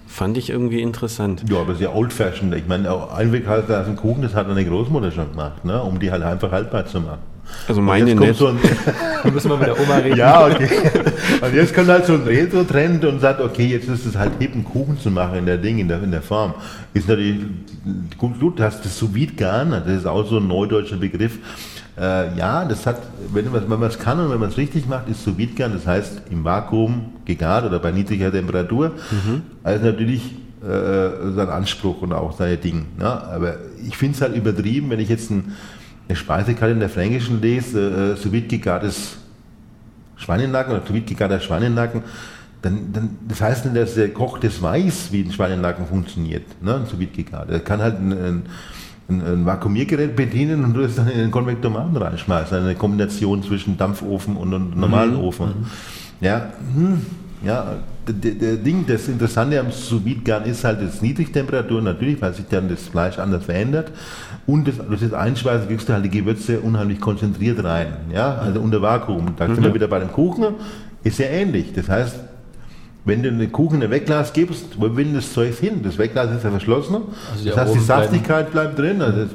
Fand 0.07 0.39
ich 0.39 0.51
irgendwie 0.51 0.81
interessant. 0.81 1.45
Ja, 1.51 1.59
aber 1.61 1.75
sehr 1.75 1.95
old-fashioned. 1.95 2.55
Ich 2.55 2.67
meine, 2.67 3.11
Einwegglas 3.13 3.89
und 3.89 3.97
Kuchen, 3.97 4.23
das 4.23 4.35
hat 4.35 4.49
eine 4.49 4.65
Großmutter 4.65 5.13
schon 5.13 5.31
gemacht, 5.31 5.65
ne? 5.65 5.83
um 5.83 6.01
die 6.01 6.11
halt 6.11 6.23
einfach 6.23 6.51
haltbar 6.51 6.87
zu 6.87 7.01
machen. 7.01 7.19
Also 7.67 7.81
meine 7.81 8.15
nicht. 8.15 8.35
So 8.35 8.49
ein 8.49 8.59
da 9.23 9.31
müssen 9.31 9.51
wir 9.51 9.57
mit 9.57 9.67
der 9.67 9.81
Oma 9.81 9.97
reden. 9.97 10.17
Ja, 10.17 10.47
okay. 10.47 10.69
Und 11.41 11.55
jetzt 11.55 11.75
kommt 11.75 11.89
halt 11.89 12.07
so 12.07 12.15
ein 12.15 12.23
Retro-Trend 12.23 13.05
und 13.05 13.21
sagt, 13.21 13.41
okay, 13.41 13.67
jetzt 13.67 13.89
ist 13.89 14.07
es 14.07 14.17
halt 14.17 14.33
hip, 14.39 14.55
einen 14.55 14.65
Kuchen 14.65 14.99
zu 14.99 15.11
machen 15.11 15.39
in 15.39 15.47
der 15.47 15.59
Ding, 15.59 15.79
in 15.79 15.89
der, 15.89 16.03
in 16.03 16.11
der 16.11 16.23
Form. 16.23 16.55
Ist 16.95 17.09
natürlich 17.09 17.41
gut, 18.17 18.39
gut, 18.41 18.61
hast 18.61 18.85
das 18.85 18.99
sous 18.99 19.11
garn 19.37 19.71
das 19.71 19.87
ist 19.87 20.07
auch 20.07 20.27
so 20.27 20.39
ein 20.39 20.49
neudeutscher 20.49 20.97
Begriff. 20.97 21.39
Äh, 21.99 22.37
ja, 22.37 22.65
das 22.65 22.87
hat, 22.87 23.01
wenn, 23.33 23.51
man 23.51 23.83
es 23.83 23.99
kann 23.99 24.21
und 24.21 24.31
wenn 24.31 24.39
man 24.39 24.51
es 24.51 24.57
richtig 24.57 24.87
macht, 24.87 25.09
ist 25.09 25.25
sous 25.25 25.35
gern, 25.57 25.73
das 25.73 25.87
heißt 25.87 26.23
im 26.31 26.45
Vakuum 26.45 27.13
gegart 27.25 27.65
oder 27.65 27.79
bei 27.81 27.91
niedriger 27.91 28.31
Temperatur. 28.31 28.93
Mhm. 29.11 29.43
Also 29.65 29.87
natürlich 29.87 30.37
äh, 30.63 31.33
sein 31.35 31.49
Anspruch 31.49 32.03
und 32.03 32.13
auch 32.13 32.37
seine 32.37 32.57
Dinge. 32.57 32.85
Ne? 32.99 33.07
Aber 33.07 33.57
ich 33.87 33.97
finde 33.97 34.15
es 34.15 34.23
halt 34.23 34.37
übertrieben, 34.37 34.91
wenn 34.91 35.01
ich 35.01 35.09
jetzt 35.09 35.31
ein, 35.31 35.57
eine 36.09 36.17
Speisekarte 36.17 36.73
in 36.73 36.81
der 36.81 36.89
Fränkischen 36.89 37.41
lese, 37.41 38.15
äh, 38.15 38.17
sous 38.17 38.33
gegartes 38.33 39.17
Schweinenacken 40.17 40.75
oder 40.75 40.87
sous 40.87 41.05
gegarter 41.05 41.41
Schweinenacken, 41.41 42.03
dann, 42.63 42.93
dann, 42.93 43.11
das 43.27 43.41
heißt 43.41 43.65
nicht, 43.67 43.77
dass 43.77 43.95
der 43.95 44.13
Koch 44.13 44.39
das 44.39 44.61
weiß, 44.61 45.09
wie 45.11 45.23
ein 45.23 45.33
Schweinenacken 45.33 45.87
funktioniert, 45.87 46.63
ne? 46.63 46.77
ein 46.77 46.87
sous 46.87 46.99
gegart. 47.13 47.51
Er 47.51 47.61
kann 47.61 47.81
halt 47.81 47.99
ein, 47.99 48.13
ein 48.13 48.43
ein, 49.09 49.23
ein 49.25 49.47
Vakuumiergerät 49.47 50.15
bedienen 50.15 50.65
und 50.65 50.75
du 50.75 50.83
es 50.83 50.97
dann 50.97 51.09
in 51.09 51.19
den 51.19 51.31
Konvektomaten 51.31 51.97
reinschmeißen. 51.97 52.59
Eine 52.59 52.75
Kombination 52.75 53.43
zwischen 53.43 53.77
Dampfofen 53.77 54.37
und, 54.37 54.53
und 54.53 54.77
normalen 54.77 55.15
mhm. 55.15 55.21
Ofen. 55.21 55.47
Mhm. 55.47 55.67
Ja, 56.21 56.53
hm, 56.75 57.01
ja, 57.45 57.77
der, 58.07 58.33
der, 58.33 58.57
Ding, 58.57 58.85
das 58.87 59.09
Interessante 59.09 59.61
am 59.61 59.71
sous 59.71 60.03
garn 60.25 60.45
ist 60.45 60.65
halt 60.65 60.83
das 60.83 61.01
Niedrigtemperatur 61.03 61.81
natürlich, 61.81 62.21
weil 62.21 62.35
sich 62.35 62.47
dann 62.49 62.69
das 62.69 62.89
Fleisch 62.89 63.19
anders 63.19 63.45
verändert. 63.45 63.93
Und 64.47 64.67
das, 64.67 64.77
durch 64.79 65.01
das 65.01 65.13
Einschweißen 65.13 65.69
kriegst 65.69 65.89
du 65.89 65.93
halt 65.93 66.05
die 66.05 66.11
Gewürze 66.11 66.61
unheimlich 66.61 67.01
konzentriert 67.01 67.63
rein. 67.63 67.89
Ja, 68.13 68.35
also 68.35 68.61
unter 68.61 68.83
Vakuum. 68.83 69.37
Da 69.37 69.47
sind 69.47 69.63
wir 69.63 69.71
mhm. 69.71 69.75
wieder 69.75 69.89
bei 69.89 70.01
dem 70.01 70.13
Kuchen. 70.13 70.55
Ist 71.05 71.19
ja 71.19 71.27
ähnlich. 71.27 71.73
Das 71.73 71.89
heißt, 71.89 72.17
wenn 73.09 73.23
du 73.23 73.29
einen 73.29 73.51
Kuchen 73.51 73.79
in 73.79 73.85
ein 73.85 73.91
Wegglas 73.91 74.33
gibst, 74.33 74.81
wo 74.81 74.95
will 74.97 75.13
das 75.15 75.33
Zeug 75.33 75.55
hin? 75.57 75.81
Das 75.83 75.99
Wegglas 75.99 76.31
ist 76.31 76.45
ja 76.45 76.51
verschlossen. 76.51 76.97
Also 77.33 77.49
das 77.49 77.57
heißt, 77.57 77.75
die 77.75 77.81
Saftigkeit 77.81 78.53
bleiben. 78.53 78.75
bleibt 78.75 78.79
drin. 78.79 79.03
Also 79.03 79.27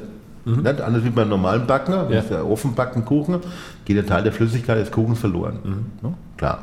mhm. 0.44 0.62
nicht 0.62 0.80
anders 0.80 1.04
wie 1.04 1.10
beim 1.10 1.28
normalen 1.28 1.66
Backen, 1.66 1.92
ja. 2.10 2.20
der 2.20 2.46
Ofenbacken 2.46 3.04
Kuchen, 3.04 3.40
geht 3.84 3.96
der 3.96 4.06
Teil 4.06 4.22
der 4.22 4.32
Flüssigkeit 4.32 4.78
des 4.78 4.90
Kuchens 4.90 5.18
verloren. 5.18 5.58
Mhm. 5.62 5.86
Ja, 6.02 6.14
klar. 6.36 6.58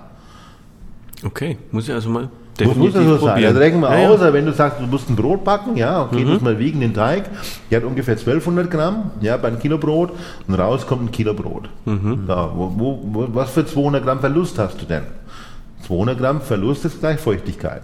Okay, 1.23 1.57
muss 1.71 1.87
ich 1.87 1.93
also 1.93 2.09
mal 2.09 2.29
das 2.57 2.75
muss 2.75 2.93
ja 2.93 3.03
so 3.03 3.17
sein. 3.17 3.41
Das 3.41 3.55
rechnen 3.55 3.81
wir 3.81 3.99
ja, 3.99 4.09
aus, 4.09 4.21
ja. 4.21 4.33
wenn 4.33 4.45
du 4.45 4.53
sagst, 4.53 4.79
du 4.79 4.85
musst 4.85 5.09
ein 5.09 5.15
Brot 5.15 5.43
backen, 5.43 5.77
ja, 5.77 6.03
okay, 6.03 6.23
mhm. 6.23 6.31
muss 6.31 6.41
mal 6.41 6.59
wiegen 6.59 6.79
den 6.79 6.93
Teig. 6.93 7.23
Der 7.69 7.79
hat 7.79 7.85
ungefähr 7.85 8.15
1200 8.17 8.69
Gramm, 8.69 9.11
ja, 9.21 9.37
bei 9.37 9.47
einem 9.47 9.59
Kilo 9.59 9.77
Brot 9.77 10.11
und 10.47 10.53
raus 10.55 10.85
kommt 10.85 11.03
ein 11.03 11.11
Kilo 11.11 11.33
Brot. 11.33 11.69
Mhm. 11.85 12.25
Da, 12.27 12.51
wo, 12.53 12.71
wo, 12.77 13.27
was 13.33 13.51
für 13.51 13.65
200 13.65 14.03
Gramm 14.03 14.19
Verlust 14.19 14.59
hast 14.59 14.81
du 14.81 14.85
denn? 14.85 15.03
200 15.81 16.17
Gramm 16.17 16.41
Verlust 16.41 16.85
ist 16.85 16.99
gleich 16.99 17.19
Feuchtigkeit. 17.19 17.81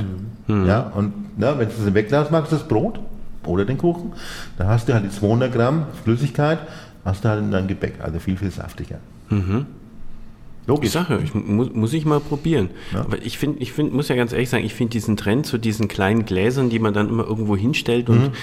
Mhm. 0.47 0.65
Ja, 0.65 0.91
und 0.95 1.13
na, 1.37 1.57
wenn 1.57 1.67
du 1.67 1.75
das 1.75 1.85
im 1.85 1.93
Wegglas 1.93 2.31
machst, 2.31 2.51
das 2.51 2.67
Brot 2.67 2.99
oder 3.45 3.65
den 3.65 3.77
Kuchen, 3.77 4.13
dann 4.57 4.67
hast 4.67 4.87
du 4.89 4.93
halt 4.93 5.05
die 5.05 5.09
200 5.09 5.51
Gramm 5.51 5.85
Flüssigkeit, 6.03 6.59
hast 7.05 7.23
du 7.23 7.29
halt 7.29 7.39
in 7.41 7.51
deinem 7.51 7.67
Gebäck, 7.67 7.95
also 8.01 8.19
viel, 8.19 8.37
viel 8.37 8.51
saftiger. 8.51 8.97
Mhm. 9.29 9.65
Logisch. 10.67 10.91
Sache, 10.91 11.21
ich, 11.23 11.33
muss, 11.33 11.71
muss 11.71 11.93
ich 11.93 12.03
mal 12.03 12.19
probieren. 12.19 12.71
Ja. 12.93 12.99
Aber 12.99 13.21
ich 13.23 13.37
finde, 13.37 13.59
ich 13.59 13.71
find, 13.71 13.93
muss 13.93 14.09
ja 14.09 14.17
ganz 14.17 14.33
ehrlich 14.33 14.49
sagen, 14.49 14.65
ich 14.65 14.73
finde 14.73 14.91
diesen 14.91 15.15
Trend 15.15 15.45
zu 15.45 15.57
diesen 15.57 15.87
kleinen 15.87 16.25
Gläsern, 16.25 16.69
die 16.69 16.79
man 16.79 16.93
dann 16.93 17.07
immer 17.07 17.23
irgendwo 17.23 17.55
hinstellt 17.55 18.09
und, 18.09 18.33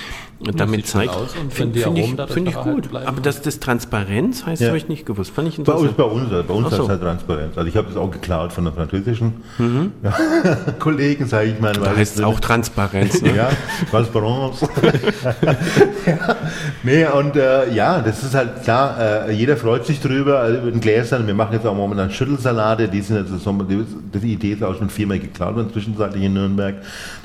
mhm. 0.40 0.56
damit 0.56 0.86
zeigt, 0.86 1.14
finde 1.50 1.80
find 1.80 1.98
ich, 1.98 2.14
find 2.32 2.48
ich 2.48 2.54
gut. 2.54 2.94
Halt 2.94 3.06
Aber 3.06 3.20
das, 3.20 3.42
das 3.42 3.60
Transparenz 3.60 4.46
heißt, 4.46 4.62
ja. 4.62 4.68
habe 4.68 4.78
ich 4.78 4.88
nicht 4.88 5.04
gewusst. 5.04 5.32
Fand 5.32 5.48
ich 5.48 5.58
interessant. 5.58 5.98
Bei 5.98 6.04
uns, 6.04 6.30
bei 6.30 6.34
uns, 6.34 6.46
bei 6.48 6.54
uns 6.54 6.70
so. 6.70 6.78
heißt 6.78 6.88
halt 6.88 7.02
Transparenz. 7.02 7.58
Also 7.58 7.68
ich 7.68 7.76
habe 7.76 7.88
das 7.88 7.96
auch 7.98 8.10
geklaut 8.10 8.54
von 8.54 8.64
der 8.64 8.72
französischen 8.72 9.34
mhm. 9.58 9.92
ja, 10.02 10.16
Kollegen, 10.78 11.26
sage 11.26 11.50
ich 11.50 11.60
mal. 11.60 11.74
Da 11.74 11.94
heißt 11.94 12.16
es 12.16 12.24
auch 12.24 12.40
Transparenz. 12.40 13.20
Ne? 13.20 13.36
ja, 13.36 13.50
Transparenz. 13.90 14.62
ja. 16.06 16.36
Nee, 16.82 17.04
und 17.04 17.36
äh, 17.36 17.70
ja, 17.74 18.00
das 18.00 18.22
ist 18.22 18.34
halt 18.34 18.62
klar, 18.62 19.28
äh, 19.28 19.32
jeder 19.32 19.58
freut 19.58 19.84
sich 19.84 20.00
drüber, 20.00 20.38
also 20.38 20.68
in 20.68 20.80
Gläsern. 20.80 21.26
Wir 21.26 21.34
machen 21.34 21.52
jetzt 21.52 21.66
auch 21.66 21.74
momentan 21.74 22.13
Schüttelsalate, 22.14 22.88
die 22.88 23.00
sind 23.00 23.16
jetzt 23.16 23.44
so, 23.44 23.52
die, 23.52 23.84
die 24.18 24.32
Idee 24.32 24.52
ist 24.52 24.62
auch 24.62 24.76
schon 24.76 24.88
viermal 24.88 25.18
geklaut 25.18 25.56
worden, 25.56 25.72
zwischenzeitlich 25.72 26.22
in 26.22 26.34
Nürnberg. 26.34 26.76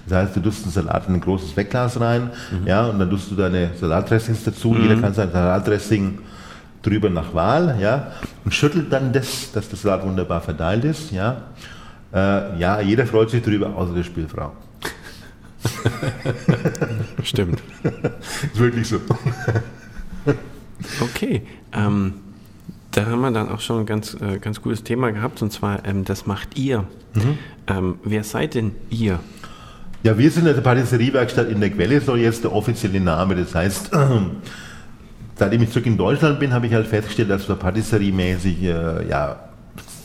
Das 0.07 0.17
heißt, 0.17 0.35
du 0.35 0.41
tust 0.41 0.63
einen 0.63 0.71
Salat 0.71 1.07
in 1.07 1.15
ein 1.15 1.21
großes 1.21 1.55
Wegglas 1.55 1.99
rein, 1.99 2.31
mhm. 2.51 2.67
ja, 2.67 2.85
und 2.87 2.99
dann 2.99 3.09
tust 3.09 3.31
du 3.31 3.35
deine 3.35 3.71
Salatdressings 3.79 4.43
dazu. 4.43 4.71
Mhm. 4.71 4.81
Jeder 4.81 4.95
kann 5.01 5.13
sein 5.13 5.31
Salatdressing 5.31 6.19
drüber 6.81 7.09
nach 7.09 7.33
Wahl, 7.33 7.77
ja, 7.79 8.11
und 8.43 8.53
schüttelt 8.53 8.91
dann 8.91 9.13
das, 9.13 9.51
dass 9.51 9.69
das 9.69 9.81
Salat 9.81 10.03
wunderbar 10.05 10.41
verteilt 10.41 10.83
ist, 10.83 11.11
ja. 11.11 11.43
Äh, 12.13 12.59
ja, 12.59 12.81
jeder 12.81 13.05
freut 13.05 13.29
sich 13.29 13.43
drüber, 13.43 13.75
außer 13.75 13.93
die 13.93 14.03
Spielfrau. 14.03 14.51
Stimmt. 17.23 17.61
ist 17.83 18.59
wirklich 18.59 18.87
so. 18.87 18.99
okay. 21.01 21.43
Ähm, 21.73 22.13
da 22.91 23.05
haben 23.05 23.21
wir 23.21 23.31
dann 23.31 23.49
auch 23.49 23.59
schon 23.59 23.81
ein 23.81 23.85
ganz, 23.85 24.15
äh, 24.19 24.39
ganz 24.39 24.61
gutes 24.61 24.83
Thema 24.83 25.11
gehabt, 25.11 25.41
und 25.41 25.51
zwar, 25.51 25.85
ähm, 25.85 26.05
das 26.05 26.25
macht 26.25 26.57
ihr. 26.57 26.85
Mhm. 27.13 27.37
Ähm, 27.67 27.99
wer 28.03 28.23
seid 28.23 28.55
denn 28.55 28.71
ihr? 28.89 29.19
Ja, 30.03 30.17
wir 30.17 30.31
sind 30.31 30.47
eine 30.47 30.61
Patisseriewerkstatt 30.61 31.49
in 31.49 31.59
der 31.59 31.69
Quelle, 31.71 31.99
soll 32.01 32.19
jetzt 32.19 32.43
der 32.43 32.53
offizielle 32.53 32.99
Name. 32.99 33.35
Das 33.35 33.53
heißt, 33.53 33.91
seitdem 35.35 35.61
ich 35.61 35.71
zurück 35.71 35.85
in 35.85 35.97
Deutschland 35.97 36.39
bin, 36.39 36.53
habe 36.53 36.67
ich 36.67 36.73
halt 36.73 36.87
festgestellt, 36.87 37.29
dass 37.29 37.47
wir 37.47 37.55
patisseriemäßig 37.55 38.63
äh, 38.63 39.09
ja, 39.09 39.49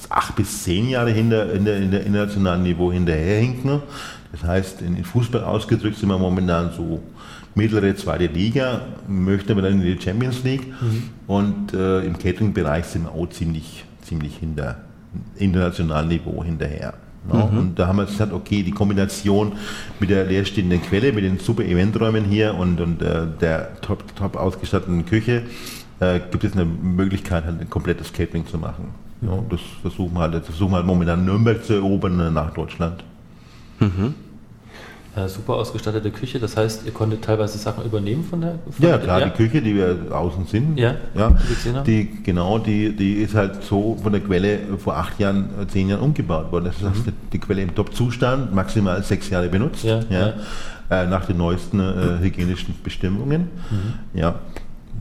acht 0.09 0.37
bis 0.37 0.65
zehn 0.65 0.89
Jahre 0.89 1.11
hinter, 1.11 1.53
in 1.53 1.65
der, 1.65 1.77
in 1.77 1.91
der 1.91 2.05
internationalen 2.05 2.63
Niveau 2.63 2.93
hinterherhinken. 2.93 3.83
Das 4.33 4.43
heißt, 4.43 4.83
in 4.83 5.05
Fußball 5.05 5.45
ausgedrückt 5.45 5.97
sind 5.97 6.09
wir 6.09 6.19
momentan 6.19 6.73
so 6.77 7.01
mittlere 7.55 7.95
zweite 7.97 8.27
Liga, 8.27 8.83
möchten 9.09 9.53
aber 9.53 9.63
dann 9.63 9.81
in 9.81 9.83
die 9.83 10.01
Champions 10.01 10.43
League 10.45 10.67
mhm. 10.67 11.03
und 11.27 11.73
äh, 11.73 12.01
im 12.01 12.19
Catering-Bereich 12.19 12.85
sind 12.87 13.05
wir 13.05 13.13
auch 13.13 13.29
ziemlich, 13.29 13.85
ziemlich 14.03 14.37
hinter 14.37 14.77
internationalen 15.37 16.09
Niveau 16.09 16.43
hinterher. 16.43 16.95
Ja, 17.33 17.47
mhm. 17.47 17.59
Und 17.59 17.79
da 17.79 17.87
haben 17.87 17.97
wir 17.97 18.07
gesagt, 18.07 18.33
okay, 18.33 18.63
die 18.63 18.73
Kombination 18.73 19.53
mit 19.99 20.11
der 20.11 20.25
leerstehenden 20.27 20.83
Quelle, 20.83 21.13
mit 21.13 21.25
den 21.25 21.39
super 21.39 21.65
Eventräumen 21.65 22.25
hier 22.25 22.55
und, 22.55 22.81
und 22.81 23.01
äh, 23.01 23.27
der 23.41 23.81
top, 23.81 24.05
top 24.17 24.37
ausgestatteten 24.37 25.07
Küche, 25.07 25.43
äh, 26.01 26.21
gibt 26.31 26.45
es 26.45 26.53
eine 26.53 26.65
Möglichkeit, 26.65 27.45
halt 27.45 27.61
ein 27.61 27.71
komplettes 27.71 28.13
Catering 28.13 28.47
zu 28.47 28.59
machen. 28.59 28.89
Mhm. 29.21 29.49
Das 29.49 29.61
versuchen 29.81 30.13
wir 30.13 30.21
halt, 30.21 30.35
das 30.35 30.45
versuchen 30.45 30.73
wir 30.73 30.77
halt 30.77 30.87
momentan 30.87 31.25
Nürnberg 31.25 31.65
zu 31.65 31.75
erobern 31.75 32.35
nach 32.35 32.53
Deutschland. 32.53 33.03
Mhm 33.81 34.15
äh, 34.15 34.24
super 35.29 35.55
ausgestattete 35.55 36.11
Küche. 36.11 36.41
Das 36.41 36.57
heißt, 36.57 36.85
ihr 36.87 36.93
konntet 36.93 37.23
teilweise 37.23 37.57
Sachen 37.59 37.85
übernehmen 37.85 38.25
von 38.25 38.41
der. 38.41 38.59
Von 38.71 38.89
ja, 38.89 38.99
klar, 38.99 39.21
ja? 39.21 39.27
die 39.27 39.33
Küche, 39.33 39.63
die 39.63 39.77
wir 39.77 39.97
außen 40.11 40.47
sind. 40.47 40.77
Ja, 40.77 40.97
ja 41.15 41.37
die, 41.87 42.23
genau, 42.23 42.59
die, 42.59 42.95
die 42.95 43.15
ist 43.15 43.35
halt 43.35 43.63
so 43.63 43.97
von 44.03 44.13
der 44.13 44.21
Quelle 44.21 44.59
vor 44.79 44.97
acht 44.97 45.21
Jahren, 45.21 45.51
äh, 45.61 45.67
zehn 45.69 45.89
Jahren 45.89 46.01
umgebaut 46.01 46.51
worden. 46.51 46.65
Das 46.65 46.77
heißt, 46.77 47.07
mhm. 47.07 47.13
die 47.33 47.39
Quelle 47.39 47.63
im 47.63 47.75
Top-Zustand, 47.75 48.55
maximal 48.55 49.03
sechs 49.05 49.31
Jahre 49.31 49.49
benutzt. 49.49 49.85
Ja, 49.85 50.01
ja. 50.11 50.35
Äh, 50.91 51.07
nach 51.07 51.25
den 51.25 51.39
neuesten 51.39 51.81
äh, 51.81 52.19
hygienischen 52.21 52.75
Bestimmungen. 52.83 53.49
Mhm. 53.71 54.19
Ja, 54.19 54.41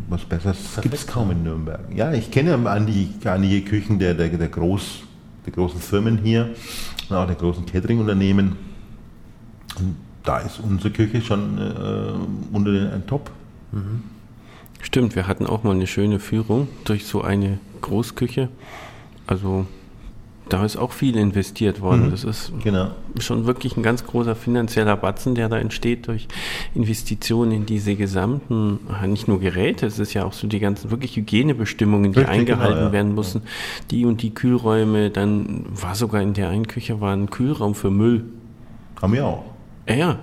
was 0.09 0.21
Besseres 0.21 0.57
gibt 0.81 0.93
es 0.93 1.07
kaum 1.07 1.31
in 1.31 1.43
Nürnberg. 1.43 1.81
Ja, 1.93 2.13
ich 2.13 2.29
kenne 2.29 2.57
einige, 2.69 3.31
einige 3.31 3.61
Küchen 3.61 3.99
der, 3.99 4.13
der, 4.13 4.29
der, 4.29 4.47
Groß, 4.47 5.01
der 5.45 5.53
großen 5.53 5.79
Firmen 5.79 6.19
hier 6.19 6.49
und 7.09 7.15
auch 7.15 7.25
der 7.25 7.35
großen 7.35 7.65
Catering-Unternehmen 7.65 8.55
da 10.23 10.39
ist 10.39 10.59
unsere 10.59 10.91
Küche 10.91 11.21
schon 11.21 11.57
äh, 11.57 12.55
unter 12.55 12.71
den 12.71 13.05
Top. 13.07 13.31
Mhm. 13.71 14.03
Stimmt, 14.81 15.15
wir 15.15 15.27
hatten 15.27 15.45
auch 15.45 15.63
mal 15.63 15.71
eine 15.71 15.87
schöne 15.87 16.19
Führung 16.19 16.67
durch 16.85 17.05
so 17.05 17.21
eine 17.21 17.59
Großküche. 17.81 18.49
Also 19.27 19.65
da 20.49 20.65
ist 20.65 20.75
auch 20.75 20.91
viel 20.91 21.15
investiert 21.15 21.79
worden. 21.81 22.07
Mhm. 22.07 22.11
Das 22.11 22.23
ist 22.23 22.51
genau. 22.61 22.91
schon 23.17 23.45
wirklich 23.45 23.77
ein 23.77 23.83
ganz 23.83 24.05
großer 24.05 24.35
finanzieller 24.35 24.97
Batzen, 24.97 25.35
der 25.35 25.47
da 25.47 25.57
entsteht 25.57 26.07
durch 26.07 26.27
Investitionen 26.75 27.51
in 27.51 27.65
diese 27.65 27.95
gesamten, 27.95 28.79
nicht 29.07 29.27
nur 29.27 29.39
Geräte, 29.39 29.85
es 29.85 29.99
ist 29.99 30.13
ja 30.13 30.25
auch 30.25 30.33
so 30.33 30.47
die 30.47 30.59
ganzen 30.59 30.91
wirklich 30.91 31.15
Hygienebestimmungen, 31.15 32.11
die 32.11 32.19
Richtig, 32.19 32.35
eingehalten 32.35 32.75
genau, 32.75 32.87
ja. 32.87 32.91
werden 32.91 33.15
mussten. 33.15 33.41
Die 33.89 34.05
und 34.05 34.21
die 34.21 34.33
Kühlräume, 34.33 35.09
dann 35.09 35.65
war 35.69 35.95
sogar 35.95 36.21
in 36.21 36.33
der 36.33 36.49
einen 36.49 36.67
Küche 36.67 36.99
war 36.99 37.13
ein 37.13 37.29
Kühlraum 37.29 37.73
für 37.73 37.89
Müll. 37.89 38.25
Haben 39.01 39.13
wir 39.13 39.25
auch. 39.25 39.52
Ja, 39.87 39.95
ja, 39.95 40.17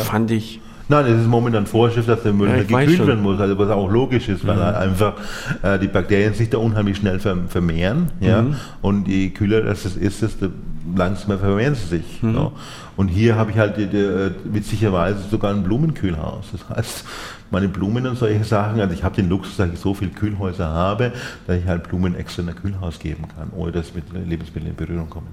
fand 0.00 0.30
ich. 0.30 0.60
Nein, 0.88 1.06
es 1.06 1.22
ist 1.22 1.26
momentan 1.26 1.66
Vorschrift, 1.66 2.08
dass 2.08 2.22
der 2.22 2.34
Müll 2.34 2.48
ja, 2.48 2.62
gekühlt 2.62 3.06
werden 3.06 3.22
muss, 3.22 3.40
also 3.40 3.58
was 3.58 3.70
auch 3.70 3.90
logisch 3.90 4.28
ist, 4.28 4.46
weil 4.46 4.56
mhm. 4.56 4.60
halt 4.60 4.76
einfach 4.76 5.14
äh, 5.62 5.78
die 5.78 5.88
Bakterien 5.88 6.34
sich 6.34 6.50
da 6.50 6.58
unheimlich 6.58 6.98
schnell 6.98 7.18
vermehren. 7.18 8.08
Ja? 8.20 8.42
Mhm. 8.42 8.56
Und 8.82 9.08
je 9.08 9.30
kühler 9.30 9.62
das 9.62 9.86
ist, 9.86 10.22
desto 10.22 10.48
langsamer 10.94 11.38
vermehren 11.38 11.74
sie 11.74 11.86
sich. 11.98 12.22
Mhm. 12.22 12.34
Ja? 12.34 12.52
Und 12.96 13.08
hier 13.08 13.36
habe 13.36 13.50
ich 13.50 13.58
halt 13.58 13.78
die, 13.78 13.86
die, 13.86 14.30
witzigerweise 14.44 15.20
sogar 15.30 15.54
ein 15.54 15.62
Blumenkühlhaus. 15.62 16.46
Das 16.52 16.76
heißt, 16.76 17.04
meine 17.50 17.68
Blumen 17.68 18.06
und 18.06 18.18
solche 18.18 18.44
Sachen, 18.44 18.78
also 18.78 18.92
ich 18.92 19.04
habe 19.04 19.16
den 19.16 19.30
Luxus, 19.30 19.56
dass 19.56 19.70
ich 19.72 19.78
so 19.78 19.94
viele 19.94 20.10
Kühlhäuser 20.10 20.68
habe, 20.68 21.12
dass 21.46 21.56
ich 21.56 21.66
halt 21.66 21.88
Blumen 21.88 22.14
extra 22.14 22.42
in 22.42 22.50
ein 22.50 22.56
Kühlhaus 22.56 22.98
geben 22.98 23.24
kann, 23.34 23.50
ohne 23.56 23.72
dass 23.72 23.94
mit 23.94 24.04
Lebensmitteln 24.12 24.72
in 24.72 24.76
Berührung 24.76 25.08
kommen. 25.08 25.28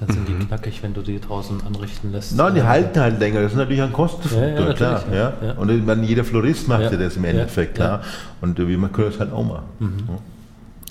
Dann 0.00 0.14
sind 0.14 0.28
die 0.28 0.32
mhm. 0.32 0.48
knackig, 0.48 0.82
wenn 0.82 0.94
du 0.94 1.02
die 1.02 1.20
draußen 1.20 1.60
anrichten 1.66 2.10
lässt. 2.10 2.34
Nein, 2.34 2.54
die 2.54 2.62
halten 2.62 2.98
halt 2.98 3.20
länger. 3.20 3.42
Das 3.42 3.52
ist 3.52 3.58
natürlich 3.58 3.82
ein 3.82 3.92
Kostenfaktor, 3.92 4.68
ja, 4.68 4.72
klar. 4.72 5.04
Ja. 5.12 5.32
ja. 5.44 5.52
Und 5.52 5.70
ich 5.70 5.84
meine, 5.84 6.04
jeder 6.06 6.24
Florist 6.24 6.68
macht 6.68 6.90
ja, 6.90 6.96
das 6.96 7.16
im 7.16 7.24
Endeffekt, 7.24 7.74
klar. 7.74 8.02
Und 8.40 8.56
wir 8.58 8.66
können 8.88 9.10
das 9.10 9.20
halt 9.20 9.32
auch 9.32 9.44
machen. 9.44 9.64
Mhm. 9.78 10.08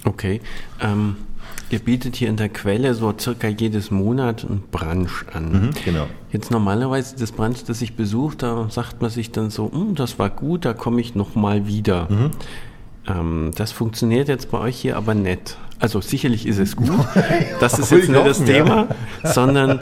Okay. 0.05 0.41
Ähm, 0.79 1.15
ihr 1.71 1.79
bietet 1.79 2.15
hier 2.15 2.29
in 2.29 2.37
der 2.37 2.49
Quelle 2.49 2.93
so 2.93 3.11
circa 3.17 3.47
jedes 3.47 3.89
Monat 3.89 4.43
ein 4.43 4.61
Brunch 4.71 5.25
an. 5.33 5.51
Mhm, 5.51 5.69
genau. 5.83 6.05
Jetzt 6.31 6.51
normalerweise 6.51 7.15
das 7.17 7.31
Brunch, 7.31 7.63
das 7.65 7.81
ich 7.81 7.95
besuche, 7.95 8.37
da 8.37 8.67
sagt 8.69 9.01
man 9.01 9.09
sich 9.09 9.31
dann 9.31 9.49
so, 9.49 9.71
hm, 9.71 9.95
das 9.95 10.19
war 10.19 10.29
gut, 10.29 10.65
da 10.65 10.73
komme 10.73 11.01
ich 11.01 11.15
nochmal 11.15 11.65
wieder. 11.65 12.07
Mhm. 12.09 12.31
Ähm, 13.09 13.51
das 13.55 13.71
funktioniert 13.71 14.27
jetzt 14.27 14.51
bei 14.51 14.59
euch 14.59 14.77
hier 14.77 14.97
aber 14.97 15.15
nicht. 15.15 15.57
Also 15.79 16.01
sicherlich 16.01 16.45
ist 16.45 16.59
es 16.59 16.75
gut. 16.75 16.89
Das 17.59 17.79
ist 17.79 17.91
jetzt 17.91 18.09
nicht 18.09 18.25
das 18.25 18.43
Thema, 18.43 18.87
sondern, 19.23 19.81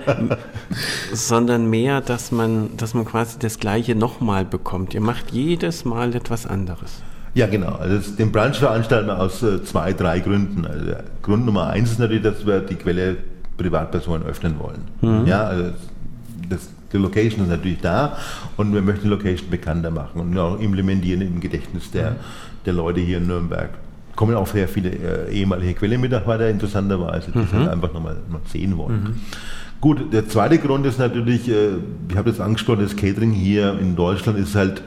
sondern 1.14 1.70
mehr, 1.70 2.02
dass 2.02 2.32
man, 2.32 2.76
dass 2.78 2.94
man 2.94 3.06
quasi 3.06 3.38
das 3.40 3.60
Gleiche 3.60 3.96
nochmal 3.96 4.46
bekommt. 4.46 4.94
Ihr 4.94 5.02
macht 5.02 5.32
jedes 5.32 5.86
Mal 5.86 6.16
etwas 6.16 6.46
anderes. 6.46 7.02
Ja, 7.34 7.46
genau. 7.46 7.74
Also 7.74 8.12
den 8.16 8.32
Brunch 8.32 8.58
veranstalten 8.58 9.08
wir 9.08 9.20
aus 9.20 9.44
äh, 9.44 9.64
zwei, 9.64 9.94
drei 9.94 10.20
Gründen. 10.20 10.66
Also 10.66 10.94
Grund 11.22 11.46
Nummer 11.46 11.68
eins 11.68 11.92
ist 11.92 12.00
natürlich, 12.00 12.24
dass 12.24 12.46
wir 12.46 12.62
die 12.62 12.76
Quelle 12.76 13.18
Privatpersonen 13.58 14.26
öffnen 14.26 14.56
wollen. 14.60 14.82
Mhm. 15.02 15.28
Ja, 15.28 15.44
also 15.44 15.72
das, 16.50 16.70
die 16.92 16.98
Location 16.98 17.44
ist 17.44 17.50
natürlich 17.50 17.82
da 17.82 18.18
und 18.56 18.74
wir 18.74 18.82
möchten 18.82 19.04
die 19.04 19.10
Location 19.10 19.50
bekannter 19.50 19.92
machen 19.92 20.22
und 20.22 20.38
auch 20.38 20.60
implementieren 20.60 21.22
im 21.22 21.40
Gedächtnis 21.40 21.92
der, 21.92 22.12
mhm. 22.12 22.16
Der 22.68 22.74
Leute 22.74 22.99
hier 22.99 23.18
in 23.18 23.28
Nürnberg 23.28 23.70
kommen 24.18 24.36
auch 24.36 24.47
sehr 24.47 24.68
viele 24.68 24.89
äh, 24.89 25.32
ehemalige 25.32 25.76
Quellenmitarbeiter 25.76 26.49
interessanterweise, 26.49 27.32
die 27.32 27.38
mhm. 27.38 27.47
das 27.51 27.68
einfach 27.70 27.93
nochmal 27.93 28.18
noch 28.30 28.45
sehen 28.51 28.76
wollen. 28.78 29.03
Mhm. 29.03 29.15
Gut, 29.80 30.11
der 30.11 30.28
zweite 30.28 30.57
Grund 30.57 30.86
ist 30.86 30.99
natürlich, 30.99 31.47
äh, 31.47 31.76
ich 32.09 32.18
habe 32.18 32.32
das 32.32 32.41
angesprochen, 32.41 32.82
das 32.82 32.95
Catering 32.95 33.32
hier 33.32 33.78
in 33.80 33.95
Deutschland 33.95 34.39
ist 34.39 34.55
halt 34.55 34.82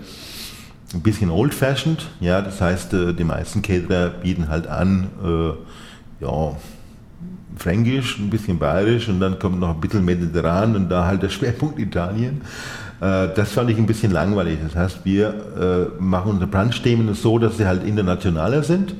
ein 0.93 1.01
bisschen 1.01 1.31
old-fashioned. 1.31 2.09
Ja, 2.21 2.43
das 2.43 2.61
heißt, 2.61 2.93
äh, 2.93 3.13
die 3.15 3.25
meisten 3.25 3.63
Caterer 3.63 4.09
bieten 4.09 4.49
halt 4.49 4.67
an, 4.67 5.07
äh, 5.25 6.25
ja, 6.25 6.57
Fränkisch, 7.57 8.19
ein 8.19 8.31
bisschen 8.31 8.59
Bayerisch 8.59 9.09
und 9.09 9.21
dann 9.21 9.39
kommt 9.39 9.61
noch 9.61 9.75
ein 9.75 9.81
bisschen 9.81 10.05
Mediterran 10.05 10.75
und 10.75 10.89
da 10.89 11.07
halt 11.07 11.23
der 11.23 11.29
Schwerpunkt 11.31 11.79
Italien. 11.79 12.41
Äh, 13.01 13.29
das 13.35 13.53
fand 13.53 13.71
ich 13.71 13.79
ein 13.79 13.87
bisschen 13.87 14.13
langweilig. 14.13 14.59
Das 14.63 14.77
heißt, 14.77 15.01
wir 15.05 15.91
äh, 15.99 16.03
machen 16.03 16.33
unsere 16.33 16.51
Brunch-Themen 16.51 17.13
so, 17.15 17.39
dass 17.39 17.57
sie 17.57 17.67
halt 17.67 17.85
internationaler 17.85 18.63
sind. 18.63 18.95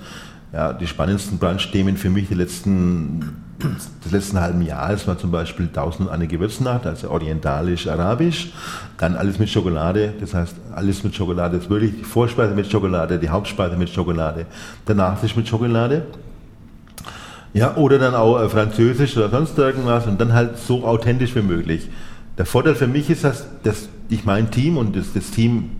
Ja, 0.53 0.73
die 0.73 0.87
spannendsten 0.87 1.39
Brunch-Themen 1.39 1.97
für 1.97 2.11
mich 2.11 2.29
die 2.29 2.35
letzten, 2.35 3.37
des 4.05 4.11
letzten 4.11 4.41
halben 4.41 4.63
Jahres 4.63 5.07
war 5.07 5.17
zum 5.17 5.31
Beispiel 5.31 5.67
1000 5.67 6.11
eine 6.11 6.27
Gewürznacht, 6.27 6.87
also 6.87 7.11
orientalisch-arabisch. 7.11 8.51
Dann 8.99 9.15
alles 9.15 9.39
mit 9.39 9.49
Schokolade, 9.49 10.15
das 10.19 10.35
heißt 10.35 10.57
alles 10.75 11.05
mit 11.05 11.15
Schokolade, 11.15 11.57
das 11.57 11.67
ist 11.67 11.71
wirklich 11.71 11.93
die 11.99 12.05
Vorspeise 12.05 12.55
mit 12.55 12.71
Schokolade, 12.71 13.19
die 13.19 13.29
Hauptspeise 13.29 13.77
mit 13.77 13.91
Schokolade, 13.91 14.47
der 14.89 14.95
Nachtisch 14.97 15.37
mit 15.37 15.47
Schokolade. 15.47 16.07
Ja, 17.53 17.77
oder 17.77 17.99
dann 17.99 18.15
auch 18.15 18.41
äh, 18.41 18.49
Französisch 18.49 19.17
oder 19.17 19.29
sonst 19.29 19.57
irgendwas 19.59 20.07
und 20.07 20.21
dann 20.21 20.33
halt 20.33 20.59
so 20.59 20.85
authentisch 20.85 21.35
wie 21.37 21.43
möglich. 21.43 21.89
Der 22.41 22.47
Vorteil 22.47 22.75
für 22.75 22.87
mich 22.87 23.11
ist, 23.11 23.23
dass, 23.23 23.45
dass 23.65 23.91
ich 24.09 24.25
mein 24.25 24.51
Team 24.51 24.79
und 24.79 24.97
das, 24.97 25.13
das 25.13 25.31
Team 25.31 25.73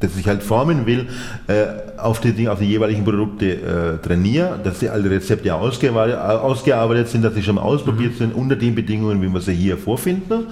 dass 0.00 0.14
ich 0.18 0.26
halt 0.26 0.42
formen 0.42 0.84
will, 0.84 1.08
äh, 1.46 1.96
auf, 1.96 2.20
die, 2.20 2.50
auf 2.50 2.58
die 2.58 2.66
jeweiligen 2.66 3.02
Produkte 3.02 3.96
äh, 4.02 4.06
trainiere, 4.06 4.60
dass 4.62 4.80
die 4.80 4.90
alle 4.90 5.08
Rezepte 5.08 5.54
ausgearbeitet, 5.54 6.18
ausgearbeitet 6.18 7.08
sind, 7.08 7.22
dass 7.22 7.32
sie 7.32 7.42
schon 7.42 7.54
mal 7.54 7.62
ausprobiert 7.62 8.12
mhm. 8.12 8.18
sind, 8.18 8.34
unter 8.34 8.56
den 8.56 8.74
Bedingungen, 8.74 9.22
wie 9.22 9.28
wir 9.28 9.40
sie 9.40 9.54
hier 9.54 9.78
vorfinden 9.78 10.48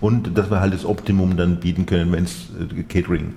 und 0.00 0.38
dass 0.38 0.48
wir 0.48 0.60
halt 0.60 0.74
das 0.74 0.84
Optimum 0.84 1.36
dann 1.36 1.56
bieten 1.56 1.84
können, 1.86 2.12
wenn 2.12 2.22
es 2.22 2.50
äh, 2.60 2.84
Catering 2.84 3.34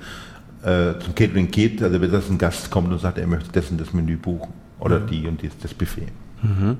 äh, 0.62 1.00
zum 1.00 1.16
Catering 1.16 1.50
geht, 1.50 1.82
also 1.82 2.00
wenn 2.00 2.12
das 2.12 2.30
ein 2.30 2.38
Gast 2.38 2.70
kommt 2.70 2.92
und 2.92 3.00
sagt, 3.00 3.18
er 3.18 3.26
möchte 3.26 3.52
das 3.52 3.72
und 3.72 3.82
das 3.82 3.94
Menü 3.94 4.16
buchen 4.16 4.54
oder 4.80 5.00
mhm. 5.00 5.08
die 5.08 5.26
und 5.26 5.42
die, 5.42 5.50
das 5.60 5.74
Buffet. 5.74 6.10
Mhm. 6.44 6.78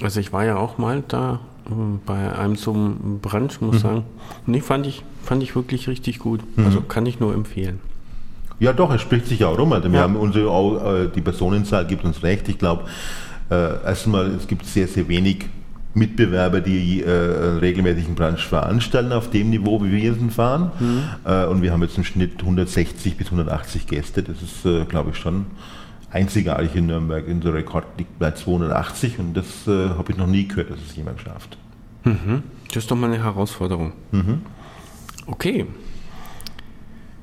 Also 0.00 0.20
ich 0.20 0.32
war 0.32 0.46
ja 0.46 0.56
auch 0.56 0.78
mal 0.78 1.04
da 1.06 1.34
äh, 1.34 1.53
bei 2.06 2.36
einem 2.36 2.56
so 2.56 2.72
einem 2.72 3.20
Brunch, 3.20 3.60
muss 3.60 3.76
mhm. 3.76 3.78
sagen. 3.78 4.04
Nee, 4.46 4.60
fand 4.60 4.86
ich, 4.86 5.02
fand 5.22 5.42
ich 5.42 5.54
wirklich 5.56 5.88
richtig 5.88 6.18
gut. 6.18 6.40
Mhm. 6.56 6.66
Also 6.66 6.80
kann 6.80 7.06
ich 7.06 7.20
nur 7.20 7.34
empfehlen. 7.34 7.80
Ja, 8.60 8.72
doch, 8.72 8.92
es 8.94 9.00
spricht 9.00 9.26
sich 9.26 9.44
auch 9.44 9.58
rum. 9.58 9.72
Also 9.72 9.90
wir 9.90 9.98
ja. 9.98 10.04
haben 10.04 10.16
unsere, 10.16 11.04
äh, 11.04 11.08
die 11.14 11.20
Personenzahl 11.20 11.86
gibt 11.86 12.04
uns 12.04 12.22
recht. 12.22 12.48
Ich 12.48 12.58
glaube, 12.58 12.84
äh, 13.50 13.84
erstmal, 13.84 14.26
es 14.30 14.46
gibt 14.46 14.66
sehr, 14.66 14.86
sehr 14.88 15.08
wenig 15.08 15.46
Mitbewerber, 15.94 16.60
die 16.60 17.02
äh, 17.02 17.10
regelmäßigen 17.10 18.14
Brunch 18.14 18.44
veranstalten 18.44 19.12
auf 19.12 19.30
dem 19.30 19.50
Niveau, 19.50 19.82
wie 19.82 19.92
wir 19.92 19.98
jetzt 19.98 20.34
fahren. 20.34 20.72
Mhm. 20.78 21.02
Äh, 21.24 21.46
und 21.46 21.62
wir 21.62 21.72
haben 21.72 21.82
jetzt 21.82 21.96
im 21.96 22.04
Schnitt 22.04 22.40
160 22.40 23.16
bis 23.16 23.26
180 23.28 23.86
Gäste. 23.86 24.22
Das 24.22 24.42
ist, 24.42 24.64
äh, 24.64 24.84
glaube 24.84 25.10
ich, 25.10 25.16
schon 25.16 25.46
einzigartig 26.14 26.74
in 26.76 26.86
Nürnberg. 26.86 27.26
Unser 27.26 27.52
Rekord 27.52 27.84
liegt 27.98 28.18
bei 28.18 28.30
280 28.30 29.18
und 29.18 29.34
das 29.34 29.66
äh, 29.66 29.90
habe 29.90 30.12
ich 30.12 30.16
noch 30.16 30.28
nie 30.28 30.46
gehört, 30.46 30.70
dass 30.70 30.78
es 30.78 30.96
jemand 30.96 31.20
schafft. 31.20 31.58
Mhm. 32.04 32.44
Das 32.68 32.84
ist 32.84 32.90
doch 32.90 32.96
mal 32.96 33.12
eine 33.12 33.22
Herausforderung. 33.22 33.92
Mhm. 34.12 34.42
Okay. 35.26 35.66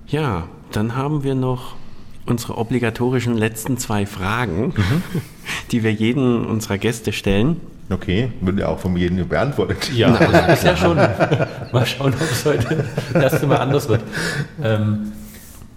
Ja, 0.08 0.48
dann 0.72 0.96
haben 0.96 1.24
wir 1.24 1.36
noch 1.36 1.76
unsere 2.26 2.58
obligatorischen 2.58 3.38
letzten 3.38 3.78
zwei 3.78 4.06
Fragen, 4.06 4.74
mhm. 4.76 5.04
die 5.72 5.84
wir 5.84 5.94
jeden 5.94 6.46
unserer 6.46 6.78
Gäste 6.78 7.14
stellen. 7.14 7.62
Okay, 7.90 8.32
wird 8.42 8.60
ja 8.60 8.68
auch 8.68 8.80
von 8.80 8.96
jedem 8.96 9.28
beantwortet. 9.28 9.92
Ja, 9.94 10.12
das 10.12 10.60
ist 10.60 10.64
ja 10.64 10.78
schon. 10.78 10.96
Mal 10.96 11.86
schauen, 11.86 12.14
ob 12.14 12.22
es 12.22 12.46
heute 12.46 12.86
das 13.12 13.24
erste 13.24 13.48
Mal 13.48 13.58
anders 13.58 13.90
wird. 13.90 14.02
Ähm, 14.64 15.12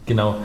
genau. 0.07 0.37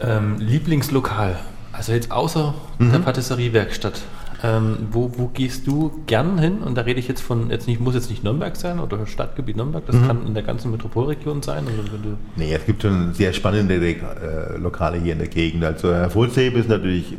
Ähm, 0.00 0.36
Lieblingslokal. 0.38 1.38
Also 1.72 1.92
jetzt 1.92 2.12
außer 2.12 2.54
mhm. 2.78 2.92
der 2.92 2.98
Patisseriewerkstatt. 2.98 4.02
Ähm, 4.44 4.88
wo, 4.90 5.12
wo 5.16 5.28
gehst 5.28 5.68
du 5.68 6.02
gern 6.06 6.36
hin? 6.36 6.58
Und 6.58 6.76
da 6.76 6.82
rede 6.82 6.98
ich 6.98 7.06
jetzt 7.06 7.20
von, 7.20 7.50
jetzt 7.50 7.68
nicht, 7.68 7.80
muss 7.80 7.94
jetzt 7.94 8.10
nicht 8.10 8.24
Nürnberg 8.24 8.56
sein 8.56 8.80
oder 8.80 9.06
Stadtgebiet 9.06 9.56
Nürnberg, 9.56 9.86
das 9.86 9.94
mhm. 9.94 10.06
kann 10.06 10.26
in 10.26 10.34
der 10.34 10.42
ganzen 10.42 10.72
Metropolregion 10.72 11.42
sein. 11.42 11.64
Du 11.64 12.16
nee, 12.34 12.52
es 12.52 12.66
gibt 12.66 12.82
schon 12.82 13.14
sehr 13.14 13.32
spannende 13.32 13.76
äh, 13.76 14.56
Lokale 14.58 14.98
hier 14.98 15.12
in 15.12 15.20
der 15.20 15.28
Gegend. 15.28 15.64
Also 15.64 15.94
Hervorzuheben 15.94 16.60
ist 16.60 16.68
natürlich 16.68 17.16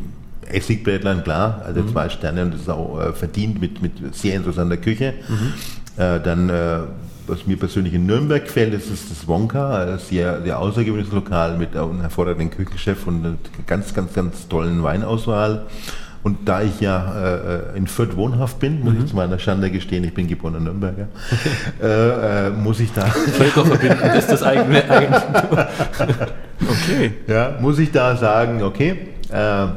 Essigbrätlein, 0.52 1.24
klar, 1.24 1.62
also 1.66 1.82
mhm. 1.82 1.90
zwei 1.90 2.10
Sterne 2.10 2.44
und 2.44 2.54
das 2.54 2.62
ist 2.62 2.70
auch 2.70 3.00
äh, 3.00 3.14
verdient 3.14 3.62
mit, 3.62 3.82
mit 3.82 4.14
sehr 4.14 4.36
interessanter 4.36 4.78
Küche. 4.78 5.14
Mhm. 5.30 5.54
Äh, 6.02 6.20
dann, 6.20 6.50
äh, 6.50 6.80
was 7.28 7.48
mir 7.48 7.58
persönlich 7.58 7.94
in 7.94 8.06
Nürnberg 8.06 8.44
gefällt, 8.44 8.74
ist, 8.74 8.92
ist 8.92 9.12
das 9.12 9.28
Wonka, 9.28 9.84
ein 9.84 10.00
sehr, 10.00 10.42
sehr 10.42 10.60
außergewöhnliches 10.60 11.14
Lokal 11.14 11.58
mit 11.58 11.76
einem 11.76 12.02
hervorragenden 12.02 12.52
Küchenchef 12.52 13.08
und 13.08 13.26
einer 13.26 13.36
ganz, 13.66 13.94
ganz, 13.94 14.14
ganz 14.14 14.48
tollen 14.48 14.84
Weinauswahl. 14.84 15.66
Und 16.24 16.48
da 16.48 16.62
ich 16.62 16.80
ja 16.80 17.74
äh, 17.74 17.78
in 17.78 17.86
Fürth 17.86 18.16
wohnhaft 18.16 18.60
bin, 18.60 18.82
muss 18.82 18.94
mhm. 18.94 19.00
ich 19.02 19.06
zu 19.08 19.16
meiner 19.16 19.40
Schande 19.40 19.70
gestehen, 19.70 20.06
ich 20.06 20.14
bin 20.14 20.28
geborener 20.28 20.62
Nürnberger, 20.62 21.10
äh, 21.82 22.48
äh, 22.48 22.50
muss 22.50 22.80
ich 22.80 22.94
da... 22.94 23.02
Völkerverbindend 23.06 24.16
ist 24.16 24.28
das 24.28 24.42
eigene 24.42 24.84
Eigentum. 24.90 25.58
okay. 26.62 27.14
Ja, 27.28 27.58
muss 27.60 27.78
ich 27.78 27.92
da 27.92 28.16
sagen, 28.16 28.64
okay, 28.64 29.10
äh, 29.30 29.68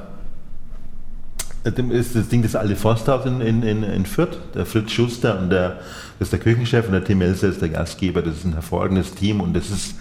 ist 1.67 2.17
das 2.17 2.29
Ding 2.29 2.43
das 2.43 2.55
alte 2.55 2.77
Forsthaus 2.77 3.27
in, 3.27 3.41
in, 3.41 3.63
in, 3.63 3.83
in 3.83 4.07
Fürth, 4.07 4.39
der 4.55 4.67
Fritz 4.67 4.93
Schuster 4.93 5.39
und 5.39 5.51
der, 5.51 5.81
ist 6.21 6.33
der 6.33 6.39
Küchenchef 6.39 6.87
und 6.87 6.93
der 6.93 7.05
Tim 7.05 7.21
Elser 7.21 7.49
ist 7.49 7.61
der 7.61 7.69
Gastgeber, 7.69 8.23
das 8.23 8.37
ist 8.37 8.45
ein 8.45 8.53
hervorragendes 8.53 9.15
Team 9.15 9.41
und 9.41 9.55
das 9.55 9.71
ist 9.71 9.95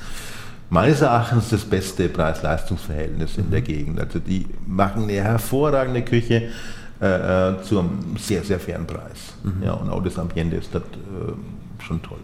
meines 0.69 1.01
Erachtens 1.01 1.49
das 1.49 1.63
beste 1.63 2.09
Preis-Leistungs-Verhältnis 2.09 3.37
in 3.37 3.51
der 3.51 3.61
mhm. 3.61 3.65
Gegend. 3.65 3.99
Also 3.99 4.19
die 4.19 4.45
machen 4.65 5.03
eine 5.03 5.13
hervorragende 5.13 6.01
Küche 6.01 6.49
äh, 7.01 7.51
äh, 7.51 7.61
zu 7.61 7.79
einem 7.79 8.15
sehr, 8.17 8.43
sehr 8.43 8.59
fairen 8.59 8.87
Preis. 8.87 9.33
Mhm. 9.43 9.63
Ja, 9.63 9.73
und 9.73 9.89
auch 9.89 10.03
das 10.03 10.17
Ambiente 10.17 10.55
ist 10.57 10.69
dort 10.73 10.85
äh, 10.95 11.83
schon 11.83 12.01
toll. 12.01 12.19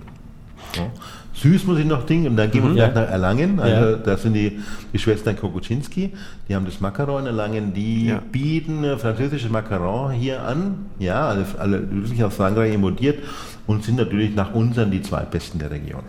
Ja. 0.75 0.87
Süß 1.33 1.63
muss 1.65 1.79
ich 1.79 1.85
noch 1.85 2.07
und 2.09 2.35
dann 2.35 2.51
gehen 2.51 2.61
wir 2.61 2.69
mhm, 2.69 2.73
vielleicht 2.73 2.95
ja. 2.95 3.01
nach 3.01 3.09
Erlangen. 3.09 3.59
Also 3.59 3.91
ja. 3.91 3.95
da 3.97 4.17
sind 4.17 4.33
die, 4.33 4.59
die 4.93 4.99
Schwestern 4.99 5.37
Kokuczynski, 5.37 6.13
die 6.47 6.55
haben 6.55 6.65
das 6.65 6.81
Macaron 6.81 7.21
in 7.21 7.27
Erlangen, 7.27 7.73
die 7.73 8.07
ja. 8.07 8.21
bieten 8.31 8.83
äh, 8.83 8.97
französisches 8.97 9.49
Macaron 9.49 10.11
hier 10.11 10.43
an, 10.43 10.85
ja, 10.99 11.29
alle, 11.29 11.45
alle 11.57 11.91
wirklich 11.91 12.23
aus 12.23 12.35
Frankreich 12.35 12.73
importiert 12.73 13.19
und 13.65 13.83
sind 13.83 13.97
natürlich 13.97 14.35
nach 14.35 14.53
unseren 14.53 14.91
die 14.91 15.01
zwei 15.01 15.21
besten 15.21 15.59
der 15.59 15.71
Region. 15.71 16.03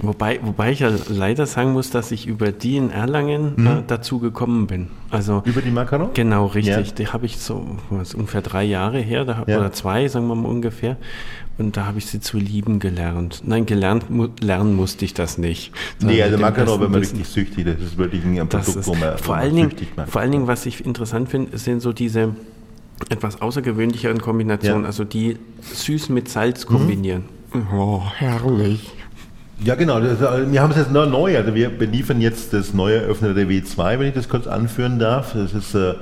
Wobei, 0.00 0.40
wobei 0.42 0.72
ich 0.72 0.80
ja 0.80 0.90
leider 1.08 1.46
sagen 1.46 1.72
muss, 1.72 1.90
dass 1.90 2.12
ich 2.12 2.26
über 2.26 2.50
die 2.50 2.76
in 2.76 2.90
Erlangen 2.90 3.52
mhm. 3.56 3.66
äh, 3.66 3.82
dazu 3.86 4.18
gekommen 4.18 4.66
bin. 4.66 4.88
Also 5.10 5.42
über 5.44 5.60
die 5.60 5.70
Macaron? 5.70 6.10
Genau, 6.14 6.46
richtig. 6.46 6.88
Ja. 6.88 6.94
Die 6.94 7.06
habe 7.08 7.26
ich 7.26 7.38
so 7.38 7.76
was, 7.90 8.14
ungefähr 8.14 8.40
drei 8.40 8.64
Jahre 8.64 9.00
her 9.00 9.24
da, 9.24 9.44
ja. 9.46 9.58
oder 9.58 9.72
zwei, 9.72 10.08
sagen 10.08 10.28
wir 10.28 10.34
mal 10.34 10.48
ungefähr. 10.48 10.96
Und 11.58 11.76
da 11.76 11.84
habe 11.84 11.98
ich 11.98 12.06
sie 12.06 12.20
zu 12.20 12.38
lieben 12.38 12.78
gelernt. 12.78 13.42
Nein, 13.44 13.66
gelernt 13.66 14.08
mu 14.08 14.28
lernen 14.40 14.74
musste 14.74 15.04
ich 15.04 15.12
das 15.12 15.36
nicht. 15.36 15.72
Nee, 16.00 16.22
also 16.22 16.38
Macaron, 16.38 16.80
wenn 16.80 16.90
man 16.90 17.00
richtig 17.00 17.28
süchtig, 17.28 17.66
das 17.66 17.78
ist 17.78 17.98
wirklich 17.98 18.24
ein 18.24 18.48
Produkt, 18.48 18.68
ist, 18.68 18.86
wo 18.86 18.94
man, 18.94 19.18
vor 19.18 19.36
allen 19.36 19.54
Dingen, 19.54 19.72
macht. 19.94 20.10
Vor 20.10 20.22
allen 20.22 20.32
Dingen, 20.32 20.46
was 20.46 20.64
ich 20.64 20.84
interessant 20.84 21.28
finde, 21.28 21.58
sind 21.58 21.80
so 21.80 21.92
diese 21.92 22.34
etwas 23.10 23.42
außergewöhnlicheren 23.42 24.20
Kombinationen, 24.22 24.82
ja. 24.82 24.86
also 24.86 25.04
die 25.04 25.36
süß 25.60 26.08
mit 26.08 26.28
Salz 26.30 26.64
kombinieren. 26.64 27.24
Mhm. 27.52 27.66
Oh, 27.74 28.02
herrlich. 28.16 28.90
Ja, 29.64 29.74
genau. 29.74 30.00
Das, 30.00 30.20
wir 30.20 30.62
haben 30.62 30.70
es 30.70 30.76
jetzt 30.76 30.90
neu. 30.90 31.36
Also 31.36 31.54
wir 31.54 31.70
beliefern 31.70 32.20
jetzt 32.20 32.52
das 32.52 32.74
neu 32.74 32.94
eröffnete 32.94 33.42
W2, 33.42 33.98
wenn 33.98 34.08
ich 34.08 34.14
das 34.14 34.28
kurz 34.28 34.46
anführen 34.46 34.98
darf. 34.98 35.34
Das 35.34 35.52
ist 35.52 35.74
äh, 35.74 35.94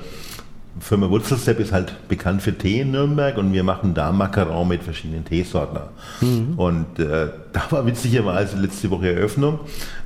Firma 0.79 1.11
Wurzelsepp 1.11 1.59
ist 1.59 1.73
halt 1.73 2.09
bekannt 2.09 2.43
für 2.43 2.57
Tee 2.57 2.81
in 2.81 2.93
Nürnberg 2.93 3.37
und 3.37 3.53
wir 3.53 3.65
machen 3.65 3.93
da 3.93 4.13
Macaron 4.13 4.69
mit 4.69 4.83
verschiedenen 4.83 5.25
Teesorten. 5.25 5.81
Mhm. 6.21 6.55
Und 6.57 6.99
äh, 6.99 7.29
da 7.53 7.63
war 7.71 7.87
witzigerweise 7.87 8.57
letzte 8.57 8.91
Woche 8.91 9.13
Eröffnung 9.13 9.61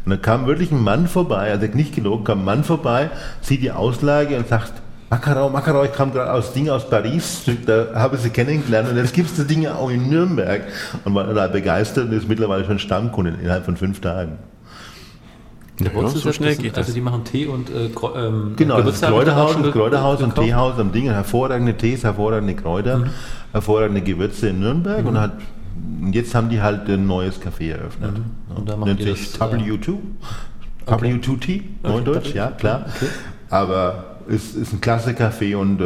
und 0.05 0.11
dann 0.11 0.23
kam 0.23 0.47
wirklich 0.47 0.73
ein 0.73 0.83
Mann 0.83 1.07
vorbei, 1.07 1.51
also 1.51 1.67
nicht 1.67 1.95
gelogen, 1.95 2.25
kam 2.25 2.41
ein 2.41 2.45
Mann 2.45 2.65
vorbei, 2.65 3.11
sieht 3.41 3.63
die 3.63 3.73
Auslage 3.73 4.37
und 4.37 4.49
sagt, 4.49 4.73
Macarau, 5.11 5.49
Macarau, 5.51 5.85
ich 5.85 5.93
kam 5.93 6.13
gerade 6.13 6.33
aus 6.33 6.53
Ding 6.53 6.69
aus 6.69 6.89
Paris, 6.89 7.45
da 7.67 7.89
habe 7.95 8.17
ich 8.17 8.23
sie 8.23 8.31
kennengelernt 8.31 8.91
und 8.91 8.97
jetzt 8.97 9.15
gibt 9.15 9.31
es 9.31 9.37
das 9.37 9.47
Ding 9.47 9.67
auch 9.67 9.91
in 9.91 10.09
Nürnberg 10.09 10.63
und 11.05 11.15
war 11.15 11.33
da 11.33 11.47
begeistert 11.47 12.07
und 12.09 12.13
ist 12.13 12.29
mittlerweile 12.29 12.65
schon 12.65 12.79
Stammkunde 12.79 13.37
innerhalb 13.41 13.65
von 13.65 13.77
fünf 13.77 14.01
Tagen. 14.01 14.39
Ja, 15.81 15.91
ja, 15.93 16.09
so 16.09 16.33
schnell 16.33 16.57
geht 16.57 16.73
das. 16.73 16.87
Also 16.87 16.93
die 16.95 17.01
machen 17.01 17.25
Tee 17.25 17.47
und 17.47 17.69
äh, 17.69 17.91
ähm, 18.17 18.55
Genau, 18.57 18.81
das 18.81 19.01
Kräuterhaus, 19.01 19.57
das 19.61 19.73
Kräuterhaus 19.73 20.23
und 20.23 20.35
Teehaus 20.37 20.79
am 20.79 20.93
Ding, 20.93 21.07
hervorragende 21.07 21.75
Tees, 21.75 22.05
hervorragende 22.05 22.55
Kräuter, 22.55 22.99
mhm. 22.99 23.11
hervorragende 23.53 24.01
Gewürze 24.01 24.49
in 24.51 24.61
Nürnberg 24.61 25.03
mhm. 25.03 25.09
und 25.09 25.21
hat 25.21 25.33
und 26.01 26.15
jetzt 26.15 26.35
haben 26.35 26.49
die 26.49 26.63
halt 26.63 26.89
ein 26.89 27.07
neues 27.07 27.41
Café 27.41 27.73
eröffnet. 27.73 28.13
Mhm. 28.19 28.57
Und 28.57 28.69
da 28.69 28.77
machen 28.77 28.89
Nennt 28.89 29.01
die 29.01 29.13
sich 29.15 29.33
das, 29.33 29.41
W2. 29.41 29.97
Äh, 30.87 30.91
W2T, 30.91 31.63
Neudeutsch, 31.83 32.29
okay. 32.29 32.37
ja 32.37 32.51
klar. 32.51 32.87
Okay. 32.95 33.07
Aber 33.51 34.14
ist, 34.29 34.55
ist 34.55 34.73
ein 34.73 34.81
klasse 34.81 35.11
Café 35.13 35.57
und 35.57 35.81
äh, 35.81 35.85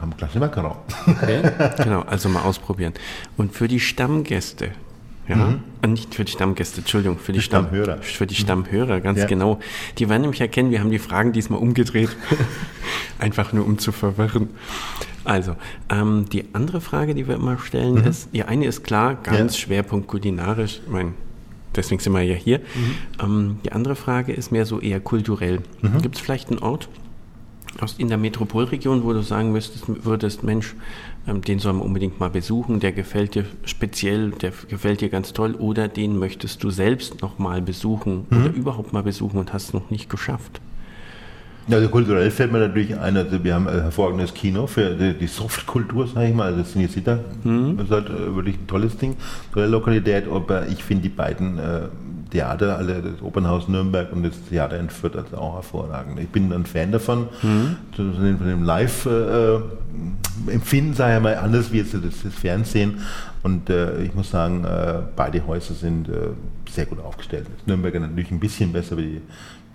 haben 0.00 0.16
klasse 0.16 0.38
Macaron. 0.38 0.76
Okay. 1.06 1.42
genau, 1.82 2.02
also 2.02 2.28
mal 2.28 2.42
ausprobieren. 2.42 2.94
Und 3.36 3.54
für 3.54 3.68
die 3.68 3.80
Stammgäste, 3.80 4.72
ja, 5.28 5.36
mhm. 5.36 5.60
Äh, 5.82 5.88
nicht 5.88 6.14
für 6.14 6.24
die 6.24 6.32
Stammgäste, 6.32 6.78
Entschuldigung, 6.78 7.18
für 7.18 7.32
die, 7.32 7.38
die 7.38 7.44
Stamm 7.44 7.66
Stammhörer. 7.66 7.98
Für 7.98 8.26
die. 8.26 8.34
Stammhörer, 8.34 9.00
ganz 9.00 9.20
ja. 9.20 9.26
genau. 9.26 9.58
Die 9.98 10.08
werden 10.08 10.22
nämlich 10.22 10.40
erkennen, 10.40 10.70
wir 10.70 10.80
haben 10.80 10.90
die 10.90 10.98
Fragen 10.98 11.32
diesmal 11.32 11.58
umgedreht. 11.58 12.10
Einfach 13.18 13.52
nur 13.52 13.66
um 13.66 13.78
zu 13.78 13.92
verwirren. 13.92 14.50
Also, 15.24 15.56
ähm, 15.88 16.26
die 16.30 16.44
andere 16.52 16.80
Frage, 16.80 17.14
die 17.14 17.26
wir 17.26 17.34
immer 17.34 17.58
stellen, 17.58 17.94
mhm. 17.94 18.06
ist, 18.06 18.28
die 18.32 18.44
eine 18.44 18.66
ist 18.66 18.84
klar, 18.84 19.16
ganz 19.16 19.54
ja. 19.54 19.66
Schwerpunkt 19.66 20.06
kulinarisch. 20.06 20.80
Ich 20.84 20.92
meine, 20.92 21.14
deswegen 21.74 22.00
sind 22.00 22.12
wir 22.12 22.22
ja 22.22 22.36
hier. 22.36 22.58
Mhm. 22.58 22.94
Ähm, 23.20 23.58
die 23.64 23.72
andere 23.72 23.96
Frage 23.96 24.32
ist 24.32 24.52
mehr 24.52 24.66
so 24.66 24.80
eher 24.80 25.00
kulturell. 25.00 25.62
Mhm. 25.82 26.02
Gibt 26.02 26.14
es 26.14 26.20
vielleicht 26.20 26.50
einen 26.50 26.60
Ort, 26.60 26.88
aus, 27.82 27.94
in 27.98 28.08
der 28.08 28.18
Metropolregion, 28.18 29.04
wo 29.04 29.12
du 29.12 29.22
sagen 29.22 29.52
müsstest, 29.52 30.04
würdest, 30.04 30.42
Mensch, 30.42 30.74
ähm, 31.26 31.42
den 31.42 31.58
soll 31.58 31.74
man 31.74 31.82
unbedingt 31.82 32.20
mal 32.20 32.30
besuchen, 32.30 32.80
der 32.80 32.92
gefällt 32.92 33.34
dir 33.34 33.44
speziell, 33.64 34.30
der 34.30 34.52
gefällt 34.68 35.00
dir 35.00 35.08
ganz 35.08 35.32
toll, 35.32 35.54
oder 35.54 35.88
den 35.88 36.18
möchtest 36.18 36.62
du 36.62 36.70
selbst 36.70 37.22
noch 37.22 37.38
mal 37.38 37.62
besuchen 37.62 38.26
mhm. 38.30 38.38
oder 38.38 38.54
überhaupt 38.54 38.92
mal 38.92 39.02
besuchen 39.02 39.38
und 39.38 39.52
hast 39.52 39.68
es 39.68 39.72
noch 39.74 39.90
nicht 39.90 40.08
geschafft? 40.08 40.60
Also 41.68 41.88
kulturell 41.88 42.30
fällt 42.30 42.52
mir 42.52 42.60
natürlich 42.60 42.96
ein, 42.96 43.16
also 43.16 43.42
wir 43.42 43.54
haben 43.54 43.66
ein 43.66 43.82
hervorragendes 43.82 44.32
Kino 44.32 44.66
für 44.66 44.94
die, 44.94 45.26
Softkultur, 45.26 46.06
sage 46.06 46.28
ich 46.28 46.34
mal, 46.34 46.46
also 46.46 46.60
das 46.60 46.72
sind 46.72 46.82
jetzt 46.82 46.96
wieder, 46.96 47.18
mhm. 47.42 47.76
das 47.76 47.86
ist 47.86 47.92
halt 47.92 48.08
äh, 48.08 48.36
wirklich 48.36 48.56
ein 48.56 48.66
tolles 48.68 48.96
Ding, 48.96 49.16
tolle 49.52 49.66
Lokalität, 49.66 50.24
aber 50.30 50.68
ich 50.68 50.84
finde 50.84 51.04
die 51.04 51.08
beiden, 51.08 51.58
äh, 51.58 51.80
Theater, 52.30 52.76
alle 52.76 53.02
das 53.02 53.20
Opernhaus 53.22 53.66
Nürnberg 53.68 54.12
und 54.12 54.24
das 54.24 54.34
Theater 54.48 54.78
in 54.78 54.90
Fürth 54.90 55.16
also 55.16 55.38
auch 55.38 55.54
hervorragend. 55.54 56.20
Ich 56.20 56.28
bin 56.28 56.52
ein 56.52 56.66
Fan 56.66 56.92
davon, 56.92 57.28
mhm. 57.42 57.76
von 57.94 58.38
dem 58.46 58.64
Live-Empfinden 58.64 60.92
äh, 60.92 60.96
sei 60.96 61.12
ja 61.12 61.20
mal 61.20 61.36
anders 61.36 61.72
wie 61.72 61.78
jetzt 61.78 61.94
das, 61.94 62.34
Fernsehen. 62.34 62.98
Und 63.42 63.70
äh, 63.70 64.02
ich 64.02 64.12
muss 64.14 64.30
sagen, 64.30 64.64
äh, 64.64 64.98
beide 65.14 65.46
Häuser 65.46 65.74
sind 65.74 66.08
äh, 66.08 66.30
sehr 66.68 66.86
gut 66.86 66.98
aufgestellt. 66.98 67.46
Das 67.56 67.64
Nürnberger 67.66 68.00
natürlich 68.00 68.32
ein 68.32 68.40
bisschen 68.40 68.72
besser 68.72 68.96
wie 68.96 69.02
die, 69.02 69.20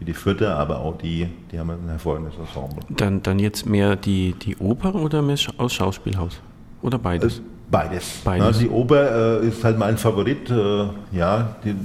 wie 0.02 0.06
die 0.06 0.14
Fürther, 0.16 0.58
aber 0.58 0.80
auch 0.80 0.98
die, 0.98 1.28
die 1.52 1.60
haben 1.60 1.70
ein 1.70 1.88
hervorragendes 1.88 2.34
Ensemble. 2.36 2.80
Dann, 2.90 3.22
dann 3.22 3.38
jetzt 3.38 3.68
mehr 3.68 3.96
die, 3.96 4.34
die 4.34 4.58
Oper 4.58 4.96
oder 4.96 5.22
mehr 5.22 5.38
aus 5.58 5.74
Schauspielhaus? 5.74 6.42
Oder 6.82 6.98
beides? 6.98 7.38
Äh, 7.38 7.42
beides. 7.70 8.22
beides. 8.24 8.48
Also 8.48 8.60
die 8.62 8.70
Oper 8.70 9.42
äh, 9.44 9.48
ist 9.48 9.64
halt 9.64 9.78
mein 9.78 10.00
Favorit. 10.00 10.50
Äh, 10.50 10.88
ja, 11.12 11.56
die, 11.64 11.76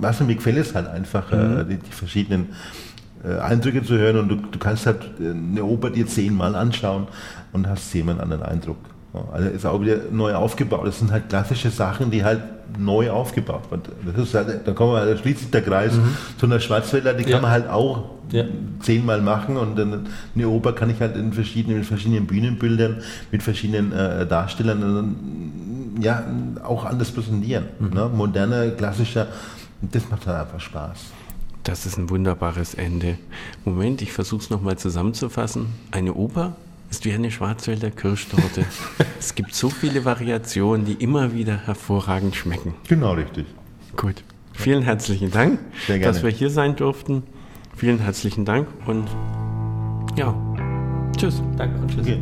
was 0.00 0.20
mir 0.20 0.34
gefällt 0.34 0.58
es 0.58 0.74
halt 0.74 0.86
einfach, 0.86 1.32
mhm. 1.32 1.66
die, 1.66 1.76
die, 1.78 1.92
verschiedenen 1.92 2.50
Eindrücke 3.22 3.82
zu 3.82 3.98
hören 3.98 4.18
und 4.18 4.28
du, 4.28 4.36
du 4.36 4.58
kannst 4.58 4.86
halt 4.86 4.98
eine 5.18 5.62
Oper 5.62 5.90
dir 5.90 6.06
zehnmal 6.06 6.54
anschauen 6.54 7.06
und 7.52 7.68
hast 7.68 7.90
zehnmal 7.90 8.14
einen 8.14 8.32
anderen 8.32 8.42
Eindruck. 8.42 8.78
Also 9.12 9.48
ist 9.48 9.66
auch 9.66 9.80
wieder 9.80 9.96
neu 10.12 10.34
aufgebaut. 10.34 10.86
Das 10.86 11.00
sind 11.00 11.10
halt 11.10 11.28
klassische 11.28 11.70
Sachen, 11.70 12.10
die 12.10 12.24
halt 12.24 12.42
neu 12.78 13.10
aufgebaut 13.10 13.70
werden. 13.70 13.82
Halt, 14.32 14.66
da 14.66 14.72
kommen 14.72 14.92
wir, 14.92 15.04
da 15.04 15.16
schließt 15.16 15.40
sich 15.40 15.50
der 15.50 15.62
Kreis 15.62 15.94
mhm. 15.94 16.16
zu 16.38 16.46
einer 16.46 16.60
Schwarzwälder, 16.60 17.14
die 17.14 17.24
ja. 17.24 17.30
kann 17.30 17.42
man 17.42 17.50
halt 17.50 17.68
auch 17.68 18.10
ja. 18.30 18.44
zehnmal 18.80 19.20
machen 19.20 19.56
und 19.56 19.76
dann 19.76 20.06
eine 20.34 20.48
Oper 20.48 20.72
kann 20.72 20.90
ich 20.90 21.00
halt 21.00 21.16
in 21.16 21.32
verschiedenen, 21.32 21.78
mit 21.78 21.86
verschiedenen 21.86 22.26
Bühnenbildern, 22.26 23.02
mit 23.32 23.42
verschiedenen 23.42 23.92
äh, 23.92 24.26
Darstellern 24.26 24.80
dann, 24.80 25.16
ja, 26.00 26.24
auch 26.62 26.84
anders 26.84 27.10
präsentieren. 27.10 27.64
Mhm. 27.80 27.90
Ne? 27.90 28.10
Moderner, 28.14 28.68
klassischer, 28.70 29.26
das 29.82 30.08
macht 30.08 30.26
halt 30.28 30.46
einfach 30.46 30.60
Spaß. 30.60 30.98
Das 31.64 31.84
ist 31.84 31.98
ein 31.98 32.08
wunderbares 32.08 32.74
Ende. 32.74 33.18
Moment, 33.64 34.00
ich 34.02 34.12
versuche 34.12 34.42
es 34.42 34.50
nochmal 34.50 34.78
zusammenzufassen. 34.78 35.66
Eine 35.90 36.14
Oper 36.14 36.54
ist 36.90 37.04
wie 37.04 37.12
eine 37.12 37.30
Schwarzwälder 37.30 37.90
Kirschtorte. 37.90 38.64
es 39.18 39.34
gibt 39.34 39.54
so 39.54 39.70
viele 39.70 40.04
Variationen, 40.04 40.84
die 40.84 40.94
immer 40.94 41.32
wieder 41.32 41.66
hervorragend 41.66 42.34
schmecken. 42.36 42.74
Genau 42.88 43.12
richtig. 43.12 43.46
Gut. 43.96 44.22
Vielen 44.52 44.82
herzlichen 44.82 45.30
Dank, 45.30 45.58
dass 46.02 46.22
wir 46.22 46.30
hier 46.30 46.50
sein 46.50 46.76
durften. 46.76 47.22
Vielen 47.76 47.98
herzlichen 47.98 48.44
Dank 48.44 48.68
und 48.86 49.08
ja, 50.16 50.34
tschüss. 51.16 51.42
Danke 51.56 51.80
und 51.80 51.90
tschüss. 51.90 52.06
Okay, 52.06 52.20